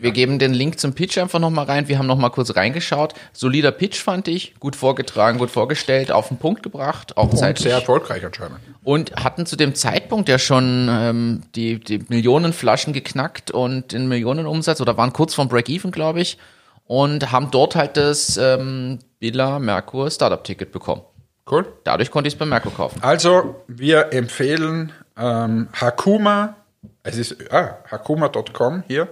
Wir 0.00 0.12
geben 0.12 0.38
den 0.38 0.54
Link 0.54 0.78
zum 0.78 0.94
Pitch 0.94 1.18
einfach 1.18 1.40
nochmal 1.40 1.64
rein. 1.64 1.88
Wir 1.88 1.98
haben 1.98 2.06
nochmal 2.06 2.30
kurz 2.30 2.54
reingeschaut. 2.54 3.14
Solider 3.32 3.72
Pitch 3.72 3.96
fand 4.00 4.28
ich. 4.28 4.54
Gut 4.60 4.76
vorgetragen, 4.76 5.38
gut 5.38 5.50
vorgestellt, 5.50 6.12
auf 6.12 6.28
den 6.28 6.36
Punkt 6.36 6.62
gebracht, 6.62 7.16
auch 7.16 7.30
und 7.30 7.36
zeitlich. 7.36 7.64
sehr 7.64 7.74
erfolgreich 7.74 8.24
anscheinend. 8.24 8.60
Und 8.84 9.16
hatten 9.16 9.44
zu 9.44 9.56
dem 9.56 9.74
Zeitpunkt 9.74 10.28
ja 10.28 10.38
schon 10.38 10.88
ähm, 10.88 11.42
die, 11.56 11.80
die 11.80 12.04
Millionen 12.08 12.52
Flaschen 12.52 12.92
geknackt 12.92 13.50
und 13.50 13.92
den 13.92 14.06
Millionenumsatz 14.06 14.80
oder 14.80 14.96
waren 14.96 15.12
kurz 15.12 15.34
vom 15.34 15.48
Break-Even, 15.48 15.90
glaube 15.90 16.20
ich. 16.20 16.38
Und 16.86 17.32
haben 17.32 17.50
dort 17.50 17.74
halt 17.74 17.96
das 17.96 18.36
ähm, 18.36 19.00
Billa 19.18 19.58
Merkur 19.58 20.10
Startup-Ticket 20.10 20.70
bekommen. 20.70 21.02
Cool. 21.50 21.66
Dadurch 21.82 22.12
konnte 22.12 22.28
ich 22.28 22.34
es 22.34 22.38
bei 22.38 22.46
Merkur 22.46 22.72
kaufen. 22.72 23.00
Also, 23.02 23.56
wir 23.66 24.12
empfehlen 24.12 24.92
ähm, 25.16 25.68
Hakuma, 25.72 26.56
es 27.02 27.16
ist 27.16 27.52
ah, 27.52 27.78
hakuma.com 27.90 28.84
hier, 28.86 29.08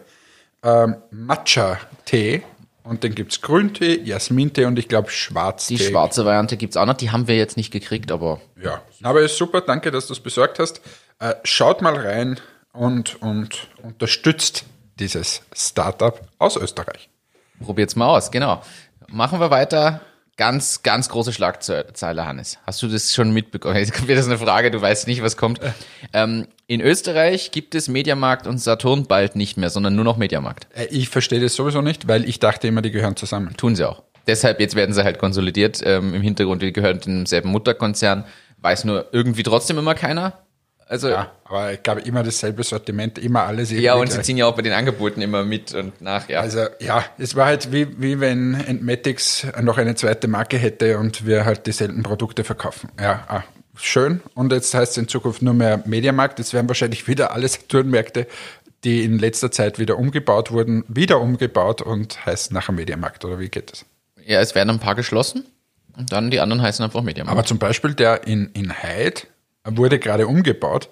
ähm, 0.67 0.97
Matcha-Tee 1.11 2.43
und 2.83 3.03
den 3.03 3.15
gibt 3.15 3.33
es 3.33 3.41
Grüntee, 3.41 4.01
Jasmintee 4.03 4.65
und 4.65 4.79
ich 4.79 4.89
glaube 4.89 5.11
Schwarztee. 5.11 5.77
Die 5.77 5.85
schwarze 5.85 6.25
Variante 6.25 6.57
gibt's 6.57 6.77
auch 6.77 6.87
noch. 6.87 6.95
Die 6.95 7.11
haben 7.11 7.29
wir 7.29 7.37
jetzt 7.37 7.57
nicht 7.57 7.73
gekriegt, 7.73 8.11
aber 8.13 8.41
Ja, 8.61 8.83
aber 9.03 9.21
ist 9.23 9.37
super, 9.37 9.61
danke, 9.61 9.91
dass 9.91 10.07
du 10.07 10.13
es 10.13 10.21
besorgt 10.21 10.59
hast. 10.59 10.81
Äh, 11.19 11.35
schaut 11.45 11.83
mal 11.83 11.97
rein 11.97 12.41
und, 12.73 13.21
und 13.23 13.69
unterstützt 13.83 14.65
dieses 14.99 15.43
Startup 15.55 16.21
aus 16.39 16.57
Österreich. 16.57 17.09
probiert's 17.65 17.97
mal 17.97 18.09
aus. 18.09 18.31
Genau. 18.31 18.63
Machen 19.09 19.41
wir 19.41 19.51
weiter. 19.51 20.01
Ganz, 20.37 20.83
ganz 20.83 21.09
große 21.09 21.33
Schlagzeile, 21.33 22.27
Hannes. 22.27 22.59
Hast 22.67 22.83
du 22.83 22.89
das 22.89 23.15
schon 23.15 23.33
mitbekommen? 23.33 23.77
Jetzt 23.77 23.95
kommt 23.95 24.09
wieder 24.09 24.23
so 24.23 24.29
eine 24.29 24.39
Frage, 24.39 24.71
du 24.71 24.83
weißt 24.83 25.07
nicht, 25.07 25.23
was 25.23 25.39
kommt. 25.39 25.61
Ähm, 26.13 26.47
in 26.67 26.83
Österreich 26.83 27.53
gibt 27.53 27.75
es 27.75 27.89
Mediamarkt 27.89 28.47
und 28.47 28.59
Saturn 28.59 29.07
bald 29.07 29.35
nicht 29.35 29.57
mehr, 29.57 29.71
sondern 29.71 29.95
nur 29.95 30.05
noch 30.05 30.19
Mediamarkt. 30.19 30.67
Äh, 30.75 30.89
ich 30.91 31.09
verstehe 31.09 31.41
das 31.41 31.55
sowieso 31.55 31.81
nicht, 31.81 32.07
weil 32.07 32.29
ich 32.29 32.39
dachte 32.39 32.69
immer, 32.69 32.83
die 32.83 32.91
gehören 32.91 33.17
zusammen. 33.17 33.57
Tun 33.57 33.77
sie 33.77 33.89
auch. 33.89 34.03
Deshalb, 34.27 34.61
jetzt 34.61 34.75
werden 34.75 34.95
sie 34.95 35.05
halt 35.05 35.19
konsolidiert. 35.19 35.81
Ähm, 35.83 36.15
Im 36.15 36.21
Hintergrund, 36.21 36.61
die 36.61 36.73
gehören 36.73 37.01
dem 37.01 37.25
selben 37.25 37.49
Mutterkonzern. 37.49 38.25
Weiß 38.59 38.85
nur 38.85 39.07
irgendwie 39.13 39.43
trotzdem 39.43 39.79
immer 39.79 39.95
keiner. 39.95 40.46
Also 40.89 41.09
Ja, 41.09 41.33
aber 41.45 41.73
ich 41.73 41.83
glaube 41.83 42.03
immer 42.03 42.23
dasselbe 42.23 42.63
Sortiment, 42.63 43.19
immer 43.19 43.43
alles 43.43 43.71
Ja, 43.73 43.95
und 43.95 44.07
sie 44.09 44.15
gleich. 44.15 44.27
ziehen 44.27 44.37
ja 44.37 44.47
auch 44.47 44.55
bei 44.55 44.63
den 44.63 44.73
Angeboten 44.73 45.21
immer 45.21 45.45
mit 45.45 45.75
und 45.75 46.01
nach, 46.01 46.29
ja. 46.29 46.41
Also 46.41 46.67
ja, 46.79 47.05
es 47.19 47.35
war 47.35 47.47
halt 47.47 47.73
wie, 47.73 48.01
wie 48.01 48.21
wenn 48.21 48.55
Entmatics 48.55 49.47
noch 49.63 49.79
eine 49.79 49.97
zweite 49.97 50.29
Marke 50.29 50.59
hätte 50.59 50.99
und 50.99 51.27
wir 51.27 51.45
halt 51.45 51.67
dieselben 51.67 52.03
Produkte 52.05 52.45
verkaufen. 52.45 52.89
Ja, 53.01 53.25
ah, 53.29 53.43
schön. 53.75 54.21
Und 54.35 54.53
jetzt 54.53 54.73
heißt 54.75 54.93
es 54.93 54.99
in 54.99 55.09
Zukunft 55.09 55.43
nur 55.43 55.55
mehr 55.55 55.83
Mediamarkt. 55.87 56.39
Jetzt 56.39 56.55
werden 56.55 56.69
wahrscheinlich 56.69 57.09
wieder 57.09 57.33
alle 57.33 57.49
Saturnmärkte, 57.49 58.29
die 58.85 59.03
in 59.03 59.19
letzter 59.19 59.51
Zeit 59.51 59.81
wieder 59.81 59.99
umgebaut 59.99 60.53
wurden, 60.53 60.85
wieder 60.87 61.21
umgebaut 61.21 61.83
und 61.83 62.25
heißt 62.27 62.53
nachher 62.53 62.73
Mediamarkt. 62.73 63.25
Oder 63.25 63.41
wie 63.41 63.49
geht 63.49 63.73
das? 63.73 63.85
ja, 64.25 64.41
es 64.41 64.55
werden 64.57 64.71
ein 64.71 64.79
paar 64.81 64.95
geschlossen 64.97 65.45
und 65.97 66.13
dann 66.13 66.31
die 66.33 66.41
anderen 66.41 66.61
heißen 66.63 66.85
einfach 66.85 67.03
Mediamarkt. 67.03 67.39
Aber 67.39 67.47
zum 67.47 67.59
Beispiel 67.59 67.95
der 67.95 68.27
in, 68.27 68.51
in 68.55 68.73
Heid 68.73 69.29
wurde 69.69 69.99
gerade 69.99 70.27
umgebaut. 70.27 70.89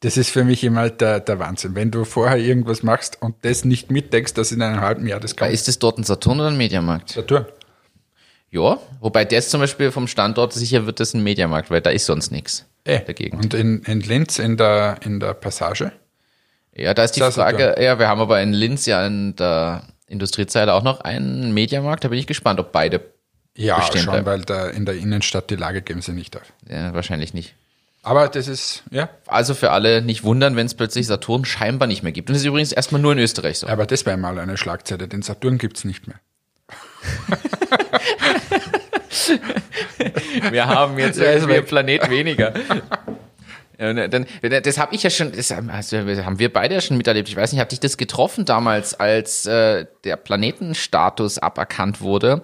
Das 0.00 0.16
ist 0.16 0.30
für 0.30 0.44
mich 0.44 0.64
immer 0.64 0.88
der, 0.88 1.20
der 1.20 1.38
Wahnsinn. 1.38 1.74
Wenn 1.74 1.90
du 1.90 2.04
vorher 2.04 2.38
irgendwas 2.38 2.82
machst 2.82 3.20
und 3.20 3.36
das 3.42 3.64
nicht 3.66 3.90
mitdenkst, 3.90 4.32
dass 4.34 4.50
in 4.50 4.62
einem 4.62 4.80
halben 4.80 5.06
Jahr 5.06 5.20
das 5.20 5.36
kommt. 5.36 5.52
ist 5.52 5.68
es 5.68 5.78
dort 5.78 5.98
ein 5.98 6.04
Saturn 6.04 6.40
oder 6.40 6.48
ein 6.48 6.56
Mediamarkt? 6.56 7.10
Saturn. 7.10 7.44
Ja, 8.50 8.78
wobei 9.00 9.24
das 9.24 9.48
zum 9.50 9.60
Beispiel 9.60 9.92
vom 9.92 10.06
Standort 10.08 10.52
sicher 10.52 10.86
wird 10.86 10.98
das 11.00 11.14
ein 11.14 11.22
Mediamarkt, 11.22 11.70
weil 11.70 11.80
da 11.80 11.90
ist 11.90 12.06
sonst 12.06 12.32
nichts 12.32 12.66
Eh. 12.84 13.00
dagegen. 13.06 13.36
Und 13.36 13.52
in, 13.54 13.82
in 13.82 14.00
Linz 14.00 14.38
in 14.38 14.56
der, 14.56 14.96
in 15.04 15.20
der 15.20 15.34
Passage. 15.34 15.92
Ja, 16.74 16.94
da 16.94 17.04
ist 17.04 17.12
die 17.12 17.20
Das 17.20 17.30
ist 17.30 17.34
Frage, 17.34 17.76
ja, 17.78 17.98
wir 17.98 18.08
haben 18.08 18.20
aber 18.22 18.40
in 18.42 18.52
Linz 18.54 18.86
ja 18.86 19.06
in 19.06 19.36
der 19.36 19.82
Industriezeile 20.08 20.72
auch 20.72 20.82
noch 20.82 21.00
einen 21.02 21.52
Mediamarkt, 21.52 22.04
da 22.04 22.08
bin 22.08 22.18
ich 22.18 22.26
gespannt, 22.26 22.58
ob 22.58 22.72
beide, 22.72 23.02
Ja, 23.56 23.76
Bestehen 23.78 24.02
schon, 24.04 24.12
bleiben. 24.14 24.26
weil 24.26 24.40
da 24.42 24.68
in 24.68 24.86
der 24.86 24.94
Innenstadt 24.96 25.50
die 25.50 25.56
Lage 25.56 25.82
geben 25.82 26.00
sie 26.00 26.12
nicht 26.12 26.36
auf. 26.36 26.52
ja, 26.68 26.94
wahrscheinlich 26.94 27.34
nicht. 27.34 27.54
Aber 28.02 28.28
das 28.28 28.48
ist, 28.48 28.82
ja, 28.90 29.10
Also 29.26 29.54
für 29.54 29.72
alle 29.72 30.00
nicht 30.00 30.24
wundern, 30.24 30.56
wenn 30.56 30.66
es 30.66 30.74
plötzlich 30.74 31.06
Saturn 31.06 31.44
scheinbar 31.44 31.86
nicht 31.86 32.02
mehr 32.02 32.12
gibt. 32.12 32.30
Und 32.30 32.34
das 32.34 32.42
ist 32.42 32.46
übrigens 32.46 32.72
erstmal 32.72 33.02
nur 33.02 33.12
in 33.12 33.18
Österreich 33.18 33.58
so. 33.58 33.66
aber 33.66 33.84
das 33.84 34.06
wäre 34.06 34.16
mal 34.16 34.38
eine 34.38 34.56
Schlagzeile. 34.56 35.06
Den 35.06 35.22
Saturn 35.22 35.58
gibt's 35.58 35.84
nicht 35.84 36.06
mehr. 36.06 36.18
Wir 40.50 40.66
haben 40.66 40.98
jetzt 40.98 41.18
irgendwie 41.18 41.54
einen. 41.54 41.66
Planet 41.66 42.10
weniger. 42.10 42.52
Dann, 43.78 44.26
das 44.42 44.78
habe 44.78 44.94
ich 44.94 45.02
ja 45.02 45.08
schon, 45.08 45.32
das 45.32 45.50
also 45.50 45.96
haben 45.96 46.38
wir 46.38 46.52
beide 46.52 46.74
ja 46.74 46.82
schon 46.82 46.98
miterlebt. 46.98 47.30
Ich 47.30 47.36
weiß 47.36 47.52
nicht, 47.52 47.60
hat 47.62 47.72
dich 47.72 47.80
das 47.80 47.96
getroffen 47.96 48.44
damals, 48.44 48.92
als 48.92 49.46
äh, 49.46 49.86
der 50.04 50.16
Planetenstatus 50.16 51.38
aberkannt 51.38 52.02
wurde 52.02 52.42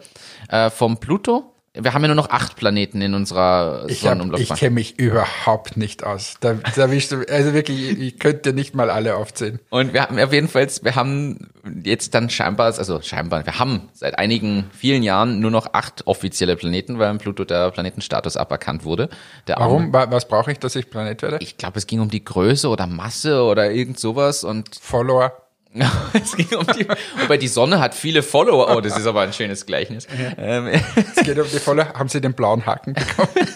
äh, 0.49 0.71
vom 0.71 0.99
Pluto? 0.99 1.53
Wir 1.79 1.93
haben 1.95 2.03
ja 2.03 2.09
nur 2.09 2.15
noch 2.17 2.31
acht 2.31 2.57
Planeten 2.57 3.01
in 3.03 3.15
unserer 3.15 3.81
Ich, 3.81 3.83
hab- 3.83 3.91
ich 3.91 4.01
Sonnenumlaufbahn. 4.01 4.57
kenne 4.59 4.75
mich 4.75 4.99
überhaupt 4.99 5.77
nicht 5.77 6.05
aus. 6.05 6.37
Da, 6.41 6.55
da 6.75 6.87
du, 7.13 7.25
also 7.29 7.53
wirklich, 7.53 7.91
ich, 7.91 7.99
ich 8.01 8.19
könnte 8.19 8.53
nicht 8.53 8.75
mal 8.75 8.91
alle 8.91 9.17
aufzählen. 9.17 9.61
Und 9.71 9.93
wir 9.93 10.03
haben 10.03 10.19
auf 10.19 10.33
jeden 10.33 10.49
Fall, 10.49 10.67
wir 10.83 10.95
haben 10.97 11.49
jetzt 11.85 12.15
dann 12.15 12.31
scheinbar, 12.31 12.67
also 12.67 13.01
scheinbar, 13.03 13.45
wir 13.45 13.59
haben 13.59 13.89
seit 13.93 14.19
einigen, 14.19 14.71
vielen 14.73 15.03
Jahren 15.03 15.41
nur 15.41 15.51
noch 15.51 15.75
acht 15.75 16.07
offizielle 16.07 16.57
Planeten, 16.57 16.99
weil 16.99 17.11
im 17.11 17.19
Pluto 17.19 17.45
der 17.45 17.71
Planetenstatus 17.71 18.37
aberkannt 18.37 18.85
wurde. 18.85 19.09
Der 19.47 19.57
Warum? 19.59 19.93
Wa- 19.93 20.11
Was 20.11 20.29
brauche 20.29 20.53
ich, 20.53 20.59
dass 20.59 20.77
ich 20.77 20.91
Planet 20.91 21.23
werde? 21.23 21.39
Ich 21.41 21.57
glaube, 21.59 21.79
es 21.79 21.87
ging 21.87 22.01
um 22.01 22.09
die 22.11 22.25
Größe 22.25 22.69
oder 22.69 22.87
Masse 22.87 23.43
oder 23.43 23.71
irgend 23.71 23.99
sowas 24.01 24.45
und 24.45 24.77
Follower. 24.81 25.33
es 26.15 26.37
ging 26.37 26.59
um 26.59 26.67
die, 26.67 26.87
wobei 27.21 27.37
die 27.37 27.49
Sonne 27.49 27.81
hat 27.81 27.95
viele 27.95 28.23
Follower. 28.23 28.75
Oh, 28.75 28.81
das 28.81 28.97
ist 28.97 29.07
aber 29.07 29.23
ein 29.23 29.33
schönes 29.33 29.67
Gleichnis. 29.67 30.07
Ähm, 30.39 30.69
Es 30.69 31.25
geht 31.25 31.39
um 31.39 31.47
die 31.53 31.59
Follower. 31.59 31.93
Haben 31.95 32.09
Sie 32.09 32.21
den 32.21 32.33
blauen 32.33 32.65
Haken 32.65 32.95
bekommen? 32.95 33.29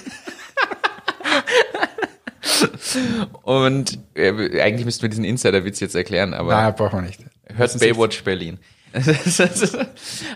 und 3.43 3.99
äh, 4.15 4.61
eigentlich 4.61 4.85
müssten 4.85 5.03
wir 5.03 5.09
diesen 5.09 5.25
Insider-Witz 5.25 5.81
jetzt 5.81 5.95
erklären, 5.95 6.35
aber 6.35 6.53
Nein, 6.53 6.75
brauchen 6.75 7.01
wir 7.01 7.07
nicht. 7.07 7.21
hört 7.55 7.79
Baywatch 7.79 8.23
Berlin. 8.23 8.59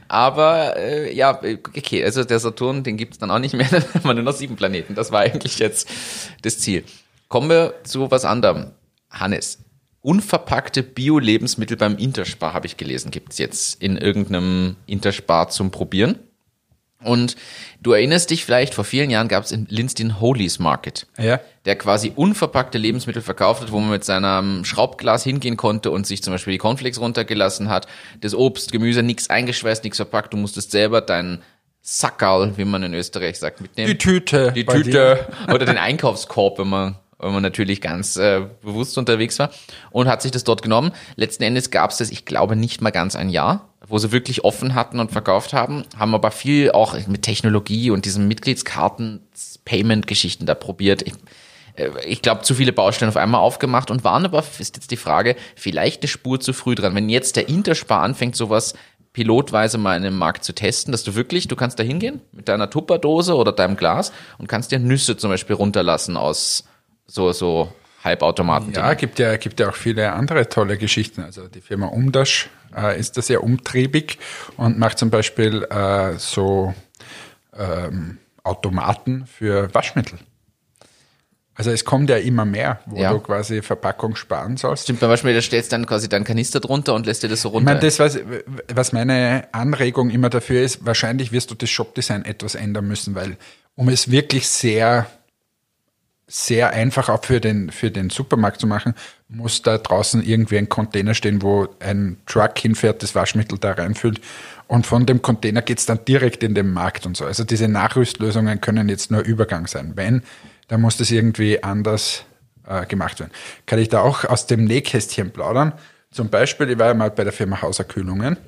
aber 0.08 0.76
äh, 0.76 1.14
ja, 1.14 1.40
okay, 1.40 2.04
also 2.04 2.24
der 2.24 2.38
Saturn, 2.38 2.84
den 2.84 2.96
gibt's 2.96 3.18
dann 3.18 3.30
auch 3.30 3.40
nicht 3.40 3.54
mehr, 3.54 3.66
dann 3.68 3.82
haben 3.94 4.04
wir 4.04 4.14
nur 4.14 4.22
noch 4.22 4.32
sieben 4.32 4.56
Planeten. 4.56 4.94
Das 4.94 5.10
war 5.10 5.20
eigentlich 5.20 5.58
jetzt 5.58 5.88
das 6.42 6.58
Ziel. 6.58 6.84
Kommen 7.28 7.50
wir 7.50 7.74
zu 7.82 8.10
was 8.10 8.24
anderem. 8.24 8.70
Hannes, 9.10 9.58
unverpackte 10.04 10.82
Bio-Lebensmittel 10.82 11.78
beim 11.78 11.96
Interspar, 11.96 12.52
habe 12.52 12.66
ich 12.66 12.76
gelesen, 12.76 13.10
gibt's 13.10 13.38
jetzt 13.38 13.82
in 13.82 13.96
irgendeinem 13.96 14.76
Interspar 14.86 15.48
zum 15.48 15.70
Probieren. 15.70 16.18
Und 17.02 17.36
du 17.82 17.92
erinnerst 17.92 18.30
dich 18.30 18.44
vielleicht, 18.44 18.74
vor 18.74 18.84
vielen 18.84 19.10
Jahren 19.10 19.28
gab's 19.28 19.50
in 19.50 19.66
Linz 19.68 19.94
den 19.94 20.20
Holies 20.20 20.58
Market 20.58 21.06
Ja. 21.18 21.40
der 21.64 21.76
quasi 21.76 22.12
unverpackte 22.14 22.78
Lebensmittel 22.78 23.22
verkauft 23.22 23.62
hat, 23.62 23.72
wo 23.72 23.80
man 23.80 23.90
mit 23.90 24.04
seinem 24.04 24.64
Schraubglas 24.64 25.24
hingehen 25.24 25.56
konnte 25.56 25.90
und 25.90 26.06
sich 26.06 26.22
zum 26.22 26.32
Beispiel 26.32 26.52
die 26.52 26.58
Cornflakes 26.58 27.00
runtergelassen 27.00 27.68
hat, 27.68 27.86
das 28.20 28.34
Obst, 28.34 28.72
Gemüse, 28.72 29.02
nichts 29.02 29.28
eingeschweißt, 29.30 29.84
nichts 29.84 29.96
verpackt, 29.96 30.32
du 30.32 30.36
musstest 30.36 30.70
selber 30.70 31.00
deinen 31.00 31.42
Sackerl, 31.80 32.56
wie 32.56 32.64
man 32.64 32.82
in 32.82 32.94
Österreich 32.94 33.38
sagt, 33.38 33.60
mitnehmen. 33.60 33.88
Die 33.88 33.98
Tüte. 33.98 34.52
Die 34.52 34.64
Tüte 34.64 35.28
oder 35.48 35.66
den 35.66 35.76
Einkaufskorb, 35.76 36.58
wenn 36.58 36.68
man, 36.68 36.96
wenn 37.18 37.32
man 37.32 37.42
natürlich 37.42 37.80
ganz 37.80 38.16
äh, 38.16 38.42
bewusst 38.62 38.96
unterwegs 38.98 39.38
war 39.38 39.50
und 39.90 40.08
hat 40.08 40.22
sich 40.22 40.30
das 40.30 40.44
dort 40.44 40.62
genommen. 40.62 40.92
Letzten 41.16 41.42
Endes 41.42 41.70
gab 41.70 41.90
es 41.90 41.98
das, 41.98 42.10
ich 42.10 42.24
glaube, 42.24 42.56
nicht 42.56 42.80
mal 42.80 42.90
ganz 42.90 43.16
ein 43.16 43.28
Jahr, 43.28 43.68
wo 43.86 43.98
sie 43.98 44.12
wirklich 44.12 44.44
offen 44.44 44.74
hatten 44.74 45.00
und 45.00 45.12
verkauft 45.12 45.52
haben, 45.52 45.84
haben 45.98 46.14
aber 46.14 46.30
viel 46.30 46.70
auch 46.72 46.96
mit 47.06 47.22
Technologie 47.22 47.90
und 47.90 48.04
diesen 48.04 48.28
Mitgliedskarten-Payment-Geschichten 48.28 50.46
da 50.46 50.54
probiert. 50.54 51.02
Ich, 51.02 51.14
äh, 51.76 51.90
ich 52.06 52.22
glaube, 52.22 52.42
zu 52.42 52.54
viele 52.54 52.72
Baustellen 52.72 53.10
auf 53.10 53.16
einmal 53.16 53.40
aufgemacht 53.40 53.90
und 53.90 54.04
waren 54.04 54.24
aber, 54.24 54.44
ist 54.58 54.76
jetzt 54.76 54.90
die 54.90 54.96
Frage, 54.96 55.36
vielleicht 55.56 56.02
eine 56.02 56.08
Spur 56.08 56.40
zu 56.40 56.52
früh 56.52 56.74
dran. 56.74 56.94
Wenn 56.94 57.08
jetzt 57.08 57.36
der 57.36 57.48
Interspar 57.48 58.02
anfängt, 58.02 58.36
sowas 58.36 58.74
pilotweise 59.12 59.78
mal 59.78 59.96
in 59.96 60.02
den 60.02 60.16
Markt 60.16 60.44
zu 60.44 60.52
testen, 60.52 60.92
dass 60.92 61.04
du 61.04 61.14
wirklich, 61.14 61.46
du 61.46 61.56
kannst 61.56 61.78
da 61.78 61.84
hingehen 61.84 62.20
mit 62.32 62.48
deiner 62.48 62.68
Tupperdose 62.68 63.36
oder 63.36 63.52
deinem 63.52 63.76
Glas 63.76 64.12
und 64.38 64.48
kannst 64.48 64.72
dir 64.72 64.80
Nüsse 64.80 65.16
zum 65.16 65.30
Beispiel 65.30 65.54
runterlassen 65.54 66.16
aus 66.16 66.64
so, 67.06 67.32
so 67.32 67.72
Halbautomaten. 68.02 68.72
Ja, 68.72 68.94
gibt 68.94 69.18
ja, 69.18 69.36
gibt 69.36 69.60
ja 69.60 69.68
auch 69.70 69.74
viele 69.76 70.12
andere 70.12 70.48
tolle 70.48 70.76
Geschichten. 70.78 71.22
Also 71.22 71.48
die 71.48 71.60
Firma 71.60 71.86
Umdasch 71.86 72.50
äh, 72.76 72.98
ist 72.98 73.16
da 73.16 73.22
sehr 73.22 73.42
umtriebig 73.42 74.18
und 74.56 74.78
macht 74.78 74.98
zum 74.98 75.10
Beispiel 75.10 75.62
äh, 75.64 76.14
so 76.18 76.74
ähm, 77.56 78.18
Automaten 78.42 79.26
für 79.26 79.72
Waschmittel. 79.74 80.18
Also 81.56 81.70
es 81.70 81.84
kommt 81.84 82.10
ja 82.10 82.16
immer 82.16 82.44
mehr, 82.44 82.80
wo 82.84 82.96
Ja. 83.00 83.12
du 83.12 83.20
quasi 83.20 83.62
Verpackung 83.62 84.16
sparen 84.16 84.56
sollst. 84.56 84.82
Stimmt, 84.84 84.98
beim 85.00 85.08
Beispiel, 85.08 85.32
da 85.34 85.40
stellst 85.40 85.70
du 85.70 85.76
dann 85.76 85.86
quasi 85.86 86.08
deinen 86.08 86.24
Kanister 86.24 86.58
drunter 86.58 86.94
und 86.94 87.06
lässt 87.06 87.22
dir 87.22 87.28
das 87.28 87.42
so 87.42 87.48
Ich 87.50 87.54
runter. 87.54 87.64
meine, 87.70 87.80
das, 87.80 88.00
was, 88.00 88.18
was 88.74 88.92
meine 88.92 89.46
Anregung 89.52 90.10
immer 90.10 90.30
dafür 90.30 90.62
ist, 90.62 90.84
wahrscheinlich 90.84 91.30
wirst 91.30 91.52
du 91.52 91.54
das 91.54 91.70
Shopdesign 91.70 92.24
etwas 92.24 92.56
ändern 92.56 92.88
müssen, 92.88 93.14
weil 93.14 93.36
um 93.76 93.88
es 93.88 94.10
wirklich 94.10 94.48
sehr, 94.48 95.06
sehr 96.26 96.70
einfach 96.70 97.08
auch 97.08 97.22
für 97.24 97.40
den, 97.40 97.70
für 97.70 97.90
den 97.90 98.10
Supermarkt 98.10 98.60
zu 98.60 98.66
machen, 98.66 98.94
muss 99.28 99.62
da 99.62 99.76
draußen 99.78 100.22
irgendwie 100.22 100.58
ein 100.58 100.68
Container 100.68 101.14
stehen, 101.14 101.42
wo 101.42 101.68
ein 101.80 102.16
Truck 102.26 102.58
hinfährt, 102.58 103.02
das 103.02 103.14
Waschmittel 103.14 103.58
da 103.58 103.72
reinfüllt 103.72 104.20
und 104.66 104.86
von 104.86 105.04
dem 105.06 105.20
Container 105.20 105.60
geht's 105.60 105.86
dann 105.86 106.04
direkt 106.06 106.42
in 106.42 106.54
den 106.54 106.72
Markt 106.72 107.04
und 107.04 107.16
so. 107.16 107.26
Also 107.26 107.44
diese 107.44 107.68
Nachrüstlösungen 107.68 108.60
können 108.60 108.88
jetzt 108.88 109.10
nur 109.10 109.20
Übergang 109.20 109.66
sein. 109.66 109.92
Wenn, 109.96 110.22
dann 110.68 110.80
muss 110.80 110.96
das 110.96 111.10
irgendwie 111.10 111.62
anders 111.62 112.24
äh, 112.66 112.86
gemacht 112.86 113.20
werden. 113.20 113.32
Kann 113.66 113.78
ich 113.78 113.90
da 113.90 114.00
auch 114.00 114.24
aus 114.24 114.46
dem 114.46 114.64
Nähkästchen 114.64 115.30
plaudern? 115.30 115.74
Zum 116.10 116.30
Beispiel, 116.30 116.70
ich 116.70 116.78
war 116.78 116.86
ja 116.88 116.94
mal 116.94 117.10
bei 117.10 117.24
der 117.24 117.32
Firma 117.32 117.60
Hauser 117.60 117.84
Kühlungen 117.84 118.38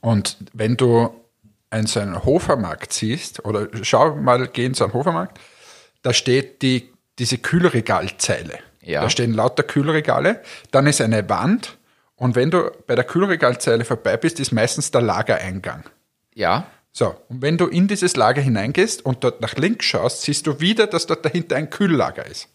und 0.00 0.36
wenn 0.52 0.76
du 0.76 1.14
einen, 1.70 1.86
so 1.86 2.00
einen 2.00 2.24
Hofermarkt 2.24 2.92
siehst, 2.92 3.44
oder 3.44 3.68
schau 3.82 4.16
mal, 4.16 4.48
geh 4.48 4.66
in 4.66 4.74
so 4.74 4.84
einen 4.84 4.92
Hofermarkt, 4.92 5.38
da 6.02 6.12
steht 6.12 6.62
die, 6.62 6.90
diese 7.18 7.38
Kühlregalzeile. 7.38 8.58
Ja. 8.82 9.02
Da 9.02 9.10
stehen 9.10 9.34
lauter 9.34 9.62
Kühlregale, 9.62 10.42
dann 10.70 10.86
ist 10.86 11.00
eine 11.00 11.28
Wand 11.28 11.76
und 12.16 12.34
wenn 12.34 12.50
du 12.50 12.70
bei 12.86 12.94
der 12.94 13.04
Kühlregalzeile 13.04 13.84
vorbei 13.84 14.18
bist, 14.18 14.40
ist 14.40 14.52
meistens 14.52 14.90
der 14.90 15.00
Lagereingang. 15.00 15.84
ja, 16.34 16.66
So, 16.92 17.14
und 17.28 17.40
wenn 17.40 17.56
du 17.56 17.66
in 17.66 17.88
dieses 17.88 18.16
Lager 18.16 18.42
hineingehst 18.42 19.04
und 19.06 19.22
dort 19.24 19.40
nach 19.40 19.54
links 19.54 19.86
schaust, 19.86 20.22
siehst 20.22 20.46
du 20.46 20.60
wieder, 20.60 20.86
dass 20.86 21.06
dort 21.06 21.24
dahinter 21.24 21.56
ein 21.56 21.70
Kühllager 21.70 22.26
ist. 22.26 22.48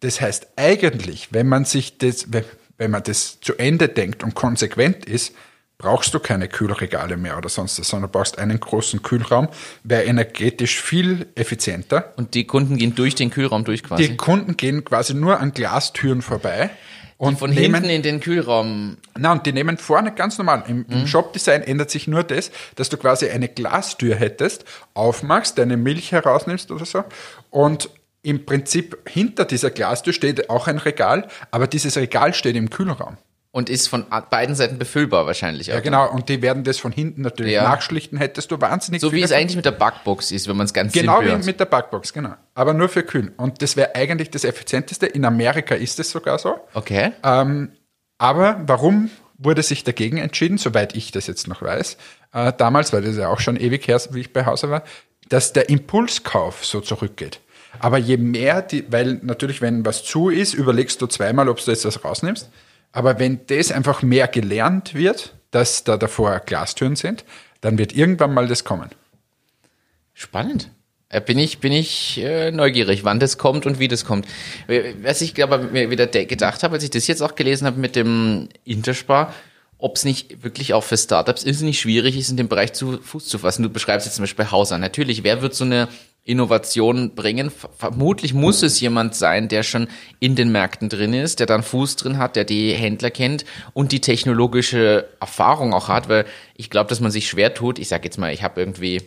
Das 0.00 0.20
heißt, 0.20 0.48
eigentlich, 0.56 1.32
wenn 1.32 1.48
man 1.48 1.64
sich 1.64 1.98
das, 1.98 2.32
wenn, 2.32 2.44
wenn 2.76 2.90
man 2.90 3.02
das 3.02 3.40
zu 3.40 3.54
Ende 3.56 3.88
denkt 3.88 4.22
und 4.22 4.34
konsequent 4.34 5.06
ist, 5.06 5.34
brauchst 5.78 6.14
du 6.14 6.20
keine 6.20 6.48
Kühlregale 6.48 7.16
mehr 7.16 7.36
oder 7.36 7.48
sonst 7.48 7.78
was, 7.80 7.88
sondern 7.88 8.10
brauchst 8.10 8.38
einen 8.38 8.60
großen 8.60 9.02
Kühlraum, 9.02 9.48
wäre 9.82 10.04
energetisch 10.04 10.80
viel 10.80 11.26
effizienter. 11.34 12.12
und 12.16 12.34
die 12.34 12.46
Kunden 12.46 12.76
gehen 12.76 12.94
durch 12.94 13.14
den 13.14 13.30
Kühlraum 13.30 13.64
durch 13.64 13.82
quasi. 13.82 14.08
Die 14.08 14.16
Kunden 14.16 14.56
gehen 14.56 14.84
quasi 14.84 15.14
nur 15.14 15.40
an 15.40 15.52
Glastüren 15.52 16.22
vorbei 16.22 16.70
und 17.16 17.38
von 17.38 17.50
nehmen, 17.50 17.74
hinten 17.74 17.90
in 17.90 18.02
den 18.02 18.20
Kühlraum. 18.20 18.96
na, 19.16 19.32
und 19.32 19.46
die 19.46 19.52
nehmen 19.52 19.76
vorne 19.78 20.12
ganz 20.12 20.38
normal. 20.38 20.64
Im, 20.68 20.78
Mhm. 20.78 20.86
im 20.90 21.06
Shopdesign 21.06 21.62
ändert 21.62 21.90
sich 21.90 22.06
nur 22.06 22.22
das, 22.24 22.50
dass 22.76 22.88
du 22.88 22.96
quasi 22.96 23.28
eine 23.28 23.48
Glastür 23.48 24.14
hättest, 24.16 24.64
aufmachst, 24.94 25.58
deine 25.58 25.76
Milch 25.76 26.12
herausnimmst 26.12 26.70
oder 26.70 26.84
so 26.84 27.04
und 27.50 27.90
im 28.22 28.46
Prinzip 28.46 28.98
hinter 29.08 29.44
dieser 29.44 29.70
Glastür 29.70 30.12
steht 30.14 30.48
auch 30.48 30.66
ein 30.66 30.78
Regal, 30.78 31.28
aber 31.50 31.66
dieses 31.66 31.96
Regal 31.96 32.32
steht 32.32 32.56
im 32.56 32.70
Kühlraum. 32.70 33.18
Und 33.54 33.70
ist 33.70 33.86
von 33.86 34.04
beiden 34.30 34.56
Seiten 34.56 34.78
befüllbar 34.78 35.26
wahrscheinlich. 35.26 35.68
Ja, 35.68 35.78
auch. 35.78 35.82
genau. 35.82 36.10
Und 36.10 36.28
die 36.28 36.42
werden 36.42 36.64
das 36.64 36.80
von 36.80 36.90
hinten 36.90 37.22
natürlich 37.22 37.52
Ja. 37.52 37.62
nachschlichten. 37.62 38.18
Hättest 38.18 38.50
du 38.50 38.60
wahnsinnig 38.60 39.00
So 39.00 39.12
wie 39.12 39.22
es 39.22 39.30
eigentlich 39.30 39.54
mit 39.54 39.64
der 39.64 39.70
Backbox 39.70 40.32
ist, 40.32 40.48
wenn 40.48 40.56
man 40.56 40.64
es 40.64 40.74
ganz 40.74 40.92
Genau 40.92 41.22
wie 41.22 41.36
mit 41.36 41.60
der 41.60 41.66
Backbox, 41.66 42.12
genau. 42.12 42.34
Aber 42.56 42.74
nur 42.74 42.88
für 42.88 43.04
kühl. 43.04 43.32
Und 43.36 43.62
das 43.62 43.76
wäre 43.76 43.94
eigentlich 43.94 44.30
das 44.30 44.42
Effizienteste. 44.42 45.06
In 45.06 45.24
Amerika 45.24 45.76
ist 45.76 46.00
es 46.00 46.10
sogar 46.10 46.40
so. 46.40 46.56
Okay. 46.74 47.12
Ähm, 47.22 47.70
aber 48.18 48.60
warum 48.66 49.10
wurde 49.38 49.62
sich 49.62 49.84
dagegen 49.84 50.16
entschieden, 50.18 50.58
soweit 50.58 50.96
ich 50.96 51.12
das 51.12 51.28
jetzt 51.28 51.46
noch 51.46 51.62
weiß, 51.62 51.96
äh, 52.32 52.52
damals, 52.58 52.92
weil 52.92 53.02
das 53.02 53.16
ja 53.16 53.28
auch 53.28 53.38
schon 53.38 53.54
ewig 53.54 53.86
her, 53.86 53.94
ist, 53.94 54.12
wie 54.14 54.22
ich 54.22 54.32
bei 54.32 54.46
Hause 54.46 54.68
war, 54.68 54.82
dass 55.28 55.52
der 55.52 55.68
Impulskauf 55.68 56.64
so 56.64 56.80
zurückgeht. 56.80 57.38
Aber 57.78 57.98
je 57.98 58.16
mehr, 58.16 58.62
die, 58.62 58.84
weil 58.90 59.20
natürlich, 59.22 59.60
wenn 59.60 59.86
was 59.86 60.02
zu 60.02 60.28
ist, 60.28 60.54
überlegst 60.54 61.00
du 61.00 61.06
zweimal, 61.06 61.48
ob 61.48 61.64
du 61.64 61.70
jetzt 61.70 61.84
was 61.84 62.04
rausnimmst. 62.04 62.50
Aber 62.94 63.18
wenn 63.18 63.40
das 63.48 63.72
einfach 63.72 64.02
mehr 64.02 64.28
gelernt 64.28 64.94
wird, 64.94 65.34
dass 65.50 65.82
da 65.82 65.96
davor 65.96 66.38
Glastüren 66.38 66.94
sind, 66.94 67.24
dann 67.60 67.76
wird 67.76 67.92
irgendwann 67.92 68.32
mal 68.32 68.46
das 68.46 68.62
kommen. 68.62 68.88
Spannend. 70.12 70.70
Äh, 71.08 71.20
Bin 71.20 71.38
ich, 71.38 71.58
bin 71.58 71.72
ich 71.72 72.18
äh, 72.22 72.52
neugierig, 72.52 73.02
wann 73.02 73.18
das 73.18 73.36
kommt 73.36 73.66
und 73.66 73.80
wie 73.80 73.88
das 73.88 74.04
kommt. 74.04 74.26
Äh, 74.68 74.94
Was 75.02 75.20
ich 75.22 75.42
aber 75.42 75.58
mir 75.58 75.90
wieder 75.90 76.06
de- 76.06 76.24
gedacht 76.24 76.62
habe, 76.62 76.74
als 76.76 76.84
ich 76.84 76.90
das 76.90 77.08
jetzt 77.08 77.20
auch 77.20 77.34
gelesen 77.34 77.66
habe 77.66 77.80
mit 77.80 77.96
dem 77.96 78.48
Interspar, 78.64 79.34
ob 79.78 79.96
es 79.96 80.04
nicht 80.04 80.44
wirklich 80.44 80.72
auch 80.72 80.84
für 80.84 80.96
Startups 80.96 81.42
irrsinnig 81.42 81.80
schwierig 81.80 82.16
ist, 82.16 82.30
in 82.30 82.36
dem 82.36 82.46
Bereich 82.48 82.74
zu 82.74 83.00
Fuß 83.02 83.26
zu 83.26 83.38
fassen. 83.38 83.64
Du 83.64 83.70
beschreibst 83.70 84.06
jetzt 84.06 84.14
zum 84.16 84.22
Beispiel 84.22 84.52
Hauser. 84.52 84.78
Natürlich, 84.78 85.24
wer 85.24 85.42
wird 85.42 85.54
so 85.56 85.64
eine 85.64 85.88
Innovation 86.24 87.14
bringen? 87.14 87.50
Ver- 87.50 87.70
Vermutlich 87.76 88.32
muss 88.34 88.62
es 88.62 88.80
jemand 88.80 89.14
sein, 89.14 89.48
der 89.48 89.62
schon 89.62 89.88
in 90.20 90.34
den 90.36 90.50
Märkten 90.50 90.88
drin 90.88 91.12
ist, 91.14 91.40
der 91.40 91.46
dann 91.46 91.62
Fuß 91.62 91.96
drin 91.96 92.18
hat, 92.18 92.36
der 92.36 92.44
die 92.44 92.72
Händler 92.72 93.10
kennt 93.10 93.44
und 93.74 93.92
die 93.92 94.00
technologische 94.00 95.08
Erfahrung 95.20 95.74
auch 95.74 95.88
hat, 95.88 96.08
weil 96.08 96.24
ich 96.56 96.70
glaube, 96.70 96.88
dass 96.88 97.00
man 97.00 97.10
sich 97.10 97.28
schwer 97.28 97.54
tut. 97.54 97.78
Ich 97.78 97.88
sage 97.88 98.04
jetzt 98.04 98.18
mal, 98.18 98.32
ich 98.32 98.42
habe 98.42 98.60
irgendwie 98.60 99.02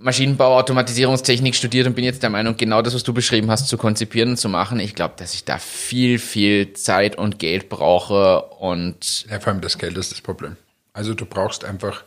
Maschinenbau, 0.00 0.56
Automatisierungstechnik 0.58 1.56
studiert 1.56 1.86
und 1.88 1.94
bin 1.94 2.04
jetzt 2.04 2.22
der 2.22 2.30
Meinung, 2.30 2.56
genau 2.56 2.82
das, 2.82 2.94
was 2.94 3.02
du 3.02 3.12
beschrieben 3.12 3.50
hast, 3.50 3.66
zu 3.66 3.76
konzipieren 3.76 4.30
und 4.30 4.36
zu 4.36 4.48
machen. 4.48 4.78
Ich 4.78 4.94
glaube, 4.94 5.14
dass 5.16 5.34
ich 5.34 5.44
da 5.44 5.58
viel, 5.58 6.20
viel 6.20 6.72
Zeit 6.74 7.18
und 7.18 7.40
Geld 7.40 7.68
brauche 7.68 8.42
und 8.42 9.26
Ja, 9.28 9.40
vor 9.40 9.52
allem 9.52 9.60
das 9.60 9.76
Geld 9.76 9.96
ist 9.98 10.12
das 10.12 10.20
Problem. 10.20 10.56
Also 10.92 11.14
du 11.14 11.26
brauchst 11.26 11.64
einfach 11.64 12.04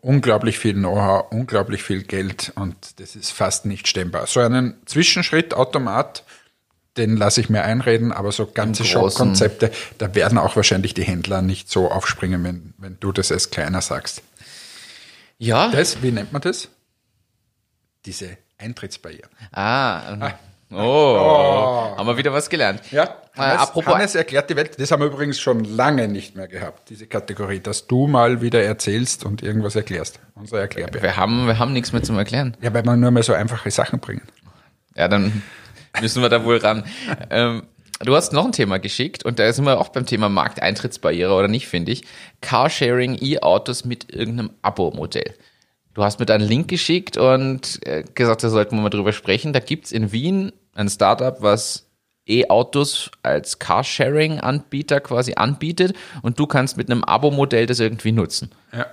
unglaublich 0.00 0.58
viel 0.58 0.74
Know-how, 0.74 1.30
unglaublich 1.30 1.82
viel 1.82 2.02
Geld 2.02 2.52
und 2.54 3.00
das 3.00 3.16
ist 3.16 3.30
fast 3.30 3.66
nicht 3.66 3.88
stemmbar. 3.88 4.26
So 4.26 4.40
einen 4.40 4.74
Zwischenschritt 4.86 5.54
Automat, 5.54 6.24
den 6.96 7.16
lasse 7.16 7.40
ich 7.40 7.48
mir 7.48 7.62
einreden, 7.62 8.12
aber 8.12 8.32
so 8.32 8.46
ganze 8.46 8.84
Shop-Konzepte, 8.84 9.70
da 9.98 10.14
werden 10.14 10.38
auch 10.38 10.56
wahrscheinlich 10.56 10.94
die 10.94 11.04
Händler 11.04 11.42
nicht 11.42 11.70
so 11.70 11.90
aufspringen, 11.90 12.42
wenn, 12.44 12.74
wenn 12.78 12.98
du 13.00 13.12
das 13.12 13.30
als 13.30 13.50
kleiner 13.50 13.80
sagst. 13.80 14.22
ja, 15.38 15.70
Das, 15.70 16.02
wie 16.02 16.12
nennt 16.12 16.32
man 16.32 16.42
das? 16.42 16.68
Diese 18.06 18.36
Eintrittsbarrieren. 18.58 19.30
ah, 19.52 20.32
oh, 20.72 21.94
haben 21.96 22.06
wir 22.06 22.16
wieder 22.16 22.32
was 22.32 22.48
gelernt. 22.48 22.80
Ja, 22.90 23.04
Äh, 23.04 23.40
Hannes, 23.40 23.60
apropos, 23.60 23.94
Hannes 23.94 24.14
erklärt 24.14 24.50
die 24.50 24.56
Welt. 24.56 24.80
Das 24.80 24.90
haben 24.90 25.00
wir 25.00 25.06
übrigens 25.06 25.38
schon 25.40 25.64
lange 25.64 26.08
nicht 26.08 26.36
mehr 26.36 26.48
gehabt, 26.48 26.90
diese 26.90 27.06
Kategorie, 27.06 27.60
dass 27.60 27.86
du 27.86 28.06
mal 28.06 28.40
wieder 28.42 28.62
erzählst 28.62 29.24
und 29.24 29.42
irgendwas 29.42 29.76
erklärst. 29.76 30.20
Unser 30.34 30.60
Erklärbär. 30.60 31.02
wir 31.02 31.16
haben, 31.16 31.46
wir 31.46 31.58
haben 31.58 31.72
nichts 31.72 31.92
mehr 31.92 32.02
zum 32.02 32.18
Erklären. 32.18 32.56
Ja, 32.60 32.72
weil 32.74 32.84
wir 32.84 32.96
nur 32.96 33.10
mal 33.10 33.22
so 33.22 33.32
einfache 33.32 33.70
Sachen 33.70 34.00
bringen. 34.00 34.22
Ja, 34.96 35.08
dann 35.08 35.42
müssen 36.00 36.22
wir 36.22 36.28
da 36.28 36.44
wohl 36.44 36.58
ran. 36.58 36.84
ähm, 37.30 37.62
du 38.00 38.14
hast 38.16 38.32
noch 38.32 38.44
ein 38.44 38.52
Thema 38.52 38.78
geschickt 38.78 39.24
und 39.24 39.38
da 39.38 39.52
sind 39.52 39.64
wir 39.64 39.78
auch 39.80 39.88
beim 39.88 40.06
Thema 40.06 40.28
Markteintrittsbarriere 40.28 41.32
oder 41.34 41.48
nicht, 41.48 41.68
finde 41.68 41.92
ich. 41.92 42.02
Carsharing, 42.40 43.16
E-Autos 43.20 43.84
mit 43.84 44.12
irgendeinem 44.12 44.50
Abo-Modell. 44.62 45.34
Du 45.94 46.04
hast 46.04 46.20
mir 46.20 46.26
da 46.26 46.34
einen 46.34 46.46
Link 46.46 46.68
geschickt 46.68 47.16
und 47.16 47.84
äh, 47.86 48.04
gesagt, 48.14 48.44
da 48.44 48.48
sollten 48.48 48.76
wir 48.76 48.82
mal 48.82 48.90
drüber 48.90 49.12
sprechen. 49.12 49.52
Da 49.52 49.58
gibt's 49.60 49.90
in 49.92 50.12
Wien 50.12 50.52
ein 50.74 50.88
Startup, 50.88 51.40
was 51.40 51.86
E-Autos 52.26 53.10
als 53.22 53.58
Carsharing-Anbieter 53.58 55.00
quasi 55.00 55.34
anbietet 55.34 55.94
und 56.22 56.38
du 56.38 56.46
kannst 56.46 56.76
mit 56.76 56.90
einem 56.90 57.04
Abo-Modell 57.04 57.66
das 57.66 57.80
irgendwie 57.80 58.12
nutzen. 58.12 58.50
Ja. 58.72 58.86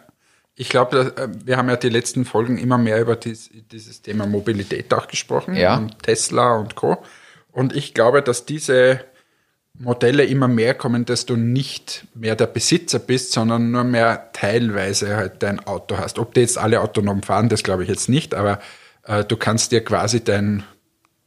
Ich 0.59 0.69
glaube, 0.69 1.13
äh, 1.15 1.27
wir 1.45 1.57
haben 1.57 1.69
ja 1.69 1.75
die 1.75 1.89
letzten 1.89 2.25
Folgen 2.25 2.57
immer 2.57 2.79
mehr 2.79 2.99
über 2.99 3.15
dies, 3.15 3.51
dieses 3.71 4.01
Thema 4.01 4.25
Mobilität 4.25 4.91
auch 4.91 5.07
gesprochen. 5.07 5.55
Ja. 5.55 5.77
Und 5.77 6.01
Tesla 6.01 6.55
und 6.55 6.75
Co. 6.75 6.97
Und 7.51 7.75
ich 7.75 7.93
glaube, 7.93 8.23
dass 8.23 8.45
diese 8.45 9.01
Modelle 9.79 10.25
immer 10.25 10.47
mehr 10.47 10.73
kommen, 10.73 11.05
dass 11.05 11.25
du 11.27 11.35
nicht 11.35 12.07
mehr 12.15 12.35
der 12.35 12.47
Besitzer 12.47 12.97
bist, 12.99 13.31
sondern 13.31 13.71
nur 13.71 13.83
mehr 13.83 14.31
teilweise 14.33 15.15
halt 15.15 15.43
dein 15.43 15.59
Auto 15.59 15.97
hast. 15.97 16.17
Ob 16.17 16.33
die 16.33 16.41
jetzt 16.41 16.57
alle 16.57 16.81
autonom 16.81 17.21
fahren, 17.21 17.49
das 17.49 17.63
glaube 17.63 17.83
ich 17.83 17.89
jetzt 17.89 18.09
nicht, 18.09 18.33
aber 18.33 18.59
äh, 19.03 19.23
du 19.23 19.37
kannst 19.37 19.71
dir 19.71 19.83
quasi 19.83 20.23
dein, 20.23 20.63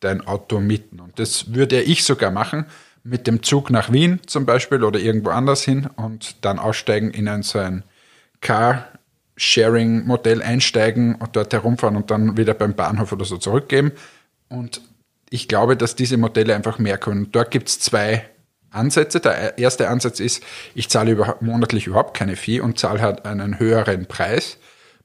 dein 0.01 0.27
Auto 0.27 0.61
mieten. 0.61 1.01
Und 1.01 1.19
das 1.19 1.55
würde 1.55 1.81
ich 1.81 2.05
sogar 2.05 2.31
machen, 2.31 2.67
mit 3.03 3.27
dem 3.27 3.43
Zug 3.43 3.71
nach 3.71 3.93
Wien 3.93 4.21
zum 4.27 4.47
Beispiel 4.47 4.85
oder 4.85 4.99
irgendwo 4.99 5.31
anders 5.31 5.63
hin 5.63 5.89
und 5.97 6.45
dann 6.45 6.59
aussteigen 6.59 7.11
in 7.11 7.29
ein 7.29 7.43
so 7.43 7.59
ein 7.59 7.85
Car-Sharing-Modell 8.41 10.43
einsteigen 10.43 11.15
und 11.15 11.37
dort 11.37 11.53
herumfahren 11.53 11.97
und 11.97 12.11
dann 12.11 12.37
wieder 12.37 12.55
beim 12.55 12.75
Bahnhof 12.75 13.13
oder 13.13 13.25
so 13.25 13.39
zurückgeben. 13.39 13.93
Und 14.49 14.81
ich 15.31 15.49
glaube, 15.49 15.77
dass 15.77 15.95
diese 15.95 16.17
Modelle 16.17 16.55
einfach 16.55 16.79
mehr 16.79 16.99
können. 16.99 17.31
Dort 17.33 17.51
gibt 17.51 17.69
es 17.69 17.81
zwei 17.81 18.29
Ansätze. 18.71 19.21
Der 19.21 19.59
erste 19.59 19.89
Ansatz 19.89 20.21
ist, 20.21 20.43
ich 20.75 20.89
zahle 20.89 21.13
über, 21.13 21.37
monatlich 21.41 21.87
überhaupt 21.87 22.17
keine 22.17 22.37
Fee 22.37 22.61
und 22.61 22.79
zahle 22.79 23.01
halt 23.01 23.25
einen 23.25 23.59
höheren 23.59 24.07
Preis. 24.07 24.59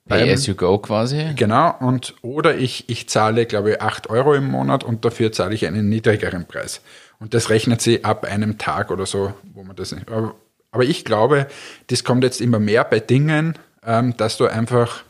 Pay 0.07 0.31
as 0.31 0.45
you 0.45 0.53
go 0.53 0.77
quasi. 0.77 1.33
Genau, 1.35 1.75
und 1.79 2.13
oder 2.21 2.55
ich, 2.55 2.89
ich 2.89 3.09
zahle, 3.09 3.45
glaube 3.45 3.71
ich, 3.71 3.81
8 3.81 4.09
Euro 4.09 4.35
im 4.35 4.45
Monat 4.45 4.83
und 4.83 5.03
dafür 5.03 5.31
zahle 5.31 5.55
ich 5.55 5.65
einen 5.65 5.89
niedrigeren 5.89 6.45
Preis. 6.45 6.81
Und 7.19 7.33
das 7.33 7.49
rechnet 7.49 7.81
sie 7.81 8.03
ab 8.03 8.25
einem 8.25 8.57
Tag 8.57 8.91
oder 8.91 9.05
so, 9.05 9.33
wo 9.53 9.63
man 9.63 9.75
das 9.75 9.93
nicht. 9.93 10.09
Aber, 10.11 10.35
aber 10.71 10.83
ich 10.83 11.05
glaube, 11.05 11.47
das 11.87 12.03
kommt 12.03 12.23
jetzt 12.23 12.39
immer 12.39 12.59
mehr 12.59 12.83
bei 12.83 12.99
Dingen, 12.99 13.57
ähm, 13.83 14.15
dass 14.17 14.37
du 14.37 14.45
einfach 14.45 15.03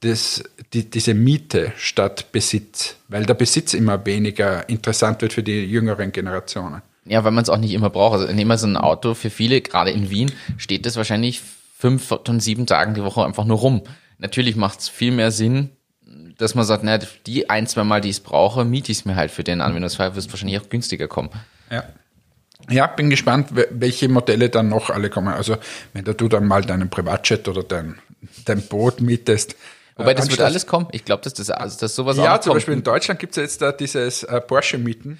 das, 0.00 0.42
die, 0.72 0.88
diese 0.88 1.14
Miete 1.14 1.72
statt 1.76 2.32
Besitz, 2.32 2.96
weil 3.08 3.26
der 3.26 3.34
Besitz 3.34 3.74
immer 3.74 4.04
weniger 4.06 4.68
interessant 4.68 5.22
wird 5.22 5.32
für 5.32 5.42
die 5.42 5.64
jüngeren 5.64 6.10
Generationen. 6.10 6.82
Ja, 7.04 7.24
weil 7.24 7.32
man 7.32 7.42
es 7.42 7.50
auch 7.50 7.58
nicht 7.58 7.72
immer 7.74 7.90
braucht. 7.90 8.20
Also 8.20 8.32
nehmen 8.32 8.48
wir 8.48 8.58
so 8.58 8.66
ein 8.66 8.76
Auto 8.76 9.14
für 9.14 9.30
viele, 9.30 9.60
gerade 9.60 9.90
in 9.90 10.10
Wien, 10.10 10.32
steht 10.56 10.86
das 10.86 10.96
wahrscheinlich 10.96 11.42
fünf 11.76 12.06
von 12.06 12.40
sieben 12.40 12.66
Tagen 12.66 12.94
die 12.94 13.02
Woche 13.02 13.24
einfach 13.24 13.44
nur 13.44 13.58
rum. 13.58 13.82
Natürlich 14.22 14.56
macht 14.56 14.80
es 14.80 14.88
viel 14.88 15.10
mehr 15.12 15.30
Sinn, 15.32 15.70
dass 16.38 16.54
man 16.54 16.64
sagt, 16.64 16.84
na, 16.84 16.98
die 17.26 17.50
ein, 17.50 17.66
zwei 17.66 17.84
Mal, 17.84 18.00
die 18.00 18.08
ich 18.08 18.22
brauche, 18.22 18.64
miete 18.64 18.92
ich 18.92 18.98
es 18.98 19.04
mir 19.04 19.16
halt 19.16 19.30
für 19.30 19.44
den 19.44 19.60
Anwendungsfall, 19.60 20.14
wirst 20.14 20.30
wahrscheinlich 20.32 20.58
auch 20.60 20.68
günstiger 20.68 21.08
kommen. 21.08 21.30
Ja. 21.70 21.84
Ja, 22.70 22.86
bin 22.86 23.10
gespannt, 23.10 23.48
wel- 23.54 23.66
welche 23.72 24.08
Modelle 24.08 24.48
dann 24.48 24.68
noch 24.68 24.88
alle 24.90 25.10
kommen. 25.10 25.34
Also, 25.34 25.56
wenn 25.92 26.04
du 26.04 26.28
dann 26.28 26.46
mal 26.46 26.62
deinen 26.62 26.88
Privatjet 26.88 27.48
oder 27.48 27.64
dein, 27.64 27.98
dein 28.44 28.62
Boot 28.62 29.00
mietest. 29.00 29.56
Wobei, 29.96 30.12
äh, 30.12 30.14
das 30.14 30.30
wird 30.30 30.40
alles 30.40 30.66
kommen. 30.68 30.86
Ich 30.92 31.04
glaube, 31.04 31.24
dass 31.24 31.34
das, 31.34 31.50
also, 31.50 31.80
dass 31.80 31.96
sowas 31.96 32.16
auch 32.18 32.24
Ja, 32.24 32.40
zum 32.40 32.50
kommt. 32.50 32.60
Beispiel 32.60 32.74
in 32.74 32.84
Deutschland 32.84 33.18
gibt 33.18 33.32
es 33.32 33.36
ja 33.36 33.42
jetzt 33.42 33.60
da 33.60 33.72
dieses 33.72 34.22
äh, 34.22 34.40
Porsche-Mieten. 34.40 35.18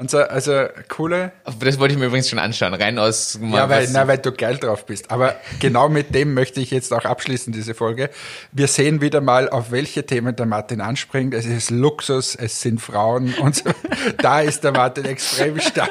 Und 0.00 0.10
so, 0.10 0.16
also 0.16 0.64
coole. 0.88 1.30
Das 1.60 1.78
wollte 1.78 1.92
ich 1.92 2.00
mir 2.00 2.06
übrigens 2.06 2.30
schon 2.30 2.38
anschauen, 2.38 2.72
rein 2.72 2.98
aus 2.98 3.38
mal 3.38 3.58
Ja, 3.58 3.68
weil, 3.68 3.86
na, 3.92 4.08
weil 4.08 4.16
du 4.16 4.32
geil 4.32 4.56
drauf 4.56 4.86
bist. 4.86 5.10
Aber 5.10 5.36
genau 5.58 5.90
mit 5.90 6.14
dem 6.14 6.32
möchte 6.32 6.58
ich 6.58 6.70
jetzt 6.70 6.90
auch 6.94 7.04
abschließen, 7.04 7.52
diese 7.52 7.74
Folge. 7.74 8.08
Wir 8.50 8.66
sehen 8.66 9.02
wieder 9.02 9.20
mal, 9.20 9.50
auf 9.50 9.72
welche 9.72 10.06
Themen 10.06 10.34
der 10.34 10.46
Martin 10.46 10.80
anspringt. 10.80 11.34
Es 11.34 11.44
ist 11.44 11.70
Luxus, 11.70 12.34
es 12.34 12.62
sind 12.62 12.80
Frauen 12.80 13.34
und 13.34 13.56
so. 13.56 13.64
Da 14.16 14.40
ist 14.40 14.64
der 14.64 14.72
Martin 14.72 15.04
extrem 15.04 15.60
stark. 15.60 15.90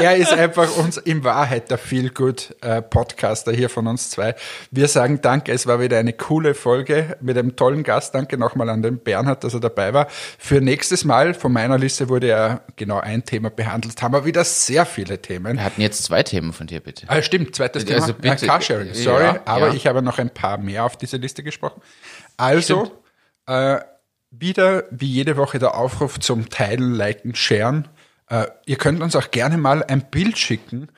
Er 0.00 0.16
ist 0.16 0.32
einfach 0.32 0.76
uns 0.78 0.96
in 0.96 1.24
Wahrheit 1.24 1.70
der 1.70 1.76
Feel-Good-Podcaster 1.76 3.52
hier 3.52 3.68
von 3.68 3.86
uns 3.86 4.08
zwei. 4.08 4.34
Wir 4.70 4.88
sagen 4.88 5.20
Danke, 5.20 5.52
es 5.52 5.66
war 5.66 5.78
wieder 5.78 5.98
eine 5.98 6.14
coole 6.14 6.54
Folge 6.54 7.18
mit 7.20 7.36
einem 7.36 7.54
tollen 7.54 7.82
Gast. 7.82 8.14
Danke 8.14 8.38
nochmal 8.38 8.70
an 8.70 8.80
den 8.80 8.98
Bernhard, 8.98 9.44
dass 9.44 9.52
er 9.52 9.60
dabei 9.60 9.92
war. 9.92 10.06
Für 10.38 10.62
nächstes 10.62 11.04
Mal, 11.04 11.34
von 11.34 11.52
meiner 11.52 11.76
Liste 11.76 12.08
wurde 12.08 12.28
ja 12.28 12.60
genau 12.76 12.98
ein 12.98 13.26
Thema 13.26 13.50
behandelt, 13.50 14.00
haben 14.00 14.14
wir 14.14 14.24
wieder 14.24 14.42
sehr 14.44 14.86
viele 14.86 15.20
Themen. 15.20 15.58
Wir 15.58 15.64
hatten 15.64 15.82
jetzt 15.82 16.02
zwei 16.04 16.22
Themen 16.22 16.54
von 16.54 16.66
dir, 16.66 16.80
bitte. 16.80 17.04
Ah, 17.08 17.20
stimmt, 17.20 17.54
zweites 17.54 17.84
Thema. 17.84 18.00
Also 18.00 18.14
bitte, 18.14 18.46
ja, 18.46 18.52
Carsharing, 18.52 18.94
sorry, 18.94 19.24
ja, 19.24 19.40
aber 19.44 19.68
ja. 19.68 19.74
ich 19.74 19.86
habe 19.86 20.00
noch 20.00 20.18
ein 20.18 20.30
paar 20.30 20.56
mehr 20.56 20.84
auf 20.84 20.96
diese 20.96 21.18
Liste 21.18 21.42
gesprochen. 21.42 21.82
Also, 22.38 22.90
äh, 23.46 23.80
wieder 24.30 24.84
wie 24.90 25.08
jede 25.08 25.36
Woche 25.36 25.58
der 25.58 25.74
Aufruf 25.74 26.20
zum 26.20 26.48
Teilen, 26.48 26.94
Liken, 26.94 27.34
Sharen. 27.34 27.88
Äh, 28.30 28.46
ihr 28.64 28.76
könnt 28.76 29.02
uns 29.02 29.14
auch 29.16 29.30
gerne 29.30 29.58
mal 29.58 29.84
ein 29.84 30.02
Bild 30.10 30.38
schicken, 30.38 30.88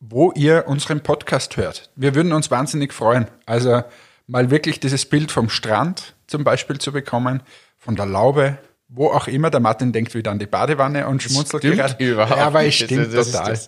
wo 0.00 0.32
ihr 0.32 0.64
unseren 0.66 1.02
Podcast 1.02 1.56
hört. 1.56 1.90
Wir 1.94 2.14
würden 2.14 2.32
uns 2.32 2.50
wahnsinnig 2.50 2.92
freuen. 2.92 3.28
Also 3.46 3.84
mal 4.26 4.50
wirklich 4.50 4.80
dieses 4.80 5.06
Bild 5.06 5.30
vom 5.30 5.48
Strand 5.48 6.14
zum 6.26 6.42
Beispiel 6.42 6.78
zu 6.78 6.90
bekommen, 6.90 7.42
von 7.78 7.94
der 7.94 8.06
Laube, 8.06 8.58
wo 8.88 9.08
auch 9.08 9.28
immer. 9.28 9.50
Der 9.50 9.60
Martin 9.60 9.92
denkt 9.92 10.14
wieder 10.14 10.30
an 10.30 10.38
die 10.38 10.46
Badewanne 10.46 11.06
und 11.06 11.22
schmunzelt 11.22 11.62
stimmt 11.62 11.76
gerade. 11.76 12.04
überhaupt 12.04 12.38
Ja, 12.38 12.46
aber 12.46 12.64
es 12.64 12.74
stimmt 12.74 13.14
Das 13.14 13.32
total. 13.32 13.58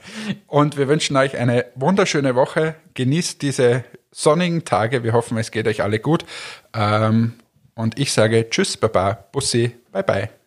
Und 0.46 0.76
wir 0.76 0.88
wünschen 0.88 1.16
euch 1.16 1.36
eine 1.36 1.66
wunderschöne 1.74 2.34
Woche. 2.34 2.74
Genießt 2.94 3.42
diese 3.42 3.84
sonnigen 4.10 4.64
Tage. 4.64 5.02
Wir 5.02 5.12
hoffen, 5.12 5.36
es 5.38 5.50
geht 5.50 5.66
euch 5.68 5.82
alle 5.82 5.98
gut. 5.98 6.24
Ähm, 6.72 7.34
und 7.74 7.98
ich 7.98 8.12
sage 8.12 8.48
Tschüss, 8.48 8.76
Baba, 8.76 9.26
Bussi, 9.32 9.74
bye 9.92 10.02
bye. 10.02 10.43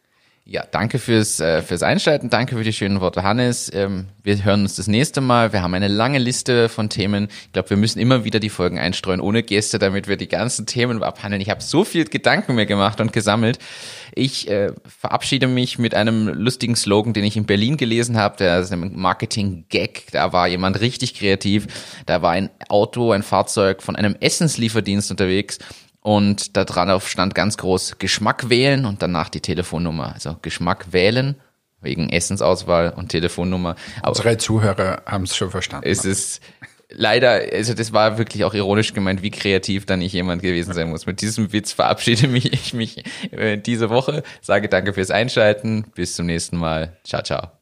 Ja, 0.49 0.63
danke 0.71 0.97
fürs, 0.97 1.41
äh, 1.41 1.61
fürs 1.61 1.83
Einschalten, 1.83 2.29
danke 2.29 2.55
für 2.55 2.63
die 2.63 2.71
schönen 2.71 3.01
Worte, 3.01 3.21
Hannes. 3.21 3.69
Ähm, 3.73 4.05
wir 4.23 4.45
hören 4.45 4.61
uns 4.61 4.77
das 4.77 4.87
nächste 4.87 5.19
Mal. 5.19 5.51
Wir 5.51 5.61
haben 5.61 5.73
eine 5.73 5.89
lange 5.89 6.19
Liste 6.19 6.69
von 6.69 6.87
Themen. 6.87 7.27
Ich 7.47 7.51
glaube, 7.51 7.71
wir 7.71 7.75
müssen 7.75 7.99
immer 7.99 8.23
wieder 8.23 8.39
die 8.39 8.47
Folgen 8.47 8.79
einstreuen 8.79 9.19
ohne 9.19 9.43
Gäste, 9.43 9.77
damit 9.77 10.07
wir 10.07 10.15
die 10.15 10.29
ganzen 10.29 10.65
Themen 10.65 11.03
abhandeln. 11.03 11.41
Ich 11.41 11.49
habe 11.49 11.61
so 11.61 11.83
viel 11.83 12.05
Gedanken 12.05 12.55
mir 12.55 12.65
gemacht 12.65 13.01
und 13.01 13.11
gesammelt. 13.11 13.59
Ich 14.15 14.49
äh, 14.49 14.71
verabschiede 14.87 15.47
mich 15.47 15.79
mit 15.79 15.93
einem 15.93 16.29
lustigen 16.29 16.77
Slogan, 16.77 17.11
den 17.11 17.25
ich 17.25 17.35
in 17.35 17.45
Berlin 17.45 17.75
gelesen 17.75 18.15
habe. 18.15 18.37
Der 18.37 18.59
ist 18.59 18.71
ein 18.71 18.93
Marketing-Gag. 18.95 20.05
Da 20.13 20.31
war 20.31 20.47
jemand 20.47 20.79
richtig 20.79 21.15
kreativ. 21.15 21.67
Da 22.05 22.21
war 22.21 22.31
ein 22.31 22.49
Auto, 22.69 23.11
ein 23.11 23.23
Fahrzeug 23.23 23.83
von 23.83 23.97
einem 23.97 24.15
Essenslieferdienst 24.21 25.11
unterwegs. 25.11 25.59
Und 26.01 26.55
da 26.55 26.63
drauf 26.63 27.09
stand 27.09 27.35
ganz 27.35 27.57
groß 27.57 27.97
Geschmack 27.99 28.49
wählen 28.49 28.85
und 28.85 29.01
danach 29.01 29.29
die 29.29 29.41
Telefonnummer. 29.41 30.13
Also 30.13 30.37
Geschmack 30.41 30.93
wählen 30.93 31.35
wegen 31.81 32.09
Essensauswahl 32.09 32.93
und 32.95 33.09
Telefonnummer. 33.09 33.75
Aber 34.01 34.09
Unsere 34.09 34.37
Zuhörer 34.37 35.01
haben 35.05 35.23
es 35.23 35.35
schon 35.35 35.51
verstanden. 35.51 35.87
es 35.87 36.05
ist 36.05 36.41
leider, 36.89 37.41
also 37.53 37.73
das 37.73 37.93
war 37.93 38.17
wirklich 38.17 38.43
auch 38.43 38.53
ironisch 38.53 38.93
gemeint, 38.93 39.21
wie 39.21 39.31
kreativ 39.31 39.85
da 39.85 39.97
nicht 39.97 40.13
jemand 40.13 40.41
gewesen 40.41 40.73
sein 40.73 40.89
muss. 40.89 41.05
Mit 41.05 41.21
diesem 41.21 41.51
Witz 41.53 41.73
verabschiede 41.73 42.27
mich 42.27 42.51
ich 42.51 42.73
mich 42.73 43.03
äh, 43.31 43.57
diese 43.57 43.89
Woche, 43.89 44.23
sage 44.41 44.69
danke 44.69 44.93
fürs 44.93 45.11
Einschalten, 45.11 45.85
bis 45.95 46.15
zum 46.15 46.25
nächsten 46.25 46.57
Mal. 46.57 46.97
Ciao, 47.03 47.21
ciao. 47.21 47.56